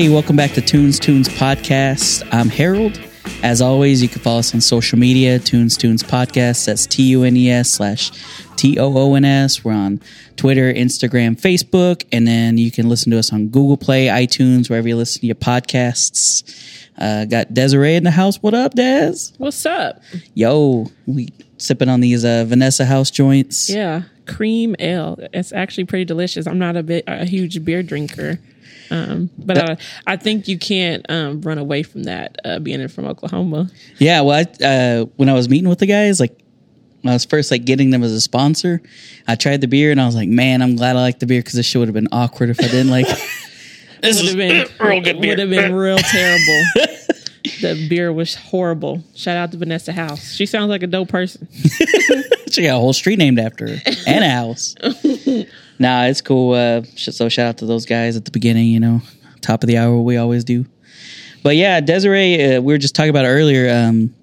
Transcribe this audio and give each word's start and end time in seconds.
Hey, 0.00 0.08
welcome 0.08 0.34
back 0.34 0.52
to 0.52 0.62
Tunes 0.62 0.98
Toons 0.98 1.28
Podcast. 1.28 2.26
I'm 2.32 2.48
Harold. 2.48 2.98
As 3.42 3.60
always, 3.60 4.00
you 4.02 4.08
can 4.08 4.22
follow 4.22 4.38
us 4.38 4.54
on 4.54 4.62
social 4.62 4.98
media, 4.98 5.38
Tunes 5.38 5.76
Toons 5.76 6.02
Podcast. 6.02 6.64
That's 6.64 6.86
T 6.86 7.02
U 7.10 7.22
N 7.22 7.36
E 7.36 7.50
S 7.50 7.72
slash 7.72 8.10
T 8.56 8.78
O 8.78 8.96
O 8.96 9.14
N 9.14 9.26
S. 9.26 9.62
We're 9.62 9.74
on 9.74 10.00
Twitter, 10.36 10.72
Instagram, 10.72 11.38
Facebook, 11.38 12.06
and 12.12 12.26
then 12.26 12.56
you 12.56 12.70
can 12.70 12.88
listen 12.88 13.12
to 13.12 13.18
us 13.18 13.30
on 13.30 13.48
Google 13.48 13.76
Play, 13.76 14.06
iTunes, 14.06 14.70
wherever 14.70 14.88
you 14.88 14.96
listen 14.96 15.20
to 15.20 15.26
your 15.26 15.36
podcasts. 15.36 16.78
Uh, 16.96 17.26
got 17.26 17.52
Desiree 17.52 17.96
in 17.96 18.04
the 18.04 18.10
house. 18.10 18.38
What 18.38 18.54
up, 18.54 18.72
Des? 18.72 19.12
What's 19.36 19.66
up? 19.66 20.00
Yo, 20.32 20.86
we 21.04 21.28
sipping 21.58 21.90
on 21.90 22.00
these 22.00 22.24
uh, 22.24 22.46
Vanessa 22.46 22.86
House 22.86 23.10
joints. 23.10 23.68
Yeah, 23.68 24.04
cream 24.26 24.76
ale. 24.78 25.18
It's 25.34 25.52
actually 25.52 25.84
pretty 25.84 26.06
delicious. 26.06 26.46
I'm 26.46 26.58
not 26.58 26.78
a 26.78 26.82
bit 26.82 27.04
a 27.06 27.26
huge 27.26 27.62
beer 27.66 27.82
drinker, 27.82 28.38
um, 28.90 29.30
but 29.38 29.70
I, 29.70 29.76
I 30.06 30.16
think 30.16 30.48
you 30.48 30.58
can't 30.58 31.06
um, 31.08 31.40
run 31.42 31.58
away 31.58 31.82
from 31.82 32.04
that 32.04 32.36
uh, 32.44 32.58
being 32.58 32.86
from 32.88 33.06
Oklahoma. 33.06 33.70
Yeah, 33.98 34.22
well, 34.22 34.44
I, 34.44 34.64
uh, 34.64 35.04
when 35.16 35.28
I 35.28 35.34
was 35.34 35.48
meeting 35.48 35.68
with 35.68 35.78
the 35.78 35.86
guys, 35.86 36.18
like 36.18 36.40
when 37.02 37.12
I 37.12 37.14
was 37.14 37.24
first 37.24 37.50
like 37.50 37.64
getting 37.64 37.90
them 37.90 38.02
as 38.02 38.12
a 38.12 38.20
sponsor, 38.20 38.82
I 39.26 39.36
tried 39.36 39.60
the 39.60 39.68
beer 39.68 39.90
and 39.90 40.00
I 40.00 40.06
was 40.06 40.16
like, 40.16 40.28
man, 40.28 40.60
I'm 40.62 40.76
glad 40.76 40.96
I 40.96 41.00
like 41.00 41.18
the 41.18 41.26
beer 41.26 41.40
because 41.40 41.54
this 41.54 41.66
shit 41.66 41.78
would 41.78 41.88
have 41.88 41.94
been 41.94 42.08
awkward 42.12 42.50
if 42.50 42.60
I 42.60 42.68
didn't 42.68 42.90
like. 42.90 43.06
This 44.02 44.16
would 44.18 44.28
have 44.28 44.36
been 44.38 44.66
real 44.88 45.02
good. 45.02 45.18
Would 45.18 45.38
have 45.38 45.50
been 45.50 45.74
real 45.74 45.98
terrible. 45.98 46.64
the 47.60 47.86
beer 47.90 48.10
was 48.10 48.34
horrible. 48.34 49.04
Shout 49.14 49.36
out 49.36 49.52
to 49.52 49.58
Vanessa 49.58 49.92
House. 49.92 50.32
She 50.32 50.46
sounds 50.46 50.70
like 50.70 50.82
a 50.82 50.86
dope 50.86 51.10
person. 51.10 51.46
she 52.50 52.62
got 52.62 52.76
a 52.76 52.80
whole 52.80 52.94
street 52.94 53.18
named 53.18 53.38
after 53.38 53.76
her 53.76 53.76
and 54.06 54.24
a 54.24 54.30
house. 54.30 54.74
Nah, 55.80 56.04
it's 56.04 56.20
cool. 56.20 56.52
Uh, 56.54 56.82
so 56.94 57.28
shout 57.28 57.46
out 57.46 57.58
to 57.58 57.66
those 57.66 57.86
guys 57.86 58.16
at 58.16 58.24
the 58.24 58.30
beginning. 58.30 58.68
You 58.68 58.78
know, 58.78 59.00
top 59.40 59.64
of 59.64 59.66
the 59.66 59.78
hour, 59.78 59.98
we 59.98 60.16
always 60.16 60.44
do. 60.44 60.66
But 61.42 61.56
yeah, 61.56 61.80
Desiree, 61.80 62.54
uh, 62.56 62.60
we 62.60 62.72
were 62.72 62.78
just 62.78 62.94
talking 62.94 63.10
about 63.10 63.24
earlier. 63.24 63.68
Um, 63.74 64.14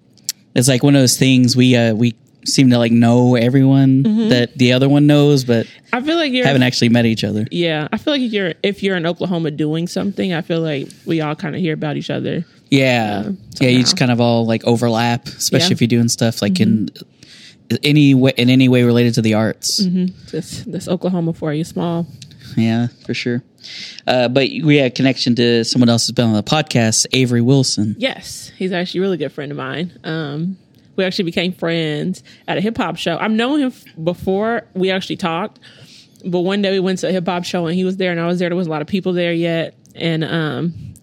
it's 0.56 0.68
like 0.70 0.84
one 0.84 0.96
of 0.96 1.02
those 1.02 1.18
things 1.18 1.56
we 1.56 1.76
uh, 1.76 1.94
we 1.94 2.16
seem 2.46 2.70
to 2.70 2.78
like 2.78 2.92
know 2.94 3.36
everyone 3.36 4.04
that 4.30 4.58
the 4.58 4.72
other 4.72 4.88
one 4.88 5.06
knows, 5.06 5.44
but 5.44 5.68
I 5.92 6.02
feel 6.02 6.16
like 6.16 6.32
you're 6.32 6.46
haven't 6.46 6.64
actually 6.64 6.90
met 6.90 7.06
each 7.06 7.24
other. 7.26 7.46
Yeah, 7.52 7.88
I 7.92 7.98
feel 7.98 8.14
like 8.14 8.22
if 8.22 8.32
you're 8.32 8.54
if 8.64 8.84
you're 8.84 8.96
in 8.96 9.06
Oklahoma 9.06 9.52
doing 9.52 9.88
something, 9.88 10.34
I 10.34 10.42
feel 10.42 10.62
like 10.62 10.88
we 11.06 11.20
all 11.22 11.36
kind 11.36 11.56
of 11.56 11.62
hear 11.62 11.74
about 11.74 11.98
each 11.98 12.10
other. 12.10 12.46
Yeah, 12.70 13.32
yeah. 13.60 13.70
You 13.70 13.80
just 13.82 13.98
kind 13.98 14.12
of 14.12 14.22
all 14.22 14.46
like 14.46 14.64
overlap, 14.66 15.26
especially 15.28 15.58
Yeah. 15.58 15.66
Mm-hmm. 15.66 15.72
if 15.74 15.82
you're 15.82 15.88
doing 15.88 16.10
stuff 16.10 16.42
like 16.42 16.60
in 16.60 16.90
any 17.84 18.14
way 18.14 18.34
in 18.38 18.50
any 18.50 18.70
way 18.70 18.84
related 18.84 19.14
to 19.16 19.22
the 19.22 19.34
arts. 19.34 19.78
This 20.32 20.64
this 20.64 20.88
Oklahoma 20.88 21.34
for 21.34 21.54
you, 21.54 21.64
small. 21.64 22.08
Yeah, 22.56 22.88
for 23.06 23.14
sure. 23.14 23.44
Uh, 24.08 24.30
but 24.30 24.48
we 24.64 24.78
had 24.78 24.92
a 24.92 24.96
connection 24.96 25.36
to 25.36 25.64
someone 25.66 25.90
else 25.90 26.08
who's 26.08 26.14
been 26.14 26.28
on 26.28 26.34
the 26.34 26.44
podcast, 26.44 27.06
Avery 27.12 27.42
Wilson. 27.42 27.96
Yes, 27.98 28.52
he's 28.58 28.72
actually 28.72 29.00
a 29.00 29.02
really 29.02 29.18
good 29.18 29.32
friend 29.34 29.52
of 29.52 29.58
mine. 29.58 29.92
Um, 30.06 30.58
we 30.96 31.04
actually 31.04 31.26
became 31.26 31.52
friends 31.52 32.24
at 32.48 32.58
a 32.58 32.62
hip 32.62 32.78
hop 32.78 32.96
show. 32.98 33.18
I've 33.18 33.32
known 33.32 33.60
him 33.60 33.68
f- 33.68 33.84
before 34.02 34.64
we 34.74 34.90
actually 34.92 35.18
talked, 35.18 35.60
but 36.26 36.40
one 36.40 36.62
day 36.62 36.72
we 36.72 36.80
went 36.80 37.00
to 37.00 37.10
a 37.10 37.12
hip 37.12 37.26
hop 37.28 37.44
show 37.44 37.68
and 37.68 37.76
he 37.76 37.84
was 37.84 37.98
there 37.98 38.12
and 38.12 38.20
I 38.20 38.28
was 38.28 38.40
there. 38.40 38.50
There 38.50 38.56
was 38.56 38.68
a 38.68 38.72
lot 38.72 38.82
of 38.82 38.88
people 38.88 39.12
there 39.14 39.34
yet, 39.34 39.76
and 39.94 40.24
um, 40.24 40.94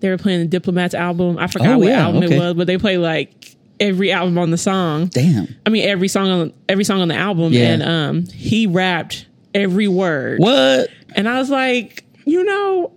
they 0.00 0.08
were 0.08 0.18
playing 0.18 0.40
the 0.40 0.46
Diplomats 0.46 0.94
album. 0.94 1.36
I 1.38 1.46
forgot 1.48 1.68
Oh, 1.74 1.78
what 1.80 1.88
yeah, 1.88 2.06
album 2.06 2.24
okay. 2.24 2.34
it 2.34 2.38
was, 2.38 2.54
but 2.54 2.66
they 2.66 2.78
played 2.78 2.98
like 2.98 3.54
every 3.80 4.12
album 4.12 4.38
on 4.38 4.50
the 4.50 4.58
song. 4.58 5.06
Damn. 5.06 5.54
I 5.66 5.70
mean, 5.70 5.88
every 5.88 6.08
song 6.08 6.28
on 6.28 6.52
every 6.68 6.84
song 6.84 7.00
on 7.00 7.08
the 7.08 7.16
album, 7.16 7.52
Yeah. 7.52 7.72
and 7.72 7.82
um, 7.82 8.26
he 8.26 8.66
rapped 8.66 9.26
every 9.54 9.88
word. 9.88 10.38
What? 10.40 10.88
And 11.16 11.28
I 11.28 11.38
was 11.38 11.50
like, 11.50 12.04
you 12.24 12.44
know, 12.44 12.92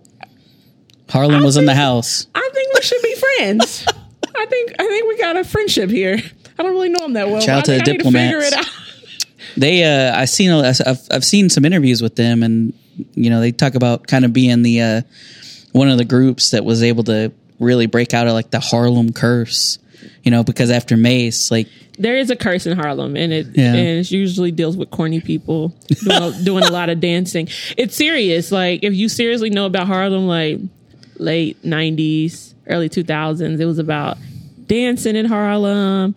Harlem 1.08 1.42
I 1.42 1.44
was 1.44 1.56
in 1.56 1.64
the 1.66 1.74
house. 1.74 2.26
I 2.34 2.50
think 2.52 2.74
we 2.74 2.82
should 2.82 3.02
be 3.02 3.14
friends. 3.14 3.86
I 4.36 4.46
think 4.46 4.72
I 4.78 4.86
think 4.86 5.08
we 5.08 5.18
got 5.18 5.36
a 5.36 5.44
friendship 5.44 5.90
here. 5.90 6.18
I 6.58 6.62
don't 6.62 6.72
really 6.72 6.88
know 6.88 7.04
him 7.04 7.12
that 7.14 7.28
well. 7.28 7.40
Shout 7.40 7.58
out 7.60 7.64
to 7.66 7.70
the 7.72 7.78
need 7.78 7.84
to 7.84 7.92
diplomats. 7.94 8.70
They, 9.56 9.82
uh, 9.84 10.16
I 10.16 10.24
seen, 10.26 10.50
a- 10.50 10.74
I've, 10.86 11.00
I've 11.10 11.24
seen 11.24 11.48
some 11.50 11.64
interviews 11.64 12.02
with 12.02 12.14
them, 12.16 12.42
and 12.42 12.72
you 13.14 13.30
know, 13.30 13.40
they 13.40 13.50
talk 13.52 13.74
about 13.74 14.06
kind 14.06 14.24
of 14.24 14.32
being 14.32 14.62
the 14.62 14.80
uh, 14.82 15.02
one 15.72 15.88
of 15.88 15.98
the 15.98 16.04
groups 16.04 16.50
that 16.50 16.64
was 16.64 16.82
able 16.82 17.04
to 17.04 17.32
really 17.58 17.86
break 17.86 18.14
out 18.14 18.26
of 18.28 18.34
like 18.34 18.50
the 18.50 18.60
Harlem 18.60 19.12
curse. 19.12 19.78
You 20.22 20.30
know, 20.30 20.42
because 20.44 20.70
after 20.70 20.96
Mase, 20.96 21.50
like 21.50 21.68
There 21.98 22.16
is 22.16 22.30
a 22.30 22.36
curse 22.36 22.66
in 22.66 22.76
Harlem, 22.78 23.16
and 23.16 23.32
it 23.32 23.46
Yeah. 23.54 23.74
and 23.74 23.98
it 24.00 24.10
usually 24.10 24.50
deals 24.52 24.76
with 24.76 24.90
corny 24.90 25.20
people 25.20 25.68
doing 26.04 26.22
a, 26.22 26.42
doing 26.44 26.64
a 26.64 26.70
lot 26.70 26.88
of 26.90 27.00
dancing. 27.00 27.48
It's 27.76 27.96
serious. 27.96 28.52
Like 28.52 28.82
if 28.84 28.94
you 28.94 29.08
seriously 29.08 29.50
know 29.50 29.66
about 29.66 29.86
Harlem, 29.86 30.26
like 30.26 30.58
late 31.16 31.60
'90s, 31.62 32.54
early 32.66 32.88
2000s, 32.88 33.58
it 33.58 33.64
was 33.64 33.78
about 33.78 34.18
dancing 34.66 35.16
in 35.16 35.26
Harlem 35.26 36.14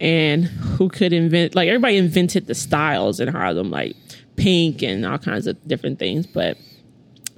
and 0.00 0.44
who 0.44 0.88
could 0.88 1.12
invent. 1.12 1.54
Like 1.54 1.68
everybody 1.68 1.96
invented 1.96 2.46
the 2.46 2.54
styles 2.54 3.20
in 3.20 3.28
Harlem, 3.28 3.70
like 3.70 3.94
pink 4.36 4.82
and 4.82 5.06
all 5.06 5.18
kinds 5.18 5.46
of 5.46 5.56
different 5.68 5.98
things, 5.98 6.26
but. 6.26 6.56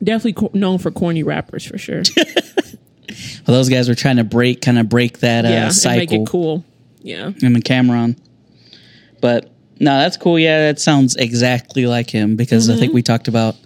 Definitely 0.02 0.32
co- 0.34 0.50
known 0.52 0.78
for 0.78 0.90
corny 0.90 1.22
rappers 1.22 1.64
for 1.64 1.78
sure. 1.78 2.02
well, 3.46 3.56
those 3.56 3.68
guys 3.68 3.88
were 3.88 3.94
trying 3.94 4.16
to 4.16 4.24
break, 4.24 4.60
kind 4.62 4.78
of 4.78 4.88
break 4.88 5.18
that 5.20 5.44
uh, 5.44 5.48
yeah, 5.48 5.64
and 5.66 5.74
cycle. 5.74 5.98
make 5.98 6.12
it 6.12 6.26
cool. 6.26 6.64
Yeah. 7.02 7.30
him 7.30 7.54
and 7.54 7.64
Cam'ron. 7.64 8.18
But 9.20 9.50
no, 9.80 9.98
that's 9.98 10.16
cool. 10.16 10.38
Yeah, 10.38 10.66
that 10.66 10.80
sounds 10.80 11.16
exactly 11.16 11.86
like 11.86 12.10
him 12.10 12.36
because 12.36 12.70
I 12.70 12.76
think 12.76 12.92
we 12.92 13.02
talked 13.02 13.28
about 13.28 13.56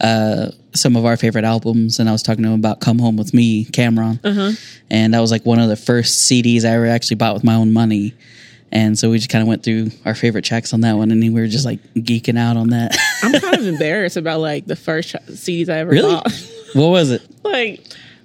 uh, 0.00 0.50
some 0.74 0.96
of 0.96 1.04
our 1.04 1.16
favorite 1.16 1.44
albums, 1.44 1.98
and 1.98 2.08
I 2.08 2.12
was 2.12 2.22
talking 2.22 2.42
to 2.44 2.50
him 2.50 2.58
about 2.58 2.80
"Come 2.80 2.98
Home 2.98 3.16
with 3.16 3.32
Me," 3.32 3.64
Cam'ron, 3.66 4.58
and 4.90 5.14
that 5.14 5.20
was 5.20 5.30
like 5.30 5.46
one 5.46 5.58
of 5.60 5.68
the 5.68 5.76
first 5.76 6.28
CDs 6.28 6.64
I 6.64 6.70
ever 6.70 6.86
actually 6.86 7.16
bought 7.16 7.34
with 7.34 7.44
my 7.44 7.54
own 7.54 7.72
money. 7.72 8.14
And 8.72 8.98
so 8.98 9.10
we 9.10 9.18
just 9.18 9.28
kind 9.28 9.42
of 9.42 9.48
went 9.48 9.62
through 9.62 9.90
our 10.06 10.14
favorite 10.14 10.46
tracks 10.46 10.72
on 10.72 10.80
that 10.80 10.94
one, 10.94 11.10
and 11.10 11.20
we 11.22 11.28
were 11.28 11.46
just 11.46 11.66
like 11.66 11.80
geeking 11.94 12.38
out 12.38 12.56
on 12.56 12.70
that. 12.70 12.96
I'm 13.22 13.38
kind 13.38 13.54
of 13.54 13.66
embarrassed 13.66 14.16
about 14.16 14.40
like 14.40 14.64
the 14.66 14.76
first 14.76 15.14
CDs 15.28 15.68
I 15.68 15.78
ever 15.80 15.90
really? 15.90 16.14
bought. 16.14 16.32
what 16.72 16.88
was 16.88 17.10
it? 17.10 17.22
like, 17.44 17.84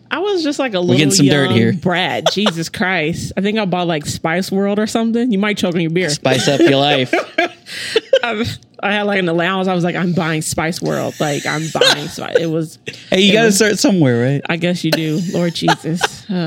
I 0.09 0.19
was 0.19 0.43
just 0.43 0.59
like 0.59 0.73
a 0.73 0.79
little 0.79 0.97
getting 0.97 1.11
some 1.11 1.25
dirt 1.25 1.51
here. 1.51 1.73
brat. 1.73 2.25
Jesus 2.31 2.69
Christ! 2.69 3.33
I 3.37 3.41
think 3.41 3.57
I 3.57 3.65
bought 3.65 3.87
like 3.87 4.05
Spice 4.05 4.51
World 4.51 4.79
or 4.79 4.87
something. 4.87 5.31
You 5.31 5.39
might 5.39 5.57
choke 5.57 5.75
on 5.75 5.81
your 5.81 5.89
beer. 5.89 6.09
Spice 6.09 6.47
up 6.47 6.59
your 6.59 6.77
life. 6.77 7.13
I, 8.23 8.45
I 8.81 8.91
had 8.91 9.03
like 9.03 9.19
an 9.19 9.29
allowance. 9.29 9.67
I 9.67 9.73
was 9.73 9.83
like, 9.83 9.95
I'm 9.95 10.13
buying 10.13 10.41
Spice 10.41 10.81
World. 10.81 11.19
Like 11.19 11.45
I'm 11.45 11.63
buying 11.73 12.07
Spice. 12.07 12.37
It 12.39 12.47
was. 12.47 12.79
Hey, 13.09 13.21
you 13.21 13.31
got 13.31 13.43
to 13.43 13.53
start 13.53 13.79
somewhere, 13.79 14.21
right? 14.21 14.41
I 14.49 14.57
guess 14.57 14.83
you 14.83 14.91
do, 14.91 15.21
Lord 15.31 15.55
Jesus. 15.55 16.29
No, 16.29 16.45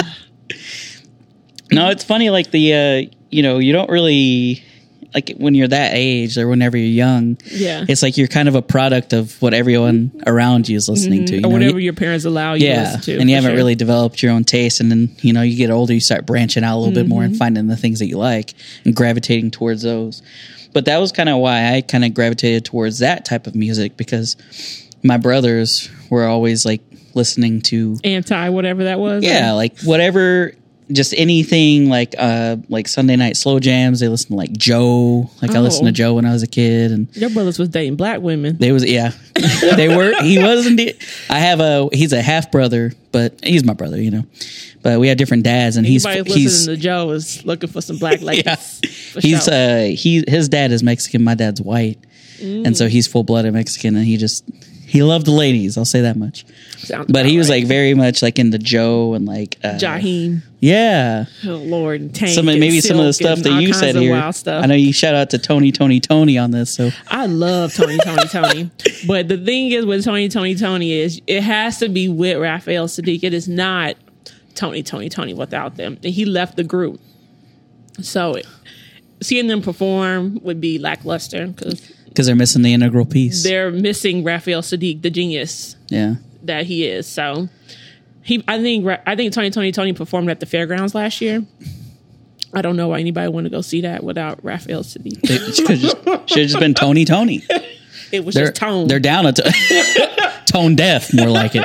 it's 1.89 2.05
funny. 2.05 2.29
Like 2.29 2.51
the, 2.51 2.75
uh, 2.75 3.11
you 3.31 3.43
know, 3.43 3.59
you 3.59 3.73
don't 3.73 3.89
really 3.89 4.63
like 5.15 5.35
when 5.39 5.55
you're 5.55 5.69
that 5.69 5.93
age 5.95 6.39
or 6.39 6.47
whenever 6.49 6.77
you're 6.77 6.87
young. 6.87 7.37
Yeah. 7.47 7.85
it's 7.89 8.03
like 8.03 8.17
you're 8.17 8.29
kind 8.29 8.49
of 8.49 8.55
a 8.55 8.63
product 8.63 9.13
of 9.13 9.41
what 9.43 9.55
everyone 9.55 10.13
around 10.27 10.69
you 10.69 10.77
is 10.77 10.89
listening 10.89 11.25
to. 11.27 11.35
You 11.37 11.41
Mm-hmm. 11.43 11.47
or 11.47 11.49
know? 11.49 11.53
whatever 11.55 11.79
You- 11.81 11.85
your 11.87 11.93
parents 11.95 12.25
allow 12.25 12.55
you 12.55 12.61
to 12.61 12.67
yeah, 12.67 12.83
listen 12.83 13.01
to. 13.03 13.19
and 13.21 13.29
you 13.29 13.35
haven't 13.37 13.51
sure. 13.51 13.57
really 13.57 13.75
developed 13.75 14.23
your 14.23 14.33
own 14.33 14.45
taste, 14.45 14.81
and 14.81 14.91
then 14.91 15.15
you 15.23 15.33
know 15.33 15.43
you 15.43 15.57
get 15.57 15.71
older, 15.71 15.93
you 15.95 16.01
start 16.01 16.27
branching 16.27 16.63
out 16.65 16.77
a 16.77 16.79
little 16.79 16.95
bit 16.95 17.09
more 17.09 17.23
Mm-hmm. 17.23 17.31
and 17.33 17.37
finding 17.39 17.67
the 17.67 17.77
things 17.77 17.99
that 17.99 18.07
you 18.07 18.19
like 18.19 18.55
and 18.85 18.95
gravitating 18.95 19.51
towards 19.51 19.83
those. 19.83 20.23
But 20.73 20.85
that 20.85 20.99
was 20.99 21.11
kind 21.11 21.29
of 21.29 21.39
why 21.39 21.75
I 21.75 21.81
kind 21.81 22.05
of 22.05 22.15
gravitated 22.15 22.65
towards 22.65 23.01
that 23.01 23.25
type 23.25 23.47
of 23.49 23.55
music 23.57 23.97
because 23.97 24.37
my 25.03 25.17
brothers 25.17 25.91
were 26.11 26.25
always 26.27 26.65
like 26.65 26.83
listening 27.15 27.61
to 27.63 27.97
anti 28.05 28.49
whatever 28.51 28.85
that 28.85 29.01
was. 29.01 29.25
yeah, 29.25 29.53
like 29.53 29.81
whatever, 29.81 30.53
just 30.93 31.15
anything 31.17 31.89
like 31.89 32.15
uh 32.19 32.57
like 32.69 32.89
Sunday 32.89 33.17
night 33.17 33.37
slow 33.37 33.59
jams. 33.61 34.01
They 34.01 34.09
listen 34.09 34.29
to 34.31 34.35
like 34.37 34.53
Joe. 34.53 35.31
Like 35.43 35.53
I 35.53 35.61
listened 35.61 35.87
to 35.87 35.91
Oh. 35.91 35.93
Joe 35.93 36.15
when 36.15 36.25
I 36.27 36.33
was 36.33 36.43
a 36.43 36.47
kid, 36.47 36.93
and 36.93 37.15
Your 37.17 37.31
brothers 37.31 37.59
was 37.59 37.69
dating 37.69 37.97
black 37.97 38.21
women. 38.21 38.57
they 38.59 38.73
was 38.73 38.85
yeah, 38.85 39.13
they 39.77 39.95
were. 39.95 40.13
He 40.23 40.39
wasn't. 40.39 40.81
I 41.29 41.39
have 41.39 41.61
a 41.61 41.89
he's 41.93 42.13
a 42.13 42.23
half 42.23 42.51
brother, 42.51 42.93
but 43.13 43.39
he's 43.45 43.65
my 43.65 43.75
brother, 43.75 44.01
you 44.01 44.11
know. 44.11 44.25
But 44.83 44.99
we 45.01 45.09
have 45.09 45.19
different 45.19 45.43
dads, 45.45 45.77
and 45.77 45.87
he's 45.87 46.07
Anybody 46.07 46.33
he's 46.33 46.53
listening 46.67 46.77
to 46.77 46.83
Joe 46.83 47.11
is 47.11 47.45
looking 47.45 47.69
for 47.69 47.81
some 47.81 47.99
black 47.99 48.21
ladies. 48.23 48.45
yeah, 48.47 48.55
for 48.57 49.21
he's 49.21 49.45
sure. 49.45 49.55
uh 49.55 49.85
he 49.85 50.25
his 50.27 50.49
dad 50.49 50.73
is 50.73 50.83
Mexican, 50.83 51.23
my 51.23 51.35
dad's 51.35 51.61
white, 51.61 51.99
and 52.41 52.77
so 52.77 52.89
he's 52.89 53.07
full 53.07 53.23
blooded 53.23 53.53
Mexican, 53.53 53.95
and 53.97 54.05
he 54.07 54.17
just 54.17 54.45
he 54.91 55.05
loved 55.05 55.25
the 55.25 55.31
ladies. 55.31 55.79
I'll 55.79 55.85
say 55.85 56.01
that 56.01 56.17
much. 56.17 56.45
Sounds 56.79 57.13
But 57.13 57.25
he 57.25 57.39
was 57.39 57.49
right. 57.49 57.61
like 57.61 57.69
very 57.69 57.95
much 57.95 58.23
like 58.23 58.41
into 58.41 58.59
Joe 58.59 59.15
and 59.15 59.25
like 59.25 59.57
uh, 59.63 59.75
Jaheim. 59.75 60.43
Yeah, 60.59 61.27
Oh 61.47 61.55
Lord, 61.57 62.13
Tank 62.13 62.33
some 62.33 62.47
maybe 62.47 62.81
some 62.81 62.99
of 62.99 63.05
the 63.07 63.13
stuff 63.13 63.39
that 63.41 63.63
you 63.63 63.73
said 63.73 63.95
here. 63.95 64.17
I 64.17 64.67
know 64.67 64.75
you 64.75 64.93
shout 64.93 65.15
out 65.15 65.31
to 65.31 65.39
Tony, 65.39 65.71
Tony, 65.71 66.01
Tony 66.01 66.37
on 66.39 66.51
this. 66.51 66.75
So 66.75 66.91
I 67.07 67.27
love 67.27 67.73
Tony, 67.73 67.99
Tony, 67.99 68.23
Tony. 68.29 68.71
But 69.07 69.29
the 69.29 69.39
thing 69.39 69.71
is 69.71 69.87
with 69.87 70.05
Tony, 70.05 70.29
Tony, 70.29 70.57
Tony 70.57 70.93
is 70.93 71.23
it 71.29 71.45
has 71.45 71.79
to 71.79 71.89
be 71.89 72.09
with 72.09 72.39
Raphael 72.39 72.89
Saadiq. 72.89 73.23
It 73.23 73.33
is 73.33 73.47
not 73.47 73.95
Tony, 74.57 74.83
Tony, 74.83 75.09
Tony 75.09 75.35
without 75.35 75.77
them. 75.77 75.99
And 76.03 76.13
he 76.13 76.25
left 76.25 76.57
the 76.57 76.65
group. 76.65 77.01
So 78.03 78.37
seeing 79.23 79.47
them 79.47 79.63
perform 79.63 80.41
would 80.43 80.61
be 80.61 80.79
lackluster 80.81 81.47
because 81.47 81.93
because 82.11 82.27
they're 82.27 82.37
missing 82.37 82.61
the 82.63 82.73
integral 82.75 83.07
piece. 83.07 83.43
they're 83.43 83.71
missing 83.71 84.23
Raphael 84.23 84.61
Saadiq, 84.63 85.01
the 85.03 85.09
genius 85.11 85.77
yeah, 85.89 86.17
that 86.43 86.67
he 86.67 86.87
is. 86.87 87.07
So 87.07 87.49
he. 88.23 88.45
I 88.47 88.61
think. 88.61 88.87
I 89.07 89.17
think 89.17 89.33
Tony 89.33 89.51
Tony 89.51 89.73
Tony 89.73 89.93
performed 89.95 90.29
at 90.31 90.39
the 90.41 90.47
fairgrounds 90.47 90.95
last 90.95 91.21
year. 91.21 91.45
I 92.53 92.63
don't 92.63 92.77
know 92.77 92.89
why 92.89 92.99
anybody 93.01 93.29
want 93.29 93.45
to 93.45 93.51
go 93.51 93.61
see 93.61 93.81
that 93.83 94.03
without 94.05 94.43
Raphael 94.45 94.83
Saadiq. 94.83 95.21
It 95.23 95.55
should 95.55 95.69
have 95.71 96.27
just 96.27 96.59
been 96.59 96.75
Tony 96.75 97.05
Tony. 97.05 97.43
It 98.13 98.25
was 98.25 98.35
They're 98.35 98.47
just 98.47 98.57
tone. 98.57 98.89
they're 98.89 98.99
down 98.99 99.25
a 99.27 99.33
t- 99.33 99.43
tone 100.47 100.75
deaf, 100.75 101.15
more 101.15 101.29
like 101.29 101.55
it. 101.55 101.65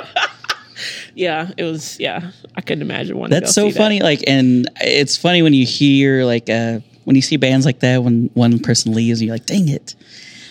yeah, 1.16 1.50
it 1.58 1.64
was. 1.64 2.00
Yeah, 2.00 2.30
I 2.56 2.62
couldn't 2.62 2.84
imagine 2.84 3.20
to 3.20 3.28
That's 3.30 3.52
so 3.56 3.64
see 3.68 3.72
that. 3.72 3.78
funny. 3.80 4.00
Like, 4.00 4.24
and 4.28 4.70
it's 4.80 5.18
funny 5.18 5.42
when 5.42 5.54
you 5.56 5.66
hear 5.66 6.24
like 6.24 6.48
uh 6.48 6.82
when 7.06 7.16
you 7.16 7.24
see 7.24 7.38
bands 7.38 7.66
like 7.66 7.80
that 7.80 8.04
when 8.04 8.30
one 8.36 8.60
person 8.60 8.94
leaves, 8.94 9.22
and 9.22 9.28
you're 9.28 9.36
like, 9.36 9.48
dang 9.48 9.70
it. 9.70 9.96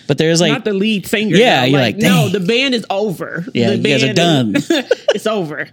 But 0.07 0.17
there's 0.17 0.39
like 0.41 0.51
Not 0.51 0.65
the 0.65 0.73
lead 0.73 1.07
singer. 1.07 1.35
Yeah, 1.35 1.61
though. 1.61 1.65
you're 1.67 1.79
like, 1.79 1.97
no, 1.97 2.29
the 2.29 2.39
band 2.39 2.75
is 2.75 2.85
over. 2.89 3.43
Yeah, 3.53 3.71
the 3.71 3.77
you 3.77 3.83
guys 3.83 4.03
are 4.03 4.13
band 4.13 4.57
is- 4.57 4.67
done. 4.67 4.83
it's 5.15 5.27
over. 5.27 5.67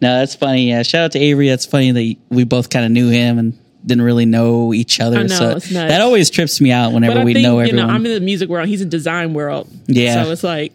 no, 0.00 0.18
that's 0.18 0.34
funny. 0.34 0.68
Yeah, 0.68 0.82
shout 0.82 1.04
out 1.04 1.12
to 1.12 1.18
Avery. 1.18 1.48
That's 1.48 1.66
funny 1.66 1.90
that 1.90 2.16
we 2.28 2.44
both 2.44 2.70
kind 2.70 2.84
of 2.84 2.90
knew 2.92 3.08
him 3.10 3.38
and 3.38 3.58
didn't 3.84 4.04
really 4.04 4.26
know 4.26 4.72
each 4.72 5.00
other. 5.00 5.18
I 5.18 5.22
know, 5.24 5.58
so 5.58 5.72
that 5.74 6.00
always 6.00 6.30
trips 6.30 6.60
me 6.60 6.70
out 6.70 6.92
whenever 6.92 7.24
we 7.24 7.34
think 7.34 7.42
know 7.44 7.56
you 7.58 7.66
everyone. 7.66 7.88
know, 7.88 7.92
I'm 7.94 8.06
in 8.06 8.12
the 8.12 8.20
music 8.20 8.48
world. 8.48 8.68
He's 8.68 8.80
in 8.80 8.88
design 8.88 9.34
world. 9.34 9.68
Yeah. 9.86 10.22
so 10.24 10.30
it's 10.30 10.44
like 10.44 10.72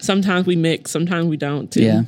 sometimes 0.00 0.46
we 0.46 0.54
mix, 0.56 0.90
sometimes 0.90 1.26
we 1.28 1.36
don't. 1.38 1.70
Too. 1.72 1.82
yeah. 1.82 2.02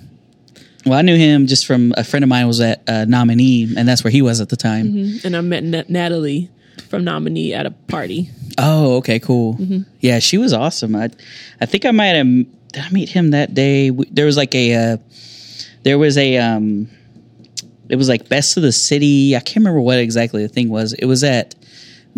Well, 0.84 0.98
I 0.98 1.02
knew 1.02 1.16
him 1.16 1.46
just 1.46 1.66
from 1.66 1.92
a 1.96 2.04
friend 2.04 2.22
of 2.22 2.28
mine 2.28 2.46
was 2.46 2.60
at 2.60 2.82
uh, 2.88 3.04
Nominee, 3.06 3.74
and 3.76 3.86
that's 3.88 4.04
where 4.04 4.10
he 4.10 4.22
was 4.22 4.40
at 4.40 4.48
the 4.48 4.56
time. 4.56 4.86
Mm-hmm. 4.92 5.26
and 5.26 5.36
I 5.36 5.40
met 5.40 5.64
Na- 5.64 5.82
Natalie 5.88 6.50
from 6.80 7.04
Nominee 7.04 7.54
at 7.54 7.66
a 7.66 7.70
party. 7.70 8.30
Oh, 8.58 8.96
okay, 8.96 9.18
cool. 9.18 9.54
Mm-hmm. 9.54 9.82
Yeah, 10.00 10.18
she 10.18 10.38
was 10.38 10.52
awesome. 10.52 10.96
I, 10.96 11.10
I 11.60 11.66
think 11.66 11.84
I 11.84 11.90
might 11.90 12.16
have 12.16 12.26
did 12.26 12.82
I 12.82 12.90
meet 12.90 13.08
him 13.08 13.30
that 13.30 13.54
day. 13.54 13.90
There 13.90 14.26
was 14.26 14.36
like 14.36 14.54
a, 14.54 14.74
uh, 14.74 14.96
there 15.84 15.98
was 15.98 16.18
a, 16.18 16.36
um, 16.38 16.90
it 17.88 17.96
was 17.96 18.08
like 18.08 18.28
best 18.28 18.56
of 18.56 18.62
the 18.62 18.72
city. 18.72 19.34
I 19.34 19.40
can't 19.40 19.56
remember 19.56 19.80
what 19.80 19.98
exactly 19.98 20.42
the 20.42 20.48
thing 20.48 20.68
was. 20.68 20.92
It 20.92 21.06
was 21.06 21.24
at 21.24 21.54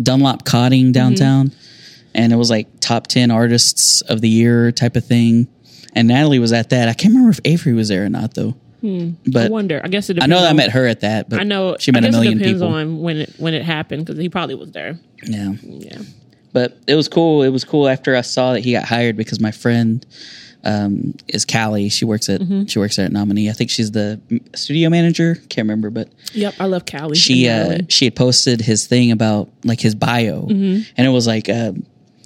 Dunlap 0.01 0.43
Codding 0.43 0.91
downtown, 0.91 1.51
and 2.13 2.33
it 2.33 2.35
was 2.35 2.49
like 2.49 2.67
top 2.79 3.07
ten 3.07 3.31
artists 3.31 4.01
of 4.01 4.21
the 4.21 4.29
year 4.29 4.71
type 4.71 4.95
of 4.95 5.05
thing. 5.05 5.47
And 5.93 6.07
Natalie 6.07 6.39
was 6.39 6.53
at 6.53 6.69
that. 6.69 6.87
I 6.89 6.93
can't 6.93 7.13
remember 7.13 7.31
if 7.31 7.39
Avery 7.45 7.73
was 7.73 7.89
there 7.89 8.05
or 8.05 8.09
not 8.09 8.33
though. 8.33 8.55
I 8.83 9.13
But 9.27 9.51
wonder. 9.51 9.81
I 9.83 9.87
guess 9.87 10.09
it. 10.09 10.21
I 10.21 10.25
know 10.25 10.41
that 10.41 10.49
I 10.49 10.53
met 10.53 10.71
her 10.71 10.85
at 10.87 11.01
that. 11.01 11.29
But 11.29 11.39
I 11.39 11.43
know. 11.43 11.77
she 11.79 11.91
met 11.91 12.03
I 12.03 12.07
a 12.07 12.11
million 12.11 12.33
it 12.33 12.39
depends 12.39 12.61
people. 12.61 12.73
on 12.73 12.99
when 12.99 13.17
it 13.17 13.33
when 13.37 13.53
it 13.53 13.63
happened 13.63 14.05
because 14.05 14.19
he 14.19 14.29
probably 14.29 14.55
was 14.55 14.71
there. 14.71 14.97
Yeah. 15.23 15.53
Yeah. 15.63 15.99
but 16.53 16.77
it 16.87 16.95
was 16.95 17.07
cool. 17.07 17.43
It 17.43 17.49
was 17.49 17.63
cool 17.63 17.87
after 17.87 18.15
I 18.15 18.21
saw 18.21 18.53
that 18.53 18.61
he 18.61 18.71
got 18.73 18.85
hired 18.85 19.15
because 19.17 19.39
my 19.39 19.51
friend 19.51 20.05
um, 20.63 21.15
is 21.27 21.45
Callie. 21.45 21.89
She 21.89 22.05
works 22.05 22.29
at 22.29 22.41
Mm-hmm. 22.41 22.65
she 22.65 22.77
works 22.79 22.97
at 22.99 23.11
Nominee. 23.11 23.49
I 23.49 23.53
think 23.53 23.69
she's 23.71 23.91
the 23.91 24.19
studio 24.55 24.89
manager. 24.89 25.35
Can't 25.49 25.65
remember, 25.65 25.89
but 25.89 26.09
Yep. 26.33 26.55
I 26.59 26.65
love 26.65 26.85
Callie. 26.85 27.15
she 27.15 27.47
uh, 27.49 27.79
she 27.89 28.05
had 28.05 28.15
posted 28.15 28.61
his 28.61 28.85
thing 28.87 29.11
about 29.11 29.49
like 29.63 29.79
his 29.79 29.95
bio, 29.95 30.43
Mm-hmm. 30.43 30.81
and 30.97 31.07
it 31.07 31.11
was 31.11 31.27
like. 31.27 31.49
Uh, 31.49 31.73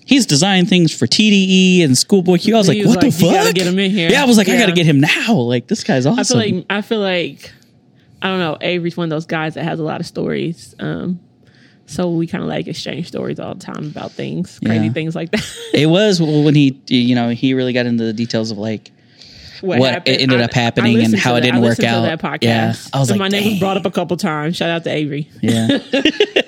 He's 0.06 0.26
designed 0.26 0.70
things 0.70 0.94
for 0.96 1.08
TDE 1.08 1.84
and 1.84 1.98
Schoolboy 1.98 2.38
Q. 2.38 2.54
I 2.56 2.58
was 2.60 2.68
He 2.68 2.76
like, 2.76 2.86
was 2.86 2.96
"What 2.96 3.02
the 3.02 3.08
like, 3.08 3.20
"You 3.22 3.28
fuck?" 3.28 3.36
gotta 3.44 3.54
get 3.54 3.68
him 3.68 3.80
in 3.80 3.92
here. 3.92 4.10
Yeah, 4.12 4.22
I 4.22 4.26
was 4.26 4.38
like, 4.38 4.48
"I 4.48 4.58
got 4.58 4.68
to 4.68 4.72
get 4.72 4.86
him 4.86 5.00
now." 5.00 5.34
Like 5.36 5.68
this 5.68 5.84
guy's 5.84 6.06
awesome. 6.06 6.38
I 6.40 6.44
feel 6.44 6.56
like 6.58 6.66
I 6.70 6.82
feel 6.82 7.00
like 7.00 7.52
I 8.22 8.28
don't 8.30 8.40
know. 8.40 8.58
Avery's 8.62 8.96
one 8.96 9.06
of 9.06 9.10
those 9.10 9.26
guys 9.26 9.56
that 9.56 9.64
has 9.64 9.80
a 9.80 9.84
lot 9.84 10.00
of 10.00 10.06
stories. 10.08 10.76
Um, 10.80 11.20
so 11.88 12.10
we 12.12 12.26
kind 12.28 12.44
of 12.44 12.50
like 12.50 12.68
exchange 12.68 13.08
stories 13.08 13.40
all 13.40 13.54
the 13.56 13.60
time 13.64 13.88
about 13.88 14.12
things, 14.12 14.60
crazy 14.60 14.86
Yeah. 14.86 14.92
things 14.94 15.16
like 15.16 15.32
that. 15.32 15.46
it 15.74 15.88
was 15.88 16.22
well, 16.22 16.44
when 16.44 16.56
he, 16.56 16.80
you 16.88 17.14
know, 17.16 17.30
he 17.30 17.54
really 17.54 17.74
got 17.74 17.86
into 17.86 18.04
the 18.04 18.14
details 18.14 18.52
of 18.52 18.58
like 18.58 18.92
what 19.62 19.80
what 19.80 20.04
ended 20.08 20.42
up 20.42 20.54
happening 20.54 21.04
and 21.04 21.16
how 21.16 21.32
it 21.36 21.42
that- 21.42 21.46
didn't 21.48 21.64
I 21.64 21.68
work 21.68 21.80
out. 21.84 22.02
That 22.02 22.22
podcast. 22.22 22.42
Yeah. 22.44 22.74
I 22.94 23.00
was 23.00 23.10
And 23.10 23.20
like, 23.20 23.32
my 23.32 23.38
name 23.40 23.52
was 23.52 23.60
brought 23.60 23.78
up 23.78 23.86
a 23.86 23.92
couple 23.92 24.18
times. 24.18 24.56
Shout 24.58 24.70
out 24.70 24.84
to 24.84 24.92
Avery. 24.92 25.30
Yeah. 25.42 25.78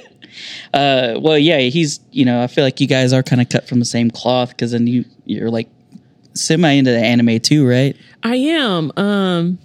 uh, 0.78 1.20
well, 1.20 1.38
yeah, 1.38 1.60
he's, 1.60 2.00
you 2.12 2.24
know, 2.26 2.42
I 2.44 2.48
feel 2.48 2.64
like 2.64 2.80
you 2.80 2.88
guys 2.88 3.14
are 3.14 3.24
kind 3.24 3.42
of 3.42 3.50
cut 3.50 3.68
from 3.68 3.80
the 3.80 3.86
same 3.86 4.12
cloth 4.12 4.50
because 4.50 4.72
then 4.72 4.86
you, 4.88 5.06
you're 5.26 5.50
like 5.50 5.70
semi 6.34 6.70
into 6.72 6.92
the 6.92 7.00
anime 7.00 7.40
too, 7.40 7.68
right? 7.68 7.96
I 8.24 8.36
am. 8.36 8.92
Um, 8.96 9.58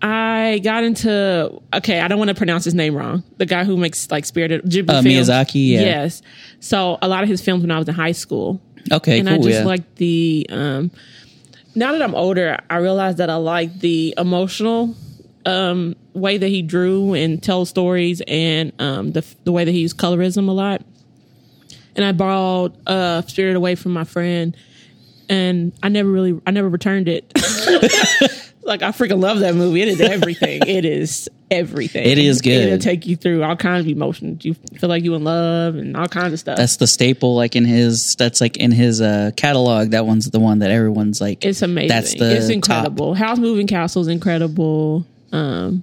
I 0.00 0.60
got 0.62 0.84
into 0.84 1.60
okay. 1.74 2.00
I 2.00 2.06
don't 2.06 2.18
want 2.18 2.28
to 2.28 2.34
pronounce 2.34 2.64
his 2.64 2.74
name 2.74 2.94
wrong. 2.94 3.24
The 3.38 3.46
guy 3.46 3.64
who 3.64 3.76
makes 3.76 4.08
like 4.10 4.24
Spirited 4.24 4.64
Ghibli 4.64 4.90
Uh, 4.90 5.02
films. 5.02 5.28
Miyazaki, 5.28 5.70
yeah. 5.70 5.80
Yes. 5.80 6.22
So 6.60 6.98
a 7.02 7.08
lot 7.08 7.24
of 7.24 7.28
his 7.28 7.42
films 7.42 7.62
when 7.62 7.72
I 7.72 7.78
was 7.78 7.88
in 7.88 7.94
high 7.94 8.12
school, 8.12 8.60
Okay, 8.92 9.18
and 9.18 9.28
cool. 9.28 9.40
I 9.40 9.42
just 9.42 9.60
yeah. 9.60 9.64
like 9.64 9.94
the. 9.96 10.46
Um, 10.50 10.90
now 11.74 11.92
that 11.92 12.02
I'm 12.02 12.14
older, 12.14 12.58
I 12.70 12.76
realize 12.76 13.16
that 13.16 13.28
I 13.30 13.36
like 13.36 13.80
the 13.80 14.14
emotional 14.16 14.94
um, 15.48 15.96
way 16.12 16.36
that 16.36 16.48
he 16.48 16.62
drew 16.62 17.14
and 17.14 17.42
tells 17.42 17.70
stories, 17.70 18.20
and 18.28 18.72
um, 18.78 19.12
the 19.12 19.24
the 19.44 19.52
way 19.52 19.64
that 19.64 19.72
he 19.72 19.80
used 19.80 19.96
colorism 19.96 20.48
a 20.48 20.52
lot. 20.52 20.82
And 21.96 22.04
I 22.04 22.12
borrowed 22.12 22.76
uh, 22.86 23.22
Spirited 23.22 23.56
Away 23.56 23.74
from 23.74 23.92
my 23.92 24.04
friend, 24.04 24.56
and 25.28 25.72
I 25.82 25.88
never 25.88 26.08
really, 26.08 26.40
I 26.46 26.50
never 26.50 26.68
returned 26.68 27.08
it. 27.08 27.32
like 28.62 28.82
I 28.82 28.90
freaking 28.90 29.20
love 29.20 29.40
that 29.40 29.54
movie. 29.54 29.80
It 29.80 29.88
is 29.88 30.00
everything. 30.02 30.60
it 30.66 30.84
is 30.84 31.28
everything. 31.50 32.06
It 32.06 32.18
is 32.18 32.42
good. 32.42 32.66
It'll 32.66 32.78
take 32.78 33.06
you 33.06 33.16
through 33.16 33.42
all 33.42 33.56
kinds 33.56 33.86
of 33.86 33.90
emotions. 33.90 34.44
You 34.44 34.52
feel 34.54 34.90
like 34.90 35.02
you 35.02 35.14
in 35.14 35.24
love 35.24 35.76
and 35.76 35.96
all 35.96 36.06
kinds 36.08 36.34
of 36.34 36.38
stuff. 36.38 36.58
that's 36.58 36.76
the 36.76 36.86
staple, 36.86 37.34
like 37.34 37.56
in 37.56 37.64
his, 37.64 38.14
that's 38.16 38.42
like 38.42 38.58
in 38.58 38.70
his 38.70 39.00
uh, 39.00 39.30
catalog. 39.34 39.90
That 39.90 40.04
one's 40.06 40.30
the 40.30 40.40
one 40.40 40.58
that 40.58 40.70
everyone's 40.70 41.20
like, 41.22 41.44
It's 41.44 41.62
amazing. 41.62 41.88
That's 41.88 42.14
the 42.14 42.36
it's 42.36 42.50
incredible. 42.50 43.14
Howl's 43.14 43.40
Moving 43.40 43.66
Castle 43.66 44.02
is 44.02 44.08
incredible. 44.08 45.06
Um, 45.32 45.82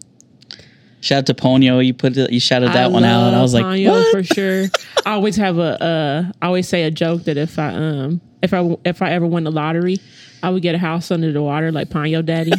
shout 1.02 1.20
out 1.20 1.26
to 1.28 1.34
Ponyo. 1.34 1.86
You 1.86 1.94
put 1.94 2.16
it, 2.18 2.32
you 2.32 2.40
shouted 2.40 2.70
that 2.70 2.86
I 2.86 2.88
one 2.88 3.04
out, 3.04 3.28
and 3.28 3.36
I 3.36 3.42
was 3.42 3.54
like, 3.54 3.64
Ponyo 3.66 3.92
what? 3.92 4.12
for 4.12 4.24
sure. 4.24 4.66
I 5.06 5.12
always 5.12 5.36
have 5.38 5.58
a. 5.58 5.82
Uh, 5.84 6.32
I 6.42 6.48
always 6.48 6.68
say 6.68 6.84
a 6.84 6.92
joke 6.92 7.24
that 7.26 7.38
if 7.38 7.58
I 7.60 7.70
um 7.74 8.22
if 8.42 8.54
I 8.54 8.76
if 8.86 9.02
I 9.02 9.12
ever 9.12 9.26
win 9.28 9.44
the 9.44 9.52
lottery, 9.52 9.98
I 10.44 10.50
would 10.50 10.62
get 10.62 10.76
a 10.76 10.80
house 10.80 11.12
under 11.12 11.32
the 11.32 11.42
water 11.42 11.72
like 11.72 11.90
Ponyo 11.90 12.24
Daddy. 12.26 12.52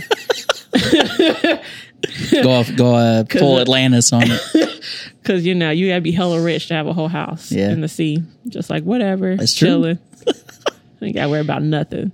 go 2.43 2.51
off, 2.51 2.75
go 2.77 2.95
uh, 2.95 3.25
full 3.31 3.59
Atlantis 3.61 4.13
on 4.13 4.23
it. 4.25 4.73
Because 5.27 5.45
you 5.45 5.57
know 5.57 5.71
you 5.71 5.89
gotta 5.89 6.01
be 6.03 6.13
hella 6.13 6.41
rich 6.41 6.69
to 6.69 6.75
have 6.75 6.87
a 6.87 6.93
whole 6.93 7.09
house 7.09 7.51
Yeah. 7.51 7.71
in 7.73 7.81
the 7.81 7.89
sea. 7.89 8.23
Just 8.47 8.71
like 8.71 8.85
whatever, 8.85 9.35
That's 9.35 9.53
true. 9.53 9.67
chilling. 9.67 9.99
Ain't 11.03 11.17
gotta 11.17 11.29
worry 11.29 11.41
about 11.41 11.65
nothing. 11.65 12.13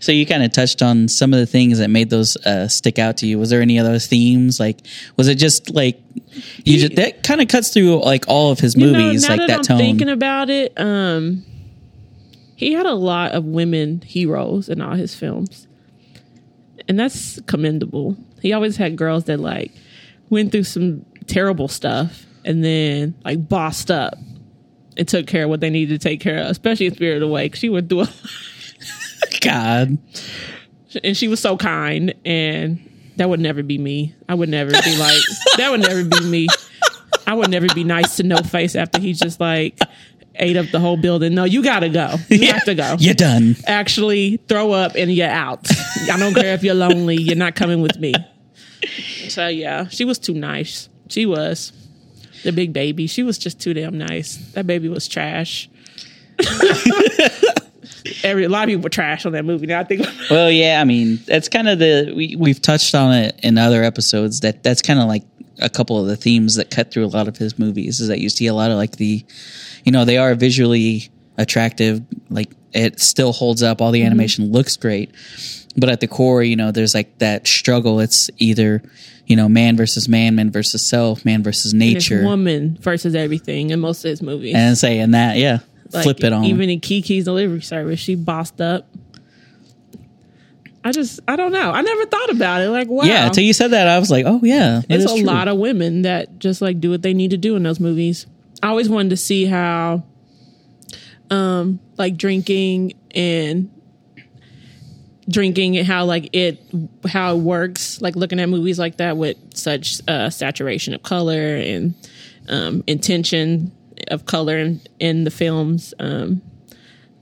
So 0.00 0.12
you 0.12 0.24
kind 0.26 0.42
of 0.42 0.50
touched 0.52 0.82
on 0.82 1.08
some 1.08 1.32
of 1.34 1.38
the 1.40 1.46
things 1.46 1.78
that 1.78 1.88
made 1.90 2.08
those 2.10 2.36
uh, 2.46 2.68
stick 2.68 2.98
out 2.98 3.18
to 3.18 3.26
you. 3.26 3.38
Was 3.38 3.50
there 3.50 3.60
any 3.62 3.78
other 3.78 3.98
themes? 3.98 4.58
Like, 4.58 4.78
was 5.16 5.28
it 5.28 5.36
just 5.36 5.70
like 5.70 6.00
you 6.64 6.78
just 6.78 6.96
that 6.96 7.22
kind 7.22 7.40
of 7.40 7.48
cuts 7.48 7.72
through 7.72 8.02
like 8.02 8.24
all 8.26 8.50
of 8.50 8.58
his 8.58 8.74
You 8.74 8.90
know, 8.90 8.98
movies, 8.98 9.28
like 9.28 9.38
that, 9.40 9.46
that 9.48 9.56
I'm 9.58 9.62
tone? 9.64 9.78
thinking 9.78 10.08
about 10.08 10.48
it, 10.50 10.72
um, 10.80 11.44
he 12.56 12.72
had 12.72 12.86
a 12.86 12.94
lot 12.94 13.32
of 13.32 13.44
women 13.44 14.00
heroes 14.02 14.68
in 14.68 14.80
all 14.80 14.94
his 14.94 15.14
films, 15.14 15.66
and 16.88 16.98
that's 16.98 17.40
commendable. 17.42 18.16
He 18.40 18.52
always 18.54 18.76
had 18.78 18.96
girls 18.96 19.24
that 19.24 19.38
like 19.38 19.72
went 20.30 20.50
through 20.52 20.64
some 20.64 21.04
terrible 21.26 21.68
stuff 21.68 22.24
and 22.44 22.64
then 22.64 23.14
like 23.24 23.48
bossed 23.48 23.90
up 23.90 24.14
and 24.96 25.06
took 25.06 25.26
care 25.26 25.44
of 25.44 25.50
what 25.50 25.60
they 25.60 25.68
needed 25.70 26.00
to 26.00 26.08
take 26.08 26.20
care 26.20 26.38
of, 26.38 26.46
especially 26.46 26.86
in 26.86 26.94
Spirit 26.94 27.22
Away. 27.22 27.48
'cause 27.50 27.58
She 27.58 27.68
went 27.68 27.88
through, 27.90 28.00
a, 28.02 28.08
God, 29.40 29.98
and 31.02 31.16
she 31.16 31.28
was 31.28 31.40
so 31.40 31.56
kind, 31.56 32.14
and 32.24 32.86
that 33.16 33.28
would 33.28 33.40
never 33.40 33.62
be 33.62 33.78
me. 33.78 34.14
I 34.28 34.34
would 34.34 34.48
never 34.48 34.70
be 34.70 34.96
like 34.96 35.20
that. 35.56 35.70
Would 35.70 35.80
never 35.80 36.04
be 36.04 36.20
me. 36.24 36.48
I 37.26 37.34
would 37.34 37.50
never 37.50 37.66
be 37.74 37.84
nice 37.84 38.16
to 38.16 38.22
No 38.22 38.38
Face 38.38 38.74
after 38.74 39.00
he 39.00 39.12
just 39.12 39.40
like 39.40 39.78
ate 40.36 40.56
up 40.56 40.66
the 40.72 40.80
whole 40.80 40.96
building. 40.96 41.34
No, 41.34 41.44
you 41.44 41.62
gotta 41.62 41.88
go. 41.88 42.14
You 42.28 42.52
have 42.52 42.64
to 42.64 42.74
go. 42.74 42.96
you're 42.98 43.14
done. 43.14 43.56
Actually, 43.66 44.38
throw 44.48 44.72
up 44.72 44.92
and 44.96 45.12
you're 45.12 45.28
out. 45.28 45.66
I 46.10 46.18
don't 46.18 46.34
care 46.34 46.54
if 46.54 46.62
you're 46.64 46.74
lonely. 46.74 47.16
You're 47.16 47.36
not 47.36 47.54
coming 47.54 47.82
with 47.82 47.98
me. 47.98 48.14
So 49.28 49.46
yeah, 49.48 49.88
she 49.88 50.04
was 50.04 50.18
too 50.18 50.34
nice. 50.34 50.88
She 51.08 51.26
was 51.26 51.72
the 52.42 52.52
big 52.52 52.72
baby. 52.72 53.06
She 53.06 53.22
was 53.22 53.38
just 53.38 53.60
too 53.60 53.74
damn 53.74 53.98
nice. 53.98 54.36
That 54.52 54.66
baby 54.66 54.88
was 54.88 55.06
trash. 55.06 55.68
Every 58.22 58.44
a 58.44 58.48
lot 58.48 58.64
of 58.64 58.68
people 58.68 58.82
were 58.82 58.90
trash 58.90 59.26
on 59.26 59.32
that 59.32 59.44
movie. 59.44 59.66
Now 59.66 59.80
I 59.80 59.84
think 59.84 60.06
Well, 60.30 60.50
yeah, 60.50 60.80
I 60.80 60.84
mean 60.84 61.20
that's 61.26 61.48
kind 61.48 61.68
of 61.68 61.78
the 61.78 62.12
we 62.14 62.36
we've 62.36 62.60
touched 62.60 62.94
on 62.94 63.14
it 63.14 63.38
in 63.42 63.58
other 63.58 63.82
episodes. 63.82 64.40
That 64.40 64.62
that's 64.62 64.82
kind 64.82 65.00
of 65.00 65.06
like 65.06 65.24
a 65.58 65.68
couple 65.68 66.00
of 66.00 66.06
the 66.06 66.16
themes 66.16 66.56
that 66.56 66.70
cut 66.70 66.90
through 66.90 67.04
a 67.04 67.08
lot 67.08 67.28
of 67.28 67.36
his 67.36 67.58
movies. 67.58 68.00
Is 68.00 68.08
that 68.08 68.20
you 68.20 68.28
see 68.28 68.46
a 68.46 68.54
lot 68.54 68.70
of 68.70 68.76
like 68.76 68.96
the, 68.96 69.24
you 69.84 69.92
know, 69.92 70.04
they 70.04 70.18
are 70.18 70.34
visually 70.34 71.10
attractive. 71.38 72.02
Like 72.28 72.50
it 72.72 73.00
still 73.00 73.32
holds 73.32 73.62
up. 73.62 73.80
All 73.80 73.90
the 73.90 74.00
mm-hmm. 74.00 74.06
animation 74.06 74.52
looks 74.52 74.76
great, 74.76 75.10
but 75.76 75.88
at 75.88 76.00
the 76.00 76.08
core, 76.08 76.42
you 76.42 76.56
know, 76.56 76.70
there's 76.70 76.94
like 76.94 77.18
that 77.18 77.46
struggle. 77.46 78.00
It's 78.00 78.30
either 78.38 78.82
you 79.26 79.36
know 79.36 79.48
man 79.48 79.76
versus 79.76 80.08
man, 80.08 80.34
man 80.34 80.50
versus 80.50 80.88
self, 80.88 81.24
man 81.24 81.42
versus 81.42 81.72
nature, 81.72 82.24
woman 82.24 82.76
versus 82.80 83.14
everything 83.14 83.70
in 83.70 83.80
most 83.80 84.04
of 84.04 84.10
his 84.10 84.22
movies. 84.22 84.54
and 84.54 84.76
saying 84.76 85.12
that, 85.12 85.36
yeah, 85.36 85.60
Like, 85.92 86.04
flip 86.04 86.22
it 86.24 86.32
on. 86.32 86.44
Even 86.44 86.70
in 86.70 86.80
Kiki's 86.80 87.24
delivery 87.24 87.62
service, 87.62 88.00
she 88.00 88.14
bossed 88.14 88.60
up. 88.60 88.86
I 90.82 90.92
just 90.92 91.20
I 91.28 91.36
don't 91.36 91.52
know. 91.52 91.70
I 91.72 91.82
never 91.82 92.06
thought 92.06 92.30
about 92.30 92.62
it. 92.62 92.70
Like 92.70 92.88
wow, 92.88 93.04
Yeah, 93.04 93.26
until 93.26 93.44
you 93.44 93.52
said 93.52 93.72
that, 93.72 93.86
I 93.86 93.98
was 93.98 94.10
like, 94.10 94.24
oh 94.26 94.40
yeah, 94.42 94.80
it's 94.88 95.04
a 95.04 95.14
true. 95.14 95.24
lot 95.24 95.46
of 95.48 95.58
women 95.58 96.02
that 96.02 96.38
just 96.38 96.62
like 96.62 96.80
do 96.80 96.90
what 96.90 97.02
they 97.02 97.12
need 97.12 97.32
to 97.32 97.36
do 97.36 97.54
in 97.56 97.62
those 97.62 97.80
movies. 97.80 98.26
I 98.62 98.68
always 98.68 98.88
wanted 98.88 99.10
to 99.10 99.16
see 99.16 99.44
how, 99.46 100.04
um, 101.30 101.80
like 101.98 102.16
drinking 102.16 102.94
and 103.14 103.70
drinking 105.28 105.76
and 105.76 105.86
how 105.86 106.04
like 106.06 106.30
it 106.34 106.62
how 107.06 107.34
it 107.34 107.40
works. 107.40 108.00
Like 108.00 108.16
looking 108.16 108.40
at 108.40 108.48
movies 108.48 108.78
like 108.78 108.96
that 108.98 109.16
with 109.18 109.36
such 109.54 110.00
uh, 110.08 110.30
saturation 110.30 110.94
of 110.94 111.02
color 111.02 111.56
and 111.56 111.94
um, 112.48 112.84
intention 112.86 113.72
of 114.08 114.26
color 114.26 114.58
in, 114.58 114.80
in 114.98 115.24
the 115.24 115.30
films. 115.30 115.94
Um, 115.98 116.42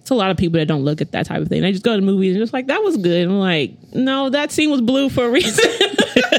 it's 0.00 0.10
a 0.10 0.14
lot 0.14 0.30
of 0.30 0.36
people 0.36 0.58
that 0.58 0.66
don't 0.66 0.84
look 0.84 1.00
at 1.00 1.12
that 1.12 1.26
type 1.26 1.42
of 1.42 1.48
thing. 1.48 1.60
They 1.62 1.72
just 1.72 1.84
go 1.84 1.94
to 1.94 2.00
movies 2.02 2.34
and 2.34 2.42
just 2.42 2.52
like 2.52 2.68
that 2.68 2.82
was 2.82 2.96
good. 2.96 3.22
And 3.24 3.32
I'm 3.32 3.38
like, 3.38 3.72
no, 3.94 4.30
that 4.30 4.50
scene 4.52 4.70
was 4.70 4.80
blue 4.80 5.10
for 5.10 5.24
a 5.26 5.30
reason. 5.30 5.64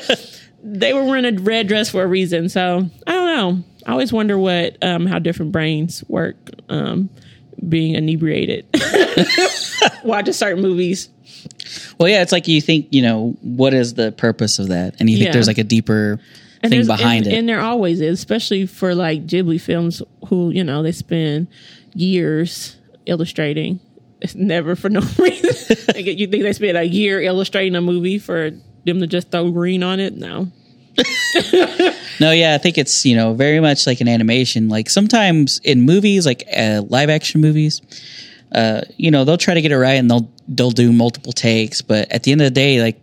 they 0.63 0.93
were 0.93 1.03
wearing 1.03 1.25
a 1.25 1.31
red 1.39 1.67
dress 1.67 1.89
for 1.89 2.03
a 2.03 2.08
reason. 2.08 2.50
So 2.50 2.89
I 3.08 3.12
don't 3.12 3.27
know. 3.36 3.63
I 3.86 3.91
always 3.91 4.12
wonder 4.12 4.38
what 4.38 4.77
um, 4.84 5.05
how 5.05 5.19
different 5.19 5.51
brains 5.51 6.03
work 6.08 6.36
um, 6.69 7.10
being 7.67 7.96
inebriated 7.96 8.65
watching 10.03 10.34
certain 10.34 10.62
movies. 10.62 11.10
Well, 12.00 12.10
yeah, 12.10 12.22
it's 12.22 12.31
like 12.31 12.48
you 12.48 12.62
think, 12.62 12.88
you 12.91 13.01
know, 13.01 13.38
what 13.41 13.74
is 13.74 13.93
the 13.93 14.12
purpose 14.12 14.60
of 14.60 14.69
that? 14.69 14.96
And 15.00 15.10
you 15.10 15.17
think 15.17 15.27
Yeah. 15.27 15.34
there's 15.34 15.48
like 15.48 15.58
a 15.58 15.63
deeper 15.63 16.19
thing 16.62 16.86
behind 16.86 17.25
and, 17.25 17.34
it. 17.34 17.38
And 17.38 17.50
there 17.50 17.62
always 17.62 18.01
is, 18.01 18.20
especially 18.20 18.66
for 18.66 18.96
like 18.96 19.25
Ghibli 19.25 19.60
films, 19.60 20.01
who 20.28 20.50
you 20.51 20.63
know 20.63 20.84
they 20.84 20.92
spend 20.92 21.48
years 21.94 22.78
illustrating. 23.06 23.80
It's 24.22 24.36
never 24.36 24.75
for 24.75 24.89
no 24.89 25.00
reason. 25.18 25.78
Like, 25.88 26.06
you 26.06 26.28
think 26.28 26.44
they 26.44 26.54
spend 26.54 26.78
a 26.78 26.84
year 26.84 27.22
illustrating 27.22 27.75
a 27.75 27.82
movie 27.82 28.20
for 28.20 28.51
them 28.86 29.00
to 29.00 29.08
just 29.08 29.32
throw 29.32 29.51
green 29.51 29.84
on 29.84 30.00
it? 30.00 30.16
No. 30.16 30.51
No, 32.20 32.32
yeah, 32.32 32.54
I 32.54 32.58
think 32.58 32.78
it's 32.78 33.06
you 33.06 33.16
know 33.16 33.34
very 33.34 33.60
much 33.60 33.88
like 33.88 34.01
an 34.01 34.08
animation. 34.08 34.68
Like 34.68 34.89
sometimes 34.89 35.60
in 35.63 35.82
movies, 35.82 36.25
like 36.25 36.44
uh, 36.56 36.82
live 36.88 37.10
action 37.10 37.39
movies, 37.42 37.82
uh, 38.54 38.82
you 38.98 39.10
know 39.10 39.24
they'll 39.24 39.38
try 39.38 39.54
to 39.54 39.62
get 39.62 39.72
it 39.72 39.78
right 39.78 39.94
and 39.94 40.12
they'll 40.12 40.30
they'll 40.48 40.72
do 40.72 40.92
multiple 40.92 41.32
takes, 41.32 41.82
but 41.82 42.12
at 42.12 42.24
the 42.24 42.32
end 42.32 42.42
of 42.42 42.46
the 42.46 42.51
day, 42.51 42.82
like 42.82 43.00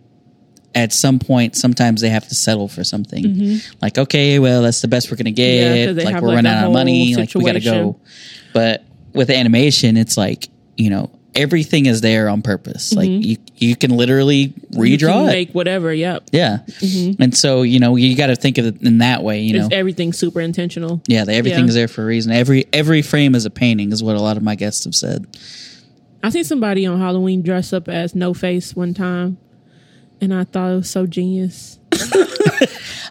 at 0.75 0.93
some 0.93 1.17
point, 1.19 1.55
sometimes 1.55 2.01
they 2.01 2.09
have 2.09 2.27
to 2.27 2.35
settle 2.35 2.67
for 2.67 2.83
something. 2.83 3.59
Like 3.81 3.97
okay, 3.97 4.39
well 4.39 4.61
that's 4.61 4.81
the 4.81 4.87
best 4.87 5.09
we're 5.11 5.17
gonna 5.17 5.31
Mm-hmm. 5.31 5.39
Yeah, 5.39 5.85
get. 5.87 5.93
they 5.95 6.05
like 6.05 6.21
we're 6.21 6.27
like, 6.29 6.35
running 6.37 6.51
out 6.51 6.65
of 6.67 6.73
money. 6.73 7.15
Like 7.15 7.33
we 7.35 7.43
gotta 7.43 7.59
go. 7.59 7.99
But 8.53 8.83
with 9.13 9.29
animation, 9.29 9.97
it's 9.97 10.17
like 10.17 10.49
you 10.75 10.89
know 10.89 11.11
everything 11.35 11.85
is 11.85 12.01
there 12.01 12.29
on 12.29 12.41
purpose. 12.41 12.93
Like 12.93 13.09
you 13.09 13.37
you 13.55 13.75
can 13.75 13.91
literally 13.97 14.47
Mm-hmm. 14.49 14.83
You 14.85 14.97
redraw 14.97 15.13
can 15.13 15.23
it. 15.23 15.27
make 15.27 15.51
whatever. 15.53 15.91
Yep. 15.93 16.29
yeah, 16.31 16.59
and 17.19 17.35
so 17.35 17.61
you 17.63 17.79
know 17.79 17.95
you 17.95 18.15
got 18.15 18.27
to 18.27 18.35
think 18.35 18.57
of 18.59 18.65
it 18.65 18.81
in 18.83 18.99
that 18.99 19.23
way. 19.23 19.39
You 19.41 19.57
know, 19.57 19.65
It's 19.65 19.73
everything 19.73 20.13
super 20.13 20.41
intentional. 20.41 21.01
yeah, 21.07 21.23
the, 21.25 21.33
everything's 21.33 21.73
Yeah. 21.75 21.81
there 21.81 21.87
for 21.87 22.03
a 22.03 22.05
reason. 22.05 22.31
Every 22.31 22.65
every 22.73 23.01
frame 23.01 23.33
is 23.33 23.45
a 23.45 23.49
painting, 23.49 23.91
is 23.91 24.03
what 24.03 24.15
a 24.15 24.21
lot 24.21 24.37
of 24.37 24.43
my 24.43 24.53
guests 24.55 24.83
have 24.85 24.93
said. 24.93 25.25
I 26.21 26.29
seen 26.29 26.43
somebody 26.43 26.85
on 26.85 26.99
Halloween 26.99 27.41
dress 27.41 27.71
up 27.73 27.87
as 27.87 28.13
No 28.13 28.33
Face 28.33 28.75
one 28.75 28.93
time, 28.93 29.37
and 30.21 30.33
I 30.33 30.43
thought 30.43 30.71
it 30.71 30.75
was 30.75 30.89
so 30.89 31.05
genius. 31.05 31.79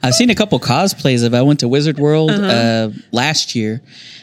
I've 0.02 0.14
seen 0.14 0.30
a 0.30 0.34
couple 0.34 0.58
cosplays 0.60 1.24
of. 1.24 1.34
it. 1.34 1.36
I 1.36 1.42
went 1.42 1.60
to 1.60 1.68
Wizard 1.68 1.98
World 1.98 2.30
Uh-huh. 2.30 2.46
uh, 2.46 2.90
last 3.12 3.54
year, 3.54 3.80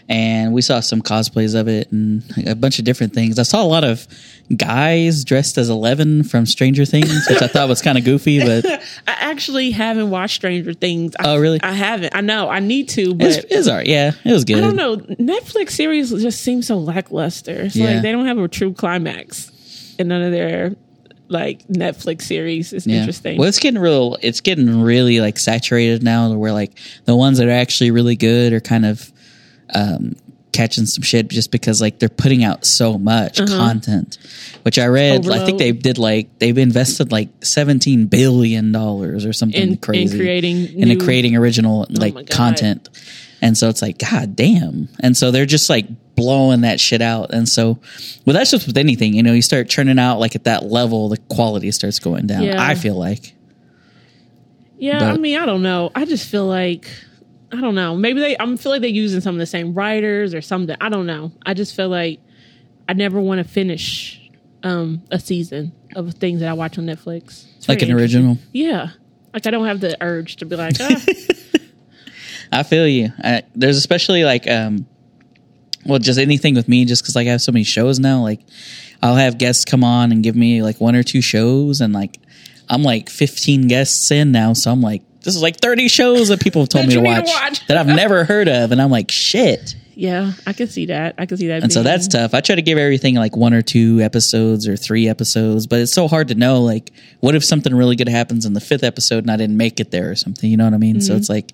and 0.07 0.53
we 0.53 0.61
saw 0.61 0.79
some 0.79 1.01
cosplays 1.01 1.59
of 1.59 1.67
it 1.67 1.91
and 1.91 2.23
a 2.47 2.55
bunch 2.55 2.79
of 2.79 2.85
different 2.85 3.13
things. 3.13 3.37
I 3.39 3.43
saw 3.43 3.61
a 3.63 3.67
lot 3.67 3.83
of 3.83 4.07
guys 4.55 5.23
dressed 5.25 5.57
as 5.57 5.69
Eleven 5.69 6.23
from 6.23 6.45
Stranger 6.45 6.85
Things, 6.85 7.25
which 7.29 7.41
I 7.41 7.47
thought 7.47 7.67
was 7.67 7.81
kind 7.81 7.97
of 7.97 8.05
goofy, 8.05 8.39
but 8.39 8.65
I 9.07 9.11
actually 9.19 9.71
haven't 9.71 10.09
watched 10.09 10.35
Stranger 10.35 10.73
Things. 10.73 11.15
I, 11.19 11.29
Oh, 11.33 11.37
really? 11.37 11.59
I 11.61 11.73
haven't. 11.73 12.15
I 12.15 12.21
know. 12.21 12.49
I 12.49 12.59
need 12.59 12.89
to, 12.89 13.13
but 13.15 13.27
it's, 13.27 13.45
it's 13.49 13.67
all 13.67 13.75
right. 13.77 13.87
Yeah, 13.87 14.11
it 14.23 14.31
was 14.31 14.45
good. 14.45 14.57
I 14.57 14.61
don't 14.61 14.75
know. 14.75 14.97
Netflix 14.97 15.71
series 15.71 16.11
just 16.11 16.41
seem 16.41 16.61
so 16.61 16.77
lackluster. 16.77 17.51
It's 17.63 17.75
Yeah. 17.75 17.93
like 17.93 18.01
they 18.03 18.11
don't 18.11 18.27
have 18.27 18.37
a 18.37 18.47
true 18.47 18.73
climax 18.73 19.49
in 19.99 20.07
none 20.09 20.21
of 20.21 20.31
their 20.31 20.75
like 21.33 21.67
Netflix 21.67 22.21
series. 22.23 22.71
It's 22.73 22.87
Yeah. 22.87 22.97
interesting. 22.99 23.37
Well, 23.37 23.49
it's 23.49 23.59
getting 23.59 23.79
real. 23.81 24.17
It's 24.21 24.39
getting 24.41 24.81
really 24.81 25.19
like 25.19 25.37
saturated 25.39 26.03
now, 26.03 26.31
where 26.33 26.53
like 26.53 26.71
the 27.05 27.15
ones 27.15 27.39
that 27.39 27.47
are 27.47 27.51
actually 27.51 27.91
really 27.91 28.15
good 28.15 28.53
are 28.53 28.59
kind 28.61 28.85
of 28.85 29.11
um, 29.73 30.15
catching 30.51 30.85
some 30.85 31.01
shit 31.01 31.27
just 31.29 31.49
because 31.51 31.81
like 31.81 31.97
they're 31.97 32.07
putting 32.09 32.43
out 32.43 32.63
so 32.63 32.97
much 32.99 33.37
content. 33.39 34.19
Which 34.61 34.77
I 34.77 34.85
read, 34.85 35.27
I 35.27 35.39
think 35.45 35.55
Uh-huh. 35.55 35.57
They 35.57 35.71
did 35.71 35.97
like 35.97 36.37
they've 36.39 36.57
invested 36.57 37.11
like 37.11 37.29
seventeen 37.43 38.05
billion 38.05 38.71
dollars 38.71 39.25
or 39.25 39.33
something 39.33 39.59
In- 39.61 39.69
in 39.69 39.77
crazy 39.77 40.17
creating 40.17 40.79
in 40.79 40.87
new- 40.89 40.97
Oh 41.01 41.03
creating 41.03 41.35
original 41.35 41.87
like 41.89 42.13
God. 42.13 42.29
content. 42.29 42.89
And 43.43 43.57
so 43.57 43.67
it's 43.67 43.81
like, 43.81 43.97
God 43.97 44.37
damn. 44.37 44.87
And 45.01 45.17
so 45.17 45.29
they're 45.29 45.45
just 45.45 45.69
like 45.69 45.85
blowing 46.15 46.61
that 46.61 46.79
shit 46.79 47.01
out. 47.01 47.33
And 47.33 47.47
so, 47.47 47.77
well, 48.25 48.33
that's 48.33 48.51
just 48.51 48.65
with 48.67 48.77
anything, 48.77 49.13
you 49.13 49.21
know, 49.21 49.33
you 49.33 49.41
start 49.41 49.67
churning 49.67 49.99
out 49.99 50.19
like 50.19 50.33
at 50.33 50.45
that 50.45 50.63
level, 50.63 51.09
the 51.09 51.17
quality 51.17 51.69
starts 51.71 51.99
going 51.99 52.25
down. 52.25 52.43
Yeah. 52.43 52.65
I 52.65 52.75
feel 52.75 52.95
like. 52.95 53.33
yeah, 54.77 55.11
I 55.11 55.17
mean, 55.17 55.37
I 55.37 55.45
don't 55.45 55.61
know. 55.61 55.91
I 55.93 56.05
just 56.05 56.29
feel 56.29 56.45
like 56.47 56.87
I 57.51 57.59
don't 57.59 57.75
know. 57.75 57.97
Maybe 57.97 58.21
they. 58.21 58.37
I 58.39 58.55
feel 58.55 58.71
like 58.71 58.79
they're 58.79 58.89
using 58.89 59.19
some 59.19 59.35
of 59.35 59.39
the 59.39 59.45
same 59.45 59.73
writers 59.73 60.33
or 60.33 60.41
something. 60.41 60.75
I 60.79 60.87
don't 60.87 61.05
know. 61.05 61.33
I 61.45 61.53
just 61.53 61.75
feel 61.75 61.89
like 61.89 62.21
I 62.87 62.93
never 62.93 63.19
want 63.19 63.45
to 63.45 63.51
finish 63.51 64.21
um, 64.63 65.03
a 65.11 65.19
season 65.19 65.73
of 65.97 66.13
things 66.13 66.39
that 66.39 66.49
I 66.49 66.53
watch 66.53 66.77
on 66.77 66.85
Netflix. 66.85 67.45
It's 67.57 67.67
like 67.67 67.81
an 67.81 67.91
original. 67.91 68.37
Yeah. 68.53 68.91
Like 69.33 69.45
I 69.45 69.51
don't 69.51 69.65
have 69.65 69.81
the 69.81 69.97
urge 70.01 70.37
to 70.37 70.45
be 70.45 70.55
like, 70.55 70.77
ah, 70.79 71.01
I 72.53 72.63
feel 72.63 72.87
you. 72.87 73.11
I, 73.23 73.43
there's 73.55 73.77
especially 73.77 74.23
like, 74.23 74.47
um, 74.49 74.85
well, 75.85 75.99
just 75.99 76.19
anything 76.19 76.55
with 76.55 76.67
me, 76.67 76.85
just 76.85 77.03
because 77.03 77.15
like 77.15 77.27
I 77.27 77.31
have 77.31 77.41
so 77.41 77.51
many 77.51 77.63
shows 77.65 77.99
now. 77.99 78.21
Like, 78.21 78.39
I'll 79.01 79.15
have 79.15 79.37
guests 79.37 79.65
come 79.65 79.83
on 79.83 80.11
and 80.11 80.23
give 80.23 80.35
me 80.35 80.61
like 80.61 80.79
one 80.79 80.95
or 80.95 81.03
two 81.03 81.21
shows, 81.21 81.81
and 81.81 81.93
like 81.93 82.17
I'm 82.69 82.83
like 82.83 83.09
15 83.09 83.67
guests 83.67 84.09
in 84.11 84.31
now, 84.31 84.53
so 84.53 84.71
I'm 84.71 84.81
like, 84.81 85.01
this 85.21 85.35
is 85.35 85.41
like 85.41 85.57
30 85.57 85.87
shows 85.87 86.29
that 86.29 86.41
people 86.41 86.61
have 86.61 86.69
told 86.69 86.87
me 86.87 86.93
to 86.93 87.01
need 87.01 87.07
to 87.07 87.21
watch, 87.21 87.27
watch. 87.27 87.67
that 87.67 87.77
I've 87.77 87.87
never 88.03 88.23
heard 88.23 88.47
of, 88.47 88.71
and 88.71 88.81
I'm 88.81 88.91
like, 88.91 89.11
shit. 89.11 89.75
yeah, 89.95 90.31
I 90.47 90.53
can 90.53 90.67
see 90.67 90.85
that. 90.87 91.15
I 91.17 91.25
can 91.25 91.37
see 91.37 91.47
that. 91.47 91.63
And 91.63 91.71
so 91.71 91.83
that's 91.83 92.07
tough. 92.07 92.33
I 92.33 92.41
try 92.41 92.55
to 92.55 92.61
give 92.61 92.77
everything 92.77 93.15
like 93.15 93.35
one 93.35 93.53
or 93.53 93.61
two 93.61 93.99
episodes 94.01 94.67
or 94.67 94.77
three 94.77 95.07
episodes, 95.09 95.67
but 95.67 95.79
it's 95.79 95.93
so 95.93 96.07
hard 96.07 96.29
to 96.29 96.35
know. 96.35 96.61
Like, 96.61 96.91
what 97.19 97.35
if 97.35 97.43
something 97.43 97.73
really 97.75 97.95
good 97.95 98.09
happens 98.09 98.45
in 98.45 98.53
the 98.53 98.61
fifth 98.61 98.83
episode 98.83 99.23
and 99.25 99.31
I 99.31 99.37
didn't 99.37 99.57
make 99.57 99.79
it 99.79 99.91
there 99.91 100.09
or 100.11 100.15
something? 100.15 100.49
You 100.49 100.57
know 100.57 100.65
what 100.65 100.73
I 100.73 100.77
mean? 100.77 100.95
Mm-hmm. 100.95 101.01
So 101.01 101.15
it's 101.15 101.29
like, 101.29 101.51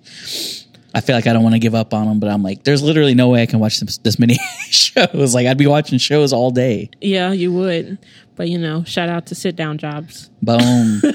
I 0.93 1.01
feel 1.01 1.15
like 1.15 1.27
I 1.27 1.33
don't 1.33 1.43
want 1.43 1.53
to 1.53 1.59
give 1.59 1.75
up 1.75 1.93
on 1.93 2.07
them, 2.07 2.19
but 2.19 2.29
I'm 2.29 2.41
like, 2.41 2.63
there's 2.63 2.81
literally 2.81 3.13
no 3.13 3.29
way 3.29 3.43
I 3.43 3.45
can 3.45 3.59
watch 3.59 3.79
this, 3.79 3.97
this 3.99 4.17
many 4.17 4.37
shows. 4.69 5.35
Like, 5.35 5.45
I'd 5.47 5.57
be 5.57 5.67
watching 5.67 5.99
shows 5.99 6.33
all 6.33 6.51
day. 6.51 6.89
Yeah, 6.99 7.31
you 7.31 7.53
would. 7.53 7.99
But 8.35 8.49
you 8.49 8.57
know, 8.57 8.83
shout 8.85 9.09
out 9.09 9.27
to 9.27 9.35
sit 9.35 9.55
down 9.55 9.77
jobs. 9.77 10.29
Boom. 10.41 11.01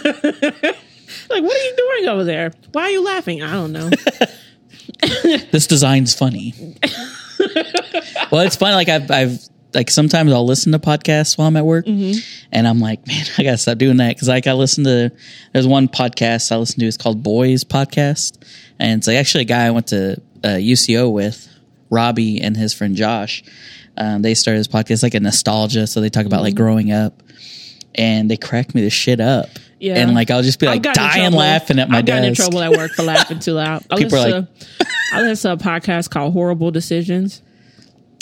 Like, 1.31 1.43
what 1.43 1.57
are 1.57 1.65
you 1.65 1.75
doing 1.77 2.09
over 2.09 2.25
there? 2.25 2.53
Why 2.73 2.83
are 2.83 2.91
you 2.91 3.03
laughing? 3.03 3.43
I 3.43 3.53
don't 3.53 3.73
know. 3.73 3.91
this 5.51 5.67
design's 5.67 6.15
funny. 6.15 6.55
well, 8.31 8.43
it's 8.43 8.57
funny. 8.57 8.75
Like 8.75 8.89
I've, 8.89 9.11
I've, 9.11 9.39
like 9.75 9.91
sometimes 9.91 10.33
I'll 10.33 10.47
listen 10.47 10.73
to 10.73 10.79
podcasts 10.79 11.37
while 11.37 11.49
I'm 11.49 11.57
at 11.57 11.65
work, 11.65 11.87
mm-hmm. 11.87 12.19
and 12.53 12.69
I'm 12.69 12.79
like, 12.81 13.07
man, 13.07 13.25
I 13.39 13.43
gotta 13.43 13.59
stop 13.59 13.79
doing 13.79 13.97
that 13.97 14.15
because 14.15 14.29
like 14.29 14.47
I 14.47 14.53
listen 14.53 14.85
to. 14.85 15.11
There's 15.53 15.67
one 15.67 15.89
podcast 15.89 16.53
I 16.53 16.57
listen 16.57 16.81
to. 16.81 16.87
It's 16.87 16.97
called 16.97 17.23
Boys 17.23 17.65
Podcast, 17.65 18.39
and 18.79 18.99
it's 18.99 19.07
like 19.07 19.17
actually 19.17 19.43
a 19.43 19.47
guy 19.47 19.67
I 19.67 19.71
went 19.71 19.89
to 19.89 20.21
uh, 20.43 20.49
UCO 20.59 21.13
with, 21.13 21.49
Robbie 21.91 22.41
and 22.41 22.57
his 22.57 22.75
friend 22.75 22.97
Josh. 22.97 23.43
Um, 23.97 24.23
they 24.23 24.35
started 24.35 24.61
this 24.61 24.69
podcast 24.69 25.03
like 25.03 25.15
a 25.15 25.21
nostalgia, 25.21 25.87
so 25.87 26.01
they 26.01 26.11
talk 26.11 26.27
about 26.27 26.43
like 26.43 26.55
growing 26.55 26.91
up, 26.91 27.23
and 27.95 28.31
they 28.31 28.37
crack 28.37 28.75
me 28.75 28.83
the 28.83 28.91
shit 28.91 29.21
up. 29.21 29.49
Yeah. 29.81 29.97
and 29.97 30.15
like 30.15 30.31
I'll 30.31 30.43
just 30.43 30.61
be 30.61 30.67
like 30.67 30.83
dying 30.83 31.33
laughing 31.33 31.79
at 31.79 31.91
my 31.91 31.99
I've 31.99 32.07
gotten 32.07 32.25
in 32.25 32.35
trouble 32.35 32.61
at 32.61 32.71
work 32.71 32.93
for 32.93 33.03
laughing 33.03 33.39
too 33.39 33.53
loud. 33.53 33.85
I 33.91 33.97
People 33.97 34.19
listen, 34.19 34.33
are 34.33 34.47
to, 34.47 34.87
I 35.13 35.23
listen 35.23 35.59
to 35.59 35.63
a 35.63 35.71
podcast 35.71 36.09
called 36.09 36.35
Whorible 36.35 36.73
Decisions. 36.73 37.43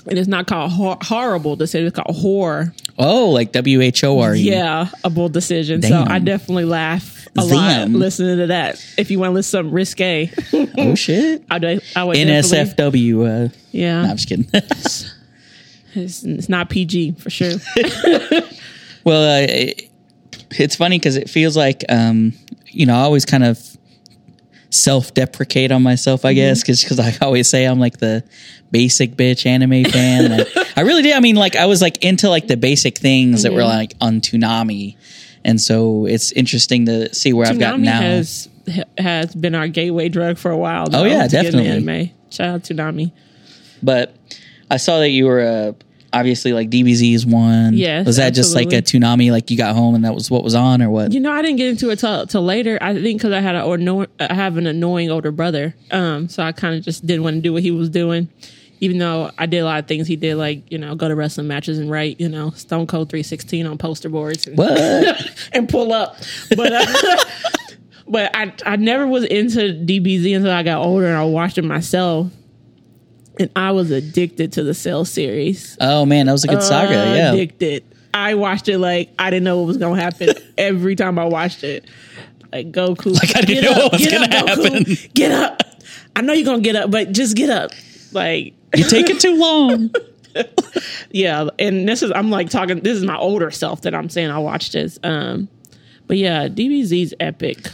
And 0.06 0.18
it's 0.18 0.26
not 0.26 0.48
called 0.48 0.72
hor- 0.72 0.98
horrible 1.00 1.54
decision. 1.54 1.86
It's 1.86 1.96
called 1.96 2.16
horror. 2.16 2.74
Oh, 2.98 3.30
like 3.30 3.52
W 3.52 3.80
H 3.80 4.04
O 4.04 4.20
R 4.20 4.34
E. 4.34 4.40
Yeah, 4.40 4.88
a 5.04 5.10
bold 5.10 5.32
decision. 5.32 5.82
So 5.82 6.04
I 6.06 6.18
definitely 6.18 6.64
laugh 6.66 7.26
a 7.36 7.46
Damn. 7.46 7.92
lot 7.94 7.98
listening 7.98 8.38
to 8.38 8.46
that. 8.48 8.84
If 8.98 9.10
you 9.10 9.18
want 9.18 9.30
to 9.30 9.34
listen 9.34 9.58
to 9.60 9.62
something 9.64 9.74
risque, 9.74 10.30
Oh 10.78 10.94
shit. 10.96 11.44
I, 11.50 11.80
I 11.96 12.04
would 12.04 12.16
NSFW. 12.16 13.46
Uh, 13.46 13.52
Yeah, 13.70 14.02
no, 14.02 14.10
I'm 14.10 14.16
just 14.16 14.28
kidding. 14.28 14.46
it's, 14.52 16.22
it's 16.24 16.48
not 16.48 16.68
PG 16.70 17.12
for 17.12 17.30
sure. 17.30 17.54
well, 19.04 19.38
uh, 19.42 19.46
it, 19.48 19.90
it's 20.50 20.76
funny 20.76 20.98
because 20.98 21.16
it 21.16 21.30
feels 21.30 21.56
like, 21.56 21.84
um, 21.88 22.34
you 22.66 22.84
know, 22.86 22.94
I 22.94 23.00
always 23.00 23.24
kind 23.24 23.44
of 23.44 23.71
self-deprecate 24.72 25.70
on 25.70 25.82
myself, 25.82 26.24
I 26.24 26.32
guess, 26.32 26.62
because 26.62 26.98
I 26.98 27.14
always 27.20 27.48
say 27.48 27.64
I'm 27.64 27.78
like 27.78 27.98
the 27.98 28.24
basic 28.70 29.12
bitch 29.12 29.46
anime 29.46 29.84
fan. 29.84 30.38
Like, 30.38 30.48
I 30.76 30.80
really 30.80 31.02
did. 31.02 31.14
I 31.14 31.20
mean, 31.20 31.36
like 31.36 31.56
I 31.56 31.66
was 31.66 31.80
like 31.80 32.04
into 32.04 32.28
like 32.28 32.48
the 32.48 32.56
basic 32.56 32.98
things 32.98 33.44
that 33.44 33.52
were 33.52 33.64
like 33.64 33.94
on 34.00 34.20
Toonami 34.20 34.96
and 35.44 35.60
so 35.60 36.06
it's 36.06 36.32
interesting 36.32 36.86
to 36.86 37.14
see 37.14 37.32
where 37.32 37.48
I've 37.48 37.58
gotten 37.58 37.82
now. 37.82 38.00
has 38.00 38.48
has 38.96 39.34
been 39.34 39.54
our 39.54 39.68
gateway 39.68 40.08
drug 40.08 40.38
for 40.38 40.50
a 40.50 40.56
while. 40.56 40.86
Oh, 40.92 41.04
yeah, 41.04 41.26
to 41.26 41.28
get 41.28 41.46
into 41.46 41.58
definitely. 41.58 41.92
Anime. 41.92 42.10
Shout 42.30 42.48
out 42.48 42.64
to 42.64 42.74
Nami. 42.74 43.12
But 43.82 44.14
I 44.70 44.76
saw 44.76 45.00
that 45.00 45.10
you 45.10 45.26
were 45.26 45.40
uh, 45.40 45.72
obviously 46.12 46.52
like 46.52 46.70
DBZ 46.70 47.14
is 47.14 47.26
one. 47.26 47.74
Yes, 47.74 48.06
was 48.06 48.16
that 48.16 48.30
just 48.30 48.54
like 48.54 48.72
a 48.72 48.82
Toonami? 48.82 49.30
Like 49.30 49.50
you 49.50 49.56
got 49.56 49.74
home 49.74 49.94
and 49.94 50.04
that 50.04 50.14
was 50.14 50.30
what 50.30 50.44
was 50.44 50.54
on, 50.54 50.82
or 50.82 50.90
what? 50.90 51.12
You 51.12 51.20
know, 51.20 51.32
I 51.32 51.42
didn't 51.42 51.56
get 51.56 51.68
into 51.68 51.90
it 51.90 51.98
till, 51.98 52.26
till 52.26 52.42
later. 52.42 52.78
I 52.80 52.94
think 52.94 53.20
because 53.20 53.32
I 53.32 53.40
had 53.40 53.54
a, 53.54 53.62
or 53.62 53.78
no, 53.78 54.06
I 54.20 54.34
have 54.34 54.56
an 54.56 54.66
annoying 54.66 55.10
older 55.10 55.30
brother, 55.30 55.74
um, 55.90 56.28
so 56.28 56.42
I 56.42 56.52
kind 56.52 56.74
of 56.76 56.84
just 56.84 57.06
didn't 57.06 57.22
want 57.22 57.36
to 57.36 57.40
do 57.42 57.52
what 57.52 57.62
he 57.62 57.70
was 57.70 57.88
doing. 57.88 58.28
Even 58.80 58.98
though 58.98 59.30
I 59.38 59.46
did 59.46 59.60
a 59.60 59.64
lot 59.64 59.78
of 59.78 59.86
things 59.86 60.08
he 60.08 60.16
did, 60.16 60.34
like 60.36 60.70
you 60.70 60.78
know, 60.78 60.96
go 60.96 61.08
to 61.08 61.14
wrestling 61.14 61.46
matches 61.46 61.78
and 61.78 61.88
write, 61.90 62.20
you 62.20 62.28
know, 62.28 62.50
Stone 62.50 62.88
Cold 62.88 63.10
three 63.10 63.22
sixteen 63.22 63.66
on 63.66 63.78
poster 63.78 64.08
boards 64.08 64.46
and, 64.46 64.58
What? 64.58 65.30
and 65.52 65.68
pull 65.68 65.92
up. 65.92 66.16
But 66.56 66.72
uh, 66.72 67.16
but 68.08 68.34
I 68.36 68.52
I 68.66 68.76
never 68.76 69.06
was 69.06 69.24
into 69.24 69.60
DBZ 69.60 70.36
until 70.36 70.50
I 70.50 70.64
got 70.64 70.84
older 70.84 71.06
and 71.06 71.16
I 71.16 71.24
watched 71.24 71.58
it 71.58 71.62
myself, 71.62 72.26
and 73.38 73.50
I 73.56 73.72
was 73.72 73.90
addicted 73.90 74.52
to 74.54 74.62
the 74.62 74.74
Cell 74.74 75.04
series. 75.04 75.76
oh 75.80 76.04
man, 76.06 76.26
that 76.26 76.32
was 76.32 76.44
a 76.44 76.48
good 76.48 76.62
saga. 76.62 76.92
Yeah. 76.92 77.32
Addicted. 77.32 77.84
I 78.14 78.34
watched 78.34 78.68
it 78.68 78.78
like 78.78 79.10
I 79.18 79.30
didn't 79.30 79.44
know 79.44 79.58
what 79.58 79.66
was 79.66 79.76
gonna 79.78 80.00
happen 80.00 80.30
every 80.58 80.96
time 80.96 81.18
I 81.18 81.24
watched 81.24 81.64
it. 81.64 81.84
Like 82.52 82.70
Goku, 82.72 83.14
Like, 83.14 83.34
I 83.36 83.40
didn't 83.40 83.62
get 83.62 83.64
know 83.64 83.84
up, 83.86 83.92
what 83.92 84.00
was 84.00 84.10
gonna 84.10 84.24
up, 84.36 84.46
Goku, 84.58 84.64
happen. 84.74 85.10
Get 85.14 85.32
up! 85.32 85.62
I 86.14 86.20
know 86.20 86.32
you're 86.34 86.44
gonna 86.44 86.60
get 86.60 86.76
up, 86.76 86.90
but 86.90 87.12
just 87.12 87.34
get 87.36 87.48
up. 87.50 87.70
Like 88.12 88.54
You 88.76 88.84
take 88.84 89.08
it 89.10 89.20
too 89.20 89.36
long. 89.36 89.90
yeah, 91.10 91.48
and 91.58 91.88
this 91.88 92.02
is 92.02 92.10
I'm 92.14 92.30
like 92.30 92.50
talking. 92.50 92.80
This 92.80 92.96
is 92.98 93.04
my 93.04 93.16
older 93.16 93.50
self 93.50 93.82
that 93.82 93.94
I'm 93.94 94.08
saying 94.08 94.30
I 94.30 94.38
watched 94.38 94.72
this. 94.74 94.98
Um, 95.02 95.48
but 96.06 96.16
yeah, 96.18 96.48
DBZ's 96.48 97.14
epic. 97.20 97.68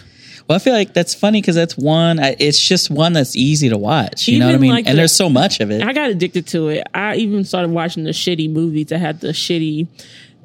Well, 0.48 0.56
I 0.56 0.58
feel 0.60 0.72
like 0.72 0.94
that's 0.94 1.14
funny 1.14 1.40
because 1.42 1.54
that's 1.56 1.76
one. 1.76 2.18
I- 2.18 2.34
It's 2.38 2.58
just 2.60 2.90
one 2.90 3.12
that's 3.12 3.36
easy 3.36 3.68
to 3.68 3.76
watch. 3.76 4.28
You 4.28 4.38
know 4.38 4.46
what 4.46 4.54
I 4.54 4.58
mean? 4.58 4.70
like 4.70 4.86
and 4.86 4.94
the- 4.94 5.00
there's 5.00 5.14
so 5.14 5.28
much 5.28 5.60
of 5.60 5.70
it. 5.70 5.82
I 5.82 5.92
got 5.92 6.08
addicted 6.10 6.46
to 6.48 6.68
it. 6.68 6.86
I 6.94 7.16
even 7.16 7.44
started 7.44 7.70
watching 7.70 8.04
the 8.04 8.10
shitty 8.12 8.50
movies 8.50 8.86
that 8.86 8.98
had 8.98 9.20
the 9.20 9.28
shitty 9.28 9.86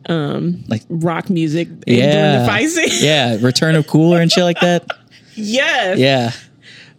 um 0.10 0.64
Like- 0.68 0.84
rock 0.90 1.30
music 1.30 1.68
during 1.86 2.02
yeah, 2.02 2.40
the 2.42 2.46
fight 2.46 2.70
scene. 2.70 2.90
yeah. 3.02 3.38
Return 3.40 3.76
of 3.76 3.88
Cooler 3.88 4.20
and 4.20 4.30
shit 4.32 4.44
like 4.44 4.60
that. 4.60 4.86
yes. 5.36 5.98
Yeah, 5.98 6.32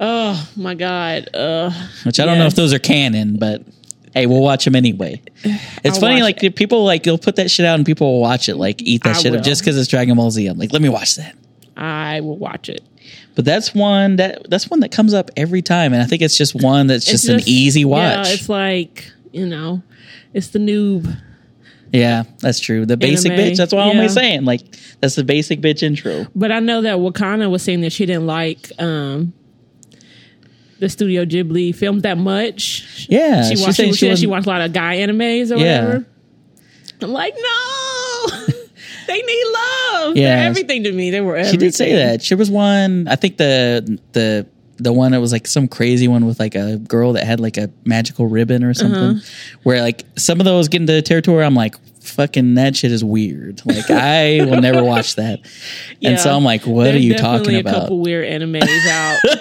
Oh 0.00 0.48
my 0.56 0.74
god. 0.74 1.28
Uh 1.34 1.70
which 2.04 2.18
I 2.18 2.24
don't 2.24 2.38
know 2.38 2.46
if 2.46 2.54
those 2.54 2.72
are 2.72 2.78
canon, 2.78 3.36
but 3.36 3.62
hey, 4.14 4.24
we'll 4.26 4.40
watch 4.40 4.64
them 4.64 4.74
anyway. 4.74 5.20
It's 5.84 5.96
I'll 5.96 6.00
funny, 6.00 6.22
like 6.22 6.38
people 6.56 6.84
like 6.84 7.04
you'll 7.04 7.18
put 7.18 7.36
that 7.36 7.50
shit 7.50 7.66
out 7.66 7.74
and 7.74 7.84
people 7.84 8.10
will 8.10 8.20
watch 8.22 8.48
it, 8.48 8.56
like 8.56 8.80
eat 8.80 9.02
that 9.04 9.16
I 9.16 9.18
shit 9.20 9.36
up 9.36 9.44
just 9.44 9.60
because 9.60 9.76
it's 9.78 9.88
Dragon 9.88 10.16
Ball 10.16 10.30
Z. 10.30 10.46
I'm 10.46 10.56
like, 10.56 10.72
let 10.72 10.80
me 10.80 10.88
watch 10.88 11.16
that. 11.16 11.36
I 11.76 12.20
will 12.20 12.38
watch 12.38 12.70
it. 12.70 12.82
But 13.34 13.44
that's 13.44 13.74
one 13.74 14.16
that 14.16 14.48
that's 14.48 14.70
one 14.70 14.80
that 14.80 14.92
comes 14.92 15.12
up 15.14 15.30
every 15.36 15.62
time, 15.62 15.92
and 15.92 16.00
I 16.02 16.06
think 16.06 16.22
it's 16.22 16.36
just 16.38 16.54
one 16.54 16.86
that's 16.86 17.04
just, 17.04 17.28
It's 17.28 17.42
an 17.44 17.48
easy 17.48 17.84
watch. 17.84 18.28
Yeah, 18.28 18.32
it's 18.34 18.48
like, 18.48 19.10
you 19.32 19.46
know, 19.46 19.82
it's 20.32 20.48
the 20.48 20.58
noob. 20.60 21.16
Yeah, 21.92 22.24
that's 22.40 22.58
true. 22.60 22.86
The 22.86 22.96
basic 22.96 23.32
Anime, 23.32 23.52
bitch. 23.52 23.56
That's 23.56 23.72
what 23.72 23.82
I'm 23.82 23.96
always 23.96 24.14
saying. 24.14 24.44
Like 24.44 24.60
that's 25.00 25.14
the 25.14 25.24
basic 25.24 25.60
bitch 25.60 25.82
intro. 25.82 26.26
But 26.34 26.50
I 26.52 26.60
know 26.60 26.82
that 26.82 26.96
Wakana 26.98 27.50
was 27.50 27.62
saying 27.62 27.80
that 27.82 27.92
she 27.92 28.06
didn't 28.06 28.26
like 28.26 28.70
um 28.78 29.32
the 30.80 30.88
Studio 30.88 31.24
Ghibli 31.24 31.74
films 31.74 32.02
that 32.02 32.18
much. 32.18 33.06
Yeah, 33.08 33.48
She 33.48 33.60
watched 33.62 33.76
she, 33.76 33.92
she 33.92 34.10
she, 34.10 34.16
she 34.16 34.26
watched 34.26 34.46
a 34.46 34.50
lot 34.50 34.60
of 34.60 34.72
guy 34.72 34.96
animes 34.96 35.54
or 35.54 35.58
Yeah. 35.58 35.84
whatever. 35.84 36.06
I'm 37.00 37.12
like, 37.12 37.34
no. 37.36 38.46
they 39.06 39.20
need 39.22 39.44
love. 39.52 40.16
Yeah. 40.16 40.36
They're 40.36 40.46
everything 40.46 40.84
to 40.84 40.92
me. 40.92 41.10
They 41.10 41.20
were 41.20 41.36
everything. 41.36 41.52
She 41.52 41.56
did 41.66 41.74
say 41.74 41.94
that. 41.96 42.22
She 42.22 42.34
was 42.34 42.50
one. 42.50 43.06
I 43.08 43.16
think 43.16 43.36
the 43.36 43.98
the 44.12 44.46
the 44.76 44.92
one 44.92 45.12
that 45.12 45.20
was 45.20 45.30
like 45.32 45.46
some 45.46 45.68
crazy 45.68 46.08
one 46.08 46.26
with 46.26 46.40
like 46.40 46.54
a 46.56 46.78
girl 46.78 47.12
that 47.12 47.24
had 47.24 47.38
like 47.38 47.56
a 47.56 47.70
magical 47.84 48.26
ribbon 48.26 48.64
or 48.64 48.74
something. 48.74 48.98
Uh-huh. 49.18 49.20
Where 49.62 49.80
like 49.80 50.04
some 50.16 50.40
of 50.40 50.44
those 50.46 50.68
get 50.68 50.80
into 50.80 51.00
territory. 51.02 51.44
I'm 51.44 51.54
like, 51.54 51.76
fucking 52.02 52.54
that 52.54 52.76
shit 52.76 52.90
is 52.92 53.04
weird. 53.04 53.62
Like 53.64 53.88
I 53.90 54.44
will 54.44 54.60
never 54.60 54.82
watch 54.82 55.14
that. 55.16 55.40
And 56.02 56.18
so 56.18 56.34
I'm 56.34 56.44
like, 56.44 56.66
what 56.66 56.84
There's 56.84 56.96
are 56.96 56.98
you 56.98 57.14
talking 57.16 57.54
a 57.56 57.60
about? 57.60 57.74
couple 57.74 58.00
weird 58.00 58.26
animes 58.28 58.86
out. 58.88 59.38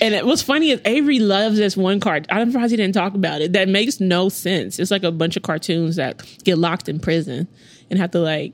and 0.00 0.14
it 0.14 0.24
was 0.26 0.42
funny 0.42 0.70
is 0.70 0.80
Avery 0.84 1.18
loves 1.18 1.56
this 1.56 1.76
one 1.76 1.98
card. 2.00 2.26
I'm 2.30 2.50
surprised 2.52 2.70
he 2.70 2.76
didn't 2.76 2.94
talk 2.94 3.14
about 3.14 3.40
it. 3.40 3.52
That 3.54 3.68
makes 3.68 4.00
no 4.00 4.28
sense. 4.28 4.78
It's 4.78 4.90
like 4.90 5.02
a 5.02 5.12
bunch 5.12 5.36
of 5.36 5.42
cartoons 5.42 5.96
that 5.96 6.22
get 6.44 6.58
locked 6.58 6.88
in 6.88 7.00
prison 7.00 7.48
and 7.90 7.98
have 7.98 8.10
to 8.12 8.20
like 8.20 8.52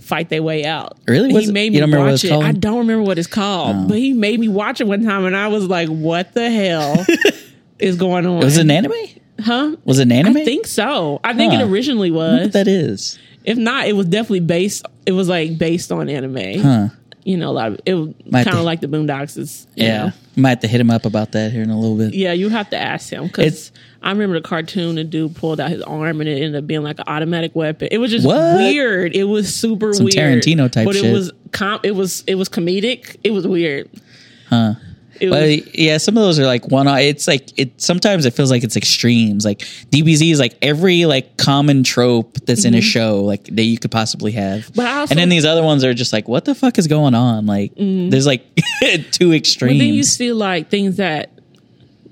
fight 0.00 0.28
their 0.28 0.42
way 0.42 0.64
out. 0.64 0.98
Really? 1.06 1.32
He 1.32 1.50
made 1.52 1.72
me 1.72 1.78
don't 1.80 1.90
remember 1.90 2.06
what 2.06 2.12
watch 2.12 2.24
it. 2.24 2.32
I 2.32 2.52
don't 2.52 2.78
remember 2.78 3.02
what 3.04 3.18
it's 3.18 3.28
called, 3.28 3.76
Oh. 3.76 3.88
but 3.88 3.98
he 3.98 4.12
made 4.12 4.40
me 4.40 4.48
watch 4.48 4.80
it 4.80 4.86
one 4.86 5.04
time, 5.04 5.24
and 5.24 5.36
I 5.36 5.48
was 5.48 5.66
like, 5.66 5.88
"What 5.88 6.32
the 6.34 6.50
hell 6.50 7.04
is 7.78 7.96
going 7.96 8.26
on?" 8.26 8.40
was 8.40 8.56
it 8.56 8.62
an 8.62 8.70
anime? 8.70 8.92
huh? 9.40 9.76
Was 9.84 9.98
it 9.98 10.02
an 10.02 10.12
anime? 10.12 10.36
I 10.36 10.44
think 10.44 10.66
so. 10.66 11.20
I 11.24 11.34
think 11.34 11.52
Huh. 11.52 11.60
it 11.60 11.64
originally 11.70 12.10
I 12.10 12.14
was. 12.14 12.40
what 12.42 12.52
that 12.54 12.68
is. 12.68 13.18
If 13.44 13.56
not, 13.56 13.86
it 13.88 13.94
was 13.94 14.06
definitely 14.06 14.40
based. 14.40 14.84
It 15.06 15.12
was 15.12 15.28
like 15.28 15.56
based 15.58 15.90
on 15.92 16.08
anime. 16.08 16.60
Huh. 16.60 16.88
You 17.24 17.36
know, 17.36 17.50
a 17.50 17.52
lot 17.52 17.68
of 17.72 17.80
it 17.84 17.94
was 17.94 18.14
kind 18.32 18.48
of 18.48 18.64
like 18.64 18.80
the 18.80 18.86
Boondocks. 18.86 19.36
Is 19.36 19.66
you 19.74 19.84
Yeah. 19.86 20.06
know. 20.06 20.12
Might 20.36 20.48
have 20.50 20.60
to 20.60 20.68
hit 20.68 20.80
him 20.80 20.90
up 20.90 21.04
about 21.04 21.32
that 21.32 21.52
here 21.52 21.62
in 21.62 21.70
a 21.70 21.78
little 21.78 21.96
bit. 21.96 22.14
yeah. 22.14 22.32
You 22.32 22.48
have 22.48 22.70
to 22.70 22.78
ask 22.78 23.10
him 23.12 23.26
because 23.26 23.72
I 24.02 24.10
remember 24.10 24.40
the 24.40 24.48
cartoon. 24.48 24.94
The 24.94 25.04
dude 25.04 25.36
pulled 25.36 25.60
out 25.60 25.70
his 25.70 25.82
arm 25.82 26.20
and 26.20 26.28
it 26.28 26.36
ended 26.42 26.56
up 26.56 26.66
being 26.66 26.82
like 26.82 26.98
an 26.98 27.04
automatic 27.06 27.54
weapon. 27.54 27.88
It 27.90 27.98
was 27.98 28.10
just 28.10 28.26
What? 28.26 28.56
weird. 28.56 29.14
It 29.14 29.24
was 29.24 29.54
super 29.54 29.86
weird 29.86 29.96
Some 29.96 30.04
weird. 30.06 30.42
Tarantino 30.42 30.70
type 30.70 30.86
but 30.86 30.94
shit. 30.96 31.04
it 31.06 31.12
was 31.12 31.30
com- 31.52 31.80
It 31.82 31.94
was 31.94 32.24
it 32.26 32.36
was 32.36 32.48
comedic. 32.48 33.16
It 33.22 33.32
was 33.32 33.46
weird. 33.46 33.88
Huh. 34.48 34.74
It 35.20 35.30
Well, 35.30 35.42
was, 35.46 35.74
yeah, 35.74 35.98
some 35.98 36.16
of 36.16 36.22
those 36.22 36.38
are 36.38 36.46
like 36.46 36.68
one. 36.68 36.88
It's 36.88 37.28
like 37.28 37.58
it. 37.58 37.80
Sometimes 37.80 38.24
it 38.24 38.32
feels 38.32 38.50
like 38.50 38.64
it's 38.64 38.76
extremes. 38.76 39.44
Like 39.44 39.58
DBZ 39.60 40.32
is 40.32 40.40
like 40.40 40.56
every 40.62 41.04
like 41.04 41.36
common 41.36 41.84
trope 41.84 42.34
that's 42.46 42.64
in 42.64 42.74
a 42.74 42.80
show 42.80 43.22
like 43.24 43.44
that 43.44 43.62
you 43.62 43.78
could 43.78 43.90
possibly 43.90 44.32
have. 44.32 44.60
Mm-hmm. 44.62 44.74
But 44.76 44.86
also- 44.86 45.12
and 45.12 45.18
then 45.18 45.28
these 45.28 45.44
other 45.44 45.62
ones 45.62 45.84
are 45.84 45.94
just 45.94 46.12
like, 46.12 46.26
what 46.28 46.44
the 46.44 46.54
fuck 46.54 46.78
is 46.78 46.86
going 46.86 47.14
on? 47.14 47.46
Like, 47.46 47.72
there's 47.76 48.26
like 48.26 48.44
two 49.12 49.32
extremes. 49.32 49.72
Mm-hmm. 49.74 49.78
But 49.78 49.84
then 49.84 49.94
you 49.94 50.02
see 50.02 50.32
like 50.32 50.70
things 50.70 50.96
that 50.96 51.30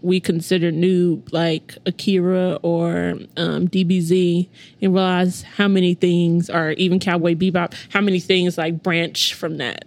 we 0.01 0.21
consider 0.21 0.71
new, 0.71 1.23
like 1.33 1.77
Akira 1.87 2.61
or 2.63 3.15
um, 3.37 3.69
DBZ, 3.69 4.49
and 4.81 4.95
realize 4.95 5.43
how 5.43 5.67
many 5.67 5.95
things, 5.95 6.49
or 6.49 6.71
even 6.73 7.01
Cowboy 7.01 7.35
Bebop, 7.35 7.75
how 7.93 8.01
many 8.01 8.21
things 8.21 8.57
like 8.57 8.83
branch 8.83 9.35
from 9.35 9.57
that. 9.57 9.85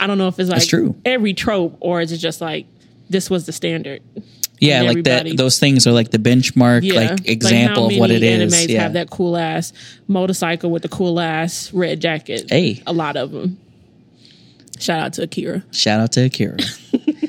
I 0.00 0.06
don't 0.06 0.18
know 0.18 0.28
if 0.28 0.38
it's 0.38 0.50
like 0.50 0.66
true. 0.66 0.96
every 1.04 1.34
trope, 1.34 1.76
or 1.80 2.00
is 2.00 2.12
it 2.12 2.18
just 2.18 2.40
like 2.40 2.66
this 3.10 3.28
was 3.30 3.46
the 3.46 3.52
standard? 3.52 4.02
yeah, 4.60 4.82
like 4.82 5.04
that. 5.04 5.26
Those 5.36 5.58
things 5.60 5.86
are 5.86 5.92
like 5.92 6.10
the 6.10 6.18
benchmark, 6.18 6.82
Yeah, 6.82 7.10
like 7.12 7.28
example 7.28 7.88
how 7.90 7.94
of 7.94 7.98
what 8.00 8.10
it 8.10 8.22
is. 8.22 8.52
Animes 8.52 8.68
Yeah. 8.68 8.82
have 8.82 8.94
that 8.94 9.08
cool 9.10 9.36
ass 9.36 9.72
motorcycle 10.08 10.70
with 10.70 10.82
the 10.82 10.88
cool 10.88 11.20
ass 11.20 11.72
red 11.72 12.00
jacket. 12.00 12.46
Hey. 12.50 12.82
a 12.86 12.92
lot 12.92 13.16
of 13.16 13.30
them. 13.30 13.58
Shout 14.80 15.00
out 15.00 15.12
to 15.14 15.22
Akira. 15.22 15.64
Shout 15.72 16.00
out 16.00 16.12
to 16.12 16.24
Akira. 16.26 16.56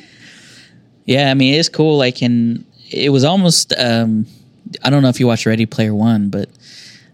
yeah, 1.06 1.30
I 1.32 1.34
mean 1.34 1.56
it's 1.56 1.70
cool. 1.70 1.98
Like, 1.98 2.22
and 2.22 2.66
it 2.90 3.10
was 3.12 3.24
almost. 3.24 3.74
um 3.78 4.26
I 4.84 4.92
don't 4.92 5.02
know 5.02 5.10
if 5.10 5.20
you 5.20 5.26
watched 5.26 5.48
Ready 5.48 5.66
Player 5.66 5.96
One, 5.96 6.30
but 6.30 6.48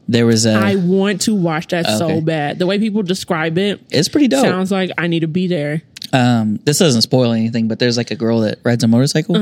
there 0.08 0.26
was 0.26 0.46
a. 0.46 0.54
I 0.54 0.76
want 0.76 1.22
to 1.22 1.36
watch 1.36 1.68
that 1.68 1.86
Okay. 1.86 1.98
so 1.98 2.22
bad. 2.22 2.60
The 2.60 2.68
way 2.68 2.78
people 2.80 3.04
describe 3.04 3.58
it 3.58 3.82
it's 3.90 4.08
pretty 4.10 4.28
dope. 4.28 4.46
sounds 4.46 4.72
like 4.72 4.92
I 4.98 5.08
need 5.08 5.22
to 5.22 5.28
be 5.28 5.48
there. 5.48 5.82
um, 6.14 6.60
this 6.64 6.80
doesn't 6.80 7.02
spoil 7.02 7.32
anything, 7.34 7.68
but 7.68 7.80
there's 7.80 7.98
like 7.98 8.12
a 8.12 8.16
girl 8.16 8.42
that 8.42 8.60
rides 8.64 8.84
a 8.84 8.88
motorcycle, 8.88 9.36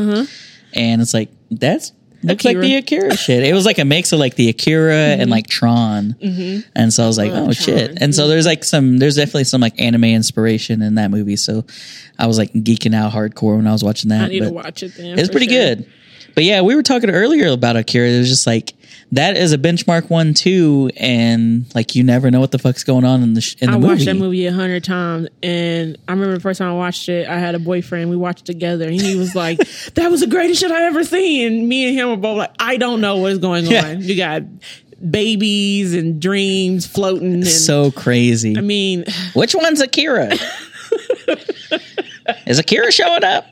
and 0.74 1.02
it's 1.02 1.14
like 1.14 1.30
that's 1.52 1.92
looks 2.24 2.46
like 2.46 2.56
Uh-huh. 2.56 2.62
The 2.66 2.76
Akira 2.78 3.18
shit. 3.18 3.44
It 3.44 3.54
was 3.54 3.66
like 3.66 3.80
a 3.80 3.84
mix 3.86 4.14
of 4.14 4.20
like 4.20 4.36
the 4.36 4.48
Akira 4.48 4.96
and 4.96 5.30
like 5.30 5.48
Tron, 5.48 6.16
and 6.74 6.94
so 6.94 7.04
I 7.04 7.08
was 7.08 7.18
like, 7.18 7.32
Love 7.32 7.50
oh 7.50 7.52
shit. 7.52 7.98
And 8.02 8.16
so 8.16 8.30
there's 8.30 8.46
like 8.46 8.64
some, 8.64 8.98
there's 8.98 9.18
definitely 9.18 9.44
some 9.44 9.60
like 9.60 9.80
anime 9.82 10.06
inspiration 10.06 10.82
in 10.82 10.96
that 10.96 11.12
movie. 11.12 11.36
So 11.36 11.66
I 12.18 12.28
was 12.28 12.38
like 12.38 12.54
geeking 12.54 12.96
out 12.96 13.12
hardcore 13.12 13.58
when 13.58 13.68
I 13.68 13.74
was 13.74 13.84
watching 13.84 14.10
that. 14.12 14.24
I 14.24 14.28
need 14.30 14.40
to 14.44 14.50
watch 14.52 14.84
it 14.84 14.96
then. 14.96 15.20
It's 15.20 15.30
pretty 15.30 15.50
sure. 15.50 15.76
good. 15.76 15.92
But 16.34 16.46
yeah, 16.46 16.62
we 16.62 16.76
were 16.76 16.82
talking 16.84 17.10
earlier 17.10 17.50
about 17.52 17.76
Akira. 17.76 18.08
It 18.08 18.20
was 18.20 18.30
just 18.30 18.48
like 18.48 18.74
that 19.14 19.38
is 19.38 19.54
a 19.54 19.58
benchmark 19.58 20.10
one 20.10 20.34
too, 20.34 20.90
and 20.98 21.66
like 21.74 21.96
you 21.96 22.04
never 22.04 22.30
know 22.32 22.40
what 22.40 22.52
the 22.52 22.60
fuck's 22.60 22.84
going 22.84 23.06
on 23.06 23.24
in 23.24 23.34
the 23.34 23.42
sh- 23.42 23.56
in 23.60 23.70
the 23.70 23.76
I 23.76 23.80
movie. 23.80 23.94
watched 23.94 24.06
that 24.06 24.16
movie 24.16 24.46
a 24.46 24.54
hundred 24.54 24.84
times, 24.84 25.28
and 25.42 25.98
I 26.08 26.12
remember 26.12 26.36
the 26.36 26.40
first 26.42 26.60
time 26.60 26.70
I 26.70 26.74
watched 26.76 27.10
it, 27.10 27.28
I 27.28 27.40
had 27.40 27.56
a 27.56 27.60
boyfriend. 27.60 28.10
We 28.10 28.16
watched 28.16 28.42
it 28.50 28.54
together, 28.54 28.88
and 28.88 29.00
he 29.00 29.16
was 29.16 29.36
like, 29.36 29.58
"That 29.96 30.12
was 30.12 30.22
the 30.22 30.28
greatest 30.28 30.62
shit 30.62 30.72
I 30.72 30.84
ever 30.86 31.04
seen." 31.04 31.54
And 31.54 31.68
me 31.70 31.88
and 31.90 31.98
him 31.98 32.10
were 32.10 32.18
both 32.18 32.38
like, 32.38 32.52
"I 32.60 32.78
don't 32.78 33.02
know 33.02 33.18
what's 33.18 33.40
going 33.40 33.66
Yeah. 33.66 33.86
on." 33.88 34.02
You 34.02 34.16
got 34.16 34.44
babies 35.12 35.94
and 35.94 36.22
dreams 36.22 36.86
floating, 36.86 37.34
and 37.34 37.48
So 37.48 37.92
crazy. 37.92 38.58
I 38.58 38.62
mean, 38.62 39.06
Which 39.34 39.54
one's 39.56 39.82
Akira? 39.82 40.32
is 42.48 42.60
Akira 42.60 42.92
showing 42.92 43.24
up? 43.24 43.46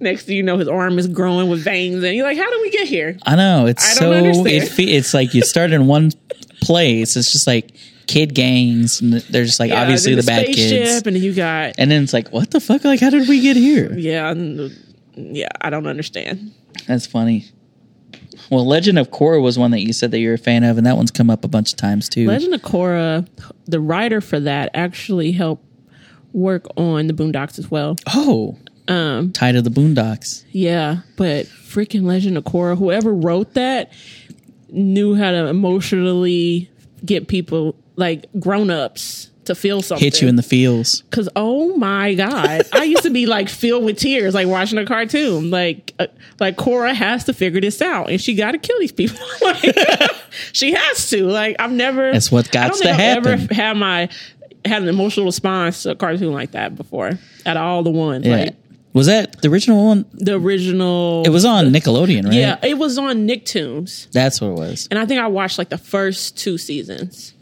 Next 0.00 0.24
thing 0.24 0.36
you 0.36 0.42
know, 0.42 0.58
his 0.58 0.68
arm 0.68 0.98
is 0.98 1.06
growing 1.08 1.48
with 1.48 1.62
veins, 1.64 2.02
and 2.04 2.14
you're 2.14 2.26
like, 2.26 2.38
"How 2.38 2.50
did 2.50 2.60
we 2.62 2.70
get 2.70 2.86
here?" 2.88 3.16
I 3.24 3.36
know 3.36 3.66
it's 3.66 3.84
I 3.84 3.94
so 3.94 4.12
it 4.12 4.68
fe- 4.68 4.84
it's 4.96 5.14
like 5.14 5.34
you 5.34 5.42
start 5.42 5.72
in 5.72 5.86
one 5.86 6.12
place. 6.60 7.16
It's 7.16 7.32
just 7.32 7.46
like 7.46 7.72
kid 8.06 8.34
gangs, 8.34 9.00
and 9.00 9.12
they're 9.14 9.44
just 9.44 9.60
like 9.60 9.70
Yeah, 9.70 9.82
obviously 9.82 10.14
then 10.14 10.24
the 10.24 10.26
bad 10.30 10.46
kids. 10.46 11.06
and 11.06 11.14
then 11.16 11.22
you 11.22 11.34
got 11.34 11.74
And 11.78 11.90
then 11.90 12.02
it's 12.02 12.12
like, 12.12 12.30
what 12.32 12.50
the 12.50 12.60
fuck? 12.60 12.84
Like, 12.84 13.00
how 13.00 13.10
did 13.10 13.28
we 13.28 13.40
get 13.40 13.56
here? 13.56 13.92
yeah, 13.96 14.34
yeah. 15.14 15.48
I 15.60 15.70
don't 15.70 15.86
understand. 15.86 16.52
That's 16.86 17.06
funny. 17.06 17.46
Well, 18.50 18.66
Legend 18.66 18.98
of 18.98 19.10
Korra 19.10 19.42
was 19.42 19.58
one 19.58 19.72
that 19.72 19.80
you 19.80 19.92
said 19.92 20.10
that 20.12 20.20
you're 20.20 20.34
a 20.34 20.38
fan 20.38 20.64
of, 20.64 20.78
and 20.78 20.86
that 20.86 20.96
one's 20.96 21.10
come 21.10 21.28
up 21.28 21.44
a 21.44 21.48
bunch 21.48 21.72
of 21.72 21.76
times 21.76 22.08
too. 22.08 22.26
Legend 22.26 22.54
of 22.54 22.62
Korra, 22.62 23.28
the 23.66 23.80
writer 23.80 24.20
for 24.22 24.40
that 24.40 24.70
actually 24.72 25.32
helped 25.32 25.64
work 26.32 26.66
on 26.76 27.08
the 27.08 27.12
Boondocks 27.12 27.58
as 27.58 27.70
well. 27.70 27.96
oh, 28.14 28.56
Um, 28.88 29.32
tied 29.32 29.52
to 29.52 29.62
the 29.62 29.70
Boondocks. 29.70 30.44
yeah, 30.50 30.98
but 31.16 31.46
freaking 31.46 32.02
Legend 32.04 32.36
of 32.38 32.44
Korra, 32.44 32.76
whoever 32.78 33.12
wrote 33.12 33.54
that 33.54 33.92
knew 34.70 35.14
how 35.14 35.30
to 35.30 35.46
emotionally 35.46 36.70
get 37.04 37.28
people 37.28 37.74
like 37.96 38.26
grown 38.38 38.70
ups 38.70 39.30
to 39.44 39.54
feel 39.54 39.80
something. 39.82 40.04
Hit 40.04 40.20
you 40.20 40.28
in 40.28 40.36
the 40.36 40.42
feels. 40.42 41.02
Cause 41.10 41.28
oh 41.36 41.74
my 41.76 42.14
god, 42.14 42.62
I 42.72 42.84
used 42.84 43.02
to 43.04 43.10
be 43.10 43.26
like 43.26 43.48
filled 43.48 43.84
with 43.84 43.98
tears, 43.98 44.34
like 44.34 44.46
watching 44.46 44.78
a 44.78 44.84
cartoon. 44.86 45.50
Like, 45.50 45.94
uh, 45.98 46.06
like 46.40 46.56
Korra 46.56 46.94
has 46.94 47.24
to 47.24 47.32
figure 47.32 47.60
this 47.60 47.80
out, 47.82 48.10
and 48.10 48.20
she 48.20 48.34
got 48.34 48.52
to 48.52 48.58
kill 48.58 48.78
these 48.78 48.92
people. 48.92 49.18
like, 49.42 49.64
she 50.52 50.72
has 50.72 51.08
to. 51.10 51.24
Like, 51.24 51.56
I've 51.58 51.72
never. 51.72 52.12
That's 52.12 52.30
what 52.32 52.54
I 52.56 52.68
don't 52.68 52.72
gots 52.72 52.82
think 52.82 52.84
to 52.84 52.90
I've 52.90 52.96
happen. 53.00 53.26
ever 53.32 53.54
had 53.54 53.76
my 53.76 54.08
had 54.64 54.82
an 54.82 54.88
emotional 54.88 55.24
response 55.26 55.84
to 55.84 55.90
a 55.92 55.94
cartoon 55.94 56.32
like 56.32 56.50
that 56.52 56.74
before. 56.76 57.12
at 57.46 57.56
all 57.56 57.82
the 57.82 57.90
ones, 57.90 58.26
Yeah. 58.26 58.36
like 58.36 58.54
was 58.98 59.06
that 59.06 59.40
the 59.40 59.48
original 59.48 59.84
one? 59.86 60.04
the 60.12 60.34
original. 60.34 61.22
It 61.24 61.30
was 61.30 61.44
on 61.44 61.66
Nickelodeon, 61.72 62.24
right? 62.26 62.34
Yeah, 62.34 62.58
it 62.62 62.76
was 62.78 62.98
on 62.98 63.26
Nicktoons, 63.26 64.10
That's 64.10 64.40
what 64.40 64.48
it 64.48 64.54
was. 64.54 64.88
and 64.90 64.98
I 64.98 65.06
think 65.06 65.20
I 65.20 65.26
watched 65.28 65.56
like 65.58 65.70
the 65.70 65.78
first 65.78 66.36
two 66.36 66.58
seasons. 66.58 67.34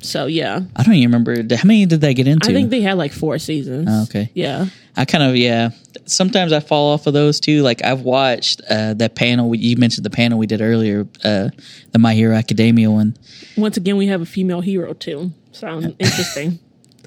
So 0.00 0.26
yeah, 0.26 0.60
I 0.74 0.82
don't 0.82 0.94
even 0.94 1.12
remember. 1.12 1.54
How 1.54 1.64
many 1.66 1.86
did 1.86 2.00
they 2.00 2.12
get 2.12 2.26
into? 2.26 2.48
I 2.50 2.52
think 2.52 2.70
they 2.70 2.80
had 2.80 2.98
like 2.98 3.12
four 3.12 3.38
seasons. 3.38 3.86
Oh, 3.88 4.02
okay. 4.04 4.30
Yeah. 4.34 4.66
I 4.96 5.04
kind 5.04 5.22
of 5.22 5.36
yeah. 5.36 5.70
Sometimes 6.06 6.52
I 6.52 6.58
fall 6.58 6.92
off 6.92 7.06
of 7.06 7.12
those 7.14 7.38
too. 7.38 7.62
Like 7.62 7.84
I've 7.84 8.00
watched 8.00 8.60
uh, 8.68 8.94
that 8.94 9.14
panel. 9.14 9.48
we- 9.48 9.58
You 9.58 9.76
mentioned 9.76 10.04
the 10.04 10.10
panel 10.10 10.38
we 10.38 10.46
did 10.48 10.60
earlier, 10.60 11.06
uh, 11.22 11.50
the 11.92 11.98
My 12.00 12.14
Hero 12.14 12.34
Academia 12.34 12.90
one. 12.90 13.16
Once 13.56 13.76
again, 13.76 13.96
we 13.96 14.08
have 14.08 14.20
a 14.20 14.26
female 14.26 14.60
hero 14.60 14.92
too. 14.92 15.30
Sounds 15.52 15.86
interesting. 16.00 16.58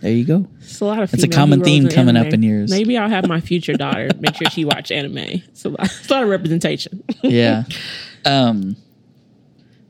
There 0.05 0.13
you 0.13 0.23
go. 0.23 0.45
It's 0.59 0.81
a 0.81 0.85
lot 0.85 1.01
of. 1.01 1.11
It's 1.15 1.23
a 1.23 1.27
common 1.27 1.63
theme 1.63 1.89
coming 1.89 2.15
anime. 2.15 2.27
up 2.27 2.33
in 2.35 2.43
yours. 2.43 2.69
Maybe 2.69 2.95
I'll 2.95 3.09
have 3.09 3.27
my 3.27 3.39
future 3.41 3.73
daughter 3.73 4.11
make 4.19 4.35
sure 4.35 4.47
she 4.51 4.63
watch 4.63 4.91
anime. 4.91 5.17
It's 5.17 5.65
a 5.65 5.69
lot, 5.69 5.79
it's 5.85 6.07
a 6.07 6.13
lot 6.13 6.21
of 6.21 6.29
representation. 6.29 7.03
Yeah. 7.23 7.63
um, 8.25 8.75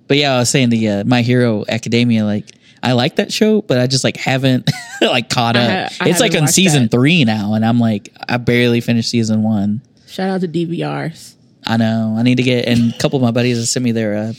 but 0.08 0.16
yeah, 0.16 0.36
I 0.36 0.40
was 0.40 0.50
saying 0.50 0.70
the 0.70 0.88
uh, 0.88 1.04
My 1.04 1.22
Hero 1.22 1.66
Academia. 1.68 2.24
Like 2.24 2.50
I 2.82 2.94
like 2.94 3.18
that 3.18 3.34
show, 3.34 3.62
but 3.62 3.78
I 3.78 3.88
just 3.88 4.06
like 4.06 4.16
haven't 4.16 4.72
like 5.02 5.30
caught 5.30 5.58
up. 5.58 5.92
I 6.00 6.08
it's 6.08 6.22
like 6.22 6.34
on 6.34 6.48
season 6.48 6.84
that. 6.84 6.92
three 6.92 7.26
now, 7.26 7.54
and 7.56 7.66
I'm 7.66 7.82
like 7.82 8.16
I 8.30 8.38
barely 8.38 8.80
finished 8.80 9.10
season 9.10 9.44
one. 9.44 9.82
Shout 10.08 10.30
out 10.30 10.40
to 10.40 10.48
DVRs. 10.48 11.36
I 11.68 11.76
know. 11.76 12.16
I 12.18 12.22
need 12.22 12.36
to 12.36 12.44
get 12.44 12.70
and 12.70 12.94
a 12.94 12.98
couple 13.00 13.18
of 13.18 13.24
my 13.24 13.32
buddies 13.32 13.58
have 13.58 13.68
sent 13.68 13.84
me 13.84 13.92
their 13.92 14.16
uh, 14.16 14.34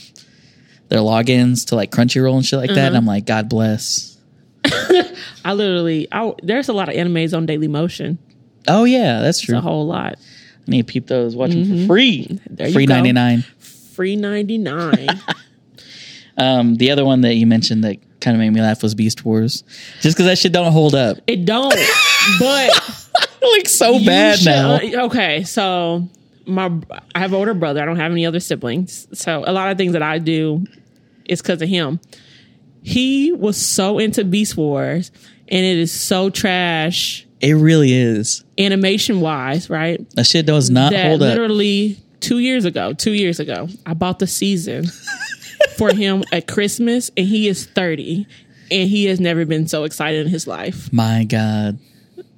their 0.89 1.01
logins 1.01 1.67
to 1.67 1.75
like 1.75 1.91
Crunchyroll 1.91 2.33
and 2.35 2.43
shit 2.43 2.57
like 2.57 2.69
that. 2.69 2.77
And 2.79 2.87
Uh-huh. 2.87 2.97
I'm 2.97 3.05
like, 3.05 3.27
God 3.27 3.47
bless. 3.47 4.16
I 5.45 5.53
literally, 5.53 6.07
I, 6.11 6.33
there's 6.43 6.69
a 6.69 6.73
lot 6.73 6.89
of 6.89 6.95
animes 6.95 7.35
on 7.35 7.45
Daily 7.45 7.67
Motion. 7.67 8.17
Oh 8.67 8.83
yeah, 8.83 9.21
that's 9.21 9.39
true. 9.39 9.57
A 9.57 9.61
whole 9.61 9.87
lot. 9.87 10.15
I 10.17 10.71
need 10.71 10.85
to 10.87 10.91
peep 10.91 11.07
those. 11.07 11.35
Watch 11.35 11.51
them 11.51 11.63
for 11.81 11.87
free. 11.87 12.27
Mm-hmm. 12.29 12.55
There 12.55 12.71
free 12.71 12.85
ninety 12.85 13.13
nine. 13.13 13.43
Free 13.59 14.15
ninety 14.15 14.57
nine. 14.57 15.07
Um, 16.39 16.75
the 16.75 16.91
other 16.91 17.03
one 17.03 17.21
that 17.21 17.33
you 17.33 17.47
mentioned 17.47 17.83
that 17.83 17.97
kind 18.21 18.35
of 18.35 18.39
made 18.39 18.51
me 18.51 18.61
laugh 18.61 18.83
was 18.83 18.93
Beast 18.93 19.25
Wars, 19.25 19.63
just 20.01 20.15
because 20.15 20.27
that 20.27 20.37
shit 20.37 20.53
don't 20.53 20.71
hold 20.71 20.93
up. 20.93 21.17
it 21.25 21.45
don't, 21.45 21.73
but 22.39 22.69
like 23.41 23.67
so 23.67 23.97
bad 24.05 24.37
should- 24.37 24.45
now. 24.45 24.75
uh, 24.75 25.05
okay, 25.07 25.43
so 25.43 26.07
my 26.45 26.71
I 27.15 27.19
have 27.19 27.31
an 27.33 27.39
older 27.39 27.55
brother. 27.55 27.81
I 27.81 27.85
don't 27.85 27.95
have 27.95 28.11
any 28.11 28.23
other 28.23 28.39
siblings, 28.39 29.07
so 29.13 29.43
a 29.47 29.51
lot 29.51 29.71
of 29.71 29.79
things 29.79 29.93
that 29.93 30.03
I 30.03 30.19
do 30.19 30.63
is 31.25 31.41
because 31.41 31.59
of 31.63 31.69
him. 31.69 31.99
He 32.87 33.31
was 33.33 33.57
so 33.57 33.99
into 33.99 34.23
Beast 34.23 34.55
Wars, 34.55 35.11
and 35.49 35.65
it 35.65 35.77
is 35.77 35.91
so 35.91 36.29
trash 36.29 37.25
It 37.41 37.53
really 37.53 37.93
is. 37.93 38.45
animation 38.57 39.19
wise, 39.19 39.69
right? 39.69 39.99
That 40.11 40.25
shit 40.25 40.45
does 40.45 40.69
not 40.69 40.91
that 40.93 41.05
hold 41.07 41.21
up. 41.21 41.29
literally 41.29 41.97
two 42.21 42.39
years 42.39 42.63
ago, 42.65 42.93
two 42.93 43.11
years 43.11 43.39
ago, 43.41 43.67
I 43.85 43.93
bought 43.93 44.19
the 44.19 44.27
season 44.27 44.85
for 45.77 45.93
him 45.93 46.23
at 46.31 46.47
Christmas, 46.47 47.11
and 47.17 47.27
he 47.27 47.47
is 47.49 47.65
30, 47.65 48.25
and 48.71 48.89
he 48.89 49.05
has 49.05 49.19
never 49.19 49.45
been 49.45 49.67
so 49.67 49.83
excited 49.83 50.25
in 50.25 50.31
his 50.31 50.47
life. 50.47 50.91
My 50.93 51.25
God. 51.25 51.79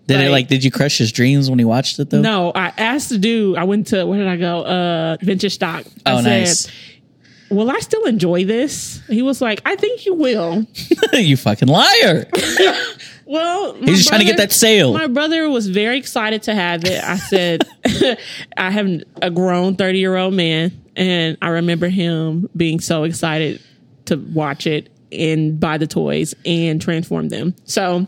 Did 0.07 0.21
it 0.21 0.23
Like- 0.23 0.31
like? 0.31 0.47
Did 0.47 0.63
you 0.63 0.71
crush 0.71 0.97
his 0.97 1.11
dreams 1.11 1.49
when 1.51 1.59
he 1.59 1.65
watched 1.65 1.99
it 1.99 2.09
though? 2.09 2.21
No, 2.21 2.51
I 2.55 2.73
asked 2.77 3.09
the 3.09 3.19
dude, 3.19 3.55
I 3.57 3.65
went 3.65 3.87
to, 3.87 4.03
where 4.07 4.17
did 4.17 4.27
I 4.27 4.37
go? 4.37 4.61
Uh, 4.63 5.17
Vintage 5.21 5.53
Stock. 5.53 5.85
I 6.07 6.11
Oh, 6.13 6.21
said, 6.23 6.39
nice. 6.39 6.67
Will 7.49 7.71
I 7.71 7.79
still 7.79 8.05
enjoy 8.05 8.45
this? 8.45 9.01
He 9.07 9.21
was 9.21 9.41
like, 9.41 9.61
I 9.65 9.75
think 9.75 10.05
you 10.05 10.13
will. 10.13 10.65
you 11.13 11.37
fucking 11.37 11.67
liar. 11.67 12.27
Well, 13.29 13.75
He's 13.75 13.97
just 13.97 14.07
trying 14.09 14.21
to 14.21 14.25
get 14.25 14.37
that 14.37 14.51
sale. 14.51 14.91
My 14.91 15.05
brother 15.05 15.47
was 15.51 15.67
very 15.67 15.99
excited 15.99 16.41
to 16.43 16.55
have 16.55 16.83
it. 16.83 17.03
I 17.03 17.15
said, 17.17 17.61
I 18.57 18.71
have 18.71 19.03
a 19.21 19.29
grown 19.29 19.75
30 19.75 19.99
year 19.99 20.15
old 20.15 20.33
man, 20.33 20.71
and 20.95 21.37
I 21.39 21.49
remember 21.49 21.89
him 21.89 22.49
being 22.57 22.79
so 22.79 23.03
excited 23.03 23.61
to 24.05 24.17
watch 24.17 24.65
it 24.65 24.89
and 25.11 25.59
buy 25.59 25.77
the 25.77 25.85
toys 25.85 26.33
and 26.43 26.81
transform 26.81 27.29
them. 27.29 27.53
So, 27.65 28.07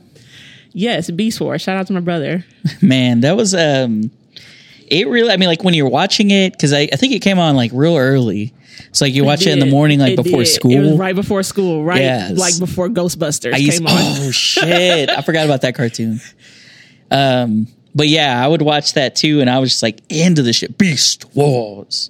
yes, 0.73 1.12
Beast 1.12 1.39
Wars. 1.39 1.62
Shout 1.62 1.77
out 1.77 1.86
to 1.86 1.93
my 1.93 1.99
brother. 1.99 2.43
Man, 2.82 3.21
that 3.21 3.38
was 3.38 3.54
um 3.54 4.10
it 4.88 5.08
really 5.08 5.32
I 5.32 5.38
mean 5.38 5.49
like 5.49 5.63
when 5.63 5.75
you're 5.75 5.88
watching 5.88 6.32
it 6.32 6.58
cuz 6.58 6.73
I, 6.73 6.89
I 6.91 6.95
think 6.95 7.13
it 7.13 7.19
came 7.19 7.38
on 7.38 7.56
like 7.56 7.69
real 7.75 7.95
early. 7.95 8.56
So 8.91 9.06
like 9.06 9.13
you 9.13 9.24
watch 9.26 9.41
it, 9.48 9.50
in 9.54 9.60
the 9.60 9.65
morning 9.65 10.00
like 10.00 10.13
It 10.13 10.24
before 10.24 10.39
did. 10.44 10.48
school. 10.48 10.72
It 10.72 10.80
was 10.80 10.98
right 10.98 11.15
before 11.15 11.44
school, 11.44 11.84
right? 11.84 12.02
Yes. 12.02 12.38
Like 12.38 12.58
before 12.60 12.89
Ghostbusters 12.89 13.54
I 13.54 13.58
used 13.58 13.78
came 13.80 13.88
on. 13.88 13.94
Oh 14.28 14.32
shit. 14.32 15.10
I 15.10 15.22
forgot 15.22 15.46
about 15.46 15.62
that 15.62 15.76
cartoon. 15.76 16.20
Um 17.10 17.67
but 17.94 18.08
yeah, 18.08 18.44
I 18.44 18.48
would 18.48 18.62
watch 18.62 18.94
that 18.94 19.15
too 19.15 19.41
and 19.41 19.50
I 19.50 19.60
was 19.60 19.70
just 19.72 19.84
like 19.84 20.00
into 20.10 20.41
the 20.44 20.54
shit. 20.54 20.78
Beast 20.78 21.26
Wars. 21.36 22.10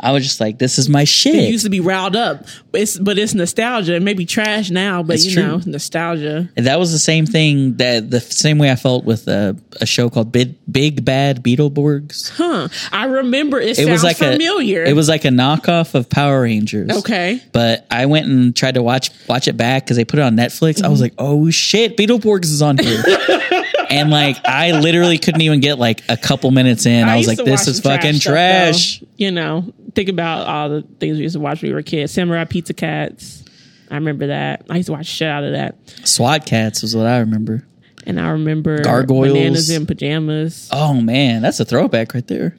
I 0.00 0.12
was 0.12 0.22
just 0.22 0.40
like 0.40 0.58
this 0.58 0.78
is 0.78 0.88
my 0.88 1.04
shit. 1.04 1.34
It 1.34 1.50
used 1.50 1.64
to 1.64 1.70
be 1.70 1.80
riled 1.80 2.14
up, 2.16 2.44
it's, 2.72 2.98
but 2.98 3.18
it's 3.18 3.34
nostalgia. 3.34 3.94
It 3.96 4.02
may 4.02 4.14
be 4.14 4.26
trash 4.26 4.70
now, 4.70 5.02
but 5.02 5.16
It's 5.16 5.26
you 5.26 5.34
true. 5.34 5.42
know, 5.42 5.60
nostalgia. 5.66 6.48
And 6.56 6.66
that 6.66 6.78
was 6.78 6.92
the 6.92 6.98
same 6.98 7.26
thing 7.26 7.76
that 7.78 8.10
the 8.10 8.20
same 8.20 8.58
way 8.58 8.70
I 8.70 8.76
felt 8.76 9.04
with 9.04 9.26
uh, 9.28 9.54
a 9.80 9.86
show 9.86 10.08
called 10.10 10.30
Big, 10.32 10.54
Big 10.70 11.04
Bad 11.04 11.42
Beetleborgs. 11.42 12.30
Huh. 12.36 12.68
I 12.92 13.06
remember 13.06 13.58
it, 13.60 13.70
It 13.70 13.76
sounds 13.76 13.90
was 13.90 14.04
like 14.04 14.16
familiar. 14.18 14.84
a 14.84 14.88
it 14.90 14.92
was 14.94 15.08
like 15.08 15.24
a 15.24 15.28
knockoff 15.28 15.94
of 15.94 16.08
Power 16.08 16.42
Rangers. 16.42 16.90
Okay. 16.98 17.40
But 17.52 17.86
I 17.90 18.06
went 18.06 18.26
and 18.26 18.54
tried 18.54 18.74
to 18.74 18.82
watch 18.82 19.10
watch 19.28 19.48
it 19.48 19.56
back 19.56 19.84
because 19.84 19.96
they 19.96 20.04
put 20.04 20.18
it 20.18 20.22
on 20.22 20.36
Netflix. 20.36 20.78
I 20.78 20.82
Mm-hmm. 20.82 20.90
was 20.92 21.00
like, 21.00 21.14
oh 21.18 21.50
shit, 21.50 21.96
Beetleborgs 21.96 22.44
is 22.46 22.62
on 22.62 22.78
here. 22.78 23.02
and 23.90 24.10
like 24.10 24.36
I 24.44 24.78
literally 24.80 25.18
couldn't 25.18 25.40
even 25.40 25.60
get 25.60 25.78
like 25.78 26.02
a 26.08 26.16
couple 26.16 26.50
minutes 26.50 26.86
in. 26.86 27.08
I, 27.08 27.16
was 27.16 27.26
like, 27.26 27.38
this 27.38 27.66
is 27.66 27.80
fucking 27.80 28.20
trash. 28.20 29.00
though. 29.00 29.06
You 29.16 29.30
know, 29.30 29.72
think 29.94 30.08
about 30.08 30.46
all 30.46 30.68
the 30.68 30.82
things 31.00 31.16
we 31.16 31.22
used 31.24 31.34
to 31.34 31.40
watch 31.40 31.62
when 31.62 31.70
we 31.70 31.74
were 31.74 31.82
kids. 31.82 32.12
Samurai 32.12 32.44
Pizza 32.44 32.74
Cats. 32.74 33.44
I 33.90 33.94
remember 33.94 34.28
that. 34.28 34.66
I 34.68 34.76
used 34.76 34.86
to 34.86 34.92
watch 34.92 35.06
shit 35.06 35.28
out 35.28 35.44
of 35.44 35.52
that. 35.52 35.76
SWAT 36.04 36.44
Kats 36.44 36.82
was 36.82 36.94
what 36.94 37.06
I 37.06 37.18
remember. 37.18 37.64
And 38.06 38.20
I 38.20 38.30
remember 38.30 38.82
Gargoyles. 38.82 39.32
bananas 39.34 39.70
in 39.70 39.86
pajamas. 39.86 40.68
Oh 40.72 40.94
man, 40.94 41.42
that's 41.42 41.60
a 41.60 41.64
throwback 41.64 42.14
right 42.14 42.26
there. 42.26 42.56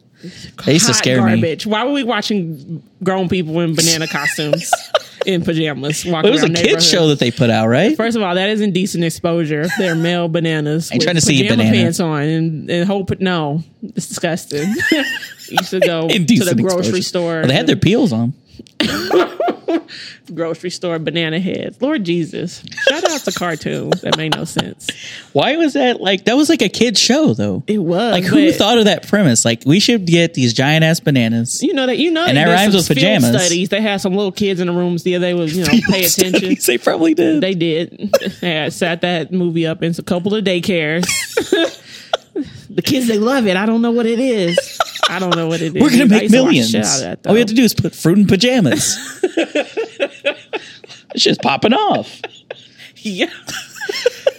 They 0.65 0.73
used 0.73 0.87
to 0.87 0.93
scare 0.93 1.23
me. 1.23 1.57
Why 1.65 1.85
were 1.85 1.93
we 1.93 2.03
watching 2.03 2.83
grown 3.01 3.29
people 3.29 3.59
in 3.61 3.73
banana 3.73 4.05
costumes 4.07 4.69
in 5.25 5.43
pajamas? 5.43 6.05
Walking 6.05 6.29
It 6.29 6.31
was 6.31 6.43
a 6.43 6.49
kids 6.49 6.87
show 6.87 7.07
that 7.09 7.19
they 7.19 7.31
put 7.31 7.49
out, 7.49 7.67
right? 7.67 7.95
First 7.95 8.17
of 8.17 8.23
all, 8.23 8.35
that 8.35 8.49
is 8.49 8.61
indecent 8.61 9.03
exposure. 9.03 9.65
They're 9.77 9.95
male 9.95 10.27
bananas. 10.27 10.91
ain't 10.91 10.99
with 10.99 11.05
trying 11.05 11.15
to 11.15 11.21
see 11.21 11.35
your 11.35 11.55
banana. 11.55 11.71
pants 11.71 11.99
on 11.99 12.21
and, 12.21 12.69
and 12.69 12.87
whole. 12.87 13.07
No, 13.19 13.63
it's 13.81 14.07
disgusting. 14.07 14.73
you 15.49 15.63
should 15.63 15.83
go 15.83 16.07
to 16.07 16.17
the 16.17 16.55
grocery 16.61 16.79
exposure. 16.79 17.01
store. 17.01 17.33
Well, 17.39 17.47
they 17.47 17.53
had 17.53 17.67
their 17.67 17.75
peels 17.75 18.13
on. 18.13 18.33
grocery 20.33 20.69
store 20.69 20.99
banana 20.99 21.39
heads. 21.39 21.81
Lord 21.81 22.03
Jesus, 22.03 22.63
shout 22.87 23.09
out 23.09 23.21
to 23.21 23.31
cartoons 23.31 24.01
that 24.01 24.17
made 24.17 24.35
no 24.35 24.45
sense. 24.45 24.87
Why 25.33 25.57
was 25.57 25.73
that 25.73 26.01
like 26.01 26.25
that 26.25 26.35
was 26.35 26.49
like 26.49 26.61
a 26.61 26.69
kid 26.69 26.97
show 26.97 27.33
though? 27.33 27.63
It 27.67 27.79
was 27.79 28.11
Like 28.11 28.23
who 28.23 28.51
thought 28.51 28.77
of 28.77 28.85
that 28.85 29.07
premise? 29.07 29.45
Like 29.45 29.63
we 29.65 29.79
should 29.79 30.05
get 30.05 30.33
these 30.33 30.53
giant 30.53 30.83
ass 30.83 30.99
bananas. 30.99 31.61
You 31.63 31.73
know 31.73 31.85
that 31.85 31.97
you 31.97 32.11
know 32.11 32.25
And 32.25 32.37
that 32.37 32.45
rhymes 32.47 32.75
with 32.75 32.87
field 32.87 32.97
pajamas. 32.97 33.41
Studies. 33.41 33.69
They 33.69 33.81
had 33.81 34.01
some 34.01 34.13
little 34.13 34.31
kids 34.31 34.59
in 34.59 34.67
the 34.67 34.73
rooms 34.73 35.03
the 35.03 35.15
other 35.15 35.27
day 35.27 35.33
was 35.33 35.55
you 35.55 35.63
know 35.65 35.71
pay 35.89 36.05
attention. 36.05 36.55
they 36.65 36.77
probably 36.77 37.13
did. 37.13 37.41
They 37.41 37.53
did. 37.55 38.15
They 38.39 38.51
had 38.51 38.73
sat 38.73 39.01
that 39.01 39.31
movie 39.31 39.65
up 39.67 39.83
in 39.83 39.93
a 39.97 40.03
couple 40.03 40.33
of 40.33 40.43
daycares. 40.43 41.05
The 42.69 42.81
kids 42.81 43.07
they 43.07 43.17
love 43.19 43.47
it. 43.47 43.55
I 43.55 43.65
don't 43.65 43.81
know 43.81 43.91
what 43.91 44.05
it 44.05 44.19
is. 44.19 44.79
I 45.09 45.19
don't 45.19 45.35
know 45.35 45.47
what 45.47 45.61
it 45.61 45.75
is. 45.75 45.81
We're 45.81 45.89
gonna 45.89 46.05
make 46.07 46.27
to 46.27 46.31
millions. 46.31 46.71
that, 46.71 47.25
All 47.25 47.33
we 47.33 47.39
have 47.39 47.49
to 47.49 47.55
do 47.55 47.63
is 47.63 47.73
put 47.73 47.95
fruit 47.95 48.17
in 48.19 48.27
pajamas. 48.27 48.97
It's 51.15 51.23
just 51.23 51.41
popping 51.41 51.73
off. 51.73 52.21
yeah. 52.97 53.31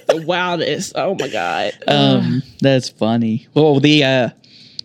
the 0.06 0.22
wildest. 0.24 0.92
Oh 0.94 1.16
my 1.18 1.26
god. 1.28 1.72
Um, 1.88 2.42
that's 2.60 2.88
funny. 2.88 3.48
Well, 3.54 3.80
the 3.80 4.04
uh, 4.04 4.28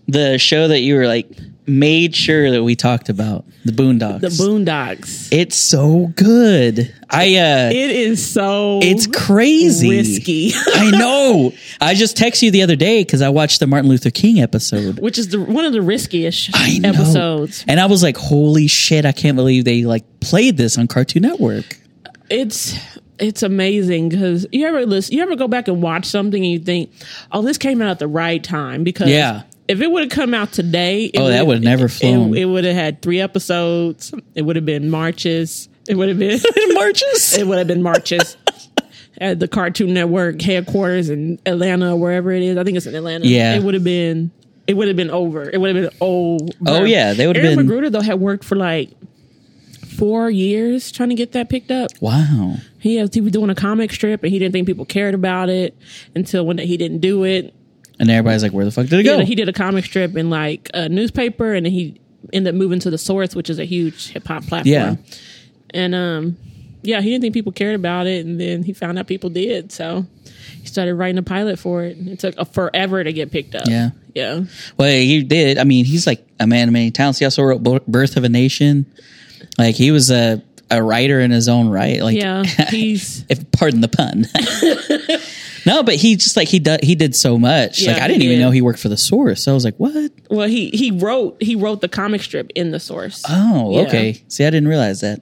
the 0.07 0.39
show 0.39 0.67
that 0.67 0.79
you 0.79 0.95
were 0.95 1.05
like 1.07 1.27
made 1.67 2.15
sure 2.15 2.51
that 2.51 2.63
we 2.63 2.75
talked 2.75 3.09
about 3.09 3.45
the 3.65 3.71
Boondocks. 3.71 4.21
the 4.21 4.27
Boondocks. 4.27 5.29
It's 5.31 5.55
so 5.57 6.11
good. 6.15 6.93
I 7.09 7.35
uh, 7.35 7.69
It 7.71 7.91
is 7.91 8.25
so. 8.31 8.79
it's 8.83 9.07
crazy. 9.07 9.89
risky. 9.89 10.51
I 10.75 10.91
know. 10.91 11.53
I 11.81 11.93
just 11.95 12.17
texted 12.17 12.43
you 12.43 12.51
the 12.51 12.61
other 12.63 12.75
day 12.75 13.01
because 13.03 13.21
I 13.21 13.29
watched 13.29 13.59
the 13.59 13.67
Martin 13.67 13.89
Luther 13.89 14.11
King 14.11 14.39
episode. 14.41 14.99
Which 14.99 15.17
is 15.17 15.29
the 15.29 15.39
one 15.41 15.65
of 15.65 15.73
the 15.73 15.81
riskiest 15.81 16.51
I 16.53 16.77
know. 16.77 16.89
episodes. 16.89 17.65
and 17.67 17.79
I 17.79 17.85
was 17.87 18.03
like, 18.03 18.17
"Holy 18.17 18.67
shit! 18.67 19.05
I 19.05 19.11
can't 19.11 19.35
believe 19.35 19.65
they 19.65 19.83
like 19.83 20.03
played 20.19 20.57
this 20.57 20.77
on 20.77 20.87
Cartoon 20.87 21.23
Network." 21.23 21.77
It's 22.29 22.75
it's 23.17 23.43
amazing 23.43 24.09
because 24.09 24.45
you 24.51 24.65
ever 24.67 24.85
listen, 24.85 25.15
you 25.15 25.23
ever 25.23 25.35
go 25.35 25.47
back 25.47 25.67
and 25.67 25.81
watch 25.81 26.05
something 26.05 26.43
and 26.43 26.51
you 26.51 26.59
think, 26.59 26.91
oh, 27.31 27.41
this 27.41 27.57
came 27.57 27.81
out 27.81 27.89
at 27.89 27.99
the 27.99 28.07
right 28.07 28.43
time 28.43 28.83
because 28.83 29.09
Yeah. 29.09 29.43
If 29.67 29.81
it 29.81 29.89
would 29.89 30.03
have 30.03 30.11
come 30.11 30.33
out 30.33 30.51
today, 30.51 31.05
it 31.05 31.19
Oh, 31.19 31.27
that 31.27 31.47
would've 31.47 31.63
never 31.63 31.87
flown. 31.87 32.35
It, 32.35 32.41
it 32.41 32.45
would 32.45 32.63
have 32.65 32.75
had 32.75 33.01
three 33.01 33.19
episodes. 33.19 34.13
It 34.35 34.43
would 34.43 34.55
have 34.55 34.65
been 34.65 34.89
marches. 34.89 35.69
It 35.87 35.95
would 35.95 36.09
have 36.09 36.19
been. 36.19 36.39
Marches. 36.73 37.33
it 37.37 37.45
would 37.47 37.57
have 37.59 37.67
been 37.67 37.83
marches 37.83 38.37
at 39.19 39.39
the 39.39 39.47
Cartoon 39.47 39.93
Network 39.93 40.41
headquarters 40.41 41.09
in 41.09 41.39
Atlanta, 41.45 41.95
wherever 41.95 42.31
it 42.31 42.41
is. 42.43 42.57
I 42.57 42.63
think 42.63 42.75
it's 42.77 42.85
in 42.87 42.95
Atlanta. 42.95 43.25
Yeah. 43.27 43.55
it 43.55 43.63
would 43.63 43.75
have 43.75 43.83
been. 43.83 44.31
It 44.67 44.75
would 44.75 44.87
have 44.87 44.97
been 44.97 45.11
over. 45.11 45.47
It 45.47 45.59
would 45.61 45.75
have 45.75 45.89
been 45.91 45.97
over. 46.01 46.45
Oh, 46.65 46.83
yeah, 46.85 47.13
they 47.13 47.27
would've 47.27 47.43
Aaron 47.43 47.57
been- 47.57 47.67
McGruder 47.67 47.91
though 47.91 48.01
had 48.01 48.19
worked 48.19 48.43
for 48.43 48.55
like 48.55 48.89
four 49.95 50.29
years 50.29 50.91
trying 50.91 51.09
to 51.09 51.15
get 51.15 51.31
that 51.33 51.49
picked 51.49 51.71
up. 51.71 51.91
Wow. 52.01 52.55
He 52.79 52.95
has, 52.97 53.13
he 53.13 53.21
was 53.21 53.31
doing 53.31 53.49
a 53.49 53.55
comic 53.55 53.93
strip 53.93 54.23
and 54.23 54.31
he 54.31 54.39
didn't 54.39 54.53
think 54.53 54.67
people 54.67 54.85
cared 54.85 55.13
about 55.15 55.49
it 55.49 55.75
until 56.15 56.45
when 56.45 56.57
he 56.57 56.77
didn't 56.77 56.99
do 56.99 57.23
it. 57.23 57.53
And 57.99 58.09
everybody's 58.11 58.43
like, 58.43 58.51
"Where 58.51 58.65
the 58.65 58.71
fuck 58.71 58.85
did 58.87 58.93
it 58.93 58.97
He 58.97 59.03
go?" 59.03 59.19
he 59.23 59.35
did 59.35 59.47
a 59.49 59.53
comic 59.53 59.85
strip 59.85 60.15
in 60.17 60.29
like 60.29 60.69
a 60.73 60.89
newspaper 60.89 61.53
and 61.53 61.65
then 61.65 61.71
he 61.73 61.99
ended 62.33 62.53
up 62.53 62.57
moving 62.57 62.79
to 62.79 62.89
the 62.89 62.97
Source, 62.97 63.35
which 63.35 63.49
is 63.49 63.59
a 63.59 63.65
huge 63.65 64.09
hip 64.09 64.27
hop 64.27 64.43
platform. 64.43 64.67
Yeah. 64.73 64.95
And 65.71 65.95
um, 65.95 66.37
yeah, 66.81 67.01
he 67.01 67.09
didn't 67.09 67.21
think 67.21 67.33
people 67.33 67.51
cared 67.51 67.75
about 67.75 68.07
it, 68.07 68.25
and 68.25 68.39
then 68.39 68.63
he 68.63 68.73
found 68.73 68.97
out 68.99 69.07
people 69.07 69.29
did, 69.29 69.71
so 69.71 70.05
he 70.61 70.67
started 70.67 70.95
writing 70.95 71.17
a 71.17 71.23
pilot 71.23 71.57
for 71.59 71.83
it. 71.83 71.97
It 71.99 72.19
took 72.19 72.37
a 72.37 72.45
forever 72.45 73.03
to 73.03 73.11
get 73.11 73.31
picked 73.31 73.55
up. 73.55 73.63
Yeah. 73.67 73.89
yeah. 74.13 74.41
Well, 74.77 74.89
he 74.89 75.23
did. 75.23 75.57
I 75.57 75.63
mean, 75.63 75.85
he's 75.85 76.05
like 76.05 76.25
a 76.39 76.47
man 76.47 76.67
of 76.67 76.73
many 76.73 76.91
talents. 76.91 77.19
He 77.19 77.25
also 77.25 77.43
wrote 77.43 77.63
Birth 77.87 78.17
of 78.17 78.23
a 78.23 78.29
Nation. 78.29 78.85
Like 79.57 79.75
he 79.75 79.91
was 79.91 80.11
a 80.11 80.43
a 80.71 80.81
writer 80.81 81.19
in 81.19 81.29
his 81.31 81.47
own 81.47 81.69
right. 81.69 82.01
Like 82.01 82.17
Yeah, 82.17 82.43
he's- 82.69 83.23
if 83.29 83.51
pardon 83.51 83.81
the 83.81 83.87
pun. 83.87 84.25
no, 85.65 85.83
but 85.83 85.95
he 85.95 86.15
just 86.15 86.35
like 86.37 86.47
he 86.47 86.59
did 86.59 86.83
he 86.83 86.95
did 86.95 87.15
so 87.15 87.37
much. 87.39 87.81
Yeah, 87.81 87.93
like 87.93 88.01
I 88.01 88.07
didn't 88.07 88.23
even 88.23 88.37
did. 88.37 88.43
know 88.43 88.51
he 88.51 88.61
worked 88.61 88.79
for 88.79 88.89
the 88.89 88.97
Source. 88.97 89.43
So 89.43 89.51
I 89.51 89.53
was 89.53 89.65
like, 89.65 89.75
what? 89.77 90.11
Well, 90.29 90.47
he 90.47 90.69
he 90.69 90.91
wrote 90.91 91.41
he 91.41 91.55
wrote 91.55 91.81
the 91.81 91.89
comic 91.89 92.21
strip 92.21 92.51
in 92.55 92.71
the 92.71 92.79
Source. 92.79 93.23
Oh, 93.27 93.71
Yeah. 93.75 93.87
okay. 93.87 94.21
See, 94.27 94.43
I 94.45 94.49
didn't 94.49 94.67
realize 94.69 95.01
that. 95.01 95.21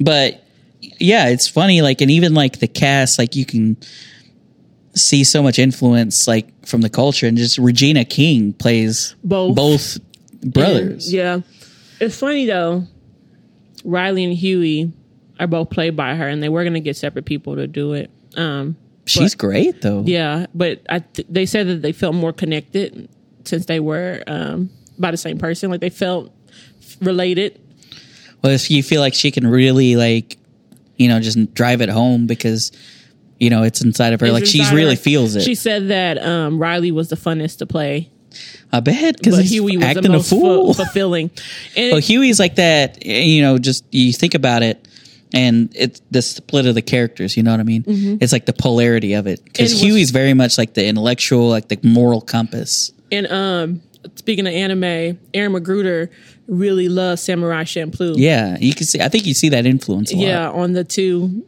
But 0.00 0.44
yeah, 1.00 1.28
it's 1.28 1.48
funny. 1.48 1.82
Like, 1.82 2.00
and 2.00 2.10
even 2.10 2.34
like 2.34 2.60
the 2.60 2.68
cast, 2.68 3.18
like 3.18 3.34
you 3.36 3.44
can 3.44 3.76
see 4.94 5.24
so 5.24 5.42
much 5.42 5.58
influence 5.58 6.26
like 6.28 6.66
from 6.66 6.80
the 6.82 6.90
culture, 6.90 7.26
and 7.26 7.36
just 7.36 7.58
Regina 7.58 8.04
King 8.04 8.52
plays 8.52 9.14
Both. 9.24 9.54
both 9.56 9.98
brothers. 10.44 11.06
And, 11.06 11.14
yeah, 11.14 11.40
it's 12.00 12.16
funny 12.18 12.46
though. 12.46 12.84
Riley 13.84 14.24
and 14.24 14.34
Huey 14.34 14.92
are 15.40 15.46
both 15.46 15.70
played 15.70 15.96
by 15.96 16.14
her, 16.16 16.26
and 16.28 16.42
they 16.42 16.48
were 16.48 16.62
going 16.64 16.74
to 16.74 16.80
get 16.80 16.96
separate 16.96 17.24
people 17.24 17.56
to 17.56 17.66
do 17.66 17.92
it. 17.94 18.10
Um, 18.36 18.76
She's 19.08 19.34
great 19.34 19.82
though. 19.82 20.02
yeah, 20.06 20.46
but 20.54 20.82
I 20.88 21.00
th- 21.00 21.26
they 21.30 21.46
said 21.46 21.66
that 21.68 21.82
they 21.82 21.92
felt 21.92 22.14
more 22.14 22.32
connected 22.32 23.08
since 23.44 23.66
they 23.66 23.80
were 23.80 24.22
um, 24.26 24.70
by 24.98 25.10
the 25.10 25.16
same 25.16 25.38
person. 25.38 25.70
Like 25.70 25.80
they 25.80 25.90
felt 25.90 26.32
related. 27.00 27.60
Well, 28.42 28.52
if 28.52 28.70
you 28.70 28.82
feel 28.82 29.00
like 29.00 29.14
she 29.14 29.30
can 29.30 29.46
really 29.46 29.96
like, 29.96 30.36
you 30.96 31.08
know, 31.08 31.20
just 31.20 31.54
drive 31.54 31.80
it 31.80 31.88
home 31.88 32.26
because, 32.26 32.70
you 33.38 33.50
know, 33.50 33.62
it's 33.64 33.80
inside 33.82 34.12
of 34.12 34.20
her. 34.20 34.30
like 34.30 34.42
It's 34.42 34.50
she's 34.52 34.60
inside 34.60 34.74
really 34.76 34.96
feels 34.96 35.34
it. 35.36 35.42
She 35.42 35.54
said 35.54 35.88
that 35.88 36.18
um, 36.24 36.58
Riley 36.60 36.92
was 36.92 37.08
the 37.08 37.16
funnest 37.16 37.58
to 37.58 37.66
play, 37.66 38.10
I 38.72 38.80
bet 38.80 39.16
because 39.16 39.36
but 39.36 39.42
he's 39.42 39.52
Huey 39.52 39.76
was 39.76 39.86
acting 39.86 40.02
the 40.04 40.08
a 40.10 40.12
most 40.12 40.30
fu- 40.30 40.72
fulfilling. 40.74 41.30
And 41.76 41.92
Well, 41.92 42.00
Huey's 42.00 42.38
like 42.38 42.56
that. 42.56 43.04
You 43.04 43.42
know, 43.42 43.58
just 43.58 43.84
you 43.90 44.12
think 44.12 44.34
about 44.34 44.62
it, 44.62 44.86
and 45.32 45.70
it's 45.74 46.00
the 46.10 46.22
split 46.22 46.66
of 46.66 46.74
the 46.74 46.82
characters. 46.82 47.36
You 47.36 47.42
know 47.42 47.50
what 47.50 47.60
I 47.60 47.64
mean? 47.64 47.84
It's 48.20 48.32
like 48.32 48.46
the 48.46 48.52
polarity 48.52 49.14
of 49.14 49.26
it 49.26 49.44
because 49.44 49.74
Mm-hmm. 49.74 49.86
Huey's 49.86 50.10
very 50.10 50.34
much 50.34 50.58
like 50.58 50.74
the 50.74 50.86
intellectual, 50.86 51.48
like 51.48 51.68
the 51.68 51.78
moral 51.82 52.20
compass. 52.20 52.92
And 53.12 53.26
um, 53.26 53.82
speaking 54.16 54.46
of 54.46 54.52
anime, 54.52 55.18
Aaron 55.34 55.52
McGruder 55.52 56.10
really 56.46 56.88
loves 56.88 57.22
Samurai 57.22 57.64
Champloo. 57.64 58.14
Yeah, 58.16 58.56
you 58.60 58.74
can 58.74 58.86
see. 58.86 59.00
I 59.00 59.08
think 59.08 59.26
you 59.26 59.34
see 59.34 59.50
that 59.50 59.66
influence. 59.66 60.12
A 60.12 60.16
lot. 60.16 60.22
Yeah, 60.22 60.50
on 60.50 60.72
the 60.72 60.84
two 60.84 61.44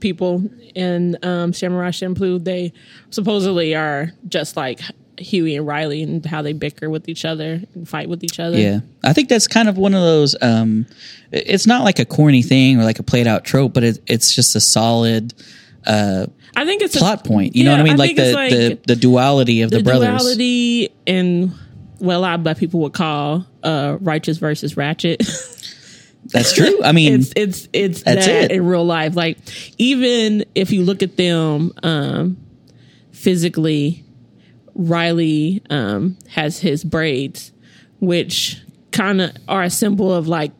people 0.00 0.48
in 0.76 1.16
um, 1.24 1.52
Samurai 1.52 1.90
Champloo, 1.90 2.42
they 2.42 2.72
supposedly 3.10 3.74
are 3.74 4.12
just 4.28 4.56
like 4.56 4.80
Huey 5.18 5.56
and 5.56 5.66
Riley 5.66 6.02
and 6.02 6.24
how 6.24 6.42
they 6.42 6.52
bicker 6.52 6.88
with 6.88 7.08
each 7.08 7.24
other 7.24 7.62
and 7.74 7.88
fight 7.88 8.08
with 8.08 8.24
each 8.24 8.40
other. 8.40 8.58
Yeah, 8.58 8.80
I 9.04 9.12
think 9.12 9.28
that's 9.28 9.46
kind 9.46 9.68
of 9.68 9.76
one 9.76 9.94
of 9.94 10.00
those. 10.00 10.36
Um, 10.40 10.86
it's 11.30 11.66
not 11.66 11.84
like 11.84 11.98
a 11.98 12.04
corny 12.04 12.42
thing 12.42 12.80
or 12.80 12.84
like 12.84 12.98
a 12.98 13.02
played 13.02 13.26
out 13.26 13.44
trope, 13.44 13.74
but 13.74 13.84
it, 13.84 13.98
it's 14.06 14.34
just 14.34 14.56
a 14.56 14.60
solid 14.60 15.34
uh, 15.86 16.26
I 16.54 16.64
think 16.64 16.82
it's 16.82 16.96
plot 16.96 17.24
a, 17.24 17.28
point. 17.28 17.56
You 17.56 17.64
know 17.64 17.72
what 17.72 17.80
I 17.80 17.84
mean? 17.84 17.92
I 17.94 17.96
like 17.96 18.16
the, 18.16 18.32
like 18.32 18.50
the 18.50 18.78
the 18.86 18.96
duality 18.96 19.62
of 19.62 19.70
the, 19.70 19.78
the 19.78 19.84
brothers. 19.84 20.08
duality 20.08 20.92
and 21.06 21.52
well, 21.98 22.18
a 22.18 22.22
lot 22.22 22.34
of 22.34 22.42
black 22.44 22.58
people 22.58 22.80
would 22.80 22.92
call 22.92 23.46
uh, 23.62 23.96
righteous 24.00 24.38
versus 24.38 24.76
ratchet. 24.76 25.18
That's 26.24 26.52
true. 26.52 26.82
I 26.84 26.92
mean, 26.92 27.14
it's 27.14 27.32
it's 27.34 27.68
it's 27.72 28.02
That's 28.02 28.26
that 28.26 28.50
it. 28.50 28.52
in 28.52 28.66
real 28.66 28.84
life. 28.84 29.16
Like 29.16 29.38
even 29.78 30.44
if 30.54 30.72
you 30.72 30.82
look 30.84 31.02
at 31.02 31.16
them 31.16 31.72
um, 31.82 32.36
physically, 33.12 34.04
Riley 34.78 35.60
um, 35.68 36.16
has 36.28 36.58
his 36.60 36.84
braids, 36.84 37.52
which 38.00 38.62
kind 38.92 39.20
of 39.20 39.32
are 39.48 39.64
a 39.64 39.70
symbol 39.70 40.12
of 40.14 40.28
like 40.28 40.52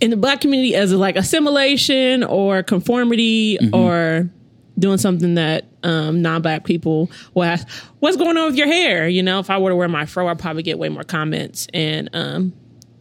in 0.00 0.10
the 0.10 0.16
black 0.16 0.40
community 0.40 0.74
as 0.74 0.92
a, 0.92 0.96
like 0.96 1.16
assimilation 1.16 2.24
or 2.24 2.62
conformity 2.62 3.58
Mm-hmm. 3.60 3.74
or 3.74 4.30
doing 4.78 4.98
something 4.98 5.34
that 5.36 5.64
um, 5.82 6.20
non-black 6.20 6.64
people 6.64 7.10
will 7.34 7.44
ask, 7.44 7.66
"What's 8.00 8.16
going 8.16 8.36
on 8.36 8.46
with 8.46 8.56
your 8.56 8.66
hair?" 8.66 9.08
You 9.08 9.22
know, 9.22 9.38
if 9.38 9.48
I 9.50 9.58
were 9.58 9.70
to 9.70 9.76
wear 9.76 9.88
my 9.88 10.04
fro, 10.06 10.28
I'd 10.28 10.38
probably 10.38 10.62
get 10.62 10.78
way 10.78 10.88
more 10.90 11.02
comments. 11.02 11.66
And 11.72 12.10
um, 12.12 12.52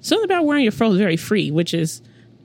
something 0.02 0.24
about 0.26 0.46
wearing 0.46 0.64
your 0.64 0.72
fro 0.72 0.92
is 0.92 0.98
very 0.98 1.18
free, 1.18 1.52
which 1.52 1.74
is 1.74 2.02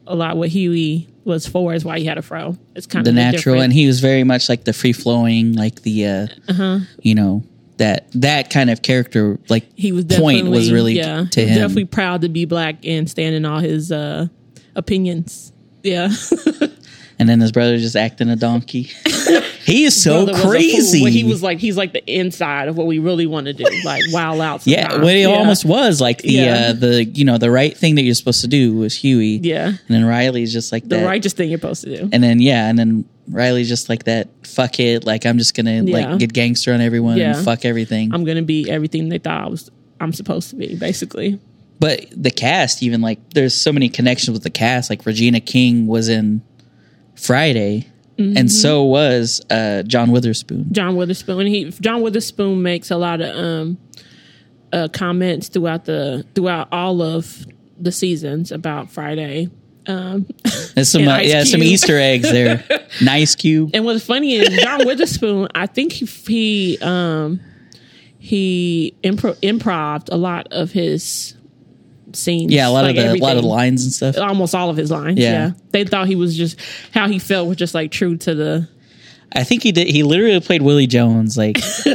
a 0.07 0.17
lot 0.17 0.37
what 0.37 0.49
Huey 0.49 1.09
was 1.25 1.47
for. 1.47 1.75
Is 1.75 1.85
why 1.85 1.99
he 1.99 2.05
had 2.05 2.19
a 2.19 2.23
fro. 2.23 2.57
It's 2.75 2.87
kind 2.87 3.05
the 3.05 3.11
of 3.11 3.15
the 3.17 3.21
natural, 3.21 3.61
and 3.61 3.73
he 3.73 3.87
was 3.87 4.01
very 4.01 4.25
much 4.25 4.49
like 4.49 4.65
the 4.65 4.73
free 4.73 4.93
flowing, 4.93 5.55
like 5.55 5.83
the 5.83 6.07
uh, 6.07 6.27
Uh-huh. 6.49 6.79
you 7.03 7.15
know 7.15 7.43
that 7.77 8.11
that 8.13 8.51
kind 8.51 8.71
of 8.71 8.83
character. 8.83 9.39
Like 9.49 9.67
he 9.77 9.93
was 9.93 10.05
point 10.05 10.49
was 10.49 10.73
really 10.73 10.95
yeah, 10.95 11.25
to 11.31 11.47
him. 11.47 11.55
definitely 11.59 11.85
proud 11.87 12.21
to 12.23 12.29
be 12.29 12.45
black 12.45 12.85
and 12.85 13.09
stand 13.09 13.35
in 13.35 13.45
all 13.45 13.61
his 13.61 13.91
uh, 13.93 14.29
opinions. 14.75 15.53
Yeah. 15.83 16.11
and 17.21 17.29
then 17.29 17.39
his 17.41 17.53
brother 17.53 17.79
just 17.79 17.95
acting 17.95 18.29
a 18.31 18.35
donkey. 18.37 18.83
he 19.65 19.85
is 19.85 20.03
so 20.03 20.25
brother 20.25 20.33
was 20.33 20.41
a 20.41 20.43
fool, 20.43 20.51
crazy. 20.51 21.11
he 21.11 21.23
was 21.25 21.43
like 21.43 21.59
he's 21.59 21.77
like 21.77 21.93
the 21.93 22.03
inside 22.13 22.67
of 22.69 22.77
what 22.77 22.87
we 22.89 22.99
really 22.99 23.27
want 23.27 23.47
to 23.47 23.53
do, 23.53 23.65
like 23.85 24.03
wild 24.11 24.41
out. 24.41 24.67
yeah, 24.67 24.91
what 24.95 25.01
well, 25.03 25.09
it 25.09 25.21
yeah. 25.21 25.27
almost 25.29 25.65
was 25.65 26.01
like 26.01 26.23
the 26.23 26.33
Yeah. 26.33 26.69
uh, 26.71 26.73
the 26.73 27.05
you 27.05 27.25
know 27.25 27.39
the 27.39 27.51
right 27.51 27.77
thing 27.77 27.95
that 27.97 28.03
you're 28.03 28.15
supposed 28.15 28.41
to 28.41 28.49
do 28.49 28.75
was 28.75 28.97
Huey. 28.97 29.39
Yeah. 29.43 29.67
and 29.69 29.79
then 29.89 30.05
Riley's 30.05 30.53
just 30.53 30.73
like 30.73 30.83
the 30.89 30.97
that. 30.97 31.05
righteous 31.07 31.35
thing 31.35 31.51
you're 31.51 31.59
supposed 31.61 31.85
to 31.85 31.97
do. 31.97 32.09
and 32.13 32.23
then 32.23 32.41
yeah, 32.41 32.69
and 32.69 32.77
then 32.79 33.05
Riley's 33.29 33.69
just 33.69 33.89
like 33.89 34.05
that. 34.05 34.29
Fuck 34.47 34.81
it, 34.81 35.05
like 35.05 35.27
I'm 35.27 35.39
just 35.39 35.55
gonna 35.55 35.83
Yeah. 35.85 36.09
like 36.09 36.19
get 36.19 36.33
gangster 36.33 36.73
on 36.73 36.81
everyone 36.81 37.19
Yeah. 37.19 37.37
and 37.37 37.45
fuck 37.45 37.65
everything. 37.65 38.13
I'm 38.15 38.25
gonna 38.25 38.43
be 38.43 38.69
everything 38.71 39.09
they 39.11 39.19
thought 39.19 39.45
I 39.45 39.49
was. 39.49 39.71
I'm 40.01 40.13
supposed 40.15 40.51
to 40.51 40.57
be 40.57 40.75
basically. 40.77 41.39
but 41.79 42.07
the 42.17 42.31
cast, 42.31 42.83
even 42.83 43.01
like 43.03 43.19
there's 43.35 43.55
so 43.55 43.73
many 43.73 43.89
connections 43.91 44.33
with 44.33 44.43
the 44.43 44.51
cast. 44.51 44.89
Like 44.91 45.05
Regina 45.07 45.41
King 45.41 45.87
was 45.87 46.09
in 46.09 46.41
Friday, 47.21 47.87
Mm-hmm. 48.19 48.37
and 48.37 48.53
so 48.53 48.85
was 48.85 49.41
uh, 49.49 49.83
John 49.85 50.11
Witherspoon. 50.11 50.67
John 50.73 50.95
Witherspoon. 50.97 51.47
He 51.47 51.71
John 51.81 52.03
Witherspoon 52.03 52.61
makes 52.61 52.91
a 52.91 52.99
lot 52.99 53.23
of 53.23 53.35
um, 53.35 53.79
uh, 54.75 54.89
comments 54.93 55.49
throughout 55.49 55.87
the 55.87 56.27
throughout 56.35 56.69
all 56.71 57.01
of 57.01 57.47
the 57.79 57.91
seasons 57.91 58.53
about 58.53 58.91
Friday. 58.91 59.49
Um, 59.87 60.27
There's 60.75 60.91
some 60.91 61.09
uh, 61.09 61.21
yeah, 61.21 61.45
some 61.45 61.63
Easter 61.63 61.97
eggs 61.99 62.31
there. 62.31 62.63
nice 63.03 63.35
cube. 63.35 63.71
and 63.73 63.87
what's 63.87 64.05
funny 64.05 64.35
is 64.35 64.51
John 64.63 64.85
Witherspoon. 64.85 65.49
I 65.55 65.67
think 65.67 65.93
he 65.93 66.05
he 66.05 66.79
um, 66.83 67.41
he 68.19 68.95
impro- 69.03 69.39
improved 69.41 70.11
a 70.11 70.17
lot 70.17 70.47
of 70.51 70.73
his 70.73 71.37
scenes. 72.17 72.53
Yeah, 72.53 72.69
a 72.69 72.71
lot 72.71 72.85
like 72.85 72.97
of 72.97 73.13
the 73.13 73.19
a 73.19 73.23
lot 73.23 73.37
of 73.37 73.45
lines 73.45 73.85
and 73.85 73.93
stuff. 73.93 74.19
almost 74.19 74.55
all 74.55 74.71
of 74.71 74.77
his 74.77 74.91
lines. 74.91 75.19
Yeah. 75.19 75.31
Yeah. 75.33 75.51
They 75.71 75.85
thought 75.85 76.07
he 76.09 76.17
was 76.17 76.37
just 76.37 76.59
how 76.93 77.09
he 77.09 77.19
felt 77.19 77.49
was 77.49 77.57
just 77.57 77.75
like 77.75 77.91
true 77.91 78.17
to 78.19 78.35
the 78.35 78.69
I 79.33 79.45
think 79.45 79.63
he 79.63 79.71
did. 79.71 79.87
He 79.87 80.03
literally 80.03 80.41
played 80.41 80.61
Willie 80.61 80.89
Jones. 80.89 81.37
Like, 81.39 81.57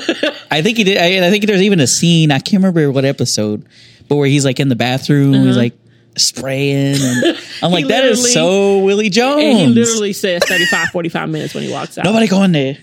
I 0.52 0.62
think 0.62 0.78
he 0.78 0.86
did. 0.86 0.98
I, 0.98 1.28
I 1.28 1.30
think 1.30 1.46
there's 1.48 1.62
even 1.64 1.82
a 1.82 1.88
scene. 1.88 2.32
I 2.32 2.40
can't 2.40 2.64
remember 2.64 2.90
what 2.92 3.04
episode, 3.04 3.66
but 4.08 4.16
where 4.16 4.28
he's 4.28 4.46
like 4.46 4.62
in 4.62 4.70
the 4.70 4.76
bathroom, 4.78 5.34
he's 5.34 5.58
like 5.58 5.74
spraying, 6.18 6.96
and 6.98 7.38
I'm 7.62 7.74
like, 7.74 7.88
that 7.88 8.06
is 8.06 8.20
Uh-huh. 8.24 8.34
so 8.34 8.80
Willie 8.86 9.10
Jones. 9.10 9.44
and 9.44 9.58
he 9.58 9.68
literally 9.68 10.14
says 10.14 10.44
35 10.46 10.88
45 10.92 11.28
minutes 11.30 11.54
when 11.54 11.64
he 11.66 11.72
walks 11.74 11.98
out. 11.98 12.06
Nobody 12.06 12.28
going 12.28 12.54
there. 12.54 12.78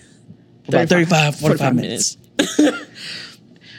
About 0.67 0.87
35, 0.87 1.35
35, 1.37 1.39
45 1.39 1.75
minutes. 1.75 2.17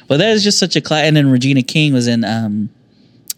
but 0.09 0.17
that 0.19 0.31
is 0.33 0.43
just 0.45 0.59
such 0.59 0.77
a 0.77 0.81
class. 0.81 1.05
And 1.05 1.17
then 1.17 1.31
Regina 1.31 1.63
King 1.63 1.93
was 1.93 2.07
in 2.09 2.25
um, 2.25 2.69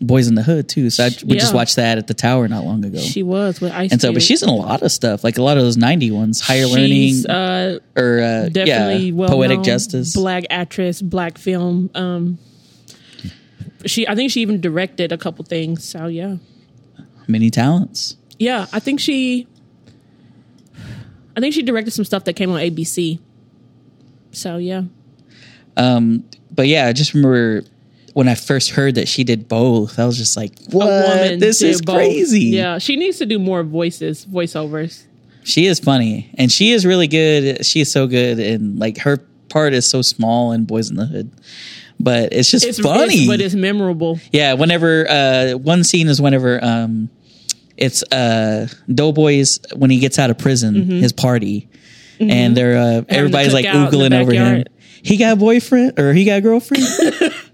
Boyz 0.00 0.28
n 0.28 0.35
the 0.35 0.42
Hood 0.42 0.68
too. 0.68 0.90
So 0.90 1.04
I, 1.06 1.11
we 1.24 1.37
just 1.38 1.54
watched 1.54 1.76
that 1.76 1.96
at 1.98 2.06
the 2.06 2.14
Tower 2.14 2.46
not 2.48 2.64
long 2.64 2.85
ago. 2.85 2.98
She 2.98 3.22
was 3.22 3.61
with 3.61 3.72
Ice 3.72 3.92
and 3.92 4.00
so, 4.00 4.12
but 4.12 4.22
she's 4.22 4.42
in 4.42 4.48
a 4.48 4.54
lot 4.54 4.82
of 4.82 4.92
stuff, 4.92 5.24
like 5.24 5.38
a 5.38 5.42
lot 5.42 5.56
of 5.56 5.62
those 5.62 5.76
'90 5.78 6.11
ones, 6.11 6.40
Higher 6.40 6.66
She's, 6.66 7.24
Learning 7.26 7.26
uh, 7.30 7.78
or 7.96 8.20
uh, 8.20 8.48
definitely 8.50 9.06
yeah, 9.06 9.12
well 9.14 9.28
Poetic 9.30 9.62
Justice. 9.62 10.14
black 10.14 10.44
actress 10.50 11.00
black 11.00 11.38
film 11.38 11.90
um 11.94 12.38
she 13.87 14.06
i 14.09 14.14
think 14.14 14.30
she 14.32 14.40
even 14.40 14.61
directed 14.61 15.12
a 15.12 15.18
couple 15.18 15.44
things 15.44 15.85
so 15.85 16.06
yeah 16.09 16.37
Many 17.28 17.50
talents. 17.50 18.16
yeah 18.38 18.66
i 18.72 18.80
think 18.80 18.98
she 19.00 19.46
i 21.37 21.40
think 21.40 21.54
she 21.54 21.62
directed 21.62 21.92
some 21.92 22.04
stuff 22.04 22.24
that 22.24 22.35
came 22.35 22.50
on 22.50 22.59
abc 22.61 23.18
so 24.32 24.56
yeah 24.59 24.82
Um, 25.76 26.24
but 26.50 26.66
yeah, 26.68 26.87
I 26.87 26.92
just 26.94 27.12
remember 27.14 27.62
when 28.16 28.29
I 28.29 28.35
first 28.35 28.70
heard 28.70 28.94
that 28.94 29.09
she 29.09 29.24
did 29.24 29.46
both. 29.46 29.98
I 29.98 30.07
was 30.07 30.16
just 30.16 30.38
like, 30.38 30.52
"What? 30.70 30.87
a 30.88 31.09
woman 31.09 31.38
this 31.38 31.61
is 31.61 31.83
both. 31.83 31.96
crazy." 31.96 32.44
yeah 32.61 32.79
she 32.79 32.96
needs 32.96 33.18
to 33.18 33.26
do 33.26 33.38
more 33.38 33.62
voices 33.62 34.24
voiceovers 34.24 35.05
she 35.44 35.66
is 35.66 35.79
funny, 35.79 36.29
and 36.38 36.50
she 36.50 36.72
is 36.72 36.85
really 36.85 37.07
good. 37.07 37.64
She 37.64 37.81
is 37.81 37.92
so 37.92 38.09
good, 38.09 38.40
and 38.40 38.79
like 38.81 38.98
her 39.07 39.18
part 39.48 39.74
is 39.74 39.88
so 39.88 40.02
small 40.02 40.50
in 40.52 40.66
Boyz 40.66 40.90
n 40.90 40.96
the 40.96 41.07
Hood, 41.07 41.31
but 42.00 42.33
it's 42.33 42.50
just 42.50 42.64
it's 42.66 42.81
funny. 42.81 43.14
it's- 43.14 43.26
but 43.29 43.40
it's 43.40 43.55
memorable 43.55 44.18
yeah, 44.33 44.55
whenever 44.55 45.07
uh, 45.09 45.52
one 45.52 45.85
scene 45.85 46.09
is 46.09 46.20
whenever 46.20 46.59
um, 46.64 47.11
it's 47.76 48.02
uh, 48.11 48.66
Doughboy's 48.92 49.61
when 49.76 49.90
he 49.90 49.98
gets 50.00 50.18
out 50.18 50.31
of 50.31 50.38
prison, 50.38 50.74
his 51.05 51.12
party, 51.12 51.68
and 52.18 52.57
they're 52.57 52.76
uh, 52.79 53.02
everybody's 53.09 53.52
like 53.55 53.66
Mm-hmm. 53.66 53.94
cookout 53.94 54.07
in 54.07 54.11
the 54.11 54.16
oogling 54.16 54.20
over 54.22 54.33
him. 54.33 54.64
He 55.02 55.16
got 55.16 55.38
boyfriend 55.38 55.96
or 56.00 56.12
he 56.12 56.24
got 56.24 56.42
girlfriend. 56.42 56.83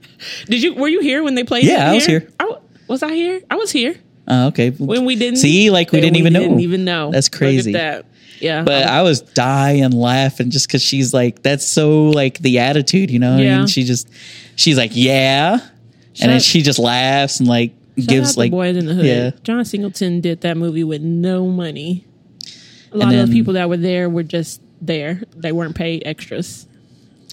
did 0.46 0.62
you 0.62 0.74
were 0.74 0.88
you 0.88 1.00
here 1.00 1.22
when 1.22 1.34
they 1.34 1.44
played 1.44 1.64
Yeah, 1.64 1.90
I 1.90 1.94
was 1.94 2.06
here. 2.06 2.28
I 2.40 2.44
was 2.88 3.02
i 3.02 3.12
here 3.14 3.40
i 3.50 3.56
was 3.56 3.70
here 3.72 3.94
Oh, 4.28 4.46
okay. 4.48 4.70
when 4.70 5.04
we 5.04 5.16
didn't 5.16 5.38
see, 5.38 5.70
like 5.70 5.90
we 5.90 6.00
didn't 6.00 6.16
even 6.16 6.32
know. 6.32 6.40
didn't 6.42 6.60
even 6.60 6.84
know 6.84 7.10
That's 7.10 7.28
crazy. 7.28 7.72
that 7.72 8.06
yeah 8.40 8.62
But 8.62 8.84
I 8.86 9.02
was 9.02 9.20
dying 9.20 9.90
laughing 9.90 10.50
just 10.50 10.68
because 10.68 10.80
she's 10.82 11.12
like, 11.12 11.42
that's 11.42 11.66
so 11.66 12.04
like 12.06 12.38
the 12.38 12.60
attitude, 12.60 13.10
you 13.10 13.18
know? 13.18 13.32
what 13.32 13.40
I 13.40 13.44
Yeah. 13.44 13.58
mean? 13.58 13.66
She 13.66 13.82
just, 13.84 14.08
she's 14.56 14.76
like, 14.78 14.92
yeah, 14.94 15.58
and 16.20 16.30
then 16.32 16.40
she 16.40 16.62
just 16.62 16.78
laughs 16.78 17.40
and 17.40 17.48
like 17.48 17.72
gives 17.96 18.36
like, 18.36 18.52
Boyz 18.52 18.76
n 18.78 18.86
the 18.86 18.94
Hood. 18.94 19.04
yeah. 19.04 19.30
John 19.42 19.64
Singleton 19.64 20.20
did 20.20 20.40
that 20.42 20.56
movie 20.56 20.84
with 20.84 21.02
no 21.02 21.46
money. 21.46 22.04
A 22.92 22.96
lot 22.98 23.12
And 23.12 23.20
of 23.22 23.28
the 23.28 23.34
people 23.34 23.54
that 23.54 23.68
were 23.68 23.76
there 23.76 24.08
were 24.08 24.22
just 24.22 24.60
there. 24.80 25.22
They 25.36 25.50
weren't 25.52 25.74
paid 25.74 26.02
extras. 26.06 26.66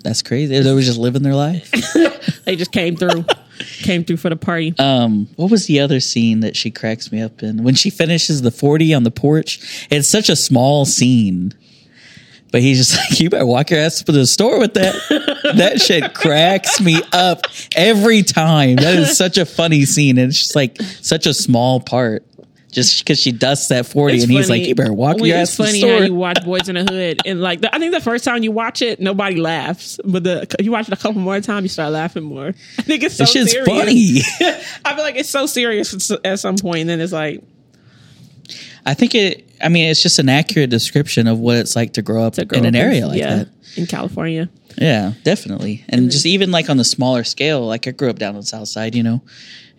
That's 0.04 0.22
crazy. 0.22 0.60
They 0.60 0.74
were 0.74 0.82
just 0.82 1.00
living 1.00 1.24
their 1.24 1.36
life. 1.36 1.72
They 2.50 2.56
just 2.56 2.72
came 2.72 2.96
through, 2.96 3.26
came 3.60 4.04
through 4.04 4.18
for 4.18 4.30
the 4.30 4.36
party. 4.36 4.74
Um, 4.80 5.28
what 5.36 5.52
was 5.52 5.68
the 5.68 5.82
other 5.82 6.00
scene 6.00 6.40
that 6.40 6.56
she 6.56 6.72
cracks 6.72 7.12
me 7.12 7.22
up 7.22 7.44
in? 7.44 7.64
When 7.64 7.76
she 7.76 7.92
finishes 7.92 8.42
the 8.42 8.50
40 8.50 8.96
on 8.96 9.04
the 9.04 9.12
porch, 9.12 9.88
it's 9.92 10.08
such 10.08 10.30
a 10.30 10.36
small 10.36 10.86
scene. 10.86 11.54
But 12.52 12.62
he's 12.62 12.80
just 12.80 12.98
like, 13.12 13.20
you 13.20 13.30
better 13.30 13.46
walk 13.46 13.70
your 13.70 13.80
ass 13.80 14.02
to 14.02 14.12
the 14.12 14.26
store 14.26 14.58
with 14.58 14.74
that. 14.74 14.96
that 15.56 15.80
shit 15.80 16.16
cracks 16.16 16.82
me 16.82 17.00
up 17.14 17.42
every 17.76 18.24
time. 18.24 18.78
That 18.78 18.96
is 18.96 19.16
such 19.16 19.38
a 19.38 19.46
funny 19.46 19.86
scene. 19.86 20.18
And 20.18 20.30
it's 20.30 20.40
just 20.40 20.56
like 20.56 20.82
such 20.82 21.28
a 21.28 21.34
small 21.36 21.80
part. 21.80 22.26
Just 22.72 23.00
because 23.00 23.20
she 23.20 23.32
dusts 23.32 23.70
that 23.70 23.88
40 23.88 24.14
It's 24.16 24.24
and 24.24 24.32
he's 24.32 24.50
like, 24.50 24.62
you 24.64 24.76
better 24.76 24.94
walk 24.94 25.18
Well, 25.18 25.26
your 25.26 25.38
it's 25.38 25.52
ass 25.52 25.58
the 25.58 25.64
funny 25.66 25.82
how 25.82 26.06
you 26.06 26.14
watch 26.14 26.38
Boyz 26.38 26.70
n 26.70 26.76
the 26.76 26.92
Hood 26.92 27.20
and 27.26 27.42
like 27.42 27.62
the, 27.62 27.74
I 27.74 27.80
think 27.80 27.94
the 27.94 28.02
first 28.02 28.24
time 28.24 28.44
you 28.44 28.52
watch 28.52 28.82
it, 28.82 29.00
nobody 29.00 29.38
laughs, 29.38 30.00
but 30.06 30.24
the 30.24 30.48
you 30.60 30.72
watch 30.72 30.88
it 30.88 30.94
a 30.94 30.98
couple 30.98 31.22
more 31.22 31.40
times, 31.42 31.64
you 31.64 31.70
start 31.70 31.92
laughing 31.92 32.24
more. 32.24 32.48
I 32.78 32.82
think 32.84 33.04
it's 33.04 33.16
so 33.16 33.26
serious. 33.26 33.68
funny. 33.68 34.22
I 34.86 34.96
feel 34.96 35.04
like 35.04 35.16
it's 35.16 35.30
so 35.30 35.46
serious 35.48 36.12
at 36.24 36.40
some 36.40 36.58
point, 36.58 36.82
and 36.82 36.90
then 36.90 37.02
it's 37.02 37.14
like 37.14 37.44
I 38.90 38.96
think 38.96 39.14
it, 39.14 39.48
I 39.62 39.70
mean, 39.70 39.86
it's 39.86 40.02
just 40.02 40.18
an 40.18 40.30
accurate 40.30 40.72
description 40.72 41.28
of 41.28 41.38
what 41.38 41.58
it's 41.58 41.76
like 41.76 41.94
to 41.94 42.02
grow 42.02 42.24
up 42.24 42.34
to 42.34 42.46
grow 42.46 42.58
in 42.58 42.66
an 42.66 42.76
up 42.76 42.82
area 42.82 43.08
like 43.08 43.20
yeah, 43.20 43.36
that. 43.36 43.50
in 43.76 43.86
California. 43.86 44.50
Yeah, 44.78 45.14
definitely. 45.24 45.86
And 45.90 46.10
just 46.10 46.26
even 46.26 46.50
like 46.50 46.72
on 46.72 46.78
the 46.78 46.84
smaller 46.84 47.24
scale, 47.24 47.62
like 47.62 47.88
I 47.88 47.92
grew 47.92 48.10
up 48.10 48.18
down 48.18 48.30
on 48.30 48.42
the 48.42 48.48
south 48.48 48.68
side, 48.68 48.96
you 48.96 49.04
know, 49.04 49.22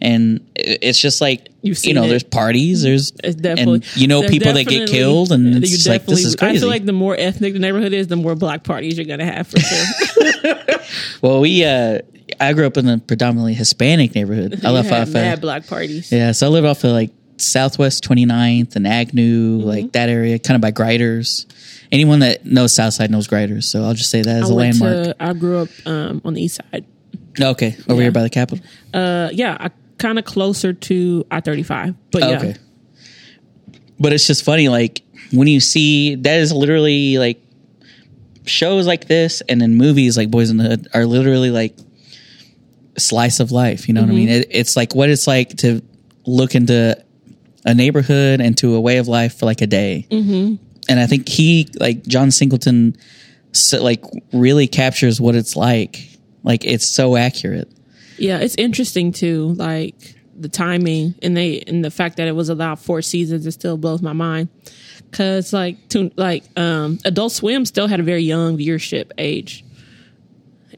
and 0.00 0.48
it's 0.54 1.00
just 1.00 1.20
like 1.20 1.48
you 1.62 1.92
know, 1.92 2.04
it. 2.04 2.08
there's 2.08 2.22
parties, 2.22 2.82
there's 2.82 3.10
and 3.24 3.84
you 3.96 4.06
know 4.06 4.22
people 4.22 4.52
that 4.52 4.64
get 4.64 4.88
killed, 4.88 5.32
and 5.32 5.56
it's 5.56 5.70
just 5.70 5.88
like 5.88 6.06
this 6.06 6.22
definitely- 6.22 6.22
is 6.22 6.36
crazy. 6.36 6.56
I 6.56 6.60
feel 6.60 6.68
like 6.68 6.84
the 6.84 6.92
more 6.92 7.16
ethnic 7.18 7.54
the 7.54 7.58
neighborhood 7.58 7.92
is, 7.92 8.06
the 8.06 8.16
more 8.16 8.36
black 8.36 8.62
parties 8.62 8.96
you're 8.96 9.06
gonna 9.06 9.24
have 9.24 9.48
for 9.48 9.58
sure. 9.58 10.44
well, 11.22 11.40
we 11.40 11.64
uh, 11.64 11.98
I 12.38 12.52
grew 12.52 12.66
up 12.66 12.76
in 12.76 12.88
a 12.88 12.98
predominantly 12.98 13.54
Hispanic 13.54 14.14
neighborhood. 14.14 14.64
I 14.64 14.70
live 14.70 14.90
off 14.92 15.08
mad 15.08 15.34
of 15.34 15.40
black 15.40 15.66
parties. 15.66 16.12
yeah, 16.12 16.30
so 16.32 16.46
I 16.46 16.50
live 16.50 16.64
off 16.64 16.84
of 16.84 16.92
like 16.92 17.10
Southwest 17.42 18.04
29th 18.04 18.76
and 18.76 18.86
Agnew, 18.86 19.58
Mm-hmm. 19.58 19.66
like 19.68 19.92
that 19.92 20.08
area, 20.08 20.38
kind 20.38 20.56
of 20.56 20.60
by 20.60 20.70
Griders. 20.70 21.46
Anyone 21.92 22.20
that 22.20 22.44
knows 22.44 22.74
Southside 22.74 23.10
knows 23.10 23.26
Griders, 23.26 23.70
so 23.70 23.82
I'll 23.84 23.94
just 23.94 24.10
say 24.10 24.22
that 24.22 24.42
as 24.42 24.50
I 24.50 24.52
a 24.52 24.56
landmark. 24.56 25.04
to. 25.04 25.16
I 25.18 25.32
grew 25.32 25.58
up 25.58 25.68
um, 25.86 26.20
on 26.24 26.34
the 26.34 26.42
east 26.42 26.56
side. 26.72 26.84
okay, 27.40 27.76
over 27.88 27.94
Yeah. 28.00 28.02
here 28.06 28.12
by 28.12 28.22
the 28.22 28.30
Capitol. 28.30 28.64
Uh, 28.94 29.28
yeah, 29.32 29.56
I 29.58 29.70
kind 29.98 30.18
of 30.18 30.24
closer 30.24 30.72
to 30.72 31.24
I 31.30 31.40
thirty 31.40 31.62
five, 31.64 31.94
but 32.12 32.22
yeah, 32.22 32.36
Okay. 32.38 32.54
But 33.98 34.12
it's 34.12 34.26
just 34.26 34.44
funny, 34.44 34.68
like 34.68 35.02
when 35.32 35.46
you 35.48 35.60
see 35.60 36.14
that 36.14 36.38
is 36.40 36.52
literally 36.52 37.18
like 37.18 37.42
shows 38.46 38.86
like 38.86 39.06
this, 39.08 39.42
and 39.48 39.60
then 39.60 39.74
movies 39.76 40.16
like 40.16 40.30
Boyz 40.30 40.50
n 40.50 40.56
the 40.58 40.64
Hood 40.64 40.88
are 40.94 41.04
literally 41.06 41.50
like 41.50 41.76
slice 42.98 43.40
of 43.40 43.50
life. 43.52 43.88
You 43.88 43.94
know 43.94 44.02
what 44.02 44.10
I 44.10 44.14
mean? 44.14 44.28
Mm-hmm. 44.28 44.42
It, 44.42 44.48
it's 44.50 44.76
like 44.76 44.94
what 44.94 45.10
it's 45.10 45.26
like 45.26 45.56
to 45.58 45.82
look 46.26 46.54
into 46.54 47.02
a 47.64 47.74
neighborhood 47.74 48.40
and 48.40 48.56
to 48.58 48.74
a 48.74 48.80
way 48.80 48.98
of 48.98 49.08
life 49.08 49.38
for 49.38 49.46
like 49.46 49.60
a 49.60 49.66
day. 49.66 50.06
Mm-hmm. 50.10 50.56
And 50.88 51.00
I 51.00 51.06
think 51.06 51.28
he, 51.28 51.68
like 51.78 52.04
John 52.06 52.30
Singleton, 52.30 52.96
so, 53.52 53.82
like 53.82 54.04
really 54.32 54.66
captures 54.66 55.20
what 55.20 55.34
it's 55.34 55.56
like. 55.56 56.08
Like 56.42 56.64
it's 56.64 56.86
so 56.86 57.16
accurate. 57.16 57.70
yeah. 58.16 58.38
It's 58.38 58.54
interesting 58.56 59.12
too, 59.12 59.54
like 59.58 60.16
the 60.38 60.48
timing 60.48 61.14
and 61.22 61.36
they 61.36 61.60
and 61.66 61.84
the 61.84 61.90
fact 61.90 62.16
that 62.16 62.26
it 62.26 62.32
was 62.32 62.48
allowed 62.48 62.78
four 62.78 63.02
seasons. 63.02 63.46
It 63.46 63.52
still 63.52 63.76
blows 63.76 64.00
my 64.00 64.14
mind 64.14 64.48
because 65.10 65.52
like 65.52 65.88
to 65.90 66.10
like 66.16 66.44
um, 66.58 66.98
Adult 67.04 67.32
Swim 67.32 67.66
still 67.66 67.88
had 67.88 68.00
a 68.00 68.02
very 68.02 68.22
young 68.22 68.56
viewership 68.56 69.10
age. 69.18 69.64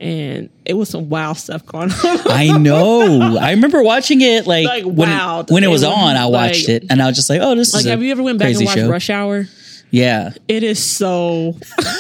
And 0.03 0.51
it 0.65 0.75
was 0.75 0.89
some 0.89 1.09
wild 1.09 1.37
stuff 1.39 1.65
going 1.65 1.91
on. 1.93 1.97
I 2.27 2.59
know. 2.59 3.37
I 3.41 3.53
remember 3.53 3.83
watching 3.85 4.21
it 4.21 4.47
like, 4.49 4.67
Like, 4.67 4.85
when, 4.85 5.09
wild. 5.09 5.51
when 5.53 5.63
it 5.63 5.69
was 5.69 5.85
It 5.85 5.87
was, 5.87 5.97
on. 5.97 6.17
I 6.17 6.27
watched 6.27 6.69
like- 6.69 6.83
it 6.83 6.87
and 6.91 7.01
I 7.01 7.07
was 7.07 7.15
just 7.15 7.31
like, 7.31 7.41
"Oh, 7.41 7.55
this 7.55 7.73
Like, 7.73 7.85
is 7.85 7.87
have 7.91 8.03
you 8.03 8.11
ever 8.11 8.23
went 8.23 8.39
back 8.41 8.53
and 8.55 8.65
watched 8.65 8.79
show. 8.79 8.89
Rush 8.91 9.11
Hour? 9.11 9.47
Yeah, 9.93 10.31
It 10.49 10.63
is 10.65 10.83
so 10.83 11.57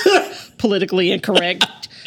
politically 0.58 1.12
incorrect. 1.12 1.64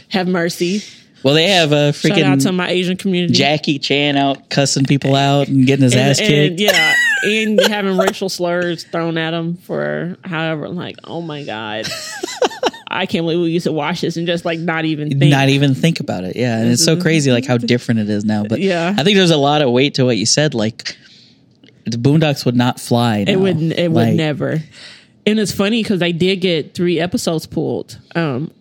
Have 0.10 0.28
mercy. 0.28 0.82
well, 1.24 1.34
they 1.34 1.48
have 1.48 1.72
a 1.72 1.94
Shout 1.94 2.20
out 2.20 2.40
to 2.42 2.52
my 2.52 2.68
Asian 2.70 2.98
community. 2.98 3.34
Jackie 3.34 3.80
Chan 3.80 4.18
out 4.18 4.50
cussing 4.50 4.86
people 4.86 5.16
out 5.16 5.48
and 5.48 5.66
getting 5.66 5.84
his 5.84 5.94
and, 5.94 6.02
ass 6.10 6.20
and, 6.20 6.28
kicked. 6.28 6.60
yeah, 6.60 6.94
and 7.24 7.60
having 7.68 7.98
racial 7.98 8.28
slurs 8.30 8.84
thrown 8.84 9.18
at 9.18 9.34
him 9.34 9.56
for 9.58 10.18
however. 10.26 10.68
Like, 10.70 10.98
oh 11.06 11.22
my 11.22 11.44
god, 11.44 11.88
I 12.88 13.06
can't 13.06 13.24
believe 13.24 13.40
we 13.40 13.52
used 13.52 13.66
to 13.66 13.72
watch 13.72 14.02
this 14.02 14.16
and 14.18 14.28
just 14.28 14.46
like 14.46 14.60
not 14.60 14.86
even 14.86 15.10
think. 15.10 15.32
Not 15.32 15.50
even 15.50 15.74
think 15.76 16.00
about 16.00 16.24
it. 16.24 16.36
Yeah, 16.36 16.60
and 16.60 16.72
it's 16.72 16.84
so 16.86 17.00
crazy, 17.00 17.32
like 17.32 17.46
how 17.46 17.58
different 17.58 18.02
it 18.02 18.10
is 18.10 18.26
now. 18.26 18.44
But 18.44 18.60
Yeah. 18.60 18.94
I 18.98 19.04
think 19.04 19.16
there's 19.18 19.32
a 19.32 19.38
lot 19.38 19.62
of 19.62 19.72
weight 19.72 19.96
to 19.96 20.06
what 20.06 20.18
you 20.18 20.26
said. 20.26 20.54
Like 20.54 20.96
the 21.86 21.98
Boondocks 21.98 22.46
would 22.46 22.56
not 22.56 22.80
fly. 22.80 23.18
it 23.20 23.36
now. 23.36 23.40
would. 23.40 23.62
It 23.62 23.92
would 23.92 24.08
Like, 24.08 24.16
never. 24.16 24.62
And 25.28 25.40
it's 25.40 25.52
funny 25.52 25.82
because 25.82 26.02
I 26.04 26.12
did 26.12 26.38
get 26.42 26.76
three 26.76 27.00
episodes 27.00 27.48
pulled. 27.48 27.98
Um, 28.16 28.52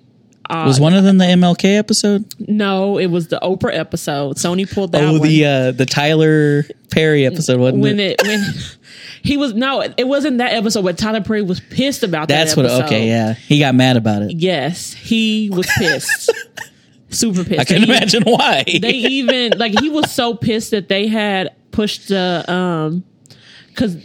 Was 0.51 0.81
one 0.81 0.95
of 0.95 1.05
them 1.05 1.18
the 1.18 1.25
MLK 1.25 1.77
episode? 1.79 2.25
no, 2.39 2.99
it 2.99 3.07
was 3.07 3.29
the 3.29 3.39
Oprah 3.43 3.75
episode. 3.77 4.37
Sony 4.37 4.70
pulled 4.70 4.93
that 4.93 5.03
oh, 5.05 5.12
one. 5.18 5.22
the 5.22 5.45
uh, 5.45 5.70
the 5.72 5.87
Tyler 5.87 6.64
Perry 6.91 7.27
episode, 7.27 7.61
wasn't 7.61 7.83
when 7.83 8.01
it? 8.01 8.20
it 8.20 8.27
when 8.27 8.41
he 9.25 9.37
was 9.37 9.55
no, 9.55 9.81
it 9.81 10.07
wasn't 10.07 10.39
that 10.39 10.53
episode. 10.53 10.83
But 10.83 10.97
Tyler 10.99 11.22
Perry 11.22 11.43
was 11.43 11.59
pissed 11.59 12.03
about 12.05 12.29
that. 12.29 12.45
That's 12.45 12.57
what. 12.57 12.66
Okay, 12.66 13.09
yeah, 13.09 13.33
he 13.33 13.59
got 13.59 13.75
mad 13.75 13.97
about 13.97 14.22
it. 14.22 14.33
Yes, 14.37 14.93
he 14.93 15.51
was 15.51 15.66
pissed. 15.79 16.31
Super 17.11 17.43
pissed. 17.45 17.61
I 17.61 17.64
can 17.64 17.81
They- 17.83 17.87
imagine 17.89 18.22
why. 18.25 18.64
They 18.81 18.91
even 18.93 19.59
like 19.59 19.79
he 19.81 19.89
was 19.91 20.11
so 20.12 20.35
pissed 20.35 20.70
that 20.72 20.89
they 20.89 21.07
had 21.09 21.55
pushed 21.70 22.09
the 22.09 22.45
um 22.53 23.05
because 23.68 23.97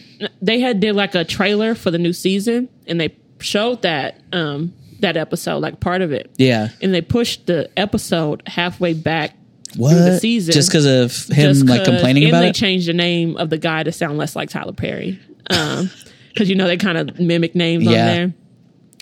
they 0.41 0.59
had 0.59 0.79
did 0.79 0.95
like 0.95 1.13
a 1.15 1.23
trailer 1.23 1.75
for 1.75 1.91
the 1.91 1.97
new 1.99 2.13
season 2.13 2.67
and 2.87 2.99
they 2.99 3.15
showed 3.39 3.81
that 3.83 4.19
um 4.33 4.73
that 5.01 5.15
episode 5.17 5.59
like 5.59 5.79
part 5.79 6.01
of 6.01 6.11
it 6.11 6.29
Yeah. 6.37 6.69
and 6.81 6.93
they 6.93 7.01
pushed 7.01 7.45
the 7.47 7.69
episode 7.77 8.41
halfway 8.47 8.93
back 8.93 9.33
What? 9.77 9.91
through 9.91 9.99
the 10.05 10.19
season 10.19 10.53
Just 10.53 10.69
because 10.69 10.85
of 10.85 11.15
him 11.35 11.53
just 11.53 11.65
like 11.67 11.79
'cause- 11.81 11.87
complaining 11.87 12.23
and 12.23 12.31
about 12.31 12.41
they 12.41 12.49
it? 12.49 12.55
changed 12.55 12.87
the 12.87 12.93
name 12.93 13.37
of 13.37 13.49
the 13.49 13.57
guy 13.57 13.83
to 13.83 13.91
sound 13.91 14.17
less 14.17 14.35
like 14.35 14.49
Tyler 14.49 14.73
Perry 14.73 15.19
because 15.43 16.49
you 16.49 16.55
know 16.55 16.67
they 16.67 16.77
kind 16.77 16.97
of 16.97 17.19
mimic 17.19 17.55
names 17.55 17.85
on 17.87 17.93
there 17.93 18.33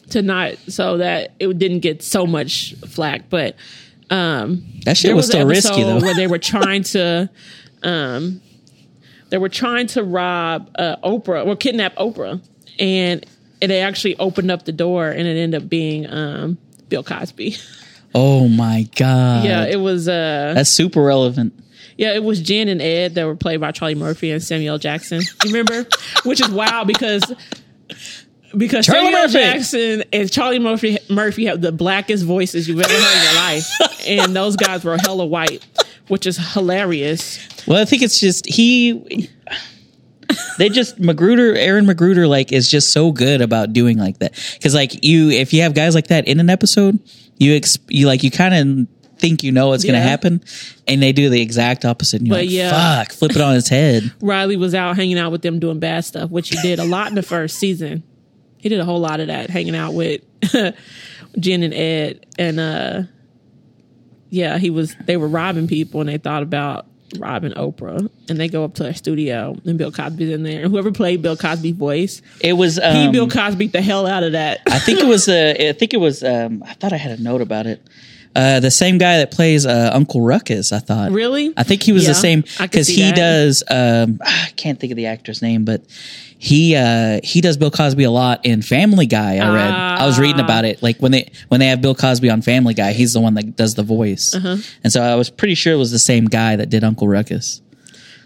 to 0.10 0.22
not 0.22 0.54
so 0.68 0.98
that 0.98 1.34
it 1.40 1.58
didn't 1.58 1.80
get 1.80 2.02
so 2.02 2.26
much 2.26 2.74
flack 2.88 3.30
but 3.30 3.56
um 4.10 4.64
that 4.86 4.96
shit 4.98 5.14
was 5.16 5.26
still 5.28 5.42
an 5.42 5.48
risky 5.48 5.70
episode 5.82 6.00
though. 6.00 6.06
where 6.06 6.16
they 6.16 6.28
were 6.28 6.38
trying 6.54 6.84
to 6.84 7.30
um 7.84 8.42
they 9.30 9.38
were 9.38 9.50
trying 9.50 9.88
to 9.88 10.04
rob 10.04 10.70
uh, 10.80 10.96
Oprah 11.04 11.46
or 11.46 11.56
kidnap 11.58 11.96
Oprah 11.98 12.42
and 12.80 13.26
they 13.60 13.82
actually 13.82 14.16
opened 14.20 14.50
up 14.52 14.64
the 14.66 14.72
door 14.72 15.10
and 15.10 15.28
it 15.28 15.38
ended 15.38 15.62
up 15.64 15.68
being 15.70 16.10
um 16.10 16.58
Bill 16.90 17.04
Cosby. 17.04 17.56
oh 18.20 18.48
my 18.48 18.88
god. 18.96 19.46
yeah, 19.46 19.66
it 19.66 19.80
was 19.80 20.08
uh 20.08 20.54
That's 20.56 20.72
super 20.72 21.02
relevant. 21.04 21.54
yeah, 21.98 22.14
it 22.14 22.24
was 22.24 22.42
Gin 22.42 22.68
and 22.68 22.82
Ed 22.82 23.16
that 23.16 23.26
were 23.26 23.36
played 23.36 23.62
by 23.62 23.72
Charlie 23.72 23.96
Murphy 23.96 24.32
and 24.32 24.42
Samuel 24.42 24.78
Jackson. 24.80 25.22
You 25.46 25.52
remember? 25.52 25.88
Which 26.26 26.42
is 26.42 26.50
wild 26.50 26.88
because 26.88 27.24
because 28.58 28.86
Charlie 28.86 29.12
Samuel 29.12 29.22
Murphy. 29.22 29.34
Jackson 29.34 30.04
and 30.14 30.32
Charlie 30.32 30.60
Murphy 30.60 30.98
Murphy 31.10 31.46
have 31.46 31.62
the 31.62 31.72
blackest 31.72 32.26
voices 32.26 32.68
you've 32.68 32.80
ever 32.80 32.92
heard 32.92 33.18
in 33.18 33.24
your 33.24 33.36
life, 33.36 33.68
and 34.08 34.36
those 34.36 34.56
guys 34.56 34.84
were 34.84 34.98
hella 34.98 35.26
white, 35.26 35.66
which 36.08 36.26
is 36.26 36.38
hilarious. 36.54 37.40
Well, 37.68 37.82
I 37.82 37.86
think 37.86 38.02
it's 38.02 38.20
just 38.20 38.46
he. 38.48 39.30
They 40.58 40.70
just 40.70 41.00
McGruder, 41.00 41.56
Aaron 41.56 41.86
McGruder, 41.86 42.28
like 42.28 42.52
is 42.52 42.70
just 42.70 42.92
so 42.92 43.12
good 43.12 43.42
about 43.42 43.74
doing 43.74 43.98
like 43.98 44.20
that. 44.20 44.34
Because 44.54 44.74
like 44.76 45.04
you, 45.04 45.30
if 45.30 45.54
you 45.54 45.62
have 45.62 45.74
guys 45.74 45.96
like 45.96 46.08
that 46.08 46.28
in 46.28 46.40
an 46.40 46.50
episode, 46.50 47.00
you 47.38 47.56
ex, 47.56 47.78
you 47.88 48.08
like 48.08 48.24
you 48.24 48.32
kind 48.32 48.54
of 48.54 48.88
think 49.20 49.42
you 49.44 49.52
know 49.52 49.70
what's 49.70 49.84
going 49.84 49.96
to 49.96 50.02
happen, 50.02 50.44
and 50.88 51.02
they 51.02 51.12
do 51.12 51.30
the 51.30 51.42
exact 51.42 51.86
opposite. 51.86 52.18
And 52.22 52.28
you're 52.28 52.36
But 52.36 52.42
like, 52.46 52.52
yeah. 52.52 53.00
fuck, 53.04 53.12
flip 53.14 53.32
it 53.32 53.42
on 53.42 53.56
its 53.56 53.68
head. 53.70 54.12
Riley 54.22 54.58
was 54.58 54.76
out 54.76 54.96
hanging 54.96 55.18
out 55.18 55.32
with 55.32 55.42
them 55.42 55.60
doing 55.60 55.80
bad 55.80 56.06
stuff, 56.06 56.30
which 56.30 56.50
he 56.50 56.58
did 56.62 56.80
a 56.80 56.84
lot 56.86 57.08
in 57.10 57.16
the 57.16 57.24
first 57.24 57.58
season. 57.58 58.04
He 58.58 58.70
did 58.70 58.80
a 58.80 58.86
whole 58.86 59.00
lot 59.00 59.20
of 59.20 59.28
that, 59.28 59.50
hanging 59.50 59.76
out 59.76 59.94
with 59.94 60.22
Gin 61.40 61.64
and 61.64 61.74
Ed, 61.74 62.26
and 62.38 62.60
uh, 62.60 63.04
yeah, 64.30 64.58
he 64.58 64.70
was. 64.70 64.96
They 65.06 65.18
were 65.18 65.28
robbing 65.28 65.68
people, 65.68 66.02
and 66.02 66.10
they 66.10 66.18
thought 66.18 66.44
about 66.44 66.88
robbing 67.18 67.54
Oprah, 67.54 68.10
and 68.30 68.40
they 68.40 68.48
go 68.48 68.64
up 68.64 68.76
to 68.76 68.84
her 68.86 68.94
studio, 68.94 69.56
and 69.66 69.78
Bill 69.78 69.92
Cosby's 69.92 70.30
in 70.30 70.44
there, 70.44 70.64
and 70.64 70.72
whoever 70.72 70.92
played 70.92 71.22
Bill 71.22 71.38
Cosby's 71.38 71.76
voice, 71.76 72.22
It 72.42 72.54
was 72.54 72.80
um, 72.80 72.96
he 72.96 73.12
Bill 73.12 73.30
Cosby 73.30 73.68
the 73.68 73.82
hell 73.82 74.06
out 74.06 74.24
of 74.24 74.34
that. 74.34 74.62
I 74.68 74.80
think 74.80 75.00
it 75.00 75.06
was. 75.08 75.28
Uh, 75.38 75.54
I 75.60 75.74
think 75.74 75.94
it 75.94 75.98
was. 75.98 76.24
Um, 76.24 76.64
I 76.66 76.74
thought 76.74 76.94
I 76.94 76.98
had 76.98 77.20
a 77.20 77.22
note 77.22 77.42
about 77.42 77.68
it. 77.68 77.82
Uh, 78.38 78.60
the 78.60 78.70
same 78.72 78.98
guy 79.00 79.18
that 79.18 79.32
plays 79.32 79.66
uh, 79.66 79.90
Uncle 79.94 80.22
Ruckus. 80.22 80.72
I 80.72 80.80
thought. 80.80 81.12
Really? 81.12 81.52
I 81.58 81.64
think 81.64 81.82
he 81.82 81.92
was 81.92 82.04
Yeah, 82.04 82.10
the 82.10 82.16
same 82.16 82.44
because 82.62 82.88
he 82.88 83.02
that. 83.10 83.16
does. 83.16 83.64
Um, 83.70 84.20
I 84.26 84.50
can't 84.56 84.80
think 84.80 84.92
of 84.92 84.96
the 84.98 85.08
actor's 85.08 85.42
name, 85.42 85.66
but 85.66 85.82
he 86.40 86.76
uh, 86.76 87.20
he 87.24 87.42
does 87.42 87.58
Bill 87.58 87.72
Cosby 87.72 88.04
a 88.04 88.12
lot 88.12 88.46
in 88.46 88.62
Family 88.62 89.08
Guy. 89.08 89.38
I 89.38 89.54
read. 89.54 89.72
I 89.74 90.06
was 90.06 90.20
reading 90.20 90.40
about 90.40 90.66
it. 90.66 90.84
Like 90.84 91.00
when 91.00 91.12
they 91.12 91.32
when 91.48 91.60
they 91.60 91.68
have 91.68 91.82
Bill 91.82 91.96
Cosby 91.96 92.30
on 92.30 92.44
Family 92.44 92.76
Guy, 92.76 92.94
he's 92.94 93.14
the 93.14 93.20
one 93.20 93.34
that 93.34 93.56
does 93.56 93.74
the 93.74 93.82
voice. 93.84 94.36
Uh-huh. 94.36 94.58
And 94.84 94.94
so 94.94 95.02
I 95.02 95.16
was 95.16 95.32
pretty 95.32 95.56
sure 95.56 95.74
it 95.74 95.78
was 95.78 95.90
the 95.92 95.98
same 96.00 96.26
guy 96.26 96.56
that 96.58 96.70
did 96.70 96.84
Uncle 96.84 97.08
Ruckus. 97.08 97.62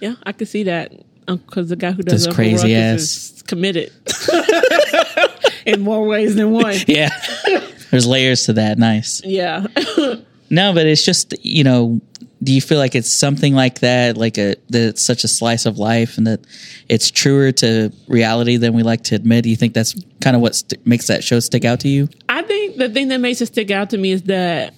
yeah, 0.02 0.16
I 0.24 0.34
could 0.34 0.50
see 0.50 0.64
that 0.64 0.92
because 1.26 1.70
the 1.70 1.78
guy 1.78 1.94
who 1.94 2.04
does 2.04 2.28
Uncle 2.28 2.36
crazy 2.36 2.74
Ruckus 2.76 3.02
ass- 3.04 3.32
is 3.38 3.44
committed 3.44 3.92
in 5.66 5.80
more 5.82 6.06
ways 6.06 6.36
than 6.36 6.52
one. 6.52 6.76
Yeah. 6.88 7.10
There's 7.92 8.08
layers 8.08 8.46
to 8.46 8.54
that. 8.54 8.78
Nice. 8.78 9.22
Yeah. 9.24 9.68
No, 10.54 10.74
but 10.74 10.86
it's 10.86 11.04
just 11.04 11.34
you 11.46 11.64
know. 11.64 12.02
Do 12.44 12.52
you 12.52 12.60
feel 12.60 12.78
like 12.80 12.94
it's 12.94 13.10
something 13.10 13.54
like 13.56 13.80
that, 13.80 14.18
like 14.18 14.38
a 14.38 14.56
that 14.70 14.90
it's 14.90 15.06
such 15.06 15.24
a 15.24 15.28
slice 15.30 15.66
of 15.66 15.78
life, 15.78 16.18
and 16.18 16.28
that 16.28 16.42
it's 16.90 17.10
truer 17.10 17.54
to 17.54 17.94
reality 18.10 18.58
than 18.58 18.74
we 18.74 18.84
like 18.84 19.04
to 19.06 19.16
admit? 19.16 19.46
Do 19.46 19.50
you 19.50 19.56
think 19.56 19.74
that's 19.74 19.96
kind 20.20 20.36
of 20.36 20.42
what 20.42 20.56
st- 20.56 20.86
makes 20.86 21.08
that 21.08 21.24
show 21.24 21.40
stick 21.40 21.64
out 21.64 21.80
to 21.82 21.88
you? 21.88 22.10
I 22.28 22.42
think 22.42 22.76
the 22.76 22.90
thing 22.90 23.08
that 23.10 23.20
makes 23.20 23.40
it 23.40 23.46
stick 23.46 23.72
out 23.72 23.92
to 23.92 23.98
me 23.98 24.12
is 24.12 24.24
that 24.24 24.74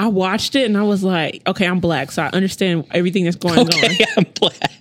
I 0.00 0.08
watched 0.08 0.56
it 0.56 0.64
and 0.64 0.76
I 0.76 0.82
was 0.82 1.04
like, 1.04 1.42
okay, 1.46 1.66
I'm 1.66 1.78
black, 1.78 2.10
so 2.10 2.22
I 2.24 2.28
understand 2.30 2.86
everything 2.90 3.22
that's 3.22 3.36
going 3.36 3.60
on. 3.60 3.68
Okay, 3.68 4.04
I'm 4.16 4.26
black. 4.34 4.72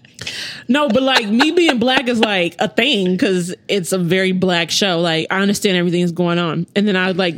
No, 0.68 0.90
but 0.90 1.04
like 1.04 1.28
me 1.28 1.52
being 1.52 1.80
black 1.80 2.08
is 2.08 2.20
like 2.20 2.56
a 2.60 2.68
thing 2.68 3.12
because 3.12 3.54
it's 3.68 3.92
a 3.92 3.98
very 3.98 4.32
black 4.32 4.72
show. 4.72 5.00
Like 5.00 5.28
I 5.30 5.42
understand 5.42 5.78
everything 5.78 6.02
that's 6.02 6.12
going 6.12 6.40
on, 6.40 6.68
and 6.76 6.88
then 6.88 6.96
I 6.96 7.12
like 7.12 7.36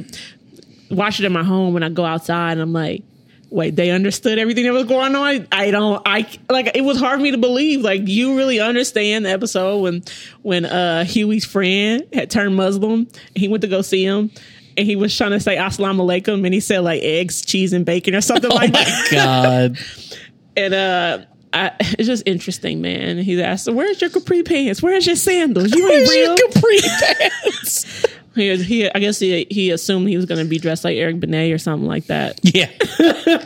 watch 0.91 1.19
it 1.19 1.25
in 1.25 1.31
my 1.31 1.43
home 1.43 1.73
when 1.73 1.83
I 1.83 1.89
go 1.89 2.05
outside, 2.05 2.53
and 2.53 2.61
I'm 2.61 2.73
like. 2.73 3.03
Wait, 3.51 3.75
they 3.75 3.89
understood 3.89 4.37
everything 4.37 4.65
that 4.65 4.73
was 4.73 4.83
going 4.83 5.15
on. 5.15 5.47
I 5.51 5.71
don't. 5.71 5.99
I 6.05 6.29
like. 6.51 6.69
It 6.75 6.81
was 6.81 6.99
hard 6.99 7.17
for 7.17 7.23
me 7.23 7.31
to 7.31 7.39
believe. 7.39 7.81
Like 7.81 8.07
you 8.07 8.37
really 8.37 8.59
understand 8.59 9.25
the 9.25 9.31
episode 9.31 9.79
when 9.79 10.03
when 10.43 10.65
uh 10.65 11.03
Huey's 11.03 11.45
friend 11.45 12.03
had 12.13 12.29
turned 12.29 12.55
Muslim. 12.55 13.07
He 13.33 13.47
went 13.47 13.61
to 13.61 13.67
go 13.67 13.81
see 13.81 14.03
him, 14.05 14.29
and 14.77 14.85
he 14.85 14.95
was 14.95 15.17
trying 15.17 15.31
to 15.31 15.39
say 15.39 15.55
"Assalamu 15.55 16.01
alaikum," 16.01 16.45
and 16.45 16.53
he 16.53 16.59
said 16.59 16.81
like 16.83 17.01
eggs, 17.01 17.43
cheese, 17.43 17.73
and 17.73 17.87
bacon 17.87 18.13
or 18.13 18.21
something 18.21 18.51
Oh 18.53 18.55
like 18.55 18.71
my 18.71 18.83
that. 18.83 19.07
god! 19.11 19.77
And 20.55 20.73
uh, 20.75 21.25
I, 21.53 21.71
it's 21.79 22.07
just 22.07 22.23
interesting, 22.25 22.81
man. 22.81 23.17
He 23.17 23.41
asked, 23.41 23.71
"Where's 23.71 23.99
your 24.01 24.09
capri 24.09 24.43
pants? 24.43 24.81
Where's 24.81 25.05
your 25.07 25.15
sandals? 25.15 25.73
You 25.73 25.89
ain't 25.91 26.09
real." 26.09 26.37
capri 26.37 26.79
pants? 27.01 28.05
He, 28.35 28.55
he, 28.63 28.89
I 28.89 28.99
guess 28.99 29.19
he, 29.19 29.47
he 29.49 29.71
assumed 29.71 30.07
he 30.07 30.15
was 30.15 30.25
going 30.25 30.39
to 30.41 30.47
be 30.49 30.59
dressed 30.59 30.83
like 30.83 30.95
Eric 30.97 31.19
Benet 31.19 31.51
or 31.51 31.57
something 31.57 31.87
like 31.87 32.05
that. 32.05 32.39
Yeah, 32.43 32.69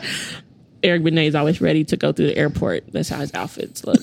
Eric 0.82 1.02
Benet 1.02 1.26
is 1.28 1.34
always 1.34 1.60
ready 1.60 1.84
to 1.84 1.96
go 1.96 2.12
through 2.12 2.26
the 2.26 2.36
airport. 2.36 2.92
That's 2.92 3.08
how 3.08 3.18
his 3.18 3.32
outfits 3.34 3.84
look. 3.84 4.00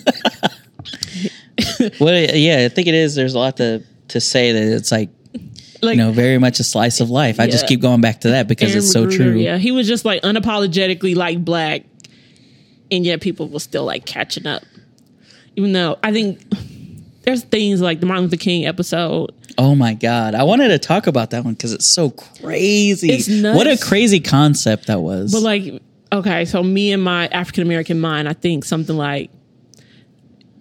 well, 1.99 2.35
yeah, 2.35 2.65
I 2.65 2.69
think 2.69 2.87
it 2.87 2.95
is. 2.95 3.15
There's 3.15 3.35
a 3.35 3.39
lot 3.39 3.57
to 3.57 3.83
to 4.09 4.19
say 4.19 4.51
that 4.51 4.63
it's 4.75 4.91
like 4.91 5.09
Like 5.81 5.97
you 5.97 6.03
know 6.03 6.11
very 6.11 6.37
much 6.37 6.59
a 6.59 6.63
slice 6.63 6.99
of 6.99 7.09
life. 7.09 7.39
I 7.39 7.47
just 7.47 7.67
keep 7.67 7.81
going 7.81 8.01
back 8.01 8.21
to 8.21 8.31
that 8.31 8.47
because 8.47 8.71
Aaron 8.71 8.79
it's 8.79 8.91
so 8.91 9.05
McGruder, 9.05 9.15
true. 9.15 9.37
Yeah, 9.37 9.57
he 9.57 9.71
was 9.71 9.87
just 9.87 10.03
like 10.03 10.21
unapologetically 10.23 11.15
like 11.15 11.43
black, 11.45 11.83
and 12.91 13.05
yet 13.05 13.21
people 13.21 13.47
were 13.47 13.59
still 13.59 13.85
like 13.85 14.05
catching 14.05 14.45
up. 14.45 14.63
Even 15.55 15.73
though 15.73 15.97
I 16.03 16.11
think 16.11 16.41
there's 17.23 17.43
things 17.43 17.81
like 17.81 17.99
the 17.99 18.05
Martin 18.05 18.25
Luther 18.25 18.37
King 18.37 18.65
episode 18.65 19.31
Oh 19.57 19.75
my 19.75 19.93
god! 19.93 20.35
I 20.35 20.43
wanted 20.43 20.69
to 20.69 20.79
talk 20.79 21.07
about 21.07 21.31
that 21.31 21.43
one 21.43 21.53
because 21.53 21.73
it's 21.73 21.93
so 21.93 22.09
crazy. 22.11 23.11
It's 23.11 23.27
nuts. 23.27 23.57
What 23.57 23.67
a 23.67 23.77
crazy 23.77 24.19
concept 24.19 24.87
that 24.87 25.01
was. 25.01 25.31
But 25.31 25.41
like, 25.41 25.81
okay, 26.11 26.45
so 26.45 26.63
me 26.63 26.91
and 26.91 27.03
my 27.03 27.27
African 27.27 27.63
American 27.63 27.99
mind, 27.99 28.27
I 28.27 28.33
think 28.33 28.65
something 28.65 28.95
like, 28.95 29.29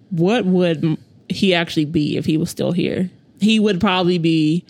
what 0.09 0.45
would 0.45 0.97
he 1.29 1.53
actually 1.53 1.85
be 1.85 2.17
if 2.17 2.25
he 2.25 2.37
was 2.37 2.49
still 2.49 2.71
here? 2.71 3.09
He 3.39 3.59
would 3.59 3.79
probably 3.79 4.17
be, 4.17 4.65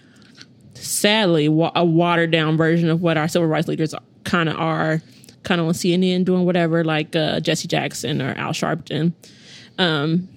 sadly, 0.75 1.49
wa- 1.49 1.73
a 1.75 1.83
watered 1.83 2.31
down 2.31 2.57
version 2.57 2.89
of 2.89 3.01
what 3.01 3.17
our 3.17 3.27
civil 3.27 3.47
rights 3.47 3.67
leaders 3.67 3.93
kind 4.23 4.47
of 4.49 4.57
are, 4.57 5.01
kind 5.43 5.61
of 5.61 5.67
on 5.67 5.73
CNN 5.73 6.25
doing 6.25 6.45
whatever, 6.45 6.83
like 6.83 7.15
uh, 7.15 7.39
Jesse 7.39 7.67
Jackson 7.67 8.21
or 8.21 8.33
Al 8.33 8.51
Sharpton. 8.51 9.13
Um, 9.77 10.29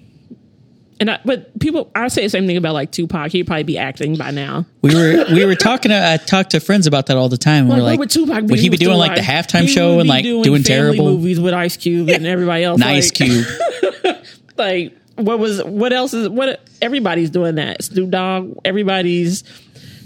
and 1.01 1.11
I, 1.11 1.21
but 1.25 1.59
people, 1.59 1.91
I 1.95 2.07
say 2.09 2.23
the 2.23 2.31
same 2.31 2.47
thing 2.47 2.57
about 2.57 2.75
like 2.75 2.93
Tupac. 2.93 3.33
He'd 3.33 3.47
probably 3.47 3.65
be 3.65 3.79
acting 3.79 4.17
by 4.17 4.31
now. 4.31 4.65
we 4.81 4.95
were 4.95 5.25
we 5.33 5.45
were 5.45 5.57
talking. 5.57 5.91
To, 5.91 6.13
I 6.13 6.17
talk 6.19 6.51
to 6.51 6.61
friends 6.61 6.87
about 6.87 7.07
that 7.07 7.17
all 7.17 7.29
the 7.29 7.37
time. 7.37 7.69
Like, 7.69 7.79
we're 7.79 7.85
like, 7.85 7.99
would 7.99 8.11
Tupac 8.11 8.47
be? 8.47 8.53
would 8.53 8.61
he 8.61 8.69
be 8.69 8.77
doing 8.77 8.97
like 8.97 9.17
the 9.17 9.21
halftime 9.21 9.69
show 9.69 9.99
and 9.99 10.09
like 10.09 10.25
doing, 10.25 10.45
family 10.45 10.63
terrible? 10.63 11.05
movies 11.05 11.41
with 11.41 11.53
Ice 11.53 11.77
Cube 11.77 12.09
and 12.09 12.27
everybody 12.27 12.65
else. 12.65 12.79
Nice 12.79 13.11
like, 13.21 13.29
cube. 13.29 13.47
Like 14.57 14.97
what 15.17 15.39
was 15.39 15.63
what 15.65 15.93
else 15.93 16.15
is 16.15 16.29
what? 16.29 16.61
Everybody's 16.81 17.31
doing 17.31 17.57
that. 17.57 17.83
Snoop 17.85 18.11
Dogg. 18.11 18.59
Everybody's 18.65 19.45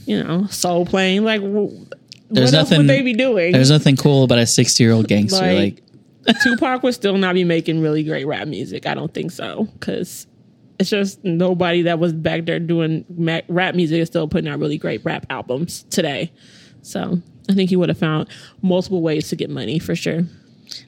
you 0.07 0.23
know 0.23 0.47
soul 0.47 0.87
playing. 0.87 1.25
Like 1.25 1.43
There's 2.31 2.53
what 2.53 2.59
else 2.59 2.71
nothing- 2.71 2.87
would 2.87 2.89
they 2.89 3.03
be 3.03 3.15
doing? 3.15 3.53
There's 3.53 3.71
nothing 3.71 3.97
cool 3.97 4.25
about 4.25 4.39
a 4.39 4.47
60 4.47 4.83
year 4.83 4.93
old 4.93 5.09
gangster. 5.09 5.41
Like- 5.41 5.83
Like, 6.27 6.41
Tupac 6.43 6.83
would 6.83 6.93
still 6.95 7.17
not 7.17 7.35
be 7.35 7.45
making 7.45 7.81
really 7.81 8.03
great 8.03 8.27
rap 8.27 8.47
music. 8.49 8.87
I 8.87 8.95
don't 8.95 9.13
think 9.15 9.31
so 9.31 9.69
because. 9.79 10.27
It's 10.81 10.91
just 10.91 11.25
nobody 11.25 11.83
that 11.83 11.99
was 11.99 12.13
back 12.13 12.45
there 12.45 12.61
doing 12.61 13.05
ma- 13.09 13.41
rap 13.49 13.75
music 13.75 13.99
is 14.01 14.07
still 14.07 14.29
putting 14.29 14.49
out 14.49 14.61
really 14.61 14.79
great 14.79 15.05
rap 15.05 15.27
albums 15.29 15.83
today. 15.91 16.31
So 16.83 17.21
I 17.51 17.55
think 17.55 17.69
he 17.71 17.75
would 17.75 17.89
have 17.89 17.99
found 17.99 18.29
multiple 18.63 19.03
ways 19.03 19.29
to 19.31 19.37
get 19.37 19.51
money 19.51 19.81
for 19.81 19.97
sure. 19.97 20.21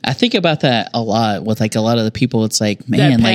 I 0.05 0.13
think 0.13 0.35
about 0.35 0.61
that 0.61 0.91
a 0.95 1.01
lot 1.03 1.45
with 1.45 1.59
like 1.59 1.75
a 1.75 1.81
lot 1.81 1.99
of 1.99 2.05
the 2.05 2.13
people. 2.13 2.45
It's 2.45 2.61
like, 2.61 2.89
man, 2.89 3.21
like, 3.21 3.35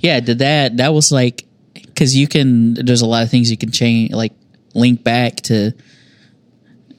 yeah, 0.00 0.20
did 0.20 0.38
that? 0.38 0.78
That 0.78 0.94
was 0.94 1.12
like, 1.12 1.44
because 1.74 2.16
you 2.16 2.26
can. 2.28 2.74
There's 2.74 3.02
a 3.02 3.06
lot 3.06 3.22
of 3.24 3.30
things 3.30 3.50
you 3.50 3.58
can 3.58 3.70
change, 3.70 4.12
like 4.12 4.32
link 4.72 5.04
back 5.04 5.36
to, 5.42 5.72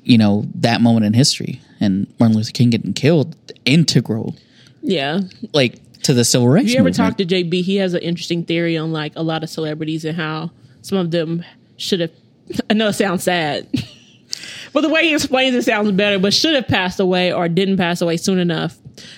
you 0.04 0.18
know, 0.18 0.46
that 0.56 0.82
moment 0.82 1.06
in 1.06 1.14
history 1.14 1.62
and 1.80 2.08
Martin 2.20 2.38
Luther 2.38 2.52
King 2.52 2.70
getting 2.72 2.94
killed. 2.94 3.36
Integral, 3.66 4.36
Yeah. 4.82 5.22
like 5.54 5.76
to 6.04 6.14
the 6.14 6.26
civil 6.26 6.48
rights. 6.48 6.66
If 6.66 6.72
you 6.74 6.80
ever 6.80 6.90
movement. 6.90 6.96
talk 6.96 7.18
to 7.18 7.26
JB, 7.26 7.62
he 7.62 7.76
has 7.78 7.94
an 7.94 8.02
interesting 8.02 8.44
theory 8.44 8.76
on 8.78 8.92
like 8.92 9.14
a 9.16 9.22
lot 9.22 9.44
of 9.44 9.50
celebrities 9.50 10.04
and 10.04 10.18
how 10.18 10.50
some 10.82 10.98
of 10.98 11.12
them 11.12 11.44
should 11.78 12.00
have. 12.00 12.12
I 12.70 12.74
know 12.74 12.88
it 12.88 12.94
sounds 12.94 13.24
sad, 13.24 13.68
but 14.74 14.82
the 14.82 14.90
way 14.90 15.08
he 15.08 15.14
explains 15.14 15.56
it 15.56 15.64
sounds 15.64 15.92
better. 15.92 16.18
But 16.18 16.34
should 16.34 16.56
have 16.56 16.68
passed 16.68 17.00
away 17.00 17.32
or 17.32 17.48
didn't 17.48 17.78
pass 17.78 18.02
away 18.02 18.18
soon 18.18 18.40
enough, 18.40 18.78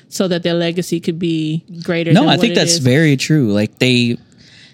so 0.10 0.28
that 0.28 0.44
their 0.44 0.54
legacy 0.56 1.00
could 1.00 1.18
be 1.20 1.64
greater. 1.84 2.12
No, 2.12 2.28
I 2.28 2.36
think 2.38 2.56
that's 2.56 2.74
is. 2.74 2.78
very 2.80 3.16
true. 3.16 3.54
Like 3.54 3.80
they, 3.80 4.18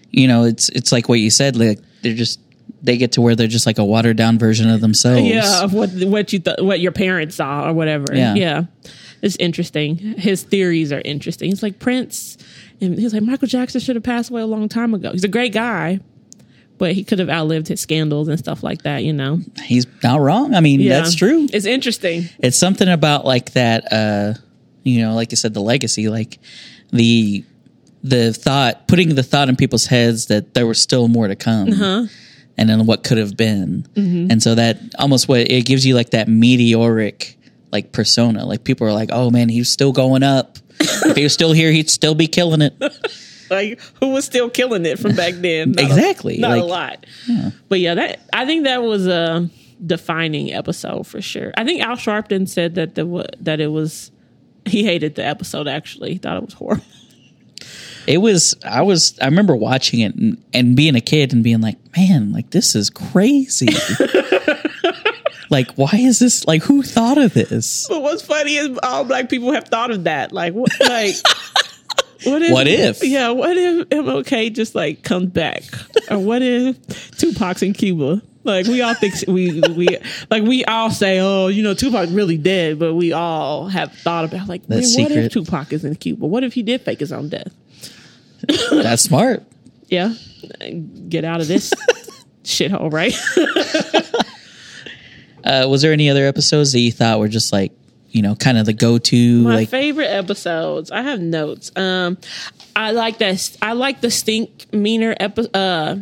you 0.09 0.27
know, 0.27 0.45
it's 0.45 0.69
it's 0.69 0.91
like 0.91 1.07
what 1.07 1.19
you 1.19 1.29
said. 1.29 1.55
Like 1.55 1.79
they're 2.01 2.15
just 2.15 2.39
they 2.81 2.97
get 2.97 3.11
to 3.13 3.21
where 3.21 3.35
they're 3.35 3.47
just 3.47 3.65
like 3.65 3.77
a 3.77 3.83
watered 3.85 4.17
down 4.17 4.37
version 4.39 4.69
of 4.69 4.81
themselves. 4.81 5.27
yeah 5.27 5.63
of 5.63 5.73
what 5.73 5.89
what 5.91 6.31
you 6.33 6.39
th- 6.39 6.57
what 6.59 6.79
your 6.79 6.91
parents 6.91 7.35
saw 7.35 7.67
or 7.67 7.73
whatever. 7.73 8.05
Yeah. 8.13 8.35
yeah, 8.35 8.63
it's 9.21 9.35
interesting. 9.37 9.97
His 9.97 10.43
theories 10.43 10.91
are 10.91 11.01
interesting. 11.03 11.49
He's 11.49 11.61
like 11.63 11.79
Prince, 11.79 12.37
and 12.81 12.97
he's 12.97 13.13
like 13.13 13.23
Michael 13.23 13.47
Jackson 13.47 13.81
should 13.81 13.95
have 13.95 14.03
passed 14.03 14.29
away 14.29 14.41
a 14.41 14.45
long 14.47 14.69
time 14.69 14.93
ago. 14.93 15.11
He's 15.11 15.23
a 15.23 15.27
great 15.29 15.53
guy. 15.53 15.99
But 16.77 16.93
he 16.93 17.03
could 17.03 17.19
have 17.19 17.29
outlived 17.29 17.67
his 17.67 17.81
scandals 17.81 18.29
and 18.29 18.39
stuff 18.39 18.63
like 18.63 18.83
that, 18.83 19.03
you 19.03 19.11
know. 19.11 19.41
He's 19.65 19.85
not 20.01 20.21
wrong. 20.21 20.55
I 20.55 20.61
mean, 20.61 20.79
Yeah. 20.79 21.01
that's 21.01 21.13
true. 21.13 21.45
It's 21.51 21.65
interesting. 21.65 22.29
It's 22.39 22.57
something 22.57 22.87
about 22.87 23.25
like 23.25 23.51
that. 23.51 23.91
uh 23.91 24.35
You 24.83 25.01
know, 25.01 25.13
like 25.13 25.29
you 25.31 25.35
said, 25.35 25.53
the 25.53 25.59
legacy, 25.61 26.07
like 26.07 26.39
the 26.93 27.43
the 28.01 28.31
thought, 28.31 28.87
putting 28.87 29.13
the 29.15 29.23
thought 29.23 29.49
in 29.49 29.57
people's 29.57 29.87
heads 29.87 30.27
that 30.27 30.53
there 30.53 30.65
was 30.65 30.79
still 30.81 31.09
more 31.09 31.27
to 31.27 31.35
come. 31.35 31.73
Uh-huh. 31.73 32.05
And 32.59 32.69
then 32.69 32.85
what 32.85 33.03
could 33.03 33.17
have 33.17 33.35
been, 33.37 33.87
Mm-hmm. 33.95 34.29
and 34.31 34.43
so 34.43 34.53
that 34.55 34.77
almost 34.99 35.27
what 35.27 35.39
it 35.49 35.65
gives 35.65 35.85
you 35.85 35.95
like 35.95 36.11
that 36.11 36.27
meteoric 36.27 37.37
like 37.71 37.91
persona. 37.91 38.45
Like 38.45 38.63
people 38.63 38.85
are 38.87 38.93
like, 38.93 39.09
"Oh 39.11 39.29
man, 39.31 39.49
he's 39.49 39.69
still 39.71 39.91
going 39.91 40.21
up. 40.23 40.57
if 40.79 41.15
he 41.15 41.23
was 41.23 41.33
still 41.33 41.53
here, 41.53 41.71
he'd 41.71 41.89
still 41.89 42.15
be 42.15 42.27
killing 42.27 42.61
it." 42.61 42.73
Like 43.51 43.79
who 43.99 44.09
was 44.09 44.25
still 44.25 44.47
killing 44.47 44.85
it 44.85 44.99
from 44.99 45.15
back 45.15 45.33
then? 45.33 45.71
Not 45.71 45.83
a- 45.83 45.87
Exactly, 45.87 46.37
not 46.37 46.59
a 46.59 46.63
like- 46.63 46.69
lot. 46.69 47.05
But 47.67 47.79
yeah, 47.79 47.95
that 47.95 48.19
I 48.31 48.45
think 48.45 48.65
that 48.65 48.83
was 48.83 49.07
a 49.07 49.49
defining 49.83 50.53
episode 50.53 51.07
for 51.07 51.19
sure. 51.19 51.51
I 51.57 51.63
think 51.63 51.81
Al 51.81 51.95
Sharpton 51.95 52.47
said 52.47 52.75
that 52.75 52.93
the 52.93 53.25
that 53.39 53.59
it 53.59 53.71
was 53.71 54.11
he 54.65 54.83
hated 54.83 55.15
the 55.15 55.25
episode. 55.25 55.67
Actually, 55.67 56.11
He 56.13 56.17
thought 56.19 56.37
it 56.37 56.43
was 56.45 56.53
horrible. 56.53 56.83
It 58.07 58.17
was 58.19 58.55
i 58.65 58.81
was 58.81 59.17
i 59.21 59.25
remember 59.25 59.55
watching 59.55 59.99
it 59.99 60.15
and, 60.15 60.41
and 60.53 60.75
being 60.75 60.95
a 60.95 61.01
kid 61.01 61.33
and 61.33 61.43
being 61.43 61.61
like 61.61 61.77
man 61.95 62.31
like 62.31 62.49
this 62.51 62.75
is 62.75 62.89
crazy 62.89 63.67
like 65.49 65.71
why 65.73 65.91
is 65.93 66.19
this 66.19 66.45
like 66.47 66.61
who 66.63 66.81
thought 66.83 67.17
of 67.17 67.33
this 67.33 67.87
But 67.87 68.01
what's 68.01 68.21
funny 68.21 68.55
is 68.55 68.77
all 68.83 69.03
black 69.03 69.29
people 69.29 69.51
have 69.51 69.65
thought 69.65 69.91
of 69.91 70.03
that. 70.05 70.31
Like 70.31 70.53
what? 70.53 70.69
Like. 70.79 71.15
What 72.23 72.41
if, 72.41 72.51
What 72.51 72.67
if? 72.67 73.03
Yeah, 73.03 73.29
what 73.29 73.55
if 73.55 73.87
MLK 73.89 74.53
just 74.53 74.75
like 74.75 75.03
comes 75.03 75.29
back, 75.31 75.63
or 76.09 76.19
what 76.19 76.41
if 76.41 76.77
Tupac's 77.17 77.63
in 77.63 77.73
Cuba? 77.73 78.21
Like 78.43 78.67
we 78.67 78.81
all 78.81 78.93
think 78.93 79.15
we 79.27 79.61
we 79.61 79.87
like 80.29 80.43
we 80.43 80.65
all 80.65 80.91
say, 80.91 81.19
oh, 81.19 81.47
you 81.47 81.61
know, 81.61 81.73
Tupac 81.73 82.09
really 82.11 82.37
dead, 82.37 82.79
but 82.79 82.93
we 82.93 83.11
all 83.13 83.67
have 83.67 83.93
thought 83.93 84.25
about 84.25 84.47
like, 84.47 84.67
man, 84.69 84.81
what 84.81 85.11
if 85.11 85.31
Tupac 85.31 85.71
is 85.73 85.85
in 85.85 85.95
Cuba? 85.95 86.25
What 86.25 86.43
if 86.43 86.53
he 86.53 86.63
did 86.63 86.81
fake 86.81 86.99
his 86.99 87.11
own 87.11 87.29
death? 87.29 87.53
that's 88.71 89.01
smart 89.03 89.43
Yeah, 89.89 90.13
get 91.09 91.25
out 91.25 91.41
of 91.41 91.47
this 91.47 91.73
shithole, 92.43 92.91
right? 92.93 93.13
uh 95.43 95.67
was 95.69 95.81
there 95.81 95.91
any 95.93 96.09
other 96.09 96.25
episodes 96.25 96.71
that 96.73 96.79
you 96.79 96.91
thought 96.91 97.19
were 97.19 97.27
just 97.27 97.51
like 97.51 97.71
you 98.11 98.21
know 98.21 98.35
kind 98.35 98.57
of 98.57 98.65
the 98.65 98.73
go-to 98.73 99.41
My 99.43 99.55
like 99.55 99.69
favorite 99.69 100.07
episodes. 100.07 100.91
I 100.91 101.01
have 101.01 101.19
notes. 101.19 101.71
Um, 101.75 102.17
I 102.75 102.91
like 102.91 103.17
that. 103.19 103.57
I 103.61 103.73
like 103.73 104.01
the 104.01 104.07
Stinkmeaner 104.07 105.15
episode. 105.19 105.55
Uh, 105.55 105.95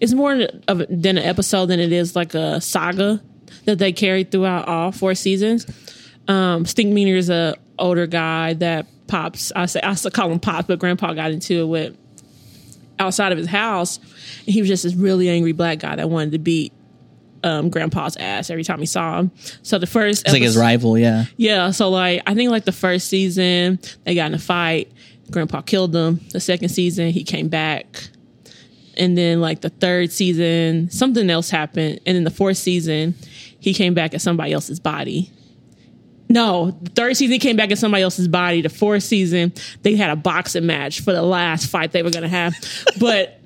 it's 0.00 0.12
more 0.12 0.46
of 0.68 0.80
a- 0.80 0.86
than 0.86 1.18
an 1.18 1.24
episode 1.24 1.66
than 1.66 1.80
it 1.80 1.92
is 1.92 2.16
like 2.16 2.34
a 2.34 2.60
saga 2.60 3.22
that 3.66 3.78
they 3.78 3.92
carried 3.92 4.30
throughout 4.30 4.66
all 4.66 4.92
four 4.92 5.14
seasons. 5.14 5.66
Um, 6.28 6.64
Stinkmeaner 6.64 7.16
is 7.16 7.30
a 7.30 7.56
older 7.78 8.06
guy 8.06 8.54
that 8.54 8.86
pops. 9.06 9.52
I 9.54 9.66
say 9.66 9.80
I 9.82 9.94
still 9.94 10.10
call 10.10 10.30
him 10.30 10.40
pops, 10.40 10.66
but 10.66 10.78
Grandpa 10.78 11.12
got 11.14 11.30
into 11.30 11.60
it 11.62 11.66
with 11.66 11.96
outside 12.98 13.32
of 13.32 13.38
his 13.38 13.48
house. 13.48 13.98
And 14.46 14.54
he 14.54 14.60
was 14.60 14.68
just 14.68 14.82
this 14.84 14.94
really 14.94 15.28
angry 15.28 15.52
black 15.52 15.80
guy 15.80 15.96
that 15.96 16.08
wanted 16.08 16.32
to 16.32 16.38
beat 16.38 16.72
um, 17.42 17.70
Grandpa's 17.70 18.16
ass 18.16 18.50
every 18.50 18.64
time 18.64 18.80
he 18.80 18.86
saw 18.86 19.20
him. 19.20 19.30
So 19.62 19.78
the 19.78 19.86
first 19.86 20.22
it's 20.24 20.32
like 20.32 20.42
his 20.42 20.56
rival 20.56 20.98
yeah 20.98 21.24
yeah, 21.36 21.70
so 21.70 21.90
like 21.90 22.22
I 22.26 22.34
think 22.34 22.50
like 22.50 22.64
the 22.64 22.72
first 22.72 23.08
season 23.08 23.78
they 24.04 24.14
got 24.14 24.26
in 24.26 24.34
a 24.34 24.38
fight. 24.38 24.92
Grandpa 25.30 25.60
killed 25.62 25.94
him. 25.94 26.20
The 26.32 26.40
second 26.40 26.70
season 26.70 27.10
he 27.10 27.22
came 27.22 27.48
back, 27.48 27.86
and 28.96 29.16
then 29.16 29.40
like 29.40 29.60
the 29.60 29.68
third 29.70 30.12
season 30.12 30.90
something 30.90 31.30
else 31.30 31.50
happened, 31.50 32.00
and 32.04 32.16
then 32.16 32.24
the 32.24 32.30
fourth 32.30 32.56
season 32.56 33.14
he 33.60 33.72
came 33.74 33.94
back 33.94 34.14
as 34.14 34.22
somebody 34.22 34.52
else's 34.52 34.80
body. 34.80 35.30
No, 36.28 36.70
the 36.82 36.90
third 36.90 37.16
season 37.16 37.32
he 37.32 37.38
came 37.38 37.56
back 37.56 37.72
as 37.72 37.80
somebody 37.80 38.02
else's 38.02 38.28
body. 38.28 38.60
The 38.60 38.68
fourth 38.68 39.02
season 39.02 39.52
they 39.82 39.96
had 39.96 40.10
a 40.10 40.16
boxing 40.16 40.66
match 40.66 41.00
for 41.00 41.12
the 41.12 41.22
last 41.22 41.66
fight 41.66 41.92
they 41.92 42.02
were 42.02 42.10
gonna 42.10 42.28
have, 42.28 42.54
but 42.98 43.39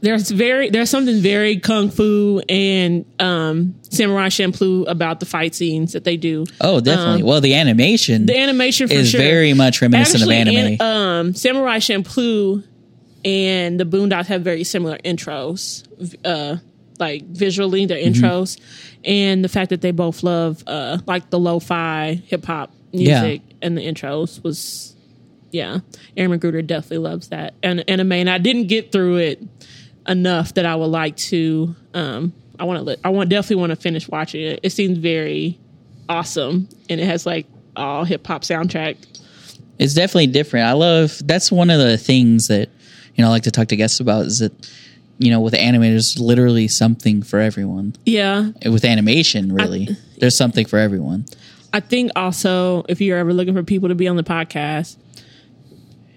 there's 0.00 0.30
very 0.30 0.70
there's 0.70 0.90
something 0.90 1.20
very 1.20 1.58
kung 1.58 1.90
fu 1.90 2.40
and 2.48 3.04
um 3.20 3.74
samurai 3.82 4.28
champloo 4.28 4.84
about 4.88 5.20
the 5.20 5.26
fight 5.26 5.54
scenes 5.54 5.92
that 5.92 6.04
they 6.04 6.16
do. 6.16 6.44
Oh 6.60 6.80
definitely. 6.80 7.22
Well 7.22 7.40
the 7.40 7.54
animation 7.54 8.22
Um, 8.22 8.26
the 8.26 8.38
animation 8.38 8.88
for 8.88 8.94
is 8.94 9.10
sure. 9.10 9.20
very 9.20 9.54
much 9.54 9.80
reminiscent 9.80 10.22
Actually, 10.22 10.40
of 10.42 10.48
anime. 10.48 10.76
an- 10.80 10.82
um 10.82 11.34
samurai 11.34 11.78
champloo 11.78 12.62
and 13.24 13.80
the 13.80 13.84
boondocks 13.84 14.26
have 14.26 14.42
very 14.42 14.64
similar 14.64 14.98
intros 14.98 15.84
uh 16.24 16.56
like 16.98 17.22
visually 17.24 17.86
their 17.86 17.98
Mm-hmm. 17.98 18.24
intros 18.24 18.58
and 19.04 19.44
the 19.44 19.48
fact 19.48 19.70
that 19.70 19.80
they 19.80 19.90
both 19.90 20.22
love 20.22 20.62
uh 20.66 20.98
like 21.06 21.30
the 21.30 21.38
lo-fi 21.38 22.14
hip-hop 22.26 22.70
music 22.92 23.42
and 23.62 23.76
the 23.76 23.82
intros 23.82 24.42
was 24.42 24.90
yeah. 25.50 25.78
Aaron 26.16 26.36
McGruder 26.36 26.66
definitely 26.66 26.98
loves 26.98 27.28
that 27.28 27.54
and 27.62 27.84
anime 27.88 28.10
and 28.12 28.28
i 28.28 28.38
didn't 28.38 28.66
get 28.66 28.90
through 28.90 29.18
it 29.18 29.53
enough 30.06 30.54
that 30.54 30.66
I 30.66 30.74
would 30.76 30.86
like 30.86 31.16
to. 31.16 31.74
Um, 31.94 32.32
I 32.58 32.64
want 32.64 32.86
to. 32.86 32.98
I 33.04 33.08
want 33.10 33.28
definitely 33.30 33.56
want 33.56 33.70
to 33.70 33.76
finish 33.76 34.08
watching 34.08 34.42
it. 34.42 34.60
It 34.62 34.70
seems 34.70 34.98
very 34.98 35.58
awesome, 36.08 36.68
and 36.88 37.00
it 37.00 37.06
has 37.06 37.26
like 37.26 37.46
all 37.76 38.04
hip 38.04 38.26
hop 38.26 38.42
soundtrack. 38.42 38.96
it's 39.78 39.94
definitely 39.94 40.28
different. 40.28 40.66
I 40.66 40.72
love 40.72 41.20
that's 41.24 41.50
one 41.50 41.70
of 41.70 41.80
the 41.80 41.98
things 41.98 42.48
that 42.48 42.68
you 43.14 43.22
know 43.22 43.28
I 43.28 43.30
like 43.30 43.42
to 43.44 43.50
talk 43.50 43.68
to 43.68 43.76
guests 43.76 44.00
about 44.00 44.26
is 44.26 44.38
that 44.38 44.52
you 45.18 45.30
know 45.30 45.40
with 45.40 45.54
anime 45.54 45.82
there's 45.82 46.18
literally 46.18 46.68
something 46.68 47.22
for 47.22 47.40
everyone. 47.40 47.94
Yeah, 48.06 48.50
With 48.70 48.84
animation, 48.84 49.52
really, 49.52 49.88
there's 50.18 50.36
something 50.36 50.66
for 50.66 50.78
everyone. 50.78 51.24
I 51.72 51.80
think 51.80 52.12
also 52.14 52.84
if 52.88 53.00
you're 53.00 53.18
ever 53.18 53.32
looking 53.32 53.54
for 53.54 53.64
people 53.64 53.88
to 53.88 53.96
be 53.96 54.06
on 54.06 54.14
the 54.14 54.22
podcast, 54.22 54.96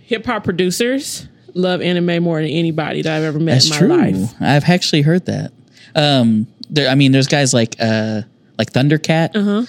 hip 0.03 0.25
hop 0.25 0.43
producers 0.43 1.27
love 1.57 1.81
anime 1.81 2.23
more 2.23 2.41
than 2.41 2.49
anybody 2.49 3.01
that 3.01 3.17
I've 3.17 3.23
ever 3.23 3.39
met 3.39 3.53
That's 3.55 3.65
in 3.81 3.87
my 3.89 4.09
true. 4.11 4.19
life. 4.19 4.33
I've 4.39 4.69
actually 4.69 5.01
heard 5.01 5.25
that. 5.25 5.51
Um, 5.95 6.47
there, 6.69 6.89
I 6.89 6.95
mean, 6.95 7.11
there's 7.11 7.27
guys 7.27 7.53
like 7.53 7.75
uh, 7.79 8.21
like 8.57 8.71
Thundercat, 8.71 9.35
uh 9.35 9.65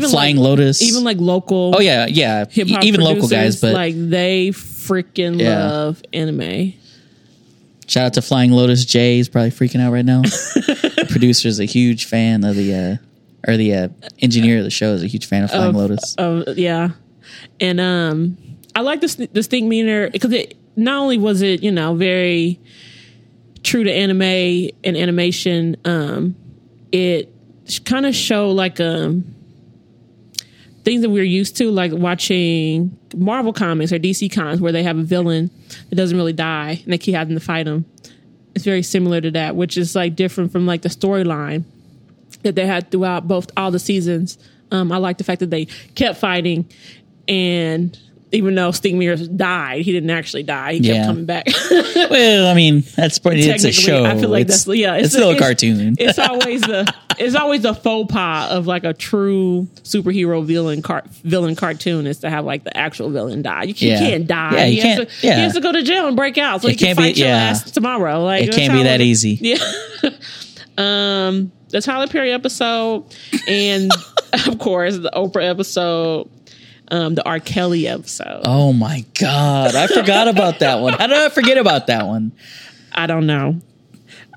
But 0.00 0.08
Flying 0.10 0.36
like, 0.36 0.44
Lotus, 0.44 0.82
even 0.82 1.04
like 1.04 1.18
local, 1.18 1.74
oh 1.76 1.80
yeah, 1.80 2.06
yeah, 2.08 2.46
even 2.54 3.00
local 3.00 3.28
guys. 3.28 3.60
But 3.60 3.74
like 3.74 3.94
they 3.96 4.48
freaking 4.48 5.38
Yeah. 5.40 5.68
love 5.70 6.02
anime. 6.12 6.72
shout 7.86 8.06
out 8.06 8.14
to 8.14 8.22
Flying 8.22 8.50
Lotus. 8.52 8.84
Jay 8.84 9.18
is 9.18 9.28
probably 9.28 9.50
freaking 9.50 9.80
out 9.80 9.92
right 9.92 10.04
now. 10.04 10.22
the 10.22 11.06
producer 11.10 11.48
is 11.48 11.60
a 11.60 11.64
huge 11.66 12.06
fan 12.06 12.44
of 12.44 12.56
the 12.56 12.74
uh, 12.74 12.96
or 13.50 13.56
the 13.56 13.74
uh, 13.74 13.88
engineer 14.20 14.58
of 14.58 14.64
the 14.64 14.70
show 14.70 14.92
is 14.94 15.02
a 15.02 15.06
huge 15.06 15.26
fan 15.26 15.44
of 15.44 15.50
Flying 15.50 15.70
Of- 15.70 15.74
Lotus. 15.76 16.14
Oh 16.18 16.44
yeah, 16.56 16.90
and 17.60 17.80
um, 17.80 18.38
I 18.74 18.80
like 18.80 19.00
this 19.00 19.16
distinct 19.16 19.68
meaner 19.68 20.08
because 20.10 20.32
it 20.32 20.56
not 20.76 21.00
only 21.00 21.18
was 21.18 21.42
it 21.42 21.62
you 21.62 21.72
know 21.72 21.94
very 21.94 22.60
true 23.62 23.84
to 23.84 23.92
anime 23.92 24.70
and 24.84 24.96
animation, 24.96 25.76
um, 25.84 26.34
it 26.90 27.32
kind 27.84 28.06
of 28.06 28.14
showed 28.14 28.50
like 28.52 28.80
um 28.80 29.34
things 30.84 31.02
that 31.02 31.10
we're 31.10 31.22
used 31.22 31.56
to, 31.58 31.70
like 31.70 31.92
watching 31.92 32.96
Marvel 33.14 33.52
comics 33.52 33.92
or 33.92 33.98
DC 33.98 34.32
comics 34.32 34.60
where 34.60 34.72
they 34.72 34.82
have 34.82 34.98
a 34.98 35.02
villain 35.02 35.50
that 35.88 35.96
doesn't 35.96 36.16
really 36.16 36.32
die 36.32 36.80
and 36.82 36.92
they 36.92 36.98
keep 36.98 37.14
having 37.14 37.34
to 37.36 37.40
fight 37.40 37.66
him. 37.66 37.84
It's 38.54 38.64
very 38.64 38.82
similar 38.82 39.20
to 39.20 39.30
that, 39.32 39.56
which 39.56 39.78
is 39.78 39.94
like 39.94 40.16
different 40.16 40.52
from 40.52 40.66
like 40.66 40.82
the 40.82 40.88
storyline 40.88 41.64
that 42.42 42.54
they 42.54 42.66
had 42.66 42.90
throughout 42.90 43.28
both 43.28 43.50
all 43.56 43.70
the 43.70 43.78
seasons. 43.78 44.38
Um, 44.70 44.90
I 44.90 44.96
like 44.96 45.18
the 45.18 45.24
fact 45.24 45.40
that 45.40 45.50
they 45.50 45.66
kept 45.94 46.18
fighting, 46.18 46.68
and 47.28 47.98
even 48.32 48.54
though 48.54 48.72
Mears 48.82 49.28
died, 49.28 49.82
he 49.82 49.92
didn't 49.92 50.10
actually 50.10 50.42
die. 50.42 50.74
He 50.74 50.80
kept 50.80 50.94
Yeah. 50.96 51.06
coming 51.06 51.26
back. 51.26 51.46
Well, 52.10 52.46
I 52.50 52.54
mean, 52.54 52.82
that's 52.96 53.18
pretty. 53.18 53.42
It's 53.42 53.64
a 53.64 53.72
show. 53.72 54.04
I 54.04 54.18
feel 54.18 54.28
like 54.28 54.48
it's, 54.48 54.64
that's 54.64 54.76
yeah. 54.76 54.96
It's, 54.96 55.12
still 55.12 55.30
a 55.30 55.38
cartoon. 55.38 55.96
It's 55.98 56.18
always 56.30 56.60
the 56.62 56.92
it's 57.18 57.34
always 57.34 57.62
the 57.62 57.74
faux 57.74 58.12
pas 58.12 58.50
of 58.50 58.66
like 58.66 58.84
a 58.84 58.92
true 58.92 59.68
superhero 59.82 60.44
villain 60.44 60.82
car, 60.82 61.04
villain 61.24 61.54
cartoon 61.54 62.06
is 62.06 62.18
to 62.18 62.30
have 62.30 62.44
like 62.44 62.64
the 62.64 62.76
actual 62.76 63.10
villain 63.10 63.40
die. 63.42 63.64
You, 63.64 63.74
can't- 63.74 64.02
Yeah. 64.02 64.18
die. 64.26 64.52
Yeah, 64.56 64.64
you 64.66 64.82
he, 64.82 64.88
has 64.88 64.96
can't- 64.98 65.08
to, 65.10 65.26
yeah. 65.26 65.34
he 65.36 65.40
has 65.42 65.52
to 65.54 65.60
go 65.60 65.72
to 65.72 65.82
jail 65.82 66.06
and 66.06 66.16
break 66.16 66.36
out 66.38 66.62
so 66.62 66.68
It 66.68 66.72
he 66.72 66.76
can 66.76 66.86
can't 66.88 66.98
be- 66.98 67.04
fight 67.04 67.16
your 67.16 67.28
yeah. 67.28 67.36
ass 67.36 67.70
tomorrow. 67.70 68.22
Like 68.24 68.44
it 68.48 68.52
can't 68.54 68.72
be 68.72 68.82
that 68.82 69.00
it- 69.00 69.04
easy. 69.06 69.38
Yeah. 69.40 69.56
um, 70.78 71.52
the 71.68 71.80
Tyler 71.80 72.08
Perry 72.08 72.32
episode, 72.32 73.04
and 73.48 73.90
of 74.46 74.58
course 74.58 74.96
the 74.98 75.10
Oprah 75.14 75.48
episode, 75.48 76.28
um, 76.92 77.14
the 77.14 77.24
R. 77.24 77.40
Kelly 77.40 77.88
episode. 77.88 78.42
Oh 78.44 78.72
my 78.72 79.04
god, 79.18 79.74
I 79.74 79.86
forgot 79.86 80.28
about 80.28 80.60
that 80.60 80.80
one. 80.80 80.92
How 80.92 81.06
did 81.08 81.16
I 81.16 81.30
forget 81.30 81.58
about 81.58 81.88
that 81.88 82.06
one? 82.06 82.32
I 82.92 83.06
don't 83.06 83.26
know. 83.26 83.58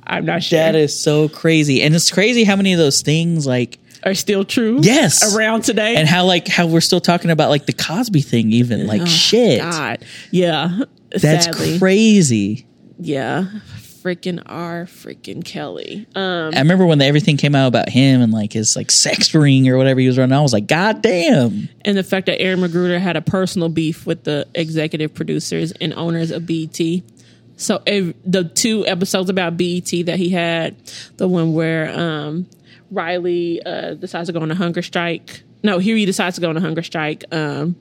I'm 0.07 0.25
not 0.25 0.41
sure. 0.41 0.59
That 0.59 0.75
is 0.75 0.97
so 0.99 1.27
crazy, 1.29 1.83
and 1.83 1.93
it's 1.93 2.09
crazy 2.09 2.45
how 2.45 2.55
many 2.55 2.71
of 2.73 2.79
those 2.79 3.01
things 3.01 3.45
like 3.45 3.77
are 4.03 4.13
still 4.13 4.45
true. 4.45 4.79
Yes. 4.81 5.35
around 5.35 5.63
today. 5.63 5.95
and 5.97 6.07
how 6.07 6.25
like 6.25 6.47
how 6.47 6.65
we're 6.67 6.81
still 6.81 7.01
talking 7.01 7.29
about 7.29 7.49
like 7.49 7.65
the 7.65 7.73
Cosby 7.73 8.21
thing, 8.21 8.51
even 8.53 8.87
like 8.87 9.05
shit. 9.05 9.61
Oh, 9.61 9.69
God, 9.69 10.05
yeah. 10.31 10.79
That's 11.11 11.45
sadly. 11.45 11.77
crazy. 11.79 12.65
Yeah, 12.99 13.47
freaking 14.05 14.39
R. 14.45 14.85
Freaking 14.85 15.43
Kelly. 15.43 16.05
Um, 16.13 16.51
I 16.53 16.59
remember 16.59 16.85
when 16.85 17.01
everything 17.01 17.37
came 17.37 17.55
out 17.55 17.67
about 17.67 17.89
him 17.89 18.21
and 18.21 18.31
like 18.31 18.53
his 18.53 18.75
like 18.75 18.91
sex 18.91 19.33
ring 19.33 19.67
or 19.67 19.77
whatever 19.77 19.99
he 19.99 20.05
was 20.05 20.19
running. 20.19 20.37
I 20.37 20.41
was 20.41 20.53
like, 20.53 20.67
God 20.67 21.01
damn. 21.01 21.67
and 21.83 21.97
the 21.97 22.03
fact 22.03 22.27
that 22.27 22.39
Aaron 22.39 22.59
McGruder 22.59 22.99
had 22.99 23.17
a 23.17 23.21
personal 23.21 23.67
beef 23.67 24.05
with 24.05 24.23
the 24.23 24.47
executive 24.53 25.15
producers 25.15 25.71
and 25.81 25.91
owners 25.95 26.29
of 26.29 26.45
BET. 26.45 26.79
So 27.57 27.81
ev- 27.87 28.13
the 28.23 28.43
two 28.43 28.85
episodes 28.85 29.31
about 29.31 29.57
BET 29.57 29.89
that 30.05 30.17
he 30.17 30.29
had, 30.29 30.75
the 31.17 31.27
one 31.27 31.53
where 31.53 31.89
um, 31.97 32.47
Riley 32.91 33.63
uh, 33.65 33.95
decides 33.95 34.29
to 34.29 34.33
go 34.33 34.41
on 34.41 34.51
a 34.51 34.55
hunger 34.55 34.83
strike. 34.83 35.41
No, 35.63 35.79
here 35.79 35.95
he 35.95 36.05
decides 36.05 36.35
to 36.35 36.41
go 36.41 36.49
on 36.49 36.57
a 36.57 36.61
hunger 36.61 36.83
strike. 36.83 37.23
Um, 37.31 37.75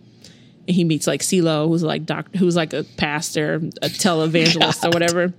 and 0.66 0.74
he 0.74 0.84
meets 0.84 1.06
like 1.06 1.20
CeeLo, 1.20 1.68
who's 1.68 1.82
like 1.82 2.06
doc, 2.06 2.34
who's 2.36 2.56
like 2.56 2.72
a 2.72 2.84
pastor, 2.96 3.56
a 3.56 3.58
televangelist 3.88 4.84
or 4.84 4.90
whatever. 4.90 5.34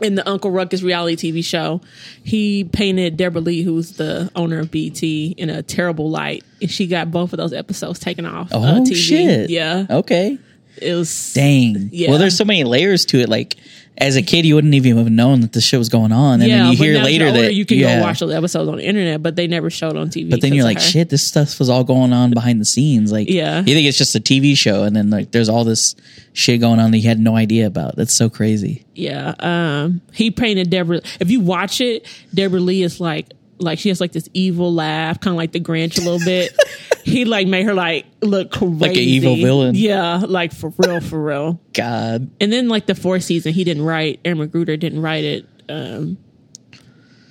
In 0.00 0.14
the 0.14 0.28
Uncle 0.28 0.50
Ruckus 0.50 0.82
reality 0.82 1.30
TV 1.32 1.44
show, 1.44 1.80
he 2.24 2.64
painted 2.64 3.16
Deborah 3.16 3.40
Lee, 3.42 3.62
who's 3.62 3.92
the 3.92 4.30
owner 4.34 4.58
of 4.60 4.70
BET, 4.70 5.02
in 5.02 5.50
a 5.50 5.62
terrible 5.62 6.08
light, 6.10 6.42
and 6.62 6.70
she 6.70 6.86
got 6.86 7.10
both 7.10 7.32
of 7.32 7.36
those 7.38 7.52
episodes 7.52 7.98
taken 7.98 8.24
off 8.26 8.48
Oh 8.52 8.62
uh, 8.62 8.80
TV. 8.80 8.96
shit. 8.96 9.50
Yeah, 9.50 9.86
Okay. 9.90 10.38
it 10.78 10.94
was 10.94 11.32
Dang. 11.34 11.90
Yeah. 11.92 12.10
Well, 12.10 12.18
there's 12.18 12.36
so 12.36 12.44
many 12.44 12.64
layers 12.64 13.04
to 13.06 13.20
it. 13.20 13.28
Like 13.28 13.56
as 13.98 14.16
a 14.16 14.22
kid, 14.22 14.46
you 14.46 14.54
wouldn't 14.54 14.74
even 14.74 14.96
have 14.96 15.10
known 15.10 15.40
that 15.42 15.52
the 15.52 15.60
shit 15.60 15.78
was 15.78 15.90
going 15.90 16.10
on, 16.10 16.40
and 16.40 16.48
yeah. 16.48 16.62
then 16.62 16.72
you 16.72 16.78
hear 16.78 17.02
later 17.02 17.26
older, 17.26 17.42
that 17.42 17.54
you 17.54 17.66
can 17.66 17.78
yeah. 17.78 17.98
go 17.98 18.02
watch 18.02 18.20
those 18.20 18.32
episodes 18.32 18.68
on 18.68 18.78
the 18.78 18.84
internet, 18.84 19.22
but 19.22 19.36
they 19.36 19.46
never 19.46 19.68
showed 19.68 19.96
on 19.96 20.08
TV. 20.08 20.30
But 20.30 20.40
then 20.40 20.54
you're 20.54 20.64
like, 20.64 20.80
shit, 20.80 21.10
this 21.10 21.26
stuff 21.26 21.58
was 21.58 21.68
all 21.68 21.84
going 21.84 22.12
on 22.12 22.30
behind 22.30 22.60
the 22.60 22.64
scenes. 22.64 23.12
Like, 23.12 23.28
Yeah. 23.28 23.58
you 23.58 23.74
think 23.74 23.86
it's 23.86 23.98
just 23.98 24.14
a 24.14 24.20
TV 24.20 24.56
show, 24.56 24.84
and 24.84 24.96
then 24.96 25.10
like 25.10 25.32
there's 25.32 25.50
all 25.50 25.64
this 25.64 25.94
shit 26.32 26.60
going 26.60 26.80
on 26.80 26.92
that 26.92 26.98
you 26.98 27.08
had 27.08 27.20
no 27.20 27.36
idea 27.36 27.66
about. 27.66 27.96
That's 27.96 28.16
so 28.16 28.30
crazy. 28.30 28.86
Yeah. 28.94 29.34
Um, 29.38 30.00
he 30.12 30.30
painted 30.30 30.70
Deborah. 30.70 31.02
If 31.20 31.30
you 31.30 31.40
watch 31.40 31.80
it, 31.80 32.06
Deborah 32.32 32.60
Lee 32.60 32.82
is 32.82 33.00
like, 33.00 33.28
like 33.60 33.78
she 33.78 33.88
has 33.88 34.00
like 34.00 34.12
this 34.12 34.28
evil 34.34 34.72
laugh, 34.72 35.20
kind 35.20 35.34
of 35.34 35.38
like 35.38 35.52
the 35.52 35.60
Grinch 35.60 35.98
a 35.98 36.02
little 36.02 36.24
bit. 36.24 36.56
he 37.04 37.24
like 37.24 37.46
made 37.46 37.66
her 37.66 37.74
like 37.74 38.06
look 38.22 38.52
crazy, 38.52 38.74
like 38.74 38.90
an 38.92 38.98
evil 38.98 39.36
villain. 39.36 39.74
Yeah, 39.74 40.22
like 40.26 40.52
for 40.52 40.72
real, 40.78 41.00
for 41.00 41.22
real. 41.22 41.60
God. 41.72 42.30
And 42.40 42.52
then 42.52 42.68
like 42.68 42.86
the 42.86 42.94
fourth 42.94 43.24
season, 43.24 43.52
he 43.52 43.64
didn't 43.64 43.84
write. 43.84 44.20
Aaron 44.24 44.38
McGruder 44.38 44.78
didn't 44.78 45.02
write 45.02 45.24
it. 45.24 45.46
Um, 45.68 46.18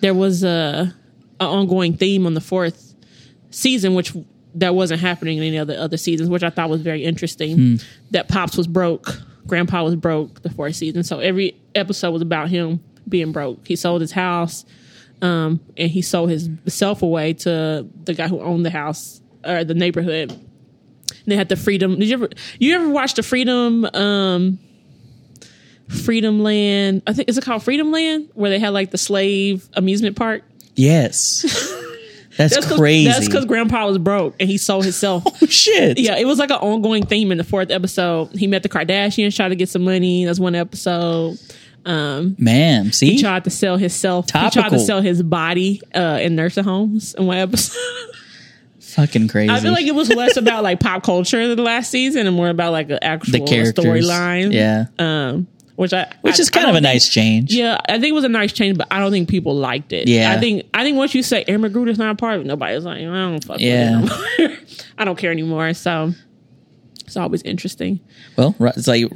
there 0.01 0.13
was 0.13 0.43
a, 0.43 0.93
a 1.39 1.43
ongoing 1.43 1.95
theme 1.97 2.25
on 2.25 2.33
the 2.33 2.41
fourth 2.41 2.95
season, 3.49 3.95
which 3.95 4.13
that 4.55 4.75
wasn't 4.75 5.01
happening 5.01 5.37
in 5.37 5.43
any 5.43 5.57
of 5.57 5.67
the 5.67 5.79
other 5.79 5.97
seasons, 5.97 6.29
which 6.29 6.43
I 6.43 6.49
thought 6.49 6.69
was 6.69 6.81
very 6.81 7.03
interesting. 7.03 7.79
That 8.11 8.27
Pops 8.27 8.57
was 8.57 8.67
broke, 8.67 9.21
Grandpa 9.45 9.83
was 9.83 9.95
broke 9.95 10.41
the 10.41 10.49
fourth 10.49 10.75
season, 10.75 11.03
so 11.03 11.19
every 11.19 11.59
episode 11.75 12.11
was 12.11 12.21
about 12.21 12.49
him 12.49 12.83
being 13.07 13.31
broke. 13.31 13.67
He 13.67 13.75
sold 13.75 14.01
his 14.01 14.11
house, 14.11 14.65
um, 15.21 15.59
and 15.77 15.89
he 15.91 16.01
sold 16.01 16.29
his 16.29 16.49
self 16.67 17.01
away 17.01 17.33
to 17.33 17.87
the 18.03 18.13
guy 18.13 18.27
who 18.27 18.39
owned 18.41 18.65
the 18.65 18.69
house 18.69 19.21
or 19.45 19.63
the 19.63 19.73
neighborhood. 19.73 20.31
And 20.31 21.25
they 21.27 21.35
had 21.35 21.49
the 21.49 21.55
freedom. 21.55 21.97
Did 21.99 22.07
you 22.07 22.13
ever 22.15 22.29
you 22.59 22.75
ever 22.75 22.89
watch 22.89 23.13
the 23.15 23.23
freedom? 23.23 23.85
Um, 23.93 24.59
Freedom 25.87 26.41
Land. 26.43 27.01
I 27.07 27.13
think 27.13 27.29
is 27.29 27.37
it 27.37 27.43
called 27.43 27.63
Freedom 27.63 27.91
Land, 27.91 28.29
where 28.35 28.49
they 28.51 28.59
had 28.59 28.69
like 28.69 28.91
the 28.91 28.97
slave 28.97 29.67
amusement 29.73 30.15
park. 30.15 30.43
Yes. 30.75 31.41
That's, 32.37 32.53
That's 32.55 32.67
'cause- 32.67 32.77
crazy. 32.79 33.05
That's 33.09 33.27
because 33.27 33.43
Grandpa 33.45 33.85
was 33.87 33.97
broke 33.97 34.35
and 34.39 34.47
he 34.47 34.57
sold 34.57 34.83
himself. 34.85 35.23
Oh, 35.41 35.45
shit. 35.47 35.99
yeah, 35.99 36.15
it 36.15 36.25
was 36.25 36.37
like 36.39 36.51
an 36.51 36.57
ongoing 36.57 37.05
theme 37.05 37.31
in 37.33 37.37
the 37.37 37.43
fourth 37.43 37.69
episode. 37.71 38.27
He 38.33 38.47
met 38.47 38.63
the 38.63 38.69
Kardashians, 38.69 39.35
tried 39.35 39.49
to 39.49 39.55
get 39.55 39.67
some 39.67 39.83
money. 39.83 40.23
That's 40.25 40.39
one 40.39 40.55
episode. 40.55 41.37
Um, 41.85 42.35
Man, 42.37 42.91
see? 42.91 43.11
he 43.15 43.21
tried 43.21 43.43
to 43.45 43.49
sell 43.49 43.77
himself. 43.77 44.25
He 44.25 44.49
tried 44.49 44.69
to 44.69 44.79
sell 44.79 45.01
his 45.01 45.21
body 45.23 45.81
uh, 45.95 46.19
in 46.21 46.35
nursing 46.35 46.63
homes 46.63 47.15
and 47.15 47.29
episode. 47.31 47.77
Fucking 48.79 49.27
crazy. 49.27 49.49
I 49.51 49.59
feel 49.59 49.71
like 49.71 49.85
it 49.85 49.93
was 49.95 50.09
less 50.09 50.35
about 50.37 50.63
like 50.63 50.79
pop 50.79 51.03
culture 51.03 51.53
the 51.55 51.61
last 51.61 51.91
season 51.91 52.25
and 52.27 52.35
more 52.35 52.49
about 52.49 52.71
like 52.71 52.89
an 52.89 52.99
actual 53.01 53.39
storyline. 53.41 54.51
Yeah. 54.53 54.85
Um, 54.97 55.47
which 55.75 55.93
I 55.93 56.11
Which 56.21 56.39
I- 56.39 56.41
is 56.41 56.49
kind 56.49 56.69
of 56.69 56.75
a 56.75 56.81
nice 56.81 57.07
change. 57.07 57.53
Yeah, 57.53 57.77
I 57.87 57.93
think 57.93 58.07
it 58.07 58.13
was 58.13 58.23
a 58.25 58.29
nice 58.29 58.51
change, 58.51 58.77
but 58.77 58.87
I 58.91 58.99
don't 58.99 59.11
think 59.11 59.29
people 59.29 59.55
liked 59.55 59.93
it. 59.93 60.07
Yeah. 60.07 60.31
I 60.31 60.39
think 60.39 60.65
I 60.73 60.83
think 60.83 60.97
once 60.97 61.13
you 61.15 61.23
say 61.23 61.45
Aaron 61.47 61.61
McGruder's 61.61 61.97
not 61.97 62.11
a 62.11 62.15
part 62.15 62.35
of 62.35 62.41
it, 62.41 62.47
nobody's 62.47 62.83
like, 62.83 62.97
I 62.97 63.03
don't 63.03 63.43
fuck 63.43 63.59
Yeah. 63.59 64.01
with 64.01 64.11
it. 64.39 64.49
no. 64.51 64.55
I 64.97 65.05
don't 65.05 65.17
care 65.17 65.31
anymore. 65.31 65.73
So 65.73 66.13
it's 67.09 67.17
always 67.17 67.41
interesting. 67.41 67.99
Well, 68.37 68.55
it's 68.59 68.87
like 68.87 69.11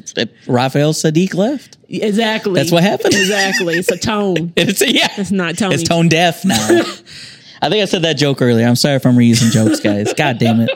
Raphael 0.47 0.93
Saadiq 0.93 1.35
left. 1.35 1.77
Exactly. 1.87 2.55
That's 2.55 2.71
what 2.71 2.81
happened. 2.81 3.13
Exactly. 3.13 3.75
It's 3.75 3.91
a 3.91 3.99
tone. 3.99 4.51
It's 4.57 4.81
a, 4.81 4.91
yeah. 4.91 5.09
It's 5.15 5.29
not 5.29 5.59
tone. 5.59 5.73
It's 5.73 5.83
tone 5.83 6.09
deaf 6.09 6.43
now. 6.43 6.55
I 7.61 7.69
think 7.69 7.83
I 7.83 7.85
said 7.85 8.01
that 8.01 8.13
joke 8.13 8.41
earlier. 8.41 8.65
I'm 8.65 8.75
sorry 8.75 8.95
if 8.95 9.05
I'm 9.05 9.15
reusing 9.15 9.51
jokes, 9.51 9.79
guys. 9.79 10.11
God 10.17 10.39
damn 10.39 10.61
it. 10.61 10.71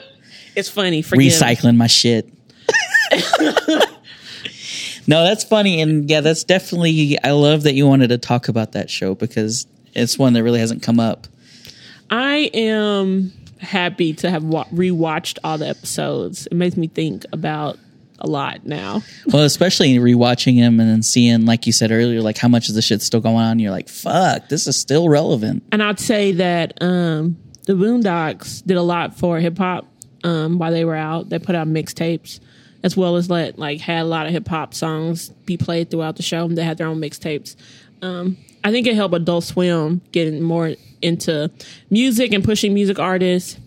It's 0.55 0.69
funny. 0.69 1.01
Forgive. 1.01 1.33
Recycling 1.33 1.75
my 1.75 1.87
shit. 1.87 2.31
no, 5.07 5.23
that's 5.23 5.43
funny. 5.43 5.81
And 5.81 6.07
yeah, 6.07 6.21
that's 6.21 6.43
definitely, 6.43 7.17
I 7.23 7.31
love 7.31 7.63
that 7.63 7.73
you 7.73 7.87
wanted 7.87 8.09
to 8.09 8.19
talk 8.19 8.47
about 8.47 8.73
that 8.73 8.91
show 8.91 9.15
because 9.15 9.65
it's 9.95 10.19
one 10.19 10.33
that 10.33 10.43
really 10.43 10.59
hasn't 10.59 10.83
come 10.83 10.99
up. 10.99 11.25
I 12.11 12.51
am 12.53 13.33
happy 13.59 14.13
to 14.13 14.29
have 14.29 14.43
wa- 14.43 14.65
rewatched 14.65 15.39
all 15.43 15.57
the 15.57 15.67
episodes. 15.67 16.47
It 16.47 16.53
makes 16.55 16.77
me 16.77 16.87
think 16.87 17.25
about 17.31 17.77
a 18.19 18.27
lot 18.27 18.65
now. 18.65 19.03
Well, 19.27 19.43
especially 19.43 19.95
rewatching 19.97 20.55
him 20.55 20.79
and 20.79 20.89
then 20.89 21.03
seeing, 21.03 21.45
like 21.45 21.67
you 21.67 21.73
said 21.73 21.91
earlier, 21.91 22.21
like 22.21 22.37
how 22.37 22.47
much 22.47 22.67
of 22.69 22.75
the 22.75 22.81
shit's 22.81 23.05
still 23.05 23.19
going 23.21 23.35
on. 23.37 23.59
You're 23.59 23.71
like, 23.71 23.89
fuck, 23.89 24.49
this 24.49 24.65
is 24.67 24.79
still 24.79 25.07
relevant. 25.09 25.63
and 25.71 25.83
I'd 25.83 25.99
say 25.99 26.31
that 26.33 26.81
um, 26.81 27.37
the 27.65 27.73
Boondocks 27.73 28.65
did 28.65 28.77
a 28.77 28.81
lot 28.81 29.17
for 29.17 29.39
hip 29.39 29.57
hop 29.57 29.85
um, 30.23 30.57
while 30.57 30.71
they 30.71 30.83
were 30.85 30.95
out. 30.95 31.29
They 31.29 31.37
put 31.39 31.53
out 31.55 31.67
mixtapes 31.67 32.39
as 32.83 32.95
well 32.97 33.17
as 33.17 33.29
let 33.29 33.59
like 33.59 33.81
had 33.81 34.01
a 34.01 34.05
lot 34.05 34.25
of 34.25 34.31
hip 34.31 34.47
hop 34.47 34.73
songs 34.73 35.29
be 35.45 35.57
played 35.57 35.91
throughout 35.91 36.15
the 36.15 36.23
show. 36.23 36.47
They 36.47 36.63
had 36.63 36.77
their 36.77 36.87
own 36.87 36.99
mixtapes. 36.99 37.55
Um, 38.01 38.37
I 38.63 38.71
think 38.71 38.87
it 38.87 38.95
helped 38.95 39.15
Adult 39.15 39.43
Swim 39.43 40.01
getting 40.11 40.41
more 40.41 40.73
into 41.01 41.51
music 41.89 42.33
and 42.33 42.43
pushing 42.43 42.73
music 42.73 42.99
artists. 42.99 43.57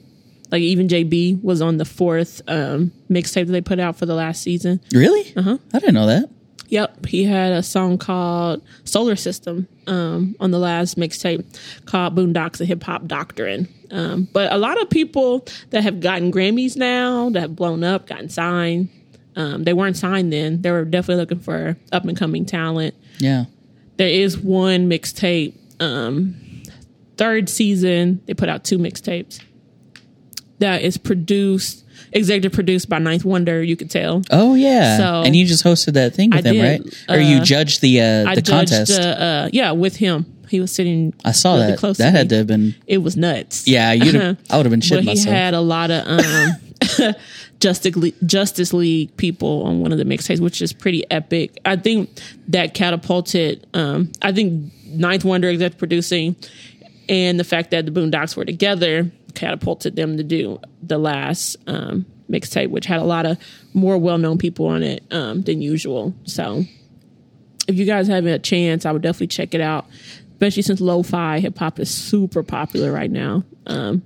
Like 0.51 0.62
even 0.62 0.88
JB 0.88 1.43
was 1.43 1.62
on 1.62 1.76
the 1.76 1.84
fourth 1.84 2.43
um, 2.49 2.93
mixtape 3.09 3.47
that 3.47 3.53
they 3.53 3.61
put 3.61 3.78
out 3.78 3.97
for 3.97 4.07
the 4.07 4.14
last 4.14 4.43
season. 4.43 4.80
Really? 4.93 5.32
Uh 5.36 5.43
huh. 5.43 5.59
I 5.72 5.78
didn't 5.78 5.95
know 5.95 6.07
that. 6.07 6.28
Yep, 6.68 7.07
he 7.07 7.24
had 7.24 7.53
a 7.53 7.64
song 7.64 7.99
called 7.99 8.62
Solar 8.84 9.16
System 9.16 9.66
um, 9.88 10.36
on 10.38 10.53
the 10.53 10.59
last 10.59 10.97
mixtape 10.97 11.45
called 11.84 12.14
Boondocks, 12.14 12.61
a 12.61 12.64
Hip 12.64 12.82
Hop 12.84 13.07
Doctrine. 13.07 13.66
Um, 13.91 14.28
but 14.32 14.53
a 14.53 14.57
lot 14.57 14.80
of 14.80 14.88
people 14.88 15.47
that 15.70 15.82
have 15.82 15.99
gotten 15.99 16.30
Grammys 16.30 16.76
now, 16.76 17.28
that 17.30 17.41
have 17.41 17.57
blown 17.57 17.82
up, 17.82 18.07
gotten 18.07 18.28
signed, 18.28 18.88
um, 19.34 19.64
they 19.64 19.72
weren't 19.72 19.97
signed 19.97 20.32
then. 20.32 20.62
They 20.62 20.70
were 20.70 20.84
definitely 20.84 21.20
looking 21.22 21.41
for 21.41 21.76
up 21.91 22.05
and 22.05 22.16
coming 22.16 22.47
talent. 22.47 22.95
Yeah. 23.18 23.47
There 24.01 24.09
is 24.09 24.38
one 24.38 24.88
mixtape, 24.88 25.53
um, 25.78 26.34
third 27.18 27.51
season, 27.51 28.22
they 28.24 28.32
put 28.32 28.48
out 28.48 28.64
two 28.64 28.78
mixtapes 28.78 29.40
that 30.59 30.80
is 30.80 30.96
produced, 30.96 31.84
executive 32.11 32.53
produced 32.55 32.88
by 32.88 32.98
Ninth 32.98 33.26
Wonder, 33.26 33.62
you 33.62 33.76
could 33.76 33.90
tell. 33.90 34.22
Oh 34.30 34.55
yeah. 34.55 34.96
So- 34.96 35.22
and 35.26 35.36
you 35.36 35.44
just 35.44 35.64
hosted 35.64 35.92
that 35.94 36.14
thing 36.14 36.30
with 36.30 36.46
I 36.46 36.48
him, 36.48 36.55
did. 36.55 36.62
right? 37.11 37.18
or 37.18 37.20
you 37.20 37.36
Uh, 37.40 37.44
judged 37.44 37.82
the 37.82 38.01
uh, 38.01 38.30
I 38.30 38.34
the 38.36 38.40
judged, 38.40 38.70
contest. 38.70 38.98
Uh, 38.98 39.03
uh, 39.05 39.48
yeah, 39.53 39.72
with 39.72 39.96
him. 39.96 40.24
He 40.48 40.61
was 40.61 40.72
sitting. 40.72 41.12
I 41.22 41.32
saw 41.32 41.57
really 41.57 41.66
that. 41.72 41.78
Close 41.78 41.98
That 41.98 42.11
to 42.12 42.16
had 42.16 42.24
me. 42.26 42.28
to 42.30 42.36
have 42.38 42.46
been. 42.46 42.74
It 42.86 42.98
was 43.03 43.18
nuts. 43.18 43.68
Yeah, 43.68 43.92
you'd 43.92 44.14
have, 44.14 44.38
I 44.51 44.57
would 44.57 44.64
have 44.66 44.70
been 44.70 44.80
but 44.80 45.05
shitting 45.05 45.22
he 45.24 45.28
had 45.28 45.53
a 45.53 45.61
lot 45.61 45.90
of. 45.90 46.07
Um, 46.09 46.57
Justice 47.61 48.73
League, 48.73 49.17
people 49.17 49.63
on 49.65 49.81
one 49.81 49.93
of 49.93 49.99
the 49.99 50.05
mixtapes, 50.05 50.41
which 50.41 50.63
is 50.63 50.73
pretty 50.73 51.09
epic. 51.11 51.59
I 51.65 51.77
think 51.77 52.21
that 52.49 52.75
catapulted. 52.75 53.67
Um, 53.75 54.11
I 54.23 54.33
think 54.33 54.73
Ninth 54.87 55.25
Wonder 55.25 55.49
executive 55.49 55.79
producing, 55.79 56.37
and 57.09 57.39
the 57.39 57.45
fact 57.45 57.71
that 57.71 57.87
the 57.87 57.93
Boondocks 57.93 58.37
were 58.37 58.45
together 58.45 59.11
catapulted 59.35 59.95
them 59.95 60.17
to 60.17 60.25
do 60.25 60.59
the 60.83 60.99
last 60.99 61.57
um, 61.67 62.07
mixtape, 62.31 62.71
which 62.71 62.87
had 62.87 63.01
a 63.01 63.05
lot 63.05 63.27
of 63.27 63.39
more 63.75 63.99
well 63.99 64.19
known 64.19 64.39
people 64.39 64.67
on 64.67 64.83
it 64.83 65.05
um, 65.11 65.43
than 65.43 65.61
usual. 65.61 66.15
So, 66.25 66.65
if 67.69 67.77
you 67.77 67.85
guys 67.85 68.09
have 68.09 68.27
a 68.27 68.39
chance, 68.39 68.87
I 68.87 68.93
would 68.93 69.03
definitely 69.03 69.29
check 69.29 69.55
it 69.55 69.61
out. 69.61 69.87
Especially 70.33 70.63
since 70.63 70.81
lo-fi 70.81 71.39
hip 71.39 71.59
hop 71.59 71.79
is 71.79 71.91
super 71.91 72.43
popular 72.43 72.91
right 72.91 73.11
now. 73.11 73.45
Um, 73.67 74.03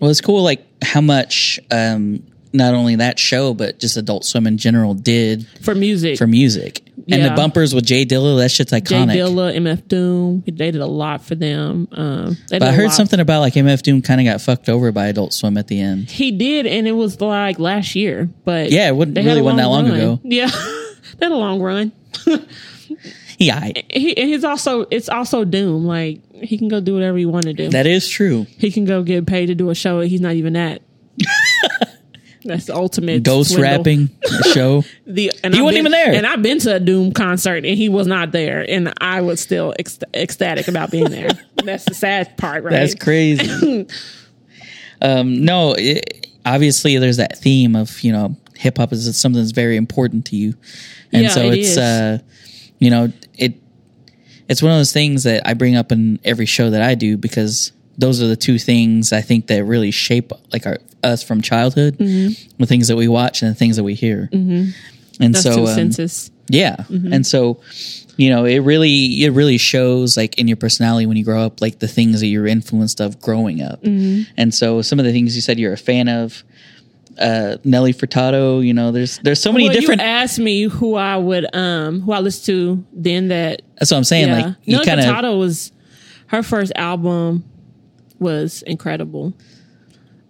Well, 0.00 0.10
it's 0.10 0.20
cool, 0.20 0.42
like 0.42 0.66
how 0.82 1.00
much 1.00 1.60
um, 1.70 2.26
not 2.56 2.74
only 2.74 2.96
that 2.96 3.18
show, 3.18 3.54
but 3.54 3.78
just 3.78 3.96
Adult 3.96 4.24
Swim 4.24 4.46
in 4.46 4.58
general 4.58 4.94
did 4.94 5.46
for 5.62 5.74
music, 5.74 6.18
for 6.18 6.26
music. 6.26 6.82
And 7.08 7.24
the 7.24 7.30
bumpers 7.36 7.74
with 7.74 7.84
J 7.86 8.04
Dilla, 8.04 8.38
that 8.38 8.50
shit's 8.50 8.72
iconic. 8.72 9.12
Jay. 9.12 9.18
Dilla, 9.18 9.54
MF 9.56 9.86
Doom, 9.86 10.42
they 10.46 10.70
did 10.72 10.76
a 10.80 10.86
lot 10.86 11.22
for 11.22 11.34
them. 11.36 11.86
Um, 11.92 12.36
but 12.50 12.62
I 12.62 12.72
heard 12.72 12.90
something 12.90 13.20
about 13.20 13.40
like 13.40 13.54
MF 13.54 13.82
Doom 13.82 14.02
kind 14.02 14.20
of 14.20 14.24
got 14.24 14.40
fucked 14.40 14.68
over 14.68 14.90
by 14.92 15.06
Adult 15.06 15.32
Swim 15.32 15.56
at 15.56 15.68
the 15.68 15.80
end. 15.80 16.10
He 16.10 16.32
did, 16.32 16.66
and 16.66 16.88
it 16.88 16.92
was 16.92 17.20
like 17.20 17.58
last 17.58 17.94
year. 17.94 18.28
But 18.44 18.70
Yeah, 18.72 18.88
it 18.88 18.96
wouldn't- 18.96 19.16
really 19.16 19.40
wasn't 19.42 19.58
that 19.58 19.68
long 19.68 19.84
run. 19.88 19.94
ago. 19.94 20.20
Yeah, 20.24 20.46
they 21.18 21.26
had 21.26 21.32
a 21.32 21.36
long 21.36 21.60
run. 21.60 21.92
Yeah, 23.38 23.56
I- 23.58 23.84
He, 23.90 24.16
and 24.16 24.30
he's 24.30 24.44
also 24.44 24.86
it's 24.90 25.10
also 25.10 25.44
Doom. 25.44 25.84
Like 25.84 26.20
he 26.42 26.56
can 26.56 26.68
go 26.68 26.80
do 26.80 26.94
whatever 26.94 27.18
he 27.18 27.26
want 27.26 27.44
to 27.44 27.52
do. 27.52 27.68
that 27.68 27.86
is 27.86 28.08
true. 28.08 28.46
he 28.58 28.70
can 28.70 28.86
go 28.86 29.02
get 29.02 29.26
paid 29.26 29.46
to 29.46 29.54
do 29.54 29.68
a 29.68 29.74
show 29.74 30.00
he's 30.00 30.22
not 30.22 30.32
even 30.36 30.56
at. 30.56 30.80
That's 32.46 32.66
the 32.66 32.74
ultimate 32.74 33.22
Ghost 33.22 33.50
swindle. 33.52 33.70
rapping 33.78 34.10
show. 34.52 34.82
The 35.06 35.32
and 35.44 35.52
He 35.54 35.60
I've 35.60 35.64
wasn't 35.64 35.84
been- 35.84 35.92
even 35.92 35.92
there. 35.92 36.12
And 36.14 36.26
I've 36.26 36.42
been 36.42 36.58
to 36.60 36.76
a 36.76 36.80
Doom 36.80 37.12
concert 37.12 37.64
and 37.64 37.76
he 37.76 37.88
was 37.88 38.06
not 38.06 38.32
there, 38.32 38.64
and 38.68 38.92
I 39.00 39.20
was 39.20 39.40
still 39.40 39.74
ec- 39.78 40.02
ecstatic 40.14 40.68
about 40.68 40.90
being 40.90 41.10
there. 41.10 41.30
That's 41.64 41.84
the 41.84 41.94
sad 41.94 42.36
part, 42.38 42.64
right? 42.64 42.70
That's 42.72 42.94
crazy. 42.94 43.86
um, 45.02 45.44
no, 45.44 45.74
it, 45.76 46.26
obviously 46.44 46.96
there's 46.98 47.16
that 47.18 47.38
theme 47.38 47.76
of 47.76 48.00
you 48.02 48.12
know 48.12 48.36
hip 48.54 48.78
hop 48.78 48.92
is 48.92 49.20
something 49.20 49.40
that's 49.40 49.52
very 49.52 49.76
important 49.76 50.26
to 50.26 50.36
you, 50.36 50.54
and 51.12 51.24
Yeah, 51.24 51.28
so 51.30 51.42
it 51.50 51.58
it's 51.58 51.68
is. 51.70 51.78
uh, 51.78 52.18
you 52.78 52.90
know 52.90 53.12
it 53.34 53.54
it's 54.48 54.62
one 54.62 54.72
of 54.72 54.78
those 54.78 54.92
things 54.92 55.24
that 55.24 55.46
I 55.46 55.54
bring 55.54 55.76
up 55.76 55.90
in 55.92 56.20
every 56.24 56.46
show 56.46 56.70
that 56.70 56.82
I 56.82 56.94
do 56.94 57.16
because 57.16 57.72
those 57.98 58.22
are 58.22 58.26
the 58.28 58.36
two 58.36 58.58
things 58.58 59.12
I 59.12 59.20
think 59.22 59.48
that 59.48 59.64
really 59.64 59.90
shape 59.90 60.30
like 60.52 60.66
our 60.66 60.78
us 61.06 61.22
from 61.22 61.40
childhood, 61.40 61.96
the 61.98 62.66
things 62.66 62.88
that 62.88 62.96
we 62.96 63.08
watch 63.08 63.42
and 63.42 63.50
the 63.50 63.54
things 63.54 63.76
that 63.76 63.84
we 63.84 63.94
hear, 63.94 64.28
and 64.32 64.74
Mm-hmm. 65.16 65.32
That's 65.32 65.42
so 65.44 65.62
um, 65.62 65.74
senses. 65.74 66.30
yeah. 66.48 66.76
And 66.90 67.26
so, 67.26 67.60
you 68.18 68.28
know, 68.28 68.44
it 68.44 68.58
really 68.58 69.24
it 69.24 69.30
really 69.30 69.56
shows 69.56 70.14
like 70.16 70.38
in 70.38 70.46
your 70.46 70.58
personality 70.58 71.06
when 71.06 71.16
you 71.16 71.24
grow 71.24 71.42
up, 71.42 71.62
like 71.62 71.78
the 71.78 71.88
things 71.88 72.20
that 72.20 72.26
you're 72.26 72.46
influenced 72.46 73.00
of 73.00 73.18
growing 73.20 73.62
up. 73.62 73.82
And 73.82 74.52
so 74.54 74.82
some 74.82 74.98
of 74.98 75.06
the 75.06 75.12
things 75.12 75.34
you 75.34 75.40
said 75.40 75.58
you're 75.58 75.72
a 75.72 75.78
fan 75.78 76.08
of, 76.08 76.44
uh, 77.18 77.56
Nelly 77.64 77.94
Furtado, 77.94 78.62
you 78.62 78.74
know, 78.74 78.92
there's 78.92 79.18
there's 79.20 79.40
so 79.40 79.52
many 79.52 79.68
well, 79.68 79.72
different 79.74 80.02
You 80.02 80.06
asked 80.06 80.38
me 80.38 80.64
who 80.64 80.96
I 80.96 81.16
would 81.16 81.46
um 81.56 82.02
who 82.02 82.12
I 82.12 82.20
listened 82.20 82.44
to 82.46 82.84
then 82.92 83.28
that 83.28 83.62
that's 83.78 83.90
what 83.90 83.96
I'm 83.96 84.04
saying. 84.04 84.28
yeah. 84.28 84.36
Like 84.36 84.56
you 84.64 84.74
Nelly 84.74 84.86
kind 84.86 85.00
of 85.00 85.06
Furtado 85.06 85.38
was 85.38 85.72
her 86.26 86.42
first 86.42 86.72
album 86.76 87.44
was 88.18 88.62
incredible. 88.66 89.32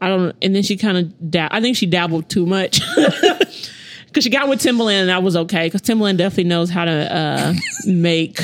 I 0.01 0.09
don't, 0.09 0.37
and 0.43 0.55
then 0.55 0.63
she 0.63 0.77
kind 0.77 0.99
of 0.99 1.31
dab- 1.31 1.53
I 1.53 1.61
think 1.61 1.77
she 1.77 1.87
dabbled 1.87 2.29
too 2.29 2.47
much 2.47 2.81
because 4.07 4.25
she 4.25 4.31
got 4.31 4.49
with 4.49 4.61
Timbaland 4.61 5.01
and 5.01 5.09
that 5.09 5.23
was 5.23 5.37
okay 5.37 5.67
because 5.67 5.83
Timbaland 5.83 6.19
definitely 6.19 6.45
knows 6.45 6.71
how 6.71 6.85
to 6.85 7.17
uh, 7.17 7.55
make. 7.87 8.41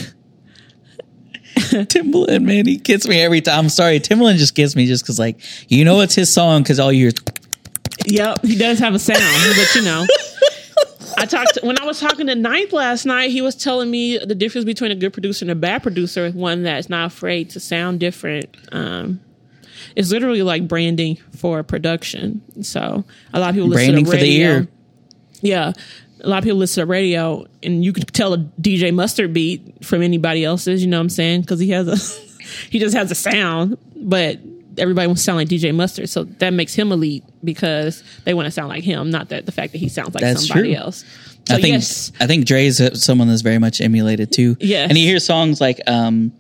Timbaland, 1.55 2.45
man, 2.45 2.67
he 2.67 2.77
gets 2.77 3.07
me 3.07 3.21
every 3.21 3.41
time. 3.41 3.59
I'm 3.59 3.69
sorry, 3.69 4.01
Timbaland 4.01 4.37
just 4.37 4.55
gets 4.55 4.75
me 4.75 4.87
just 4.87 5.05
because 5.05 5.19
like 5.19 5.41
you 5.71 5.85
know 5.85 6.01
it's 6.01 6.15
his 6.15 6.33
song 6.33 6.63
because 6.63 6.81
all 6.81 6.93
you 6.93 7.01
hear 7.01 7.09
is 7.09 7.15
Yep, 8.07 8.45
he 8.45 8.57
does 8.57 8.79
have 8.79 8.95
a 8.95 8.99
sound, 8.99 9.21
but 9.57 9.75
you 9.75 9.83
know. 9.83 10.07
I 11.19 11.27
talked 11.27 11.59
when 11.63 11.79
I 11.81 11.85
was 11.85 12.01
talking 12.01 12.27
to 12.27 12.35
Ninth 12.35 12.73
last 12.73 13.05
night. 13.05 13.31
He 13.31 13.43
was 13.43 13.55
telling 13.55 13.91
me 13.91 14.19
the 14.19 14.35
difference 14.35 14.65
between 14.65 14.91
a 14.91 14.95
good 14.95 15.13
producer 15.13 15.45
and 15.45 15.51
a 15.51 15.55
bad 15.55 15.83
producer 15.83 16.27
is 16.27 16.35
one 16.35 16.63
that's 16.63 16.89
not 16.89 17.07
afraid 17.07 17.51
to 17.51 17.61
sound 17.61 18.01
different. 18.01 18.57
Um, 18.73 19.21
it's 19.97 20.11
literally 20.11 20.43
like 20.43 20.69
branding 20.69 21.17
for 21.37 21.63
production. 21.63 22.43
So 22.63 23.05
a 23.33 23.41
lot 23.41 23.51
of 23.51 23.55
people 23.55 23.69
listen 23.69 23.87
branding 23.87 24.05
to 24.05 24.11
for 24.11 24.17
the 24.17 24.23
radio. 24.23 24.49
ear. 24.49 24.69
Yeah, 25.41 25.73
a 26.21 26.29
lot 26.29 26.39
of 26.39 26.45
people 26.45 26.59
listen 26.59 26.83
to 26.83 26.87
radio, 26.87 27.47
and 27.63 27.85
you 27.85 27.93
can 27.93 28.05
tell 28.07 28.33
a 28.33 28.39
DJ 28.39 28.95
Mustard 28.95 29.33
beat 29.33 29.85
from 29.85 30.03
anybody 30.03 30.45
else's. 30.45 30.83
You 30.83 30.89
know 30.89 30.99
what 30.99 31.03
I'm 31.03 31.09
saying? 31.09 31.43
Because 31.43 31.59
he 31.61 31.71
has 31.71 31.89
a 31.89 31.97
he 32.71 32.79
just 32.79 32.95
has 32.97 33.11
a 33.11 33.15
sound, 33.15 33.77
but 33.97 34.39
everybody 34.79 35.07
wants 35.07 35.23
to 35.23 35.25
sound 35.25 35.39
like 35.39 35.49
DJ 35.49 35.75
Mustard, 35.75 36.09
so 36.09 36.25
that 36.25 36.53
makes 36.53 36.75
him 36.75 36.93
elite 36.93 37.25
because 37.43 38.03
they 38.25 38.35
want 38.35 38.47
to 38.47 38.51
sound 38.51 38.69
like 38.69 38.85
him, 38.85 39.11
not 39.11 39.31
that 39.31 39.47
the 39.47 39.53
fact 39.53 39.73
that 39.73 39.79
he 39.79 39.89
sounds 39.89 40.15
like 40.15 40.23
That's 40.23 40.47
somebody 40.47 40.75
true. 40.75 40.83
else. 40.83 41.05
So 41.49 41.57
I 41.57 41.61
think 41.61 41.75
yes, 41.75 42.13
I 42.21 42.27
think 42.29 42.47
Dre's 42.47 43.03
someone 43.03 43.27
that's 43.27 43.43
very 43.43 43.59
much 43.59 43.81
emulated 43.81 44.31
too. 44.31 44.57
Yeah, 44.61 44.87
and 44.89 44.97
you 44.97 45.07
hear 45.07 45.19
songs 45.19 45.61
like 45.61 45.81
um, 45.89 46.33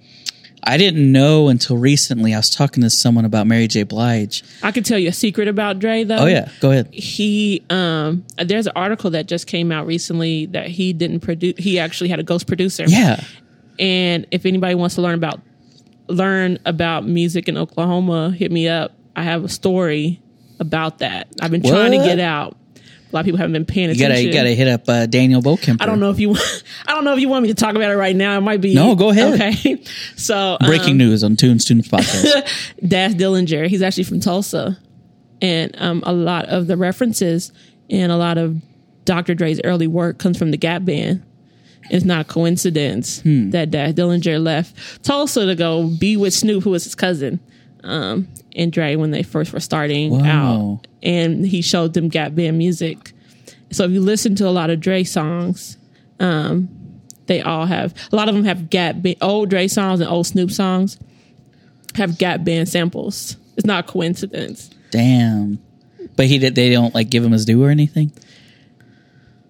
I 0.64 0.76
didn't 0.76 1.10
know 1.10 1.48
until 1.48 1.76
recently. 1.76 2.34
I 2.34 2.38
was 2.38 2.48
talking 2.48 2.82
to 2.82 2.90
someone 2.90 3.24
about 3.24 3.46
Mary 3.46 3.66
J. 3.66 3.82
Blige. 3.82 4.44
I 4.62 4.70
can 4.70 4.84
tell 4.84 4.98
you 4.98 5.08
a 5.08 5.12
secret 5.12 5.48
about 5.48 5.78
Dre 5.80 6.04
though. 6.04 6.18
Oh 6.18 6.26
yeah, 6.26 6.48
go 6.60 6.70
ahead. 6.70 6.88
he 6.92 7.62
um 7.68 8.24
there's 8.38 8.66
an 8.66 8.72
article 8.76 9.10
that 9.10 9.26
just 9.26 9.46
came 9.46 9.72
out 9.72 9.86
recently 9.86 10.46
that 10.46 10.68
he 10.68 10.92
didn't 10.92 11.20
produce 11.20 11.54
he 11.58 11.78
actually 11.78 12.10
had 12.10 12.20
a 12.20 12.22
ghost 12.22 12.46
producer 12.46 12.84
Yeah, 12.86 13.22
and 13.78 14.26
if 14.30 14.46
anybody 14.46 14.74
wants 14.74 14.94
to 14.96 15.02
learn 15.02 15.14
about 15.14 15.40
learn 16.08 16.58
about 16.64 17.06
music 17.06 17.48
in 17.48 17.56
Oklahoma 17.56 18.30
hit 18.30 18.52
me 18.52 18.68
up 18.68 18.92
I 19.16 19.22
have 19.24 19.44
a 19.44 19.48
story 19.48 20.20
about 20.60 20.98
that 20.98 21.28
I've 21.40 21.50
been 21.50 21.62
trying 21.62 21.92
to 21.92 21.98
get 21.98 22.20
out 22.20 22.56
a 23.12 23.14
lot 23.14 23.20
of 23.20 23.24
people 23.26 23.38
haven't 23.38 23.52
been 23.52 23.64
paying 23.66 23.90
attention. 23.90 24.08
you 24.08 24.08
gotta 24.08 24.22
you 24.24 24.32
gotta 24.32 24.54
hit 24.54 24.68
up 24.68 24.88
uh, 24.88 25.06
Daniel 25.06 25.42
Bokemper. 25.42 25.82
I 25.82 25.86
don't 25.86 26.00
know 26.00 26.10
if 26.10 26.18
you 26.18 26.34
I 26.86 26.92
don't 26.94 27.04
know 27.04 27.12
if 27.12 27.20
you 27.20 27.28
want 27.28 27.42
me 27.42 27.48
to 27.48 27.54
talk 27.54 27.74
about 27.74 27.90
it 27.90 27.96
right 27.96 28.16
now 28.16 28.36
it 28.38 28.40
might 28.40 28.60
be 28.60 28.74
No, 28.74 28.94
go 28.94 29.10
ahead. 29.10 29.34
okay 29.34 29.82
so 30.16 30.56
um, 30.60 30.66
Breaking 30.66 30.96
news 30.96 31.22
on 31.22 31.36
Tunes 31.36 31.64
Toons 31.64 31.88
podcast. 31.88 32.74
Daz 32.88 33.14
Dillinger. 33.14 33.66
He's 33.68 33.82
actually 33.82 34.04
from 34.04 34.20
Tulsa, 34.20 34.78
and 35.40 35.74
um, 35.78 36.02
a 36.06 36.12
lot 36.12 36.46
of 36.46 36.66
the 36.66 36.76
references 36.76 37.52
and 37.90 38.10
a 38.10 38.16
lot 38.16 38.38
of 38.38 38.56
Dr. 39.04 39.34
Dre's 39.34 39.60
early 39.64 39.86
work 39.86 40.18
comes 40.18 40.38
from 40.38 40.50
the 40.52 40.56
Gap 40.56 40.84
Band. 40.84 41.22
It's 41.90 42.04
not 42.04 42.20
a 42.22 42.24
coincidence 42.24 43.20
Hmm. 43.22 43.50
that 43.50 43.70
Daz 43.70 43.94
Dillinger 43.94 44.42
left 44.42 45.02
Tulsa 45.04 45.44
to 45.46 45.54
go 45.54 45.88
be 45.88 46.16
with 46.16 46.32
Snoop, 46.32 46.62
who 46.64 46.70
was 46.70 46.84
his 46.84 46.94
cousin, 46.94 47.40
um, 47.84 48.28
and 48.56 48.72
Dre 48.72 48.96
when 48.96 49.10
they 49.10 49.22
first 49.22 49.52
were 49.52 49.60
starting 49.60 50.10
Wow. 50.10 50.80
out, 50.82 50.86
and 51.02 51.46
he 51.46 51.62
showed 51.62 51.94
them 51.94 52.08
Gap 52.08 52.34
Band 52.34 52.58
music. 52.58 53.12
So 53.70 53.84
if 53.84 53.90
you 53.90 54.00
listen 54.00 54.34
to 54.36 54.48
a 54.48 54.50
lot 54.50 54.70
of 54.70 54.80
Dre 54.80 55.04
songs, 55.04 55.78
um, 56.20 56.68
they 57.26 57.40
all 57.40 57.66
have 57.66 57.94
a 58.12 58.16
lot 58.16 58.28
of 58.28 58.34
them 58.34 58.44
have 58.44 58.68
Gap 58.70 59.00
Band, 59.02 59.16
old 59.22 59.48
Dre 59.50 59.66
songs 59.68 60.00
and 60.00 60.08
old 60.10 60.26
Snoop 60.26 60.50
songs 60.50 60.98
have 61.94 62.18
Gap 62.18 62.44
Band 62.44 62.68
samples. 62.68 63.36
It's 63.56 63.66
not 63.66 63.84
a 63.84 63.88
coincidence. 63.88 64.70
Damn. 64.90 65.58
But 66.16 66.26
he 66.26 66.38
did. 66.38 66.54
They 66.54 66.70
don't 66.70 66.94
like 66.94 67.10
give 67.10 67.24
him 67.24 67.32
his 67.32 67.44
due 67.44 67.62
or 67.62 67.70
anything. 67.70 68.12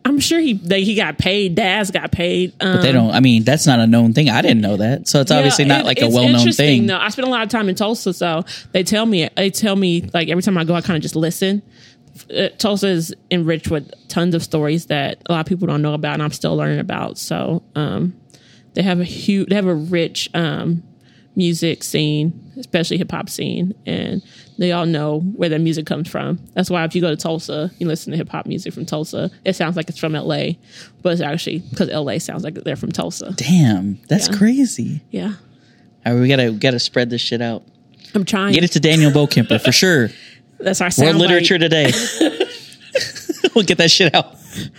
I'm 0.04 0.18
sure 0.18 0.40
he 0.40 0.54
they, 0.54 0.82
he 0.82 0.94
got 0.96 1.16
paid. 1.18 1.54
Daz 1.54 1.90
got 1.90 2.10
paid. 2.10 2.52
Um, 2.60 2.76
but 2.76 2.82
They 2.82 2.92
don't. 2.92 3.10
I 3.12 3.20
mean, 3.20 3.44
that's 3.44 3.66
not 3.66 3.78
a 3.78 3.86
known 3.86 4.12
thing. 4.14 4.28
I 4.28 4.42
didn't 4.42 4.60
know 4.60 4.76
that. 4.78 5.06
So 5.06 5.20
it's 5.20 5.30
obviously 5.30 5.64
not 5.64 5.80
it- 5.82 5.86
like 5.86 6.02
a 6.02 6.08
well 6.08 6.28
known 6.28 6.50
thing. 6.52 6.86
No, 6.86 6.98
I 6.98 7.08
spent 7.10 7.28
a 7.28 7.30
lot 7.30 7.42
of 7.44 7.48
time 7.50 7.68
in 7.68 7.74
Tulsa, 7.76 8.12
so 8.12 8.44
they 8.72 8.82
tell 8.82 9.06
me 9.06 9.28
they 9.36 9.50
tell 9.50 9.76
me 9.76 10.08
like 10.12 10.28
every 10.28 10.42
time 10.42 10.58
I 10.58 10.64
go, 10.64 10.74
I 10.74 10.80
kind 10.80 10.96
of 10.96 11.02
just 11.02 11.14
listen. 11.16 11.62
Uh, 12.36 12.48
Tulsa 12.58 12.88
is 12.88 13.14
enriched 13.30 13.70
with 13.70 13.90
tons 14.08 14.34
of 14.34 14.42
stories 14.42 14.86
that 14.86 15.22
a 15.26 15.32
lot 15.32 15.40
of 15.40 15.46
people 15.46 15.66
don't 15.66 15.82
know 15.82 15.94
about, 15.94 16.14
and 16.14 16.22
I'm 16.22 16.32
still 16.32 16.56
learning 16.56 16.80
about. 16.80 17.16
So 17.16 17.62
um, 17.74 18.14
they 18.74 18.82
have 18.82 19.00
a 19.00 19.04
huge, 19.04 19.48
they 19.48 19.54
have 19.54 19.66
a 19.66 19.74
rich 19.74 20.28
um, 20.34 20.82
music 21.34 21.82
scene, 21.82 22.52
especially 22.58 22.98
hip 22.98 23.10
hop 23.10 23.28
scene, 23.28 23.74
and 23.86 24.22
they 24.58 24.72
all 24.72 24.86
know 24.86 25.20
where 25.20 25.48
their 25.48 25.58
music 25.58 25.86
comes 25.86 26.08
from. 26.08 26.38
That's 26.54 26.68
why 26.70 26.84
if 26.84 26.94
you 26.94 27.00
go 27.00 27.10
to 27.10 27.16
Tulsa, 27.16 27.70
you 27.78 27.86
listen 27.86 28.10
to 28.12 28.16
hip 28.16 28.28
hop 28.28 28.46
music 28.46 28.72
from 28.74 28.84
Tulsa. 28.86 29.30
It 29.44 29.56
sounds 29.56 29.76
like 29.76 29.88
it's 29.88 29.98
from 29.98 30.14
L.A., 30.14 30.58
but 31.02 31.12
it's 31.12 31.22
actually 31.22 31.60
because 31.60 31.88
L.A. 31.88 32.18
sounds 32.18 32.44
like 32.44 32.54
they're 32.54 32.76
from 32.76 32.92
Tulsa. 32.92 33.32
Damn, 33.36 33.98
that's 34.08 34.28
Yeah. 34.28 34.36
crazy. 34.36 35.02
Yeah, 35.10 35.34
All 36.04 36.14
right, 36.14 36.20
we 36.20 36.28
gotta 36.28 36.52
we 36.52 36.58
gotta 36.58 36.78
spread 36.78 37.10
this 37.10 37.20
shit 37.22 37.40
out. 37.40 37.62
I'm 38.14 38.24
trying. 38.24 38.52
Get 38.52 38.64
it 38.64 38.72
to 38.72 38.80
Daniel 38.80 39.10
Bokemper 39.10 39.60
for 39.62 39.72
sure. 39.72 40.10
That's 40.58 40.80
our 40.80 40.90
sound 40.90 41.18
literature 41.18 41.58
today. 41.58 41.90
we'll 43.54 43.64
get 43.64 43.78
that 43.78 43.90
shit 43.90 44.14
out. 44.14 44.36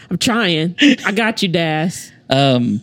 I'm 0.10 0.18
trying. 0.18 0.76
I 1.06 1.12
got 1.12 1.42
you, 1.42 1.50
Daz. 1.50 2.12
Um, 2.30 2.80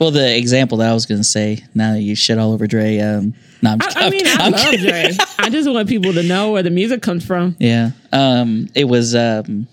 Well, 0.00 0.10
the 0.10 0.36
example 0.36 0.78
that 0.78 0.90
I 0.90 0.94
was 0.94 1.04
going 1.04 1.20
to 1.20 1.26
say, 1.26 1.62
now 1.74 1.92
that 1.92 2.00
you 2.00 2.16
shit 2.16 2.38
all 2.38 2.52
over 2.52 2.66
Dre, 2.66 2.98
um, 3.00 3.34
no, 3.60 3.72
I'm, 3.72 3.82
I, 3.82 4.06
I 4.06 4.10
mean, 4.10 4.26
I 4.26 4.32
I'm 4.40 4.52
love 4.52 4.60
kidding. 4.62 4.88
Dre. 4.88 5.16
I 5.38 5.50
just 5.50 5.68
want 5.70 5.88
people 5.88 6.14
to 6.14 6.22
know 6.22 6.52
where 6.52 6.62
the 6.62 6.70
music 6.70 7.02
comes 7.02 7.24
from. 7.24 7.54
Yeah. 7.58 7.90
Um, 8.10 8.68
it 8.74 8.84
was, 8.84 9.14
um, 9.14 9.68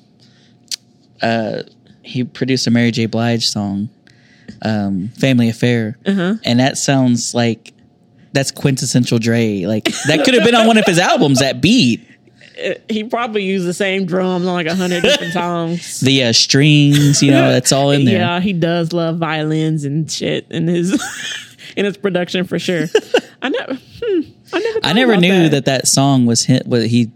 uh, 1.22 1.64
he 2.04 2.26
produced 2.26 2.68
a 2.68 2.72
Mary 2.72 2.92
J. 2.92 3.06
Blige 3.06 3.48
song, 3.48 3.90
um, 4.62 5.10
Family 5.18 5.50
Affair. 5.50 5.98
Uh-huh. 6.06 6.36
And 6.44 6.60
that 6.60 6.78
sounds 6.78 7.34
like 7.34 7.74
that's 8.34 8.52
quintessential 8.52 9.20
Dre. 9.20 9.66
Like 9.66 9.86
that 10.08 10.24
could 10.24 10.34
have 10.34 10.44
been 10.44 10.56
on 10.56 10.68
one 10.68 10.78
of 10.78 10.86
his 10.86 11.00
albums, 11.00 11.40
that 11.40 11.62
beat. 11.62 12.07
He 12.90 13.04
probably 13.04 13.44
used 13.44 13.66
the 13.68 13.74
same 13.74 14.06
drums 14.06 14.46
on 14.48 14.54
like 14.54 14.68
a 14.68 14.76
hundred 14.76 15.04
different 15.04 15.34
songs. 15.42 16.00
The 16.00 16.24
uh, 16.24 16.34
strings, 16.34 17.22
you 17.22 17.32
know, 17.32 17.52
that's 17.52 17.72
all 17.72 17.92
in 17.92 18.06
there. 18.06 18.18
Yeah, 18.20 18.40
he 18.40 18.54
does 18.54 18.94
love 18.94 19.18
violins 19.18 19.84
and 19.86 20.10
shit 20.12 20.48
in 20.50 20.68
his 20.68 20.94
in 21.78 21.86
his 21.86 21.98
production 21.98 22.46
for 22.46 22.58
sure. 22.60 22.86
I 23.42 23.50
never, 23.50 23.76
hmm, 23.76 24.22
I 24.54 24.60
never, 24.60 24.80
I 24.84 24.94
never 24.94 25.18
knew 25.18 25.50
that. 25.50 25.66
that 25.66 25.88
song 25.88 26.26
was 26.26 26.44
hit. 26.44 26.66
What 26.66 26.88
he, 26.88 27.12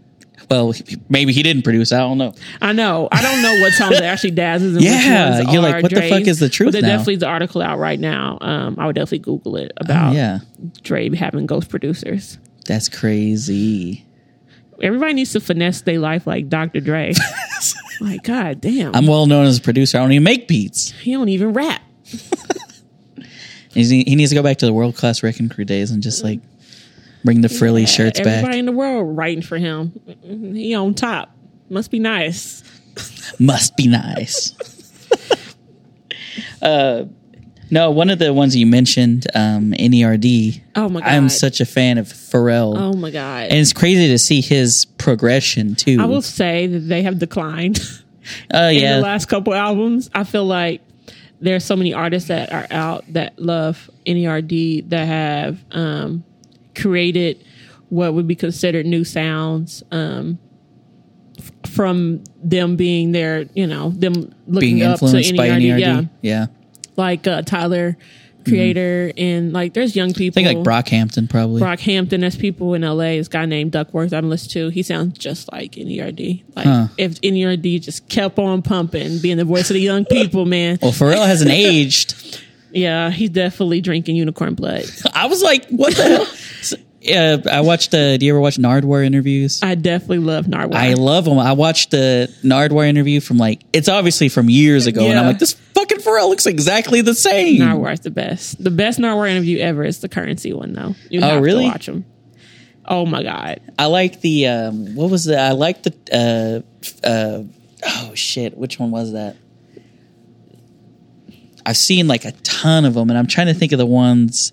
well, 0.48 0.72
maybe 1.08 1.32
he 1.32 1.42
didn't 1.42 1.62
produce. 1.62 1.90
I 1.92 1.98
don't 1.98 2.18
know. 2.18 2.34
I 2.60 2.72
know. 2.72 3.08
I 3.10 3.22
don't 3.22 3.42
know 3.42 3.60
what 3.60 3.72
songs 3.72 4.00
actually 4.00 4.32
Daz's 4.32 4.76
and 4.76 4.84
Yeah, 4.84 5.50
you're 5.50 5.62
like, 5.62 5.82
what 5.82 5.92
the 5.92 6.08
fuck 6.08 6.26
is 6.28 6.38
the 6.38 6.48
truth 6.48 6.72
But 6.72 6.82
now? 6.82 6.88
definitely 6.88 7.14
an 7.14 7.24
article 7.24 7.62
out 7.62 7.78
right 7.78 7.98
now. 7.98 8.38
Um, 8.40 8.76
I 8.78 8.86
would 8.86 8.94
definitely 8.94 9.20
Google 9.20 9.56
it 9.56 9.72
about 9.78 10.12
Oh, 10.12 10.16
yeah, 10.16 10.40
Dre 10.82 11.08
having 11.16 11.46
ghost 11.46 11.68
producers. 11.70 12.38
that's 12.66 12.88
crazy. 12.88 14.04
Everybody 14.82 15.14
needs 15.14 15.32
to 15.32 15.40
finesse 15.40 15.82
their 15.82 15.98
life 15.98 16.26
like 16.26 16.48
Dr. 16.48 16.80
Dre. 16.80 17.12
like, 18.00 18.24
god 18.24 18.60
damn, 18.60 18.94
I'm 18.94 19.06
well 19.06 19.26
known 19.26 19.46
as 19.46 19.58
a 19.58 19.60
producer. 19.62 19.98
I 19.98 20.00
don't 20.02 20.12
even 20.12 20.24
make 20.24 20.48
beats. 20.48 20.90
he 20.90 21.12
don't 21.12 21.28
even 21.28 21.52
rap. 21.52 21.82
He 23.74 24.04
needs 24.16 24.30
to 24.30 24.34
go 24.34 24.42
back 24.42 24.58
to 24.58 24.66
the 24.66 24.72
world 24.72 24.96
class 24.96 25.22
wrecking 25.22 25.48
crew 25.48 25.64
days 25.64 25.90
and 25.90 26.02
just 26.02 26.22
like 26.22 26.40
bring 27.24 27.40
the 27.40 27.48
frilly 27.48 27.86
shirts 27.86 28.20
Everybody 28.20 28.24
back. 28.24 28.38
Everybody 28.38 28.58
in 28.58 28.66
the 28.66 28.72
world 28.72 29.16
writing 29.16 29.42
for 29.42 29.56
him. 29.56 29.98
He 30.22 30.74
on 30.74 30.94
top. 30.94 31.34
Must 31.70 31.90
be 31.90 31.98
nice. 31.98 32.62
Must 33.38 33.74
be 33.76 33.88
nice. 33.88 34.52
uh, 36.60 37.04
no, 37.72 37.90
one 37.90 38.10
of 38.10 38.18
the 38.18 38.34
ones 38.34 38.54
you 38.54 38.66
mentioned, 38.66 39.26
um, 39.34 39.72
NERD. 39.72 40.60
Oh 40.76 40.90
my 40.90 41.00
god. 41.00 41.08
I'm 41.08 41.28
such 41.30 41.60
a 41.60 41.64
fan 41.64 41.96
of 41.96 42.06
Pharrell, 42.06 42.76
Oh 42.78 42.92
my 42.92 43.10
god. 43.10 43.48
and 43.48 43.58
it's 43.58 43.72
crazy 43.72 44.08
to 44.08 44.18
see 44.18 44.42
his 44.42 44.84
progression 44.98 45.74
too. 45.74 45.96
I 45.98 46.04
will 46.04 46.20
say 46.22 46.66
that 46.66 46.80
they 46.80 47.02
have 47.02 47.18
declined 47.18 47.80
Oh 48.54 48.68
in 48.68 48.78
yeah, 48.78 48.96
the 48.96 49.02
last 49.02 49.26
couple 49.26 49.54
albums. 49.54 50.10
I 50.14 50.24
feel 50.24 50.44
like 50.44 50.82
there 51.40 51.56
are 51.56 51.60
so 51.60 51.74
many 51.74 51.92
artists 51.94 52.28
that 52.28 52.52
are 52.52 52.66
out 52.70 53.04
that 53.14 53.38
love 53.38 53.90
NERD 54.06 54.90
that 54.90 55.06
have 55.06 55.58
um, 55.72 56.22
created 56.76 57.42
what 57.88 58.14
would 58.14 58.26
be 58.28 58.36
considered 58.36 58.86
new 58.86 59.02
sounds 59.04 59.82
um, 59.90 60.38
from 61.66 62.22
them 62.42 62.76
being 62.76 63.12
there, 63.12 63.46
you 63.54 63.66
know, 63.66 63.90
them 63.90 64.32
looking 64.46 64.76
being 64.76 64.82
up 64.82 65.00
to 65.00 65.06
NERD. 65.06 65.36
NERD. 65.36 65.80
Yeah, 65.80 66.02
yeah. 66.20 66.46
Like 66.96 67.26
uh, 67.26 67.42
Tyler 67.42 67.96
Creator 68.44 69.12
and 69.16 69.52
like 69.52 69.72
there's 69.72 69.94
young 69.94 70.12
people. 70.14 70.42
I 70.42 70.44
think 70.52 70.66
like 70.66 70.84
Brockhampton 70.86 71.30
probably. 71.30 71.60
Brockhampton, 71.62 72.20
there's 72.20 72.36
people 72.36 72.74
in 72.74 72.82
LA. 72.82 73.14
This 73.16 73.28
guy 73.28 73.46
named 73.46 73.70
Duckwrth 73.72 74.12
I'm 74.12 74.28
listening 74.28 74.68
to. 74.70 74.74
He 74.74 74.82
sounds 74.82 75.16
just 75.18 75.50
like 75.52 75.72
NERD. 75.72 76.42
Like 76.56 76.66
Huh. 76.66 76.88
if 76.98 77.20
NERD 77.20 77.80
just 77.82 78.08
kept 78.08 78.38
on 78.38 78.62
pumping, 78.62 79.18
being 79.20 79.36
the 79.36 79.44
voice 79.44 79.70
of 79.70 79.74
the 79.74 79.80
young 79.80 80.04
people, 80.04 80.44
man. 80.44 80.78
well, 80.82 80.90
Pharrell 80.92 81.24
hasn't 81.26 81.50
aged. 81.52 82.40
Yeah, 82.72 83.10
he's 83.10 83.30
definitely 83.30 83.80
drinking 83.80 84.16
unicorn 84.16 84.54
blood. 84.54 84.86
I 85.14 85.26
was 85.26 85.42
like, 85.42 85.68
what 85.68 85.94
the 85.94 86.02
hell? 86.02 86.26
Yeah, 87.04 87.38
I 87.50 87.62
watched. 87.62 87.90
the. 87.90 88.16
do 88.18 88.24
you 88.26 88.32
ever 88.32 88.40
watch 88.40 88.58
Nardwuar 88.58 89.04
interviews? 89.04 89.60
I 89.62 89.74
definitely 89.74 90.18
love 90.18 90.46
Nardwuar. 90.46 90.74
I 90.76 90.94
love 90.94 91.24
them. 91.24 91.38
I 91.38 91.52
watched 91.52 91.90
the 91.90 92.32
Nardwuar 92.44 92.86
interview 92.86 93.20
from 93.20 93.38
like 93.38 93.62
it's 93.72 93.88
obviously 93.88 94.28
from 94.28 94.48
years 94.48 94.86
ago, 94.86 95.04
and 95.04 95.18
I'm 95.18 95.26
like, 95.26 95.40
this 95.40 95.52
fucking 95.52 95.98
Pharrell 95.98 96.28
looks 96.28 96.46
exactly 96.46 97.00
the 97.00 97.14
same. 97.14 97.60
Nardwuar 97.60 97.92
is 97.94 98.00
the 98.00 98.10
best. 98.12 98.62
The 98.62 98.70
best 98.70 99.00
Nardwuar 99.00 99.28
interview 99.28 99.58
ever 99.58 99.84
is 99.84 99.98
the 100.00 100.08
Curren$y 100.08 100.52
one, 100.52 100.72
though. 100.74 100.94
You 101.10 101.20
Oh, 101.22 101.26
have 101.28 101.42
really? 101.42 101.64
to 101.64 101.70
watch 101.70 101.86
them. 101.86 102.04
Oh 102.84 103.04
my 103.06 103.22
god! 103.24 103.60
I 103.78 103.86
like 103.86 104.20
the 104.20 104.46
um, 104.46 104.94
what 104.94 105.10
was 105.10 105.24
the? 105.24 105.38
I 105.40 105.52
like 105.52 105.82
the 105.82 106.62
uh, 107.04 107.06
uh, 107.06 107.42
oh 107.84 108.14
shit, 108.14 108.56
which 108.56 108.78
one 108.78 108.90
was 108.92 109.12
that? 109.12 109.36
I've 111.64 111.76
seen 111.76 112.08
like 112.08 112.24
a 112.24 112.32
ton 112.42 112.84
of 112.84 112.94
them, 112.94 113.08
and 113.10 113.18
I'm 113.18 113.26
trying 113.28 113.46
to 113.48 113.54
think 113.54 113.72
of 113.72 113.78
the 113.78 113.86
ones 113.86 114.52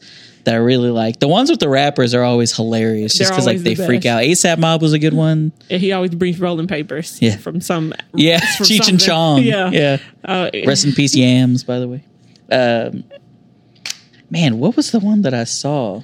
that 0.50 0.56
I 0.56 0.58
really 0.58 0.89
like. 0.89 1.20
The 1.20 1.28
ones 1.28 1.52
with 1.52 1.60
the 1.60 1.70
rappers 1.70 2.16
are 2.16 2.24
always 2.24 2.56
hilarious, 2.56 3.16
just 3.16 3.32
because 3.32 3.45
like 3.45 3.60
they 3.60 3.76
the 3.76 3.86
freak 3.86 4.08
out. 4.08 4.24
ASAP 4.24 4.58
Mob 4.58 4.82
was 4.82 4.93
a 4.93 5.00
good 5.00 5.14
one. 5.14 5.52
And 5.70 5.80
he 5.80 5.91
always 5.91 6.16
brings 6.16 6.39
rolling 6.39 6.66
papers. 6.66 7.22
Yeah. 7.22 7.38
from 7.38 7.62
some. 7.62 7.93
Yeah, 8.16 8.39
from 8.58 8.66
Cheech 8.66 8.89
and. 8.89 9.00
Chong. 9.00 9.43
Yeah, 9.43 9.70
yeah. 9.70 9.97
Uh, 10.26 10.50
Rest 10.66 10.86
in 10.86 10.93
peace, 10.93 11.16
Yams. 11.16 11.64
By 11.64 11.78
the 11.78 11.88
way, 11.88 12.04
um, 12.52 13.04
man, 14.32 14.58
what 14.58 14.76
was 14.76 14.89
the 14.91 15.00
one 15.00 15.22
that 15.22 15.36
I 15.36 15.43
saw? 15.43 16.02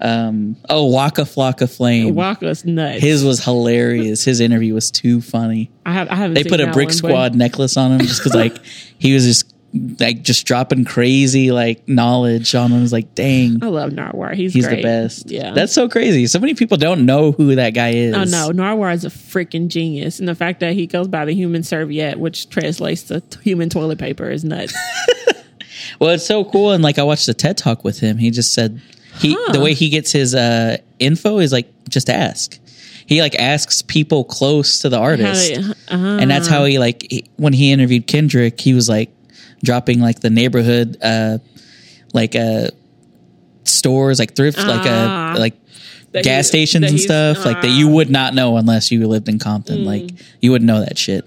Um, 0.00 0.56
oh, 0.68 0.86
Waka 0.86 1.22
Flocka 1.22 1.72
Flame. 1.72 2.16
Waka's 2.16 2.64
nuts. 2.64 3.00
His 3.00 3.24
was 3.24 3.44
hilarious. 3.44 4.24
His 4.24 4.40
interview 4.40 4.74
was 4.74 4.90
too 4.90 5.20
funny. 5.20 5.70
I 5.86 5.92
have. 5.92 6.08
I 6.08 6.16
haven't. 6.16 6.34
They 6.34 6.42
put 6.42 6.60
a 6.60 6.72
Brick 6.72 6.88
one, 6.88 6.98
but- 7.02 7.08
Squad 7.08 7.34
necklace 7.36 7.76
on 7.76 7.92
him 7.92 8.00
just 8.00 8.18
because, 8.18 8.34
like, 8.34 8.58
he 8.98 9.14
was 9.14 9.24
just 9.24 9.53
like 9.98 10.22
just 10.22 10.46
dropping 10.46 10.84
crazy 10.84 11.50
like 11.50 11.88
knowledge 11.88 12.54
on 12.54 12.70
him. 12.72 12.80
Was 12.82 12.92
like, 12.92 13.14
dang, 13.14 13.62
I 13.62 13.66
love 13.66 13.90
Nardwuar. 13.90 14.34
He's 14.34 14.52
he's 14.54 14.66
great. 14.66 14.76
the 14.76 14.82
best. 14.82 15.30
Yeah, 15.30 15.52
that's 15.52 15.72
so 15.72 15.88
crazy. 15.88 16.26
So 16.26 16.38
many 16.38 16.54
people 16.54 16.76
don't 16.76 17.04
know 17.06 17.32
who 17.32 17.56
that 17.56 17.70
guy 17.70 17.90
is. 17.90 18.14
Oh 18.14 18.24
no, 18.24 18.50
Nardwuar 18.50 18.94
is 18.94 19.04
a 19.04 19.10
freaking 19.10 19.68
genius, 19.68 20.18
and 20.20 20.28
the 20.28 20.34
fact 20.34 20.60
that 20.60 20.74
he 20.74 20.86
goes 20.86 21.08
by 21.08 21.24
the 21.24 21.34
human 21.34 21.62
serviette, 21.62 22.18
which 22.20 22.48
translates 22.50 23.02
to 23.04 23.22
human 23.42 23.68
toilet 23.68 23.98
paper, 23.98 24.30
is 24.30 24.44
nuts. 24.44 24.74
Well, 26.00 26.10
it's 26.10 26.26
so 26.26 26.44
cool, 26.44 26.72
and 26.72 26.82
like 26.82 26.98
I 26.98 27.02
watched 27.02 27.28
a 27.28 27.34
TED 27.34 27.56
talk 27.58 27.84
with 27.84 28.00
him. 28.00 28.16
He 28.16 28.30
just 28.30 28.52
said 28.52 28.80
he 29.18 29.34
Huh. 29.38 29.52
the 29.52 29.60
way 29.60 29.74
he 29.74 29.90
gets 29.90 30.10
his 30.12 30.34
uh, 30.34 30.78
info 30.98 31.38
is 31.38 31.52
like 31.52 31.68
just 31.88 32.08
ask. 32.08 32.58
He 33.06 33.20
like 33.20 33.34
asks 33.34 33.82
people 33.82 34.24
close 34.24 34.78
to 34.80 34.88
the 34.88 34.98
artist, 34.98 35.52
uh 35.58 35.94
and 35.94 36.30
that's 36.30 36.48
how 36.48 36.64
he 36.64 36.78
like 36.78 37.06
he, 37.10 37.24
when 37.36 37.52
he 37.52 37.70
interviewed 37.70 38.06
Kendrick, 38.06 38.60
he 38.60 38.72
was 38.72 38.88
like 38.88 39.10
dropping 39.64 39.98
like 40.00 40.20
the 40.20 40.30
neighborhood 40.30 40.96
uh 41.02 41.38
like 42.12 42.36
uh 42.36 42.68
stores 43.64 44.18
like 44.18 44.36
thrift 44.36 44.58
like 44.58 44.82
Ah. 44.84 45.34
uh 45.34 45.38
like 45.38 45.54
gas 46.22 46.44
he- 46.46 46.48
stations 46.66 46.88
and 46.90 47.00
stuff 47.00 47.44
like 47.44 47.60
that 47.62 47.70
ah. 47.70 47.76
you 47.78 47.88
would 47.88 48.10
not 48.10 48.34
know 48.34 48.56
unless 48.56 48.90
you 48.92 49.06
lived 49.08 49.28
in 49.28 49.38
Compton 49.38 49.78
Mm. 49.78 49.86
like 49.86 50.10
you 50.40 50.50
wouldn't 50.52 50.66
know 50.66 50.80
that 50.80 50.96
shit 50.98 51.24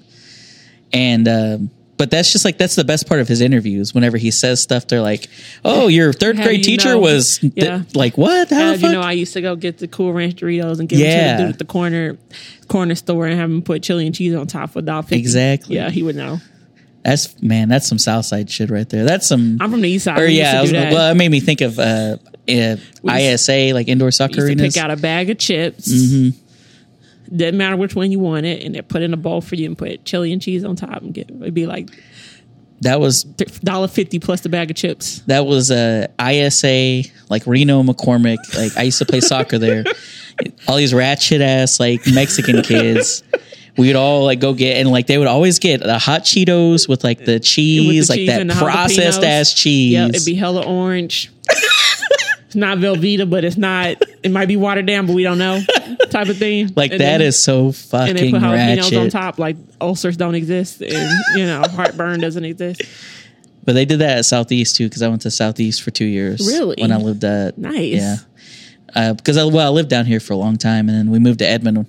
and 0.94 1.28
um 1.28 1.70
but 1.98 2.12
that's 2.12 2.32
just 2.32 2.46
like 2.46 2.60
that's 2.60 2.76
the 2.76 2.84
best 2.84 3.08
part 3.08 3.20
of 3.20 3.28
his 3.28 3.42
interviews 3.42 3.92
whenever 3.96 4.18
he 4.18 4.30
says 4.30 4.62
stuff 4.62 4.88
they're 4.88 5.02
like 5.02 5.28
oh 5.66 5.88
your 5.98 6.14
third 6.14 6.38
How 6.38 6.44
grade 6.44 6.60
you 6.60 6.64
teacher 6.78 6.90
know? 6.90 7.00
was 7.00 7.40
th- 7.40 7.54
Yeah. 7.56 7.82
like 7.96 8.18
what 8.20 8.50
how 8.52 8.74
the 8.74 8.78
you 8.88 8.92
know, 8.94 9.02
I 9.02 9.14
used 9.14 9.34
to 9.34 9.42
go 9.42 9.56
get 9.56 9.80
the 9.80 9.88
Cool 9.88 10.14
Ranch 10.14 10.36
Doritos 10.36 10.80
and 10.80 10.88
give 10.88 11.00
them 11.00 11.08
to 11.10 11.42
the 11.42 11.44
dude 11.48 11.54
at 11.54 11.60
the 11.60 11.66
corner 11.66 12.18
corner 12.68 12.94
store 12.96 13.26
and 13.26 13.38
have 13.40 13.50
him 13.50 13.64
put 13.64 13.82
chili 13.82 14.06
and 14.06 14.14
cheese 14.16 14.36
on 14.36 14.46
top 14.46 14.70
for 14.72 14.82
dollar. 14.84 15.06
Exactly. 15.10 15.76
Yeah, 15.76 15.90
he 15.90 16.04
would 16.04 16.16
know. 16.16 16.38
That's 17.08 17.42
man 17.42 17.70
that's 17.70 17.88
some 17.88 17.98
Southside 17.98 18.50
shit 18.50 18.70
right 18.70 18.88
there 18.90 19.06
that's 19.06 19.28
some 19.28 19.58
I'm 19.62 19.72
from 19.72 19.80
the 19.80 19.90
east 19.90 20.04
side. 20.06 20.20
or 20.20 20.26
We 20.26 20.38
yeah 20.38 20.60
I 20.60 20.62
was 20.62 20.74
well 20.74 21.12
it 21.12 21.16
made 21.16 21.32
me 21.32 21.40
think 21.40 21.62
of 21.62 21.80
uh, 21.80 22.18
uh 22.50 22.76
ISA 23.10 23.74
like 23.74 23.88
indoor 23.88 24.08
We 24.08 24.12
soccer 24.12 24.36
to 24.36 24.42
arenas 24.44 24.74
pick 24.74 24.84
out 24.84 24.92
a 24.92 24.98
bag 24.98 25.30
of 25.30 25.38
chips. 25.38 25.88
Mm-hmm. 25.90 27.36
Didn't 27.36 27.58
matter 27.58 27.76
which 27.78 27.96
one 27.96 28.12
you 28.12 28.20
wanted, 28.20 28.64
and 28.64 28.76
they 28.76 28.82
put 28.82 29.02
in 29.02 29.14
a 29.14 29.18
bowl 29.18 29.42
for 29.42 29.56
you 29.56 29.68
and 29.68 29.78
put 29.78 30.04
chili 30.04 30.34
and 30.34 30.42
cheese 30.42 30.66
on 30.66 30.76
top 30.76 31.02
and 31.02 31.14
get 31.14 31.30
it'd 31.30 31.54
be 31.54 31.66
like 31.66 31.90
that 32.82 33.00
was 33.00 33.24
dollar 33.24 33.88
fifty 33.88 34.20
plus 34.20 34.42
the 34.42 34.50
bag 34.50 34.70
of 34.70 34.76
chips. 34.76 35.20
that 35.28 35.46
was 35.46 35.72
uh, 35.72 36.08
ISA, 36.22 37.10
like 37.30 37.48
Reno 37.48 37.84
McCormick. 37.84 38.38
Like 38.56 38.76
I 38.78 38.84
used 38.84 39.00
to 39.00 39.06
play 39.06 39.22
soccer 39.22 39.58
there. 39.58 39.86
All 40.68 40.76
these 40.76 40.94
ratchet 40.94 41.42
ass 41.42 41.80
like 41.80 42.02
Mexican 42.14 42.62
kids. 42.64 43.24
We'd 43.78 43.96
all 43.96 44.24
like 44.26 44.40
go 44.40 44.54
get 44.54 44.78
and 44.78 44.90
like 44.90 45.06
they 45.08 45.18
would 45.18 45.28
always 45.28 45.60
get 45.60 45.82
the 45.82 46.00
hot 46.00 46.24
Cheetos 46.24 46.90
with 46.90 47.04
like 47.04 47.24
the 47.26 47.40
cheese, 47.40 48.10
like 48.10 48.18
cheese 48.18 48.28
that 48.28 48.48
the 48.48 48.54
processed 48.56 49.24
ass 49.24 49.54
cheese. 49.54 49.94
Yeah, 49.94 50.08
it'd 50.08 50.26
be 50.26 50.34
hella 50.34 50.66
orange. 50.66 51.32
it's 52.46 52.56
not 52.56 52.80
Velveeta, 52.80 53.30
but 53.30 53.44
it's 53.44 53.58
not. 53.58 53.98
It 54.24 54.32
might 54.32 54.48
be 54.48 54.58
watered 54.58 54.88
down, 54.88 55.06
but 55.06 55.14
we 55.14 55.22
don't 55.24 55.38
know. 55.38 55.62
Type 56.10 56.28
of 56.28 56.38
thing. 56.38 56.72
like 56.76 56.92
And 56.92 57.02
that 57.02 57.20
then- 57.20 57.22
is 57.22 57.42
so 57.44 57.66
And 57.68 57.74
they 57.74 57.78
fucking 57.78 58.32
put 58.32 58.42
jalapenos 58.42 59.00
on 59.02 59.10
top, 59.10 59.38
like 59.38 59.58
ulcers 59.80 60.18
don't 60.18 60.36
exist, 60.36 60.82
and 60.82 61.12
you 61.36 61.46
know 61.46 61.62
heartburn 61.62 62.20
doesn't 62.20 62.46
exist. 62.46 62.82
But 63.64 63.74
they 63.74 63.84
did 63.86 64.00
that 64.00 64.20
at 64.20 64.26
Southeast 64.26 64.78
too 64.78 64.86
because 64.88 65.02
I 65.02 65.10
went 65.10 65.22
to 65.24 65.32
Southeast 65.32 65.84
for 65.84 65.92
two 65.92 66.06
years. 66.06 66.48
Really? 66.48 66.78
When 66.80 66.92
I 66.92 66.98
lived 66.98 67.24
at 67.26 67.58
Nice. 67.58 67.96
Yeah. 68.02 68.16
Uh, 68.96 69.14
because 69.14 69.36
I 69.38 69.44
well 69.44 69.68
I 69.68 69.70
lived 69.70 69.90
down 69.90 70.06
here 70.06 70.22
for 70.22 70.32
a 70.34 70.38
long 70.38 70.56
time 70.56 70.88
and 70.90 70.98
then 70.98 71.12
we 71.12 71.20
moved 71.20 71.40
to 71.40 71.46
Edmond 71.48 71.86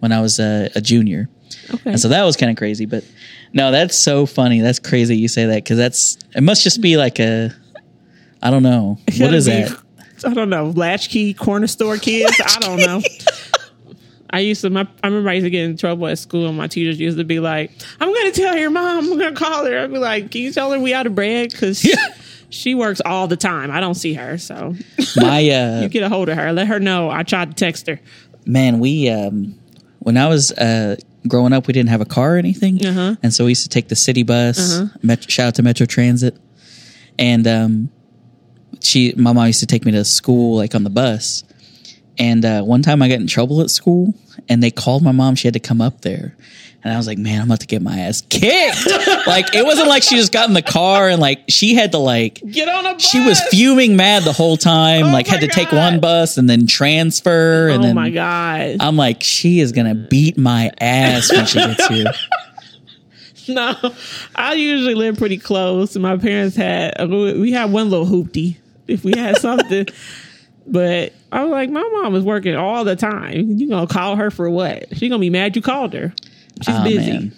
when 0.00 0.12
I 0.12 0.20
was 0.20 0.38
uh, 0.40 0.68
a 0.74 0.80
junior. 0.80 1.28
Okay. 1.72 1.90
And 1.92 2.00
so 2.00 2.08
that 2.08 2.24
was 2.24 2.36
kind 2.36 2.50
of 2.50 2.56
crazy, 2.56 2.86
but 2.86 3.04
no, 3.52 3.70
that's 3.70 3.98
so 3.98 4.26
funny. 4.26 4.60
That's 4.60 4.78
crazy 4.78 5.16
you 5.16 5.28
say 5.28 5.46
that 5.46 5.64
because 5.64 5.78
that's 5.78 6.18
it 6.34 6.42
must 6.42 6.62
just 6.62 6.80
be 6.80 6.96
like 6.96 7.18
a 7.20 7.50
I 8.42 8.50
don't 8.50 8.62
know. 8.62 8.98
What 9.18 9.30
be- 9.30 9.40
that? 9.40 9.78
I 10.24 10.34
don't 10.34 10.50
know. 10.50 10.70
Latchkey 10.70 11.34
corner 11.34 11.66
store 11.68 11.96
kids. 11.96 12.40
I 12.44 12.58
don't 12.60 12.78
know. 12.78 13.00
I 14.30 14.40
used 14.40 14.60
to. 14.62 14.70
My, 14.70 14.86
I 15.02 15.06
remember 15.06 15.30
I 15.30 15.34
used 15.34 15.46
to 15.46 15.50
get 15.50 15.64
in 15.64 15.76
trouble 15.78 16.06
at 16.06 16.18
school, 16.18 16.48
and 16.48 16.56
my 16.56 16.66
teachers 16.66 17.00
used 17.00 17.16
to 17.18 17.24
be 17.24 17.40
like, 17.40 17.70
"I'm 17.98 18.12
going 18.12 18.30
to 18.30 18.38
tell 18.40 18.56
your 18.56 18.68
mom. 18.70 19.10
I'm 19.12 19.18
going 19.18 19.34
to 19.34 19.40
call 19.40 19.64
her." 19.64 19.78
I'd 19.78 19.90
be 19.92 19.98
like, 19.98 20.30
"Can 20.30 20.42
you 20.42 20.52
tell 20.52 20.70
her 20.72 20.78
we 20.78 20.92
out 20.92 21.06
of 21.06 21.14
bread?" 21.14 21.50
Because 21.50 21.82
Yeah. 21.84 21.94
she 22.50 22.74
works 22.74 23.00
all 23.04 23.26
the 23.26 23.36
time. 23.38 23.70
I 23.70 23.80
don't 23.80 23.94
see 23.94 24.12
her, 24.14 24.36
so 24.36 24.74
My 25.16 25.48
uh, 25.50 25.80
you 25.82 25.88
get 25.88 26.02
a 26.02 26.08
hold 26.10 26.28
of 26.28 26.36
her. 26.36 26.52
Let 26.52 26.66
her 26.66 26.78
know 26.78 27.08
I 27.10 27.22
tried 27.22 27.48
to 27.50 27.54
text 27.54 27.86
her. 27.86 28.00
man, 28.44 28.80
we 28.80 29.08
um, 29.08 29.57
when 30.08 30.16
I 30.16 30.26
was 30.34 30.44
uh 30.52 30.96
growing 31.32 31.52
up, 31.52 31.66
we 31.68 31.72
didn't 31.76 31.90
have 31.94 32.00
a 32.08 32.10
car 32.16 32.28
or 32.34 32.38
anything, 32.38 32.74
Uh-huh. 32.90 33.16
and 33.22 33.30
so 33.34 33.44
we 33.46 33.50
used 33.56 33.64
to 33.68 33.72
take 33.76 33.88
the 33.88 33.96
city 34.06 34.22
bus. 34.24 34.56
Met- 35.02 35.30
shout 35.30 35.46
out 35.48 35.54
to 35.56 35.62
Metro 35.62 35.86
Transit, 35.86 36.34
and 37.18 37.44
um, 37.46 37.72
she, 38.80 39.12
my 39.16 39.32
mom 39.32 39.46
used 39.46 39.60
to 39.60 39.66
take 39.66 39.84
me 39.84 39.92
to 39.92 40.04
school 40.04 40.56
like 40.62 40.74
on 40.74 40.84
the 40.84 40.94
bus. 41.02 41.44
And 42.20 42.44
uh, 42.44 42.62
one 42.62 42.82
time 42.82 43.00
I 43.02 43.08
got 43.08 43.20
in 43.20 43.26
trouble 43.28 43.60
at 43.60 43.70
school, 43.70 44.12
and 44.48 44.62
they 44.62 44.70
called 44.72 45.02
my 45.02 45.12
mom. 45.12 45.34
She 45.36 45.46
had 45.46 45.54
to 45.54 45.60
come 45.70 45.80
up 45.80 46.00
there, 46.08 46.36
and 46.88 46.94
I 46.94 46.96
was 46.98 47.06
like, 47.06 47.18
"Man, 47.18 47.40
I'm 47.40 47.46
about 47.48 47.60
to 47.60 47.66
get 47.66 47.82
my 47.82 47.98
ass 48.00 48.22
kicked!" 48.28 48.86
like 49.26 49.54
it 49.54 49.64
wasn't 49.64 49.88
like 49.88 50.02
she 50.02 50.16
just 50.16 50.32
got 50.32 50.48
in 50.48 50.54
the 50.54 50.62
car 50.62 51.08
and 51.08 51.20
like 51.20 51.40
she 51.48 51.74
had 51.74 51.92
to 51.92 51.98
like 51.98 52.40
Get 52.50 52.68
on 52.68 52.86
a 52.86 52.94
bus. 52.94 53.02
she 53.08 53.20
was 53.24 53.40
fuming 53.50 53.94
mad 53.96 54.22
the 54.24 54.32
whole 54.32 54.56
time. 54.56 55.06
Oh 55.06 55.12
like 55.12 55.26
had 55.26 55.40
to 55.40 55.48
take 55.48 55.70
one 55.72 56.00
bus 56.00 56.36
and 56.38 56.48
then 56.48 56.66
transfer. 56.66 57.68
And 57.68 57.80
Oh 57.82 57.86
then 57.86 57.94
my 57.94 58.10
god! 58.10 58.76
I'm 58.80 58.96
like, 58.96 59.22
she 59.22 59.60
is 59.60 59.72
gonna 59.72 59.94
beat 59.94 60.36
my 60.38 60.70
ass 60.80 61.30
when 61.32 61.46
she 61.46 61.58
gets 61.58 61.86
here. 61.86 62.12
No, 63.50 63.74
I 64.36 64.52
usually 64.54 64.94
live 64.94 65.16
pretty 65.16 65.38
close. 65.38 65.96
My 65.96 66.18
parents 66.18 66.54
had 66.54 67.08
we 67.10 67.50
had 67.52 67.72
one 67.72 67.88
little 67.88 68.04
hoopty 68.04 68.56
if 68.86 69.04
we 69.04 69.12
had 69.16 69.38
something. 69.38 69.86
but 70.66 71.14
I 71.32 71.44
was 71.44 71.50
like, 71.50 71.70
my 71.70 71.82
mom 72.02 72.14
is 72.14 72.24
working 72.24 72.54
all 72.56 72.84
the 72.84 72.94
time. 72.94 73.52
You 73.58 73.68
gonna 73.70 73.86
call 73.86 74.16
her 74.16 74.30
for 74.30 74.50
what? 74.50 74.94
She 74.98 75.08
gonna 75.08 75.20
be 75.20 75.30
mad 75.30 75.56
you 75.56 75.62
called 75.62 75.94
her. 75.94 76.12
She's 76.62 76.74
Oh, 76.76 76.84
busy. 76.84 77.12
man. 77.12 77.32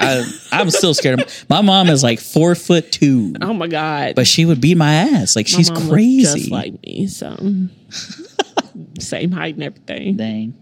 I, 0.00 0.24
I'm 0.52 0.70
still 0.70 0.94
scared. 0.94 1.20
Of, 1.22 1.44
my 1.48 1.60
mom 1.60 1.88
is 1.88 2.04
like 2.04 2.20
four 2.20 2.54
foot 2.54 2.92
two, 2.92 3.34
Oh 3.42 3.52
my 3.52 3.66
god! 3.66 4.14
but 4.14 4.26
she 4.28 4.44
would 4.44 4.60
beat 4.60 4.76
my 4.76 4.94
ass. 4.94 5.34
Like 5.34 5.46
My 5.50 5.56
she's 5.56 5.70
crazy. 5.70 6.22
just 6.40 6.50
like 6.52 6.80
me. 6.84 7.08
So 7.08 7.36
same 9.00 9.32
height 9.32 9.54
and 9.54 9.64
everything. 9.64 10.16
Dang. 10.16 10.54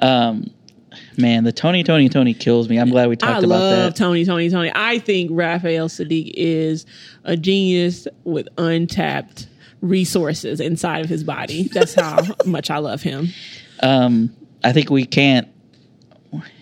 um, 0.00 0.50
man, 1.16 1.44
the 1.44 1.52
Tony, 1.52 1.82
Tony, 1.84 2.08
Tony 2.08 2.34
kills 2.34 2.68
me. 2.68 2.78
I'm 2.78 2.90
glad 2.90 3.08
we 3.08 3.16
talked 3.16 3.32
I 3.32 3.38
about 3.38 3.48
love 3.48 3.94
that. 3.94 3.96
Tony, 3.96 4.24
Tony, 4.24 4.50
Tony. 4.50 4.70
I 4.74 4.98
think 4.98 5.30
Raphael 5.32 5.88
Saadiq 5.88 6.30
is 6.34 6.86
a 7.24 7.36
genius 7.36 8.06
with 8.24 8.48
untapped 8.58 9.46
resources 9.80 10.60
inside 10.60 11.04
of 11.04 11.08
his 11.08 11.24
body. 11.24 11.64
That's 11.68 11.94
how 11.94 12.24
much 12.46 12.70
I 12.70 12.78
love 12.78 13.00
him. 13.02 13.28
Um, 13.82 14.34
I 14.64 14.72
think 14.72 14.90
we 14.90 15.06
can't. 15.06 15.48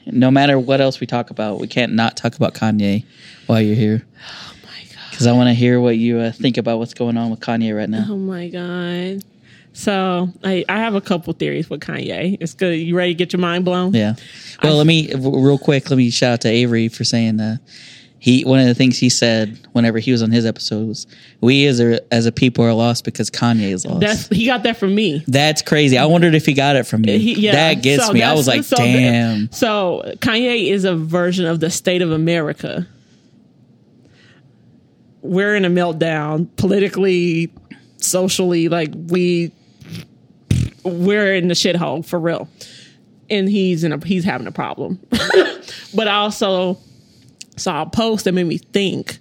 No 0.07 0.31
matter 0.31 0.59
what 0.59 0.81
else 0.81 1.01
we 1.01 1.07
talk 1.07 1.31
about, 1.31 1.59
we 1.59 1.67
can't 1.67 1.93
not 1.93 2.17
talk 2.17 2.37
about 2.37 2.55
Kanye 2.55 3.05
while 3.47 3.61
you're 3.61 3.75
here. 3.75 4.07
Oh 4.29 4.55
my 4.63 4.95
god. 4.95 5.11
Because 5.11 5.27
I 5.27 5.33
want 5.33 5.49
to 5.49 5.55
hear 5.55 5.81
what 5.81 5.97
you 5.97 6.19
uh, 6.19 6.33
think 6.33 6.57
about 6.57 6.79
what's 6.79 6.95
going 6.95 7.17
on 7.17 7.31
with 7.31 7.41
Kanye 7.41 7.77
right 7.77 7.89
now. 7.89 8.07
Oh 8.09 8.17
my 8.17 8.49
god. 8.49 9.25
So 9.73 10.31
I, 10.43 10.65
I 10.71 10.79
have 10.79 10.95
a 10.95 11.03
couple 11.03 11.33
theories 11.35 11.69
with 11.69 11.81
Kanye. 11.81 12.39
It's 12.41 12.55
good. 12.55 12.79
You 12.79 12.97
ready 12.97 13.13
to 13.13 13.19
get 13.19 13.35
your 13.35 13.41
mind 13.41 13.67
blown? 13.67 13.93
Yeah. 13.93 14.15
Well, 14.63 14.77
let 14.77 14.87
me 14.87 15.13
real 15.15 15.59
quick. 15.59 15.91
Let 15.91 15.97
me 15.97 16.09
shout 16.09 16.33
out 16.33 16.41
to 16.43 16.49
Avery 16.49 16.89
for 16.89 17.05
saying 17.05 17.41
uh, 17.41 17.59
he. 18.27 18.43
One 18.45 18.59
of 18.59 18.67
the 18.67 18.75
things 18.75 18.99
he 18.99 19.09
said 19.09 19.57
whenever 19.71 20.01
he 20.01 20.11
was 20.11 20.21
on 20.21 20.33
his 20.33 20.45
episode 20.45 20.89
was, 20.89 21.07
"We 21.41 21.65
as 21.67 21.79
a 21.79 22.01
as 22.13 22.27
a 22.27 22.33
people 22.33 22.65
are 22.65 22.73
lost 22.75 23.05
because 23.05 23.31
Kanye 23.31 23.71
is 23.73 23.87
lost." 23.87 24.01
That's 24.01 24.27
he 24.29 24.47
got 24.47 24.65
that 24.65 24.79
from 24.79 24.97
me. 24.97 25.23
That's 25.29 25.63
crazy. 25.63 25.97
I 25.97 26.07
wondered 26.07 26.35
if 26.35 26.45
he 26.45 26.53
got 26.53 26.75
it 26.75 26.89
from 26.89 27.03
me. 27.03 27.19
He- 27.19 27.35
yeah, 27.41 27.53
that 27.53 27.83
gets 27.85 28.05
so 28.05 28.13
me. 28.13 28.25
I 28.25 28.35
was 28.35 28.49
like, 28.49 28.65
so- 28.65 28.77
damn. 28.77 29.51
So 29.53 30.03
Kanye 30.17 30.71
is 30.71 30.85
a 30.85 30.97
version 30.97 31.47
of 31.47 31.61
the 31.61 31.71
state 31.71 32.03
of 32.03 32.11
America. 32.11 32.89
We're 35.23 35.55
in 35.55 35.65
a 35.65 35.71
meltdown 35.71 36.49
politically, 36.57 37.53
socially. 37.99 38.69
Like 38.69 38.91
we, 38.93 39.53
we're 40.83 41.33
in 41.33 41.47
the 41.47 41.55
shithole 41.55 42.05
for 42.05 42.19
real, 42.19 42.49
and 43.31 43.49
he's 43.49 43.85
in 43.85 43.93
a 43.93 44.05
he's 44.05 44.25
having 44.25 44.49
a 44.49 44.53
problem. 44.53 44.99
but 45.95 46.09
also 46.09 46.79
saw 47.57 47.83
a 47.83 47.87
post 47.91 48.25
that 48.25 48.33
made 48.33 48.47
me 48.47 48.59
think. 48.59 49.19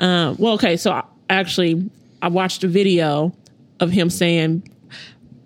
Um, 0.00 0.36
well, 0.38 0.54
okay, 0.54 0.76
so 0.76 0.92
I, 0.92 1.04
actually, 1.28 1.90
I 2.22 2.28
watched 2.28 2.64
a 2.64 2.68
video 2.68 3.34
of 3.80 3.90
him 3.90 4.10
saying 4.10 4.70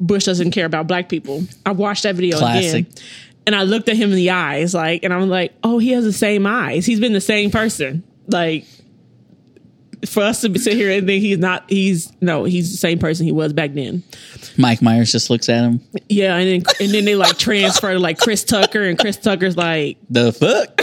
Bush 0.00 0.24
doesn't 0.24 0.50
care 0.50 0.66
about 0.66 0.86
black 0.86 1.08
people. 1.08 1.44
I 1.64 1.72
watched 1.72 2.02
that 2.02 2.14
video 2.14 2.38
Classic. 2.38 2.86
again, 2.86 3.04
and 3.46 3.56
I 3.56 3.62
looked 3.62 3.88
at 3.88 3.96
him 3.96 4.10
in 4.10 4.16
the 4.16 4.30
eyes, 4.30 4.74
like, 4.74 5.04
and 5.04 5.12
I'm 5.12 5.28
like, 5.28 5.52
oh, 5.64 5.78
he 5.78 5.90
has 5.92 6.04
the 6.04 6.12
same 6.12 6.46
eyes. 6.46 6.86
He's 6.86 7.00
been 7.00 7.12
the 7.12 7.20
same 7.20 7.50
person, 7.50 8.02
like. 8.26 8.64
For 10.06 10.22
us 10.22 10.40
to 10.40 10.58
sit 10.58 10.74
here 10.74 10.90
and 10.90 11.06
think 11.06 11.22
he's 11.22 11.38
not, 11.38 11.64
he's 11.68 12.12
no, 12.20 12.44
he's 12.44 12.72
the 12.72 12.76
same 12.76 12.98
person 12.98 13.24
he 13.24 13.32
was 13.32 13.52
back 13.52 13.72
then. 13.72 14.02
Mike 14.58 14.82
Myers 14.82 15.12
just 15.12 15.30
looks 15.30 15.48
at 15.48 15.62
him. 15.64 15.80
Yeah, 16.08 16.36
and 16.36 16.48
then 16.64 16.74
and 16.80 16.92
then 16.92 17.04
they 17.04 17.14
like 17.14 17.38
transfer 17.38 17.92
to 17.92 17.98
like 17.98 18.18
Chris 18.18 18.42
Tucker, 18.44 18.82
and 18.82 18.98
Chris 18.98 19.16
Tucker's 19.16 19.56
like, 19.56 19.98
The 20.10 20.32
fuck? 20.32 20.80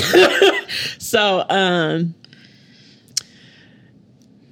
So 0.99 1.43
um 1.49 2.13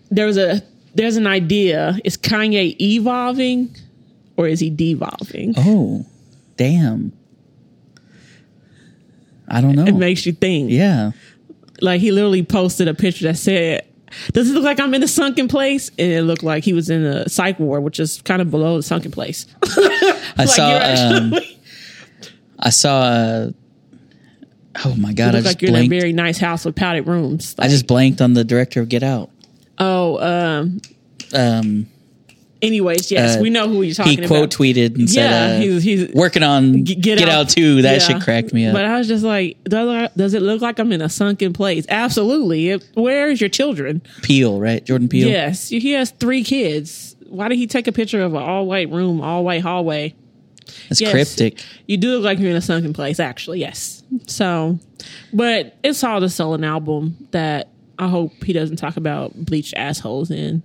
there 0.10 0.26
was 0.26 0.38
a 0.38 0.62
there's 0.96 1.16
an 1.16 1.28
idea. 1.28 2.00
Is 2.04 2.18
Kanye 2.18 2.76
evolving 2.82 3.76
or 4.36 4.48
is 4.48 4.60
he 4.60 4.70
devolving? 4.70 5.54
oh, 5.58 6.06
damn. 6.58 7.12
I 9.48 9.62
don't 9.62 9.76
know. 9.76 9.86
It 9.86 9.96
makes 9.96 10.26
you 10.26 10.34
think. 10.34 10.72
yeah. 10.72 11.12
Like 11.80 12.02
he 12.02 12.12
literally 12.12 12.44
posted 12.44 12.88
a 12.88 12.94
picture 12.94 13.26
that 13.28 13.38
said, 13.38 13.87
Does 14.34 14.50
it 14.50 14.54
look 14.54 14.64
like 14.64 14.80
I'm 14.80 14.94
in 14.94 15.04
a 15.04 15.08
sunken 15.08 15.48
place? 15.48 15.90
And 16.00 16.12
it 16.12 16.24
looked 16.24 16.44
like 16.44 16.64
he 16.64 16.74
was 16.74 16.90
in 16.90 17.04
a 17.06 17.28
psych 17.30 17.60
ward, 17.60 17.84
which 17.84 18.00
is 18.00 18.22
kind 18.24 18.42
of 18.42 18.50
below 18.52 18.78
the 18.78 18.84
sunken 18.84 19.12
place. 19.12 19.46
I 19.64 20.22
like 20.38 20.50
saw. 20.50 21.16
Um, 21.18 21.34
I 22.60 22.70
saw. 22.70 23.00
Uh, 23.02 23.52
oh 24.86 24.96
my 24.96 25.14
god! 25.14 25.36
I 25.36 25.42
just 25.42 25.46
like 25.46 25.62
you're 25.62 25.76
in 25.76 25.86
a 25.86 25.88
very 25.88 26.14
nice 26.14 26.38
house 26.38 26.66
with 26.66 26.76
padded 26.76 27.08
rooms. 27.08 27.56
I 27.60 27.68
just 27.68 27.88
blanked 27.88 28.22
on 28.22 28.34
the 28.34 28.44
director 28.44 28.82
of 28.82 28.90
Get 28.90 29.04
Out. 29.04 29.30
oh, 29.80 30.18
um 30.20 30.80
Um, 31.34 31.88
anyways, 32.62 33.12
yes, 33.12 33.38
Uh, 33.38 33.42
we 33.42 33.50
know 33.50 33.68
who 33.68 33.82
you're 33.82 33.94
talking 33.94 34.14
about. 34.14 34.22
he 34.22 34.28
quote 34.28 34.40
about. 34.40 34.50
tweeted 34.66 34.96
and 34.96 35.10
said, 35.10 35.30
Yeah, 35.30 35.58
uh, 35.58 35.60
he's- 35.62 35.84
he's- 35.84 36.14
working 36.14 36.44
on 36.44 36.86
G- 36.86 36.96
Get, 36.96 37.22
Out, 37.28 37.50
too. 37.50 37.82
That 37.82 37.94
Yeah. 37.94 38.00
shit 38.00 38.22
cracked 38.22 38.54
me 38.54 38.66
up. 38.66 38.74
But 38.74 38.86
I 38.86 38.98
was 38.98 39.08
just 39.08 39.24
like, 39.24 39.58
does, 39.66 39.88
I- 39.90 40.10
does 40.18 40.34
it 40.34 40.42
look 40.42 40.62
like 40.62 40.80
I'm 40.80 40.92
in 40.92 41.02
a 41.02 41.10
sunken 41.10 41.54
place? 41.54 41.86
Absolutely. 41.90 42.70
It- 42.70 42.84
Where's 42.96 43.40
your 43.42 43.50
children? 43.50 44.02
Peele, 44.22 44.60
right? 44.60 44.86
Jordan 44.86 45.08
Peele. 45.08 45.28
Yes, 45.30 45.70
he 45.70 45.92
has 45.92 46.12
three 46.20 46.44
kids. 46.44 47.16
Why 47.30 47.50
did 47.50 47.58
he 47.58 47.68
take 47.68 47.88
a 47.88 47.92
picture 47.92 48.22
of 48.22 48.34
an 48.34 48.42
all 48.42 48.66
white 48.66 48.90
room, 48.92 49.20
all 49.22 49.44
white 49.44 49.62
hallway? 49.62 50.14
It's 50.90 51.00
Yes. 51.02 51.12
cryptic. 51.12 51.60
You 51.88 51.98
do 51.98 52.12
look 52.16 52.24
like 52.24 52.40
you're 52.40 52.50
in 52.52 52.56
a 52.56 52.62
sunken 52.62 52.94
place, 52.94 53.20
actually. 53.20 53.60
Yes. 53.62 54.04
So, 54.28 54.80
but 55.34 55.76
it's 55.84 56.04
all 56.04 56.20
to 56.22 56.30
sell 56.30 56.54
an 56.54 56.64
album 56.64 57.16
that 57.32 57.70
I 58.00 58.08
hope 58.10 58.32
he 58.46 58.54
doesn't 58.54 58.76
talk 58.78 58.96
about 58.98 59.46
bleached 59.46 59.74
assholes 59.76 60.30
in, 60.30 60.62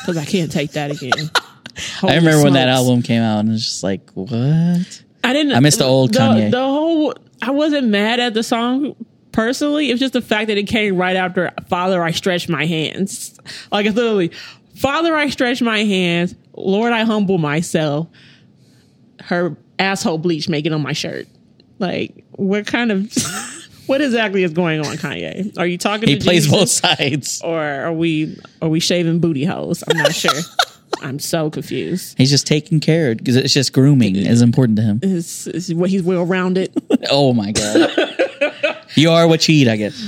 because 0.00 0.16
I 0.16 0.24
can't 0.24 0.50
take 0.50 0.72
that 0.72 0.90
again. 0.90 1.30
I 2.02 2.16
remember 2.16 2.44
when 2.44 2.52
that 2.54 2.68
album 2.68 3.02
came 3.02 3.22
out 3.22 3.40
and 3.40 3.48
it 3.48 3.52
was 3.52 3.64
just 3.64 3.82
like, 3.82 4.10
what? 4.12 5.02
I 5.24 5.32
didn't. 5.32 5.52
I 5.52 5.60
missed 5.60 5.78
the 5.78 5.84
old 5.84 6.12
Kanye. 6.12 6.50
The 6.50 6.58
whole. 6.58 7.14
I 7.40 7.50
wasn't 7.50 7.88
mad 7.88 8.20
at 8.20 8.34
the 8.34 8.42
song 8.42 8.94
personally. 9.32 9.88
It 9.88 9.92
was 9.92 10.00
just 10.00 10.12
the 10.12 10.22
fact 10.22 10.48
that 10.48 10.58
it 10.58 10.64
came 10.64 10.96
right 10.96 11.16
after 11.16 11.52
"Father, 11.68 12.02
I 12.02 12.10
Stretch 12.10 12.48
My 12.48 12.66
Hands." 12.66 13.38
Like 13.70 13.86
it's 13.86 13.96
literally, 13.96 14.32
"Father, 14.76 15.16
I 15.16 15.28
stretch 15.28 15.62
my 15.62 15.84
hands. 15.84 16.34
Lord, 16.54 16.92
I 16.92 17.04
humble 17.04 17.38
myself." 17.38 18.08
Her 19.20 19.56
asshole 19.78 20.18
bleach 20.18 20.48
making 20.48 20.72
on 20.72 20.82
my 20.82 20.92
shirt. 20.92 21.28
Like, 21.78 22.24
what 22.32 22.66
kind 22.66 22.90
of? 22.90 23.12
what 23.86 24.00
exactly 24.00 24.42
is 24.42 24.52
going 24.52 24.80
on, 24.80 24.96
Kanye? 24.96 25.56
Are 25.58 25.66
you 25.66 25.78
talking? 25.78 26.08
He 26.08 26.18
to 26.18 26.24
plays 26.24 26.44
Jesus? 26.44 26.58
both 26.58 26.68
sides. 26.70 27.40
Or 27.42 27.60
are 27.60 27.92
we? 27.92 28.38
Are 28.60 28.68
we 28.68 28.80
shaving 28.80 29.20
booty 29.20 29.44
holes? 29.44 29.82
I'm 29.88 29.96
not 29.96 30.14
sure. 30.14 30.30
I'm 31.02 31.18
so 31.18 31.50
confused. 31.50 32.16
He's 32.16 32.30
just 32.30 32.46
taking 32.46 32.78
care 32.78 33.14
because 33.14 33.34
it's 33.34 33.52
just 33.54 33.72
grooming 33.72 34.14
is 34.14 34.40
important 34.40 34.76
to 34.76 34.82
him. 34.82 35.00
Is, 35.02 35.46
is 35.48 35.74
what 35.74 35.90
he's 35.90 36.02
well 36.02 36.24
rounded. 36.24 36.72
Oh 37.10 37.32
my 37.32 37.50
god. 37.50 37.90
you 38.94 39.10
are 39.10 39.26
what 39.26 39.48
you 39.48 39.54
eat, 39.56 39.68
I 39.68 39.76
guess. 39.76 40.00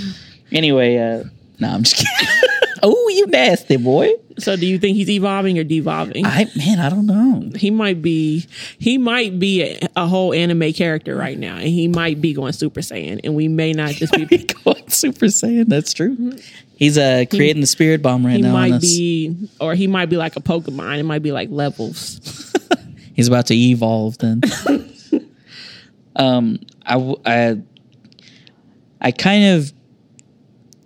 Anyway, 0.53 0.97
uh 0.97 1.25
no, 1.59 1.69
I'm 1.71 1.83
just 1.83 1.97
kidding. 1.97 2.35
oh, 2.83 3.09
you 3.09 3.27
nasty 3.27 3.77
boy. 3.77 4.11
So 4.39 4.57
do 4.57 4.67
you 4.67 4.79
think 4.79 4.97
he's 4.97 5.11
evolving 5.11 5.59
or 5.59 5.65
devolving? 5.65 6.27
I 6.27 6.51
man, 6.57 6.81
I 6.81 6.89
don't 6.91 7.07
know. 7.07 7.51
he 7.57 7.71
might 7.71 8.03
be 8.03 8.47
he 8.79 8.99
might 8.99 9.39
be 9.39 9.63
a, 9.63 9.89
a 9.97 10.07
whole 10.07 10.35
anime 10.35 10.73
character 10.73 11.15
right 11.15 11.39
now 11.39 11.55
and 11.57 11.69
he 11.69 11.87
might 11.89 12.21
be 12.21 12.33
going 12.33 12.53
super 12.53 12.81
saiyan 12.81 13.21
and 13.23 13.35
we 13.37 13.47
may 13.47 13.73
not 13.73 13.91
just 13.93 14.13
be 14.29 14.39
Going 14.65 14.89
Super 14.89 15.27
Saiyan, 15.27 15.69
that's 15.69 15.93
true. 15.93 16.33
He's 16.77 16.97
uh 16.99 17.25
creating 17.31 17.61
the 17.61 17.67
spirit 17.67 18.03
bomb 18.03 18.25
right 18.25 18.37
He 18.37 18.43
now. 18.43 18.55
on 18.57 18.71
might 18.71 18.81
be, 18.81 19.37
or 19.61 19.75
he 19.75 19.87
might 19.87 20.07
be 20.07 20.17
like 20.17 20.37
a 20.37 20.41
Pokemon. 20.41 20.99
It 20.99 21.03
might 21.05 21.23
be 21.23 21.33
like 21.33 21.51
levels. 21.51 22.53
He's 23.15 23.29
about 23.29 23.47
to 23.47 23.55
evolve 23.55 24.19
then. 24.19 24.41
um, 26.17 26.59
i 26.85 27.57
i 29.01 29.11
kind 29.13 29.57
of, 29.57 29.73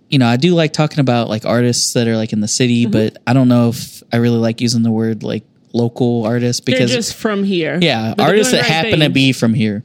you 0.09 0.19
know, 0.19 0.27
I 0.27 0.37
do 0.37 0.55
like 0.55 0.73
talking 0.73 0.99
about 0.99 1.29
like 1.29 1.45
artists 1.45 1.93
that 1.93 2.07
are 2.07 2.15
like 2.17 2.33
in 2.33 2.41
the 2.41 2.47
city, 2.47 2.83
Mm-hmm. 2.83 2.91
but 2.91 3.17
I 3.27 3.33
don't 3.33 3.47
know 3.47 3.69
if 3.69 4.03
I 4.11 4.17
really 4.17 4.37
like 4.39 4.59
using 4.61 4.83
the 4.83 4.91
word 4.91 5.23
like 5.23 5.43
local 5.73 6.25
artists 6.25 6.59
because 6.61 6.89
They're 6.89 6.97
just 6.97 7.15
from 7.15 7.43
here. 7.43 7.77
yeah, 7.81 8.15
artists 8.17 8.51
that 8.53 8.61
great 8.61 8.71
happen 8.71 8.99
to 9.01 9.09
be 9.09 9.31
from 9.33 9.53
here. 9.53 9.83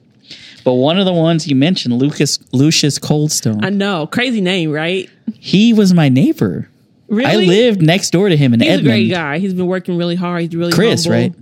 But 0.65 0.75
one 0.75 0.99
of 0.99 1.05
the 1.05 1.13
ones 1.13 1.47
you 1.47 1.55
mentioned, 1.57 1.93
Lucas 1.99 2.39
Lucius 2.53 2.99
Coldstone, 2.99 3.63
I 3.65 3.69
know, 3.71 4.07
crazy 4.07 4.41
name, 4.41 4.71
right? 4.73 5.11
he 5.39 5.73
was 5.75 5.93
my 5.93 6.09
neighbor. 6.09 6.69
Really, 7.09 7.27
I 7.27 7.37
lived 7.49 7.83
next 7.83 8.11
door 8.11 8.31
to 8.31 8.37
him 8.37 8.55
in 8.55 8.61
He's 8.61 8.71
Edmond. 8.71 8.87
a 8.87 8.91
great 8.91 9.11
guy. 9.11 9.39
He's 9.39 9.53
been 9.53 9.67
working 9.67 9.99
really 9.99 10.15
hard. 10.17 10.41
He's 10.43 10.57
really 10.57 10.73
Chris, 10.73 11.05
humble. 11.05 11.21
right? 11.21 11.35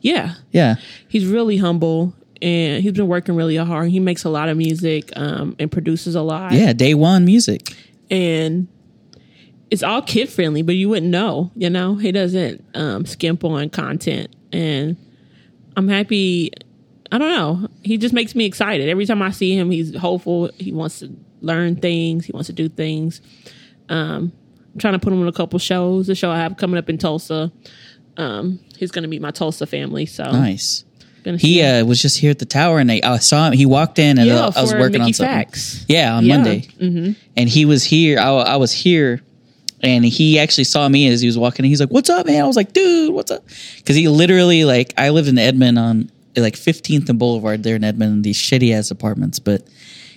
Yeah, 0.00 0.34
Yeah, 0.52 0.76
he's 1.06 1.26
really 1.26 1.58
humble 1.58 2.14
and 2.40 2.82
he's 2.82 2.92
been 2.92 3.06
working 3.08 3.36
really 3.36 3.56
hard. 3.56 3.90
He 3.90 4.00
makes 4.00 4.24
a 4.24 4.30
lot 4.30 4.48
of 4.48 4.56
music 4.56 5.12
um, 5.16 5.54
and 5.60 5.70
produces 5.70 6.14
a 6.14 6.22
lot. 6.22 6.52
yeah. 6.52 6.72
Day 6.72 6.94
one 6.94 7.24
music. 7.26 7.76
And 8.12 8.68
it's 9.70 9.82
all 9.82 10.02
kid 10.02 10.28
friendly, 10.28 10.60
but 10.60 10.74
you 10.74 10.90
wouldn't 10.90 11.10
know. 11.10 11.50
You 11.56 11.70
know, 11.70 11.96
he 11.96 12.12
doesn't 12.12 12.62
um, 12.74 13.06
skimp 13.06 13.42
on 13.42 13.70
content, 13.70 14.36
and 14.52 14.96
I'm 15.76 15.88
happy. 15.88 16.52
I 17.10 17.18
don't 17.18 17.30
know. 17.30 17.68
He 17.82 17.96
just 17.96 18.14
makes 18.14 18.34
me 18.34 18.44
excited 18.44 18.88
every 18.88 19.06
time 19.06 19.22
I 19.22 19.30
see 19.30 19.56
him. 19.56 19.70
He's 19.70 19.96
hopeful. 19.96 20.50
He 20.58 20.72
wants 20.72 21.00
to 21.00 21.10
learn 21.40 21.76
things. 21.76 22.26
He 22.26 22.32
wants 22.32 22.46
to 22.48 22.52
do 22.52 22.68
things. 22.68 23.22
Um, 23.88 24.32
I'm 24.72 24.78
trying 24.78 24.94
to 24.94 24.98
put 24.98 25.12
him 25.12 25.20
on 25.20 25.28
a 25.28 25.32
couple 25.32 25.58
shows. 25.58 26.06
The 26.06 26.14
show 26.14 26.30
I 26.30 26.38
have 26.38 26.56
coming 26.58 26.78
up 26.78 26.88
in 26.90 26.98
Tulsa. 26.98 27.50
Um, 28.18 28.60
he's 28.76 28.90
going 28.90 29.02
to 29.02 29.08
meet 29.08 29.22
my 29.22 29.30
Tulsa 29.30 29.66
family. 29.66 30.04
So 30.06 30.24
Nice. 30.24 30.84
He 31.24 31.62
uh, 31.62 31.84
was 31.84 32.00
just 32.00 32.18
here 32.18 32.30
at 32.30 32.38
the 32.38 32.46
tower, 32.46 32.78
and 32.78 32.90
I, 32.90 33.00
I 33.04 33.18
saw 33.18 33.46
him. 33.46 33.52
He 33.52 33.66
walked 33.66 33.98
in, 33.98 34.18
and 34.18 34.26
yeah, 34.26 34.50
I, 34.54 34.58
I 34.58 34.62
was 34.62 34.72
working 34.72 34.92
Mickey 34.92 35.02
on 35.02 35.12
something. 35.12 35.34
Facts. 35.34 35.84
Yeah, 35.88 36.16
on 36.16 36.24
Yeah. 36.24 36.36
Monday, 36.36 36.60
mm-hmm. 36.60 37.12
and 37.36 37.48
he 37.48 37.64
was 37.64 37.84
here. 37.84 38.18
I, 38.18 38.30
I 38.30 38.56
was 38.56 38.72
here, 38.72 39.22
and 39.80 40.04
he 40.04 40.38
actually 40.38 40.64
saw 40.64 40.88
me 40.88 41.08
as 41.08 41.20
he 41.20 41.26
was 41.26 41.38
walking. 41.38 41.64
in. 41.64 41.70
He's 41.70 41.80
like, 41.80 41.90
"What's 41.90 42.10
up, 42.10 42.26
man?" 42.26 42.42
I 42.42 42.46
was 42.46 42.56
like, 42.56 42.72
"Dude, 42.72 43.14
what's 43.14 43.30
up?" 43.30 43.44
Because 43.76 43.96
he 43.96 44.08
literally 44.08 44.64
like 44.64 44.94
I 44.98 45.10
lived 45.10 45.28
in 45.28 45.38
Edmond 45.38 45.78
on 45.78 46.10
like 46.36 46.54
15th 46.54 47.08
and 47.08 47.18
Boulevard 47.18 47.62
there 47.62 47.76
in 47.76 47.84
Edmond, 47.84 48.24
these 48.24 48.38
shitty 48.38 48.74
ass 48.74 48.90
apartments, 48.90 49.38
but. 49.38 49.62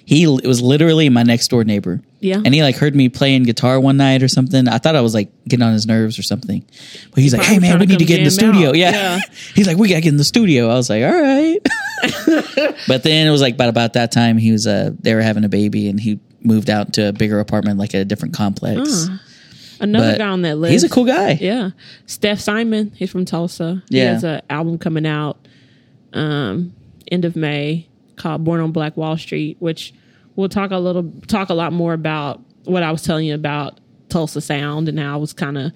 He 0.08 0.24
it 0.24 0.46
was 0.48 0.62
literally 0.62 1.10
my 1.10 1.24
next 1.24 1.48
door 1.48 1.64
neighbor. 1.64 2.00
Yeah. 2.20 2.42
And 2.44 2.54
he 2.54 2.62
like 2.62 2.76
heard 2.76 2.96
me 2.96 3.10
playing 3.10 3.44
guitar 3.44 3.80
one 3.80 3.98
night 3.98 4.22
or 4.22 4.28
something. 4.28 4.68
I 4.68 4.78
thought 4.78 4.96
I 4.96 5.02
was 5.02 5.14
like 5.16 5.30
getting 5.48 5.64
on 5.66 5.74
his 5.74 5.88
nerves 5.88 6.18
or 6.20 6.24
something. 6.24 6.64
But 7.12 7.24
he's 7.24 7.34
like, 7.34 7.44
"Hey 7.46 7.58
man, 7.60 7.80
we 7.80 7.88
need 7.88 8.00
to 8.00 8.06
get 8.06 8.20
in 8.20 8.26
the 8.26 8.32
studio." 8.32 8.70
out. 8.70 8.76
Yeah. 8.78 8.92
Yeah. 8.92 9.20
he's 9.56 9.66
like, 9.68 9.78
"We 9.78 9.90
got 9.90 9.96
to 9.96 10.02
get 10.02 10.10
in 10.10 10.18
the 10.18 10.24
studio." 10.24 10.70
I 10.70 10.76
was 10.76 10.90
like, 10.90 11.04
"All 11.04 11.22
right." 11.22 11.58
but 12.88 13.04
then 13.04 13.28
it 13.28 13.32
was 13.32 13.42
like 13.42 13.56
about 13.56 13.70
about 13.70 13.94
that 13.94 14.12
time 14.12 14.38
he 14.38 14.52
was 14.52 14.68
uh 14.68 14.92
they 15.00 15.14
were 15.16 15.22
having 15.22 15.44
a 15.44 15.50
baby 15.50 15.90
and 15.90 16.00
he 16.00 16.20
moved 16.42 16.70
out 16.70 16.94
to 16.94 17.10
a 17.10 17.14
bigger 17.14 17.40
apartment 17.40 17.80
like 17.80 17.96
at 17.96 18.02
a 18.02 18.06
different 18.06 18.36
complex. 18.36 19.08
Another 19.80 20.12
But 20.12 20.18
guy 20.20 20.28
on 20.28 20.42
that 20.44 20.58
list. 20.58 20.72
He's 20.72 20.84
a 20.84 20.90
cool 20.90 21.06
guy. 21.06 21.32
Yeah. 21.42 21.72
Steph 22.06 22.40
Simon, 22.40 22.92
he's 22.96 23.12
from 23.12 23.26
Tulsa. 23.26 23.84
He 23.90 23.98
Yeah. 23.98 24.14
has 24.14 24.24
an 24.24 24.42
album 24.50 24.78
coming 24.78 25.06
out 25.08 25.38
um 26.14 26.74
end 27.12 27.26
of 27.26 27.36
May 27.36 27.88
called 28.16 28.44
Born 28.44 28.60
on 28.62 28.72
Black 28.72 28.96
Wall 28.98 29.18
Street, 29.18 29.58
which 29.60 29.94
we'll 30.36 30.50
talk 30.50 30.72
a 30.72 30.78
little 30.78 31.12
talk 31.28 31.50
a 31.50 31.54
lot 31.54 31.74
more 31.74 31.94
about 31.94 32.42
what 32.66 32.84
I 32.84 32.92
was 32.92 33.02
telling 33.04 33.26
you 33.28 33.36
about 33.36 33.80
Tulsa 34.10 34.42
sound 34.42 34.88
and 34.90 35.00
how 35.00 35.14
I 35.14 35.18
was 35.18 35.34
kind 35.34 35.58
of 35.58 35.72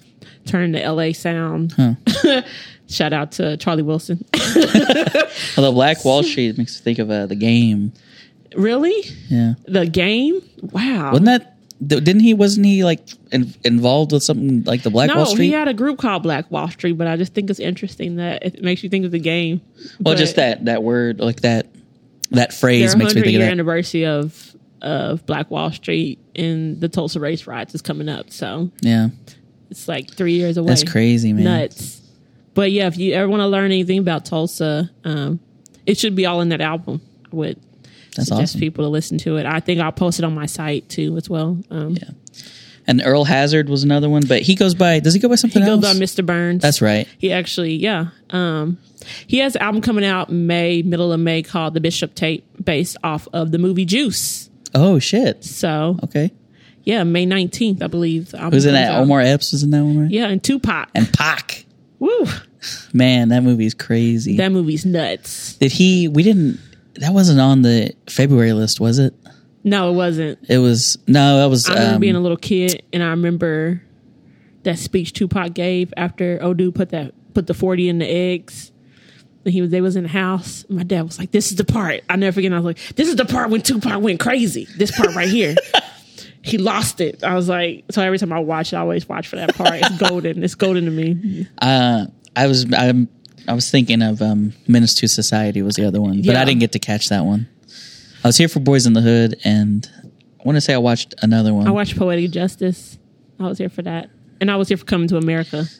turning 0.46 0.72
to 0.72 0.90
LA 0.90 1.12
sound. 1.12 1.74
Shout 2.88 3.12
out 3.12 3.32
to 3.32 3.56
Charlie 3.58 3.82
Wilson. 3.84 4.24
Although 5.56 5.72
Black 5.72 6.04
Wall 6.04 6.22
Street 6.22 6.58
makes 6.58 6.80
me 6.80 6.84
think 6.84 6.98
of 6.98 7.10
uh, 7.10 7.26
the 7.26 7.36
game. 7.36 7.92
really? 8.56 9.02
Yeah, 9.28 9.54
The 9.66 9.86
game? 9.86 10.40
Wow. 10.60 11.10
wasn't 11.12 11.26
that? 11.26 11.56
Didn't 11.86 12.20
he? 12.20 12.34
Wasn't 12.34 12.66
he 12.66 12.84
like 12.84 13.00
in, 13.32 13.54
involved 13.64 14.12
with 14.12 14.22
something 14.22 14.64
like 14.64 14.82
the 14.82 14.90
Black 14.90 15.08
no, 15.08 15.16
Wall 15.16 15.26
Street? 15.26 15.38
No, 15.38 15.44
he 15.44 15.52
had 15.52 15.68
a 15.68 15.72
group 15.74 15.98
called 15.98 16.22
Black 16.22 16.50
Wall 16.50 16.68
Street, 16.68 16.92
but 16.92 17.06
I 17.06 17.16
just 17.16 17.32
think 17.32 17.48
it's 17.48 17.60
interesting 17.60 18.16
that 18.16 18.42
it 18.44 18.62
makes 18.62 18.82
you 18.82 18.90
think 18.90 19.04
of 19.06 19.12
the 19.12 19.18
game. 19.18 19.60
well, 20.00 20.14
But- 20.14 20.18
just 20.18 20.36
that 20.36 20.64
that 20.66 20.82
word, 20.82 21.20
like 21.20 21.40
that 21.42 21.68
that 22.30 22.52
phrase 22.52 22.94
makes 22.96 23.14
me 23.14 23.22
think 23.22 23.26
of 23.26 23.32
year 23.32 23.40
that. 23.46 23.50
anniversary 23.52 24.06
of 24.06 24.54
of 24.82 25.26
Black 25.26 25.50
Wall 25.50 25.70
Street 25.72 26.18
and 26.34 26.80
the 26.80 26.88
Tulsa 26.88 27.20
race 27.20 27.46
riots 27.46 27.74
is 27.74 27.82
coming 27.82 28.08
up. 28.08 28.30
So 28.30 28.70
Yeah, 28.80 29.08
it's 29.70 29.86
like 29.88 30.10
three 30.10 30.34
years 30.34 30.56
away. 30.56 30.68
that's 30.68 30.84
crazy, 30.90 31.32
man. 31.32 31.44
Nuts. 31.44 32.00
But 32.54 32.72
yeah, 32.72 32.86
if 32.86 32.96
you 32.96 33.12
ever 33.14 33.28
want 33.28 33.40
to 33.40 33.46
learn 33.46 33.66
anything 33.66 33.98
about 33.98 34.24
Tulsa, 34.24 34.90
um, 35.04 35.38
it 35.86 35.98
should 35.98 36.14
be 36.14 36.26
all 36.26 36.40
in 36.40 36.48
that 36.48 36.60
album. 36.60 37.00
I 37.30 37.36
would 37.36 37.60
That's 38.16 38.28
suggest 38.28 38.52
awesome. 38.52 38.60
people 38.60 38.84
to 38.84 38.88
listen 38.88 39.18
to 39.18 39.36
it. 39.36 39.46
I 39.46 39.60
think 39.60 39.80
I'll 39.80 39.92
post 39.92 40.18
it 40.18 40.24
on 40.24 40.34
my 40.34 40.46
site 40.46 40.88
too 40.88 41.16
as 41.16 41.28
well. 41.30 41.58
Um, 41.70 41.96
Yeah. 41.96 42.10
And 42.86 43.02
Earl 43.04 43.24
Hazard 43.24 43.68
was 43.68 43.84
another 43.84 44.08
one, 44.08 44.22
but 44.26 44.42
he 44.42 44.54
goes 44.54 44.74
by. 44.74 44.98
Does 45.00 45.14
he 45.14 45.20
go 45.20 45.28
by 45.28 45.34
something? 45.36 45.62
He 45.62 45.66
something 45.68 45.80
goes 45.82 46.00
else? 46.00 46.16
by 46.16 46.22
Mr. 46.22 46.26
Burns. 46.26 46.62
That's 46.62 46.80
right. 46.82 47.06
He 47.18 47.32
actually, 47.32 47.74
yeah. 47.74 48.06
Um, 48.30 48.78
he 49.26 49.38
has 49.38 49.54
an 49.56 49.62
album 49.62 49.80
coming 49.80 50.04
out 50.04 50.30
May, 50.30 50.82
middle 50.82 51.12
of 51.12 51.20
May, 51.20 51.42
called 51.42 51.74
The 51.74 51.80
Bishop 51.80 52.14
Tape, 52.14 52.44
based 52.62 52.96
off 53.04 53.28
of 53.32 53.50
the 53.52 53.58
movie 53.58 53.84
Juice. 53.84 54.50
Oh 54.74 54.98
shit. 54.98 55.44
So 55.44 55.98
Okay. 56.04 56.32
yeah, 56.84 57.04
May 57.04 57.26
nineteenth, 57.26 57.82
I 57.82 57.86
believe. 57.86 58.30
Who's 58.32 58.64
in 58.66 58.74
that? 58.74 58.92
out. 58.92 59.02
Omar 59.02 59.20
Epps 59.20 59.52
was 59.52 59.62
in 59.62 59.70
that 59.70 59.82
one, 59.84 59.98
right? 60.02 60.10
Yeah, 60.10 60.26
and 60.28 60.42
Tupac. 60.42 60.88
And 60.94 61.12
Pac. 61.12 61.64
Woo, 61.98 62.26
Man, 62.92 63.28
that 63.30 63.42
movie's 63.42 63.74
crazy. 63.74 64.36
that 64.36 64.52
movie's 64.52 64.84
nuts. 64.86 65.54
Did 65.54 65.72
he? 65.72 66.08
We 66.08 66.22
didn't. 66.22 66.58
That 66.96 67.12
wasn't 67.14 67.40
on 67.40 67.62
the 67.62 67.94
February 68.08 68.52
list, 68.52 68.80
was 68.80 68.98
it? 68.98 69.14
No, 69.62 69.90
it 69.90 69.94
wasn't. 69.94 70.38
It 70.48 70.58
was. 70.58 70.98
No, 71.06 71.38
that 71.38 71.50
was. 71.50 71.68
I 71.68 71.74
remember 71.74 71.94
um, 71.96 72.00
being 72.00 72.16
a 72.16 72.20
little 72.20 72.36
kid, 72.36 72.82
and 72.92 73.02
I 73.02 73.10
remember 73.10 73.82
that 74.62 74.78
speech 74.78 75.12
Tupac 75.12 75.54
gave 75.54 75.92
after 75.96 76.38
Odu 76.42 76.72
put 76.72 76.90
that 76.90 77.12
put 77.34 77.46
the 77.46 77.54
forty 77.54 77.88
in 77.88 77.98
the 77.98 78.06
eggs. 78.06 78.72
And 79.44 79.54
he 79.54 79.62
was 79.62 79.70
they 79.70 79.80
was 79.80 79.96
in 79.96 80.02
the 80.04 80.08
house. 80.08 80.64
My 80.68 80.82
dad 80.82 81.02
was 81.02 81.18
like, 81.18 81.30
"This 81.30 81.50
is 81.50 81.56
the 81.56 81.64
part." 81.64 82.02
I 82.08 82.16
never 82.16 82.34
forget. 82.34 82.52
I 82.52 82.56
was 82.56 82.64
like, 82.64 82.78
"This 82.96 83.08
is 83.08 83.16
the 83.16 83.24
part 83.24 83.50
when 83.50 83.62
Tupac 83.62 84.00
went 84.02 84.20
crazy. 84.20 84.66
This 84.76 84.90
part 84.96 85.14
right 85.14 85.28
here." 85.28 85.54
he 86.42 86.58
lost 86.58 87.00
it. 87.00 87.22
I 87.22 87.34
was 87.34 87.48
like, 87.48 87.84
so 87.90 88.02
every 88.02 88.18
time 88.18 88.32
I 88.32 88.38
watch 88.38 88.72
it, 88.72 88.76
I 88.76 88.80
always 88.80 89.08
watch 89.08 89.28
for 89.28 89.36
that 89.36 89.54
part. 89.54 89.74
It's 89.74 89.98
golden. 89.98 90.42
It's 90.42 90.54
golden 90.54 90.84
to 90.86 90.90
me. 90.90 91.46
uh, 91.58 92.06
I 92.36 92.46
was. 92.46 92.66
I'm. 92.72 93.08
I 93.48 93.54
was 93.54 93.70
thinking 93.70 94.02
of 94.02 94.20
um, 94.20 94.52
Menace 94.68 94.94
to 94.96 95.08
Society 95.08 95.62
was 95.62 95.74
the 95.74 95.86
other 95.86 96.00
one, 96.00 96.18
but 96.18 96.26
Yeah. 96.26 96.40
I 96.42 96.44
didn't 96.44 96.60
get 96.60 96.72
to 96.72 96.78
catch 96.78 97.08
that 97.08 97.24
one. 97.24 97.48
I 98.24 98.28
was 98.28 98.36
here 98.36 98.48
for 98.48 98.60
Boyz 98.60 98.86
n 98.86 98.92
the 98.92 99.00
Hood, 99.00 99.40
and 99.44 99.88
I 100.38 100.42
want 100.44 100.56
to 100.56 100.60
say 100.60 100.74
I 100.74 100.78
watched 100.78 101.14
another 101.22 101.54
one. 101.54 101.66
I 101.66 101.70
watched 101.70 101.96
Poetic 101.96 102.30
Justice. 102.30 102.98
I 103.38 103.44
was 103.44 103.58
here 103.58 103.68
for 103.70 103.82
that, 103.82 104.10
and 104.40 104.50
I 104.50 104.56
was 104.56 104.68
here 104.68 104.76
for 104.76 104.84
Coming 104.84 105.08
to 105.08 105.16
America. 105.16 105.64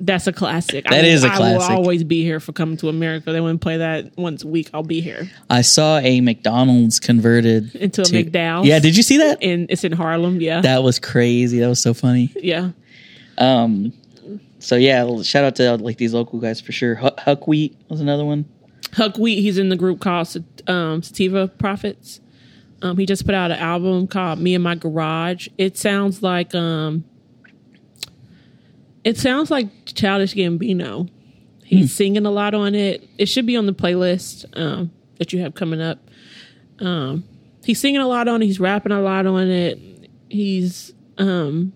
That's 0.00 0.28
a 0.28 0.32
classic. 0.32 0.84
That 0.84 1.04
I, 1.04 1.08
is 1.08 1.24
a 1.24 1.28
I 1.32 1.36
classic. 1.36 1.68
will 1.70 1.76
always 1.76 2.04
be 2.04 2.22
here 2.22 2.38
for 2.38 2.52
Coming 2.52 2.76
to 2.78 2.88
America. 2.88 3.32
They 3.32 3.40
wouldn't 3.40 3.60
play 3.60 3.78
that 3.78 4.16
once 4.16 4.44
a 4.44 4.46
week. 4.46 4.70
I'll 4.72 4.84
be 4.84 5.00
here. 5.00 5.28
I 5.50 5.62
saw 5.62 5.98
a 5.98 6.20
McDonald's 6.20 7.00
converted 7.00 7.74
Into 7.74 8.02
a 8.02 8.04
to- 8.04 8.24
McDowell's? 8.24 8.66
Yeah, 8.66 8.78
did 8.78 8.96
you 8.96 9.02
see 9.02 9.16
that? 9.18 9.42
and 9.42 9.68
it's 9.70 9.82
in 9.82 9.90
Harlem. 9.92 10.40
Yeah, 10.40 10.60
That 10.60 10.84
was 10.84 11.00
crazy. 11.00 11.58
That 11.58 11.68
was 11.68 11.82
so 11.82 11.94
funny. 11.94 12.32
yeah. 12.36 12.70
Um, 13.38 13.92
so 14.60 14.76
yeah, 14.76 15.22
shout 15.22 15.44
out 15.44 15.56
to 15.56 15.76
like 15.78 15.96
these 15.96 16.14
local 16.14 16.38
guys 16.38 16.60
for 16.60 16.70
sure. 16.72 16.94
Huck, 16.94 17.18
Huck 17.18 17.46
Wheat 17.48 17.76
was 17.88 18.00
another 18.00 18.24
one. 18.24 18.44
Huck 18.94 19.18
Wheat. 19.18 19.40
He's 19.40 19.58
in 19.58 19.68
the 19.68 19.76
group 19.76 20.00
called 20.00 20.44
um, 20.66 21.02
Sativa 21.02 21.48
Profits. 21.48 22.20
Um, 22.80 22.96
he 22.96 23.06
just 23.06 23.26
put 23.26 23.34
out 23.34 23.50
an 23.50 23.58
album 23.58 24.06
called 24.06 24.38
"Me 24.38 24.54
and 24.54 24.62
My 24.62 24.74
Garage." 24.74 25.48
It 25.58 25.76
sounds 25.76 26.22
like 26.22 26.54
um, 26.54 27.04
it 29.04 29.18
sounds 29.18 29.50
like 29.50 29.68
Childish 29.86 30.34
Gambino. 30.34 31.08
He's 31.64 31.94
singing 31.94 32.24
a 32.24 32.30
lot 32.30 32.54
on 32.54 32.74
it. 32.74 33.08
It 33.18 33.26
should 33.26 33.46
be 33.46 33.56
on 33.56 33.66
the 33.66 33.74
playlist 33.74 34.44
um, 34.58 34.90
that 35.18 35.32
you 35.32 35.40
have 35.40 35.54
coming 35.54 35.80
up. 35.80 35.98
Um, 36.78 37.24
he's 37.64 37.80
singing 37.80 38.00
a 38.00 38.06
lot 38.06 38.28
on 38.28 38.42
it. 38.42 38.46
He's 38.46 38.60
rapping 38.60 38.92
a 38.92 39.00
lot 39.00 39.26
on 39.26 39.48
it. 39.48 39.78
He's 40.28 40.92
um, 41.18 41.72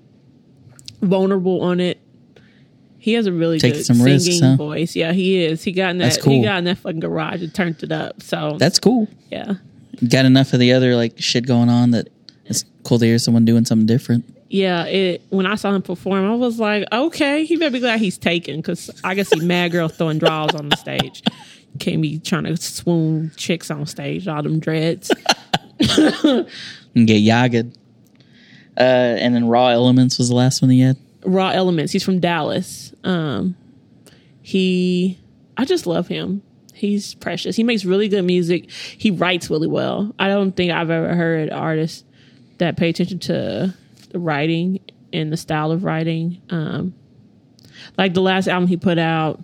vulnerable 1.00 1.60
on 1.62 1.80
it. 1.80 2.00
He 3.02 3.14
has 3.14 3.26
a 3.26 3.32
really 3.32 3.58
Taking 3.58 3.78
good 3.78 3.84
some 3.86 3.96
singing 3.96 4.12
risks, 4.12 4.40
huh? 4.40 4.54
voice. 4.54 4.94
Yeah, 4.94 5.10
he 5.12 5.44
is. 5.44 5.64
He 5.64 5.72
got 5.72 5.90
in 5.90 5.98
that. 5.98 6.04
That's 6.04 6.22
cool. 6.22 6.34
He 6.34 6.42
got 6.44 6.58
in 6.58 6.64
that 6.66 6.78
fucking 6.78 7.00
garage 7.00 7.42
and 7.42 7.52
turned 7.52 7.82
it 7.82 7.90
up. 7.90 8.22
So 8.22 8.56
That's 8.60 8.78
cool. 8.78 9.08
yeah, 9.28 9.54
Got 10.08 10.24
enough 10.24 10.52
of 10.52 10.60
the 10.60 10.72
other 10.72 10.94
like 10.94 11.14
shit 11.18 11.44
going 11.44 11.68
on 11.68 11.90
that 11.90 12.08
it's 12.46 12.64
cool 12.84 13.00
to 13.00 13.04
hear 13.04 13.18
someone 13.18 13.44
doing 13.44 13.64
something 13.64 13.86
different. 13.86 14.24
yeah. 14.50 14.84
It 14.84 15.22
when 15.30 15.46
I 15.46 15.56
saw 15.56 15.74
him 15.74 15.82
perform, 15.82 16.24
I 16.30 16.34
was 16.36 16.60
like, 16.60 16.86
okay, 16.92 17.44
he 17.44 17.56
better 17.56 17.72
be 17.72 17.80
glad 17.80 17.98
he's 17.98 18.18
taken 18.18 18.56
because 18.58 18.88
I 19.02 19.16
can 19.16 19.24
see 19.24 19.40
mad 19.40 19.72
girls 19.72 19.96
throwing 19.96 20.18
draws 20.18 20.54
on 20.54 20.68
the 20.68 20.76
stage. 20.76 21.24
Can't 21.80 22.00
be 22.02 22.20
trying 22.20 22.44
to 22.44 22.56
swoon 22.56 23.32
chicks 23.36 23.68
on 23.70 23.84
stage, 23.86 24.28
all 24.28 24.42
them 24.44 24.60
dreads. 24.60 25.10
And 26.94 27.06
get 27.06 27.20
yagged. 27.20 27.76
Uh, 28.76 28.80
and 28.82 29.34
then 29.34 29.48
Raw 29.48 29.68
Elements 29.68 30.18
was 30.18 30.28
the 30.28 30.34
last 30.34 30.60
one 30.62 30.70
he 30.70 30.80
had. 30.80 30.96
Raw 31.24 31.48
Elements. 31.50 31.92
He's 31.92 32.04
from 32.04 32.20
Dallas. 32.20 32.91
Um, 33.04 33.56
he, 34.42 35.18
I 35.56 35.64
just 35.64 35.86
love 35.86 36.08
him. 36.08 36.42
He's 36.74 37.14
precious. 37.14 37.54
He 37.54 37.62
makes 37.62 37.84
really 37.84 38.08
good 38.08 38.22
music. 38.22 38.70
He 38.70 39.10
writes 39.10 39.50
really 39.50 39.68
well. 39.68 40.14
I 40.18 40.28
don't 40.28 40.52
think 40.52 40.72
I've 40.72 40.90
ever 40.90 41.14
heard 41.14 41.50
artists 41.50 42.04
that 42.58 42.76
pay 42.76 42.88
attention 42.88 43.18
to 43.20 43.74
the 44.10 44.18
writing 44.18 44.80
and 45.12 45.32
the 45.32 45.36
style 45.36 45.70
of 45.70 45.84
writing. 45.84 46.40
Um, 46.50 46.94
like 47.96 48.14
the 48.14 48.20
last 48.20 48.48
album 48.48 48.68
he 48.68 48.76
put 48.76 48.98
out, 48.98 49.42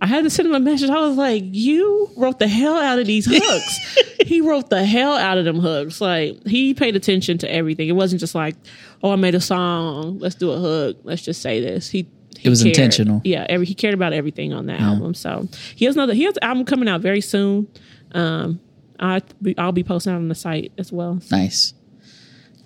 I 0.00 0.06
had 0.06 0.24
to 0.24 0.30
send 0.30 0.48
him 0.48 0.54
a 0.54 0.60
message. 0.60 0.90
I 0.90 1.00
was 1.00 1.16
like, 1.16 1.42
"You 1.46 2.10
wrote 2.16 2.38
the 2.38 2.48
hell 2.48 2.76
out 2.76 2.98
of 2.98 3.06
these 3.06 3.26
hooks." 3.26 3.98
he 4.26 4.40
wrote 4.40 4.70
the 4.70 4.84
hell 4.84 5.14
out 5.14 5.38
of 5.38 5.44
them 5.44 5.58
hooks. 5.58 6.00
Like 6.00 6.46
he 6.46 6.74
paid 6.74 6.96
attention 6.96 7.38
to 7.38 7.50
everything. 7.50 7.88
It 7.88 7.92
wasn't 7.92 8.20
just 8.20 8.34
like, 8.34 8.56
"Oh, 9.02 9.12
I 9.12 9.16
made 9.16 9.34
a 9.34 9.40
song. 9.40 10.18
Let's 10.18 10.34
do 10.34 10.50
a 10.50 10.58
hook. 10.58 10.98
Let's 11.02 11.22
just 11.22 11.42
say 11.42 11.60
this." 11.60 11.88
He 11.88 12.06
he 12.23 12.23
It 12.42 12.48
was 12.48 12.62
cared. 12.62 12.76
intentional. 12.76 13.20
Yeah, 13.24 13.46
every 13.48 13.66
he 13.66 13.74
cared 13.74 13.94
about 13.94 14.12
everything 14.12 14.52
on 14.52 14.66
that 14.66 14.80
album. 14.80 15.14
So 15.14 15.48
he 15.76 15.84
has 15.84 15.94
another. 15.96 16.14
He 16.14 16.24
has 16.24 16.36
an 16.36 16.44
album 16.44 16.64
coming 16.64 16.88
out 16.88 17.00
very 17.00 17.20
soon. 17.20 17.68
Um, 18.12 18.60
I 19.00 19.22
I'll 19.58 19.72
be 19.72 19.84
posting 19.84 20.12
it 20.12 20.16
on 20.16 20.28
the 20.28 20.34
site 20.34 20.72
as 20.78 20.92
well. 20.92 21.20
Nice. 21.30 21.74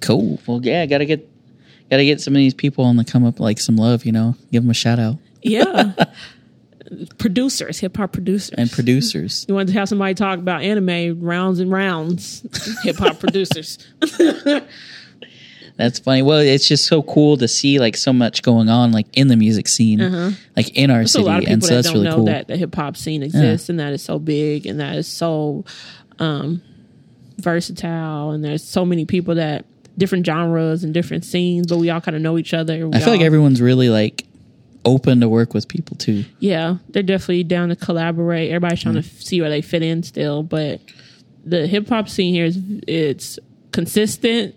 Cool. 0.00 0.40
Well, 0.46 0.60
yeah, 0.62 0.86
gotta 0.86 1.04
get 1.04 1.28
gotta 1.90 2.04
get 2.04 2.20
some 2.20 2.34
of 2.34 2.38
these 2.38 2.54
people 2.54 2.84
on 2.84 2.96
the 2.96 3.04
come 3.04 3.24
up 3.24 3.40
like 3.40 3.58
some 3.60 3.76
love. 3.76 4.04
You 4.04 4.12
know, 4.12 4.34
give 4.52 4.62
them 4.62 4.70
a 4.70 4.74
shout 4.74 4.98
out 4.98 5.16
Yeah. 5.42 5.92
producers, 7.18 7.78
hip 7.78 7.96
hop 7.96 8.12
producers, 8.12 8.50
and 8.56 8.70
producers. 8.70 9.44
You 9.48 9.54
want 9.54 9.68
to 9.68 9.74
have 9.74 9.88
somebody 9.88 10.14
talk 10.14 10.38
about 10.38 10.62
anime 10.62 11.20
rounds 11.20 11.60
and 11.60 11.70
rounds. 11.70 12.42
Hip 12.82 12.96
hop 12.96 13.18
producers. 13.20 13.78
That's 15.78 16.00
funny. 16.00 16.22
Well, 16.22 16.40
it's 16.40 16.66
just 16.68 16.86
so 16.86 17.02
cool 17.02 17.36
to 17.38 17.46
see 17.48 17.78
like 17.78 17.96
so 17.96 18.12
much 18.12 18.42
going 18.42 18.68
on 18.68 18.90
like 18.92 19.06
in 19.16 19.28
the 19.28 19.36
music 19.36 19.68
scene, 19.68 20.00
like 20.56 20.70
in 20.76 20.90
our 20.90 20.98
There's 20.98 21.10
a 21.10 21.12
city, 21.12 21.24
lot 21.24 21.44
of 21.44 21.48
and 21.48 21.62
so 21.62 21.68
that 21.68 21.74
that's 21.76 21.86
don't 21.86 21.94
really 21.94 22.08
know 22.08 22.16
cool. 22.16 22.24
that 22.26 22.48
the 22.48 22.56
hip 22.56 22.74
hop 22.74 22.96
scene 22.96 23.22
exists 23.22 23.68
and 23.68 23.78
that 23.78 23.92
is 23.92 24.02
so 24.02 24.18
big 24.18 24.66
and 24.66 24.80
that 24.80 24.96
is 24.96 25.06
so 25.06 25.64
um, 26.18 26.60
versatile 27.38 28.30
and 28.32 28.44
there's 28.44 28.64
so 28.64 28.84
many 28.84 29.04
people 29.04 29.36
that 29.36 29.64
different 29.96 30.26
genres 30.26 30.84
and 30.84 30.94
different 30.94 31.24
scenes, 31.24 31.66
but 31.68 31.78
we 31.78 31.90
all 31.90 32.00
kind 32.00 32.16
of 32.16 32.22
know 32.22 32.38
each 32.38 32.54
other. 32.54 32.88
We 32.88 32.94
I 32.96 33.00
feel 33.00 33.12
like 33.12 33.20
everyone's 33.22 33.60
really 33.60 33.88
like 33.88 34.26
open 34.84 35.20
to 35.20 35.28
work 35.28 35.54
with 35.54 35.68
people 35.68 35.96
too. 35.96 36.24
yeah, 36.40 36.76
they're 36.88 37.02
definitely 37.02 37.44
down 37.44 37.68
to 37.68 37.76
collaborate. 37.76 38.50
Everybody's 38.50 38.82
trying 38.82 38.94
to 38.94 39.02
see 39.02 39.40
where 39.40 39.50
they 39.50 39.60
fit 39.62 39.82
in 39.82 40.02
still, 40.02 40.42
but 40.42 40.80
the 41.44 41.66
hip 41.66 41.88
hop 41.88 42.08
scene 42.08 42.34
here 42.34 42.46
is 42.46 42.58
it's 42.86 43.38
consistent 43.72 44.54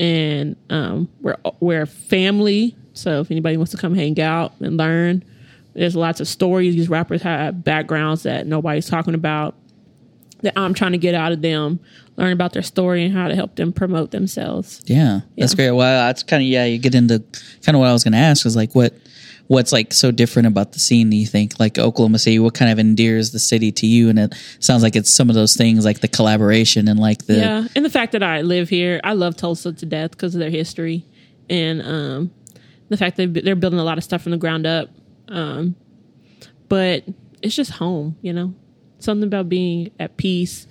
and 0.00 0.56
um, 0.70 1.08
we're 1.20 1.36
we're 1.60 1.86
family. 1.86 2.74
So 2.94 3.20
if 3.20 3.30
anybody 3.30 3.56
wants 3.56 3.70
to 3.72 3.78
come 3.78 3.94
hang 3.94 4.18
out 4.18 4.54
and 4.60 4.76
learn, 4.76 5.22
there's 5.74 5.94
lots 5.94 6.20
of 6.20 6.26
stories. 6.26 6.74
These 6.74 6.88
rappers 6.88 7.22
have 7.22 7.62
backgrounds 7.62 8.24
that 8.24 8.46
nobody's 8.46 8.88
talking 8.88 9.14
about 9.14 9.54
that 10.40 10.54
I'm 10.56 10.72
trying 10.72 10.92
to 10.92 10.98
get 10.98 11.14
out 11.14 11.32
of 11.32 11.42
them, 11.42 11.80
learn 12.16 12.32
about 12.32 12.54
their 12.54 12.62
story 12.62 13.04
and 13.04 13.14
how 13.14 13.28
to 13.28 13.34
help 13.34 13.56
them 13.56 13.74
promote 13.74 14.10
themselves. 14.10 14.82
Yeah, 14.86 15.20
that's 15.36 15.54
great. 15.54 15.70
Well, 15.70 16.06
that's 16.06 16.22
kind 16.22 16.42
of 16.42 16.48
yeah. 16.48 16.64
You 16.64 16.78
get 16.78 16.94
into 16.94 17.22
kind 17.62 17.76
of 17.76 17.80
what 17.80 17.88
I 17.88 17.92
was 17.92 18.02
going 18.02 18.12
to 18.12 18.18
ask 18.18 18.46
is 18.46 18.56
like 18.56 18.74
what 18.74 18.94
what's 19.50 19.72
like 19.72 19.92
so 19.92 20.12
different 20.12 20.46
about 20.46 20.70
the 20.70 20.78
scene? 20.78 21.10
Do 21.10 21.16
you 21.16 21.26
think 21.26 21.58
like 21.58 21.76
Oklahoma 21.76 22.20
City? 22.20 22.38
What 22.38 22.54
kind 22.54 22.70
of 22.70 22.78
endears 22.78 23.32
the 23.32 23.40
city 23.40 23.72
to 23.72 23.86
you? 23.86 24.08
And 24.08 24.16
it 24.16 24.34
sounds 24.60 24.84
like 24.84 24.94
it's 24.94 25.12
some 25.12 25.28
of 25.28 25.34
those 25.34 25.56
things 25.56 25.84
like 25.84 25.98
the 25.98 26.06
collaboration 26.06 26.86
and 26.86 27.00
like 27.00 27.26
the 27.26 27.34
yeah, 27.34 27.66
and 27.74 27.84
the 27.84 27.90
fact 27.90 28.12
that 28.12 28.22
I 28.22 28.42
live 28.42 28.68
here, 28.68 29.00
I 29.02 29.14
love 29.14 29.36
Tulsa 29.36 29.72
to 29.72 29.86
death 29.86 30.12
because 30.12 30.36
of 30.36 30.38
their 30.38 30.50
history, 30.50 31.04
and 31.48 31.82
um, 31.82 32.30
the 32.90 32.96
fact 32.96 33.16
that 33.16 33.34
they're 33.44 33.56
building 33.56 33.80
a 33.80 33.84
lot 33.84 33.98
of 33.98 34.04
stuff 34.04 34.22
from 34.22 34.30
the 34.30 34.38
ground 34.38 34.68
up. 34.68 34.88
Um, 35.26 35.74
but 36.68 37.02
it's 37.42 37.56
just 37.56 37.72
home, 37.72 38.16
you 38.22 38.32
know, 38.32 38.54
something 39.00 39.26
about 39.26 39.48
being 39.48 39.90
at 39.98 40.16
peace 40.16 40.68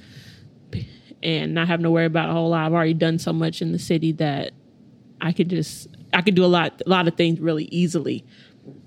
and 1.22 1.54
not 1.54 1.68
having 1.68 1.84
to 1.84 1.92
worry 1.92 2.06
about 2.06 2.30
a 2.30 2.32
whole 2.32 2.52
lot. 2.52 2.66
I've 2.66 2.74
already 2.74 2.94
done 2.94 3.20
so 3.20 3.34
much 3.34 3.62
in 3.62 3.74
the 3.74 3.80
city 3.80 4.14
that 4.14 4.54
I 5.20 5.34
could 5.34 5.50
just 5.50 5.90
I 6.14 6.22
could 6.22 6.36
do 6.36 6.46
a 6.46 6.48
lot 6.48 6.82
a 6.86 6.90
lot 6.90 7.10
of 7.10 7.16
things 7.16 7.42
really 7.42 7.66
easily 7.66 8.24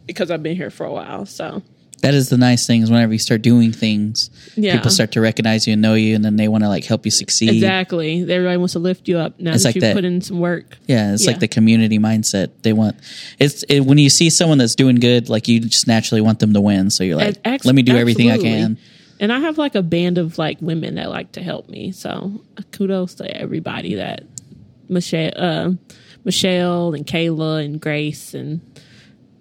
because 0.07 0.31
I've 0.31 0.43
been 0.43 0.57
here 0.57 0.71
for 0.71 0.85
a 0.87 0.93
while. 0.93 1.27
So 1.27 1.63
that 2.03 2.15
is 2.15 2.29
the 2.31 2.37
nice 2.37 2.67
thing 2.67 2.83
is 2.83 2.91
whenever 2.91 3.13
you 3.13 3.19
start 3.21 3.43
doing 3.43 3.71
things, 3.73 4.29
Yeah. 4.57 4.75
people 4.77 4.91
start 4.91 5.13
to 5.13 5.21
recognize 5.21 5.67
you 5.69 5.75
and 5.75 5.83
know 5.83 5.95
you, 5.95 6.17
and 6.17 6.25
then 6.25 6.35
they 6.37 6.49
want 6.49 6.65
to 6.65 6.69
like 6.69 6.85
help 6.85 7.05
you 7.05 7.13
succeed. 7.13 7.51
exactly, 7.51 8.23
everybody 8.23 8.57
wants 8.57 8.73
to 8.73 8.81
lift 8.81 9.07
you 9.09 9.19
up 9.19 9.39
now 9.39 9.53
It's 9.53 9.63
that 9.63 9.69
like 9.69 9.75
you've 9.77 9.83
that. 9.83 9.95
put 9.95 10.05
in 10.05 10.21
some 10.21 10.41
work. 10.41 10.79
Yeah, 10.89 11.13
it's 11.15 11.23
Yeah. 11.25 11.31
like 11.31 11.41
the 11.41 11.47
community 11.49 11.99
mindset. 12.01 12.51
They 12.63 12.73
want 12.73 12.97
it's 13.39 13.63
it, 13.69 13.81
when 13.81 13.99
you 13.99 14.11
see 14.11 14.31
someone 14.31 14.59
that's 14.59 14.75
doing 14.75 14.97
good, 14.97 15.29
like 15.29 15.47
you 15.47 15.61
just 15.61 15.87
naturally 15.87 16.21
want 16.21 16.41
them 16.41 16.53
to 16.55 16.61
win. 16.61 16.91
So 16.91 17.05
you're 17.05 17.17
like, 17.17 17.37
Ex- 17.45 17.65
let 17.65 17.75
me 17.77 17.83
do 17.83 17.97
everything 17.97 18.31
I 18.33 18.39
can. 18.39 18.79
And 19.21 19.33
I 19.33 19.39
have 19.39 19.57
like 19.57 19.77
a 19.77 19.83
band 19.83 20.19
of 20.19 20.37
like 20.39 20.59
women 20.61 20.97
that 20.97 21.09
like 21.09 21.31
to 21.33 21.43
help 21.43 21.69
me. 21.69 21.93
So 21.93 22.43
kudos 22.73 23.15
to 23.17 23.37
everybody 23.37 23.95
that 23.95 24.25
Michelle, 24.89 25.31
uh, 25.37 25.71
Michelle 26.25 26.95
and 26.95 27.07
Kayla 27.07 27.65
and 27.65 27.81
Grace 27.81 28.35
and 28.35 28.61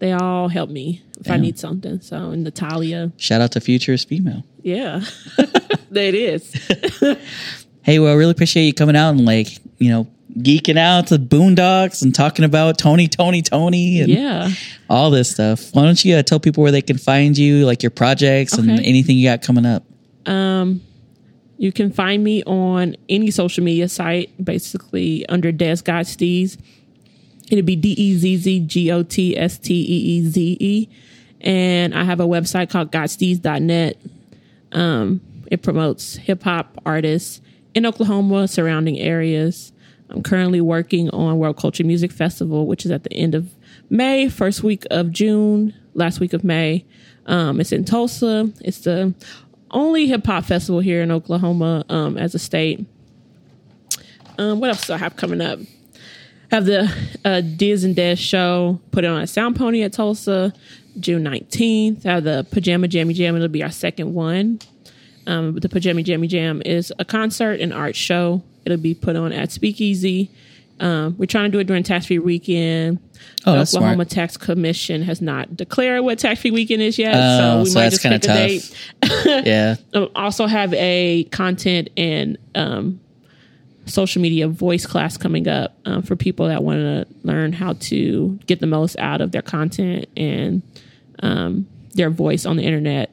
they 0.02 0.11
all 0.11 0.49
help 0.49 0.69
me 0.69 1.02
if 1.19 1.32
I 1.32 1.38
need 1.38 1.57
something. 1.57 2.02
So 2.02 2.32
and 2.32 2.44
Natalia, 2.44 3.11
Shout 3.18 3.40
out 3.40 3.52
to 3.53 3.61
Futurist 3.61 4.10
Female. 4.10 4.44
yeah, 4.64 5.02
there 5.90 6.10
it 6.10 6.15
is. 6.15 6.53
Hey, 7.84 7.98
well, 7.98 8.11
I 8.11 8.15
really 8.15 8.30
appreciate 8.32 8.65
you 8.65 8.73
coming 8.76 8.95
out 8.95 9.10
and 9.10 9.26
like, 9.26 9.57
you 9.80 9.90
know, 9.90 10.06
geeking 10.38 10.78
out 10.78 11.07
to 11.07 11.18
Boondocks 11.18 12.03
and 12.03 12.14
talking 12.14 12.45
about 12.45 12.78
Tony, 12.78 13.07
Tony, 13.07 13.41
Tony, 13.41 14.02
and 14.02 14.07
Yeah. 14.07 14.49
all 14.88 15.10
this 15.10 15.32
stuff. 15.32 15.73
Why 15.73 15.82
don't 15.86 16.06
you 16.06 16.14
uh, 16.15 16.22
tell 16.22 16.40
people 16.40 16.61
where 16.61 16.72
they 16.72 16.84
can 16.84 16.99
find 16.99 17.36
you, 17.36 17.65
like 17.65 17.82
your 17.82 17.90
projects 17.90 18.53
and 18.53 18.69
anything 18.69 19.18
you 19.18 19.28
got 19.30 19.41
coming 19.41 19.65
up? 19.65 19.84
Um, 20.28 20.82
you 21.57 21.72
can 21.72 21.91
find 21.91 22.23
me 22.23 22.44
on 22.44 22.95
any 23.10 23.32
social 23.32 23.64
media 23.64 23.90
site, 23.90 24.30
basically 24.45 25.26
under 25.28 25.52
Des 25.52 25.78
God 25.84 26.06
It'll 27.52 27.65
be 27.65 27.76
D 27.76 27.91
E 27.91 28.15
Z 28.15 28.38
Z 28.38 28.60
G 28.61 28.91
O 28.91 29.03
T 29.03 29.38
S 29.38 29.60
T 29.60 29.73
E 29.73 30.18
E 30.18 30.26
Z 30.26 30.57
E. 30.60 30.90
And 31.41 31.94
I 31.94 32.03
have 32.03 32.19
a 32.19 32.26
website 32.26 32.69
called 32.69 32.91
godsteez.net. 32.91 33.98
Um, 34.72 35.22
it 35.48 35.61
promotes 35.61 36.15
hip 36.15 36.44
hop 36.44 36.80
artists 36.86 37.41
in 37.76 37.86
Oklahoma, 37.86 38.48
surrounding 38.48 38.98
areas. 38.99 39.73
I'm 40.10 40.23
currently 40.23 40.61
working 40.61 41.10
on 41.10 41.38
World 41.40 41.57
Culture 41.57 41.84
Music 41.84 42.11
Festival, 42.11 42.68
which 42.68 42.86
is 42.86 42.91
at 42.91 43.03
the 43.03 43.14
end 43.14 43.36
of 43.36 43.53
May, 43.90 44.30
first 44.30 44.64
week 44.64 44.86
of 44.90 45.11
June, 45.11 45.73
last 45.94 46.19
week 46.19 46.34
of 46.34 46.44
May. 46.44 46.86
Um, 47.26 47.60
it's 47.60 47.72
in 47.72 47.84
Tulsa. 47.84 48.49
It's 48.61 48.80
the 48.80 49.14
only 49.72 50.07
hip 50.07 50.26
hop 50.26 50.45
festival 50.45 50.80
here 50.80 51.02
in 51.02 51.11
Oklahoma 51.11 51.84
um, 51.90 52.18
as 52.18 52.34
a 52.34 52.40
state. 52.40 52.86
Um, 54.38 54.61
what 54.61 54.69
else 54.69 54.88
do 54.88 54.94
I 54.94 54.98
have 54.98 55.18
coming 55.18 55.41
up? 55.41 55.60
Have 56.52 56.65
the 56.65 56.94
uh, 57.26 57.41
Diz 57.41 57.84
and 57.84 57.95
Des 57.95 58.15
show 58.15 58.80
put 58.91 59.03
it 59.03 59.07
on 59.07 59.22
a 59.22 59.28
Sound 59.28 59.56
Pony 59.56 59.82
at 59.84 59.94
Tulsa 59.94 60.53
June 60.99 61.23
19th. 61.23 62.03
Have 62.03 62.23
the 62.26 62.45
Pajama 62.52 62.88
Jammy 62.88 63.14
Jam. 63.14 63.36
It'll 63.36 63.48
be 63.48 63.64
our 63.64 63.72
second 63.72 64.14
one. 64.14 64.60
Um, 65.28 65.56
the 65.56 65.69
Pajama 65.69 66.03
Jammy 66.03 66.28
Jam 66.28 66.61
is 66.65 66.91
a 66.99 67.06
concert 67.06 67.60
and 67.61 67.73
art 67.73 67.95
show. 67.95 68.44
It'll 68.65 68.78
be 68.78 68.94
put 68.94 69.15
on 69.15 69.32
at 69.32 69.52
Speakeasy. 69.52 70.30
Um, 70.80 71.15
we're 71.18 71.28
trying 71.28 71.45
to 71.45 71.56
do 71.56 71.60
it 71.60 71.65
during 71.68 71.84
tax 71.84 72.07
free 72.07 72.18
weekend. 72.18 72.98
Oh, 73.45 73.53
the 73.53 73.61
Oklahoma 73.61 73.94
smart. 73.94 74.10
Tax 74.10 74.36
Commission 74.36 75.03
has 75.03 75.22
not 75.22 75.56
declared 75.56 76.03
what 76.03 76.18
tax 76.18 76.41
free 76.41 76.49
weekend 76.49 76.82
is 76.82 76.98
yet, 76.98 77.14
Oh, 77.15 77.38
so 77.38 77.64
we 77.64 77.69
so 77.69 77.80
might 77.80 77.90
just 77.91 78.02
pick 78.02 78.11
a 78.11 78.19
tough. 78.19 78.36
date. 78.36 78.76
yeah. 79.45 79.76
Um, 79.94 80.10
also 80.15 80.48
have 80.48 80.73
a 80.73 81.26
content 81.26 81.91
and 81.95 82.38
um, 82.56 82.99
social 83.85 84.21
media 84.21 84.47
voice 84.47 84.85
class 84.85 85.17
coming 85.17 85.47
up 85.47 85.77
um, 85.85 86.01
for 86.03 86.15
people 86.15 86.47
that 86.47 86.63
want 86.63 86.79
to 86.79 87.05
learn 87.23 87.51
how 87.53 87.73
to 87.73 88.39
get 88.45 88.59
the 88.59 88.67
most 88.67 88.97
out 88.99 89.21
of 89.21 89.31
their 89.31 89.41
content 89.41 90.05
and 90.15 90.61
um, 91.23 91.67
their 91.93 92.09
voice 92.09 92.45
on 92.45 92.57
the 92.57 92.63
internet. 92.63 93.11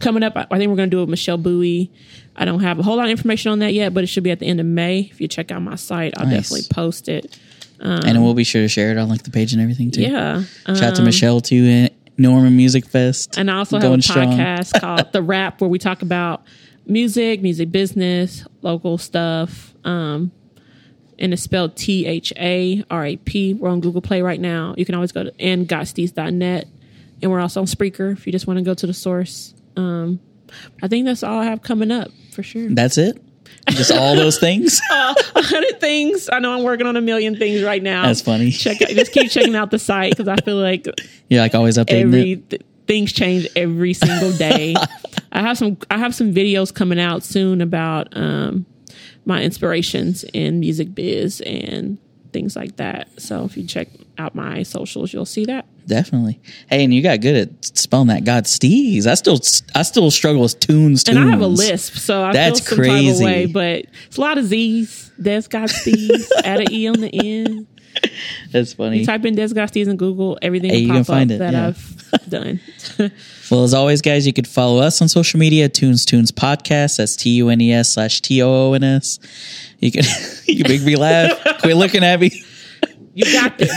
Coming 0.00 0.22
up, 0.22 0.36
I 0.36 0.44
think 0.58 0.68
we're 0.70 0.76
going 0.76 0.90
to 0.90 0.94
do 0.94 0.98
it 0.98 1.02
with 1.02 1.10
Michelle 1.10 1.38
Bowie. 1.38 1.90
I 2.36 2.44
don't 2.44 2.60
have 2.60 2.78
a 2.78 2.82
whole 2.82 2.96
lot 2.96 3.04
of 3.04 3.10
information 3.10 3.52
on 3.52 3.60
that 3.60 3.72
yet, 3.72 3.94
but 3.94 4.02
it 4.04 4.08
should 4.08 4.24
be 4.24 4.30
at 4.32 4.40
the 4.40 4.46
end 4.46 4.58
of 4.60 4.66
May. 4.66 5.00
If 5.10 5.20
you 5.20 5.28
check 5.28 5.50
out 5.52 5.62
my 5.62 5.76
site, 5.76 6.14
I'll 6.18 6.26
Nice. 6.26 6.50
definitely 6.50 6.66
post 6.74 7.08
it. 7.08 7.38
and 7.80 8.22
we'll 8.22 8.34
be 8.34 8.44
sure 8.44 8.62
to 8.62 8.68
share 8.68 8.90
it 8.90 8.98
on 8.98 9.08
like 9.08 9.22
the 9.22 9.30
page 9.30 9.52
and 9.52 9.62
everything 9.62 9.90
too. 9.90 10.02
Yeah. 10.02 10.42
Shout 10.66 10.82
out 10.82 10.94
to 10.96 11.02
Um, 11.02 11.04
Michelle 11.06 11.40
too, 11.40 11.64
and 11.64 11.90
Norman 12.18 12.56
Music 12.56 12.86
Fest. 12.86 13.38
And 13.38 13.50
I 13.50 13.56
also 13.58 13.78
have 13.78 13.92
a 13.92 13.96
podcast 13.96 14.80
called 14.80 15.06
The 15.12 15.22
Rap 15.22 15.60
where 15.60 15.70
we 15.70 15.78
talk 15.78 16.02
about 16.02 16.42
music, 16.86 17.42
music 17.42 17.70
business, 17.70 18.46
local 18.62 18.98
stuff. 18.98 19.74
Um, 19.84 20.32
and 21.18 21.32
it's 21.32 21.42
spelled 21.42 21.76
T 21.76 22.06
H 22.06 22.32
A 22.36 22.84
R 22.90 23.04
A 23.06 23.16
P. 23.16 23.54
We're 23.54 23.70
on 23.70 23.80
Google 23.80 24.02
Play 24.02 24.22
right 24.22 24.40
now. 24.40 24.74
You 24.76 24.84
can 24.84 24.94
always 24.94 25.12
go 25.12 25.24
to 25.24 25.40
and 25.40 25.68
andgotsteez.net. 25.68 26.66
And 27.22 27.30
we're 27.30 27.40
also 27.40 27.60
on 27.60 27.66
Spreaker 27.66 28.12
if 28.12 28.26
you 28.26 28.32
just 28.32 28.46
want 28.46 28.58
to 28.58 28.64
go 28.64 28.74
to 28.74 28.86
the 28.86 28.94
source. 28.94 29.54
Um, 29.76 30.20
I 30.82 30.88
think 30.88 31.06
that's 31.06 31.22
all 31.22 31.38
I 31.38 31.44
have 31.44 31.62
coming 31.62 31.90
up 31.90 32.08
for 32.32 32.42
sure. 32.42 32.68
That's 32.68 32.98
it. 32.98 33.22
Just 33.70 33.92
all 33.92 34.14
those 34.14 34.38
things. 34.38 34.80
a 34.90 35.14
hundred 35.34 35.80
things. 35.80 36.28
I 36.30 36.38
know 36.38 36.52
I'm 36.56 36.64
working 36.64 36.86
on 36.86 36.96
a 36.96 37.00
million 37.00 37.36
things 37.36 37.62
right 37.62 37.82
now. 37.82 38.06
That's 38.06 38.20
funny. 38.20 38.50
Check 38.50 38.82
out, 38.82 38.88
just 38.90 39.12
keep 39.12 39.30
checking 39.30 39.54
out 39.54 39.70
the 39.70 39.78
site 39.78 40.10
because 40.12 40.28
I 40.28 40.36
feel 40.36 40.56
like 40.56 40.86
You're 41.28 41.40
like 41.40 41.54
always 41.54 41.78
updating 41.78 42.00
every 42.02 42.32
it. 42.50 42.66
Th- 42.86 42.98
things 42.98 43.12
change 43.12 43.48
every 43.56 43.94
single 43.94 44.32
day. 44.32 44.74
I 45.32 45.40
have 45.40 45.58
some 45.58 45.78
I 45.90 45.98
have 45.98 46.14
some 46.14 46.32
videos 46.32 46.72
coming 46.72 47.00
out 47.00 47.22
soon 47.22 47.60
about 47.60 48.08
um 48.16 48.66
my 49.24 49.42
inspirations 49.42 50.24
in 50.32 50.60
music 50.60 50.94
biz 50.94 51.40
and 51.42 51.98
things 52.32 52.56
like 52.56 52.76
that. 52.76 53.08
So 53.20 53.44
if 53.44 53.56
you 53.56 53.64
check 53.64 53.88
out 54.18 54.34
my 54.34 54.62
socials, 54.64 55.12
you'll 55.12 55.24
see 55.24 55.44
that. 55.46 55.66
Definitely. 55.86 56.40
Hey, 56.68 56.84
and 56.84 56.92
you 56.92 57.02
got 57.02 57.20
good 57.20 57.36
at 57.48 57.64
spelling 57.78 58.08
that 58.08 58.24
God 58.24 58.44
Steez. 58.44 59.06
I 59.06 59.14
still, 59.14 59.38
I 59.74 59.82
still 59.82 60.10
struggle 60.10 60.42
with 60.42 60.58
tunes. 60.60 61.04
And 61.06 61.18
I 61.18 61.26
have 61.26 61.40
a 61.40 61.46
lisp, 61.46 61.94
so 61.94 62.24
I 62.24 62.32
That's 62.32 62.60
feel 62.60 62.76
some 62.76 62.78
type 62.78 62.86
of 62.86 62.92
crazy. 62.92 63.24
way, 63.24 63.46
but 63.46 63.84
it's 64.06 64.16
a 64.16 64.20
lot 64.20 64.38
of 64.38 64.46
Z's. 64.46 65.10
Des 65.20 65.42
Godsteez, 65.42 66.28
add 66.44 66.60
an 66.60 66.72
E 66.72 66.88
on 66.88 67.00
the 67.00 67.10
end. 67.14 67.66
That's 68.52 68.72
funny. 68.74 69.00
You 69.00 69.06
Type 69.06 69.24
in 69.24 69.34
Des 69.34 69.48
Godsteez 69.48 69.88
in 69.88 69.96
Google, 69.96 70.38
everything 70.42 70.70
Hey, 70.70 70.76
will 70.76 70.82
you 70.82 70.88
pop 70.88 70.96
can 70.96 71.04
find 71.04 71.32
up 71.32 71.34
it, 71.36 71.38
that 71.38 71.52
yeah. 71.52 71.66
I've 71.68 72.28
done. 72.30 72.60
Well, 73.50 73.62
as 73.64 73.74
always, 73.74 74.00
guys, 74.00 74.26
you 74.26 74.32
could 74.32 74.48
follow 74.48 74.80
us 74.80 75.02
on 75.02 75.08
social 75.08 75.38
media, 75.38 75.68
Tunes 75.68 76.06
Toons 76.06 76.32
Podcast. 76.32 76.96
That's 76.96 77.14
T 77.14 77.28
U 77.30 77.50
N 77.50 77.60
E 77.60 77.74
S 77.74 77.92
slash 77.92 78.22
T 78.22 78.42
O 78.42 78.48
O 78.48 78.72
N 78.72 78.82
S. 78.82 79.18
You 79.80 79.92
can 79.92 80.02
you 80.46 80.62
can 80.64 80.72
make 80.72 80.82
me 80.82 80.96
laugh. 80.96 81.38
Quit 81.60 81.76
looking 81.76 82.02
at 82.02 82.18
me. 82.20 82.42
you 83.12 83.30
got 83.30 83.58
this. 83.58 83.70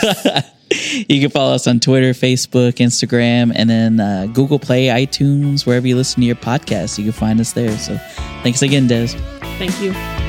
You 1.10 1.22
can 1.22 1.30
follow 1.30 1.54
us 1.54 1.68
on 1.68 1.80
Twitter, 1.82 2.12
Facebook, 2.12 2.76
Instagram, 2.76 3.52
and 3.56 3.70
then 3.70 4.00
uh, 4.00 4.28
Google 4.34 4.58
Play, 4.60 4.88
iTunes, 4.88 5.66
wherever 5.66 5.86
you 5.86 5.96
listen 5.98 6.22
to 6.22 6.28
your 6.28 6.36
podcast. 6.38 6.98
You 6.98 7.04
can 7.06 7.14
find 7.14 7.40
us 7.40 7.52
there. 7.54 7.78
So, 7.78 7.98
thanks 8.44 8.62
again, 8.62 8.88
Des. 8.88 9.08
Thank 9.58 9.80
you. 9.82 10.27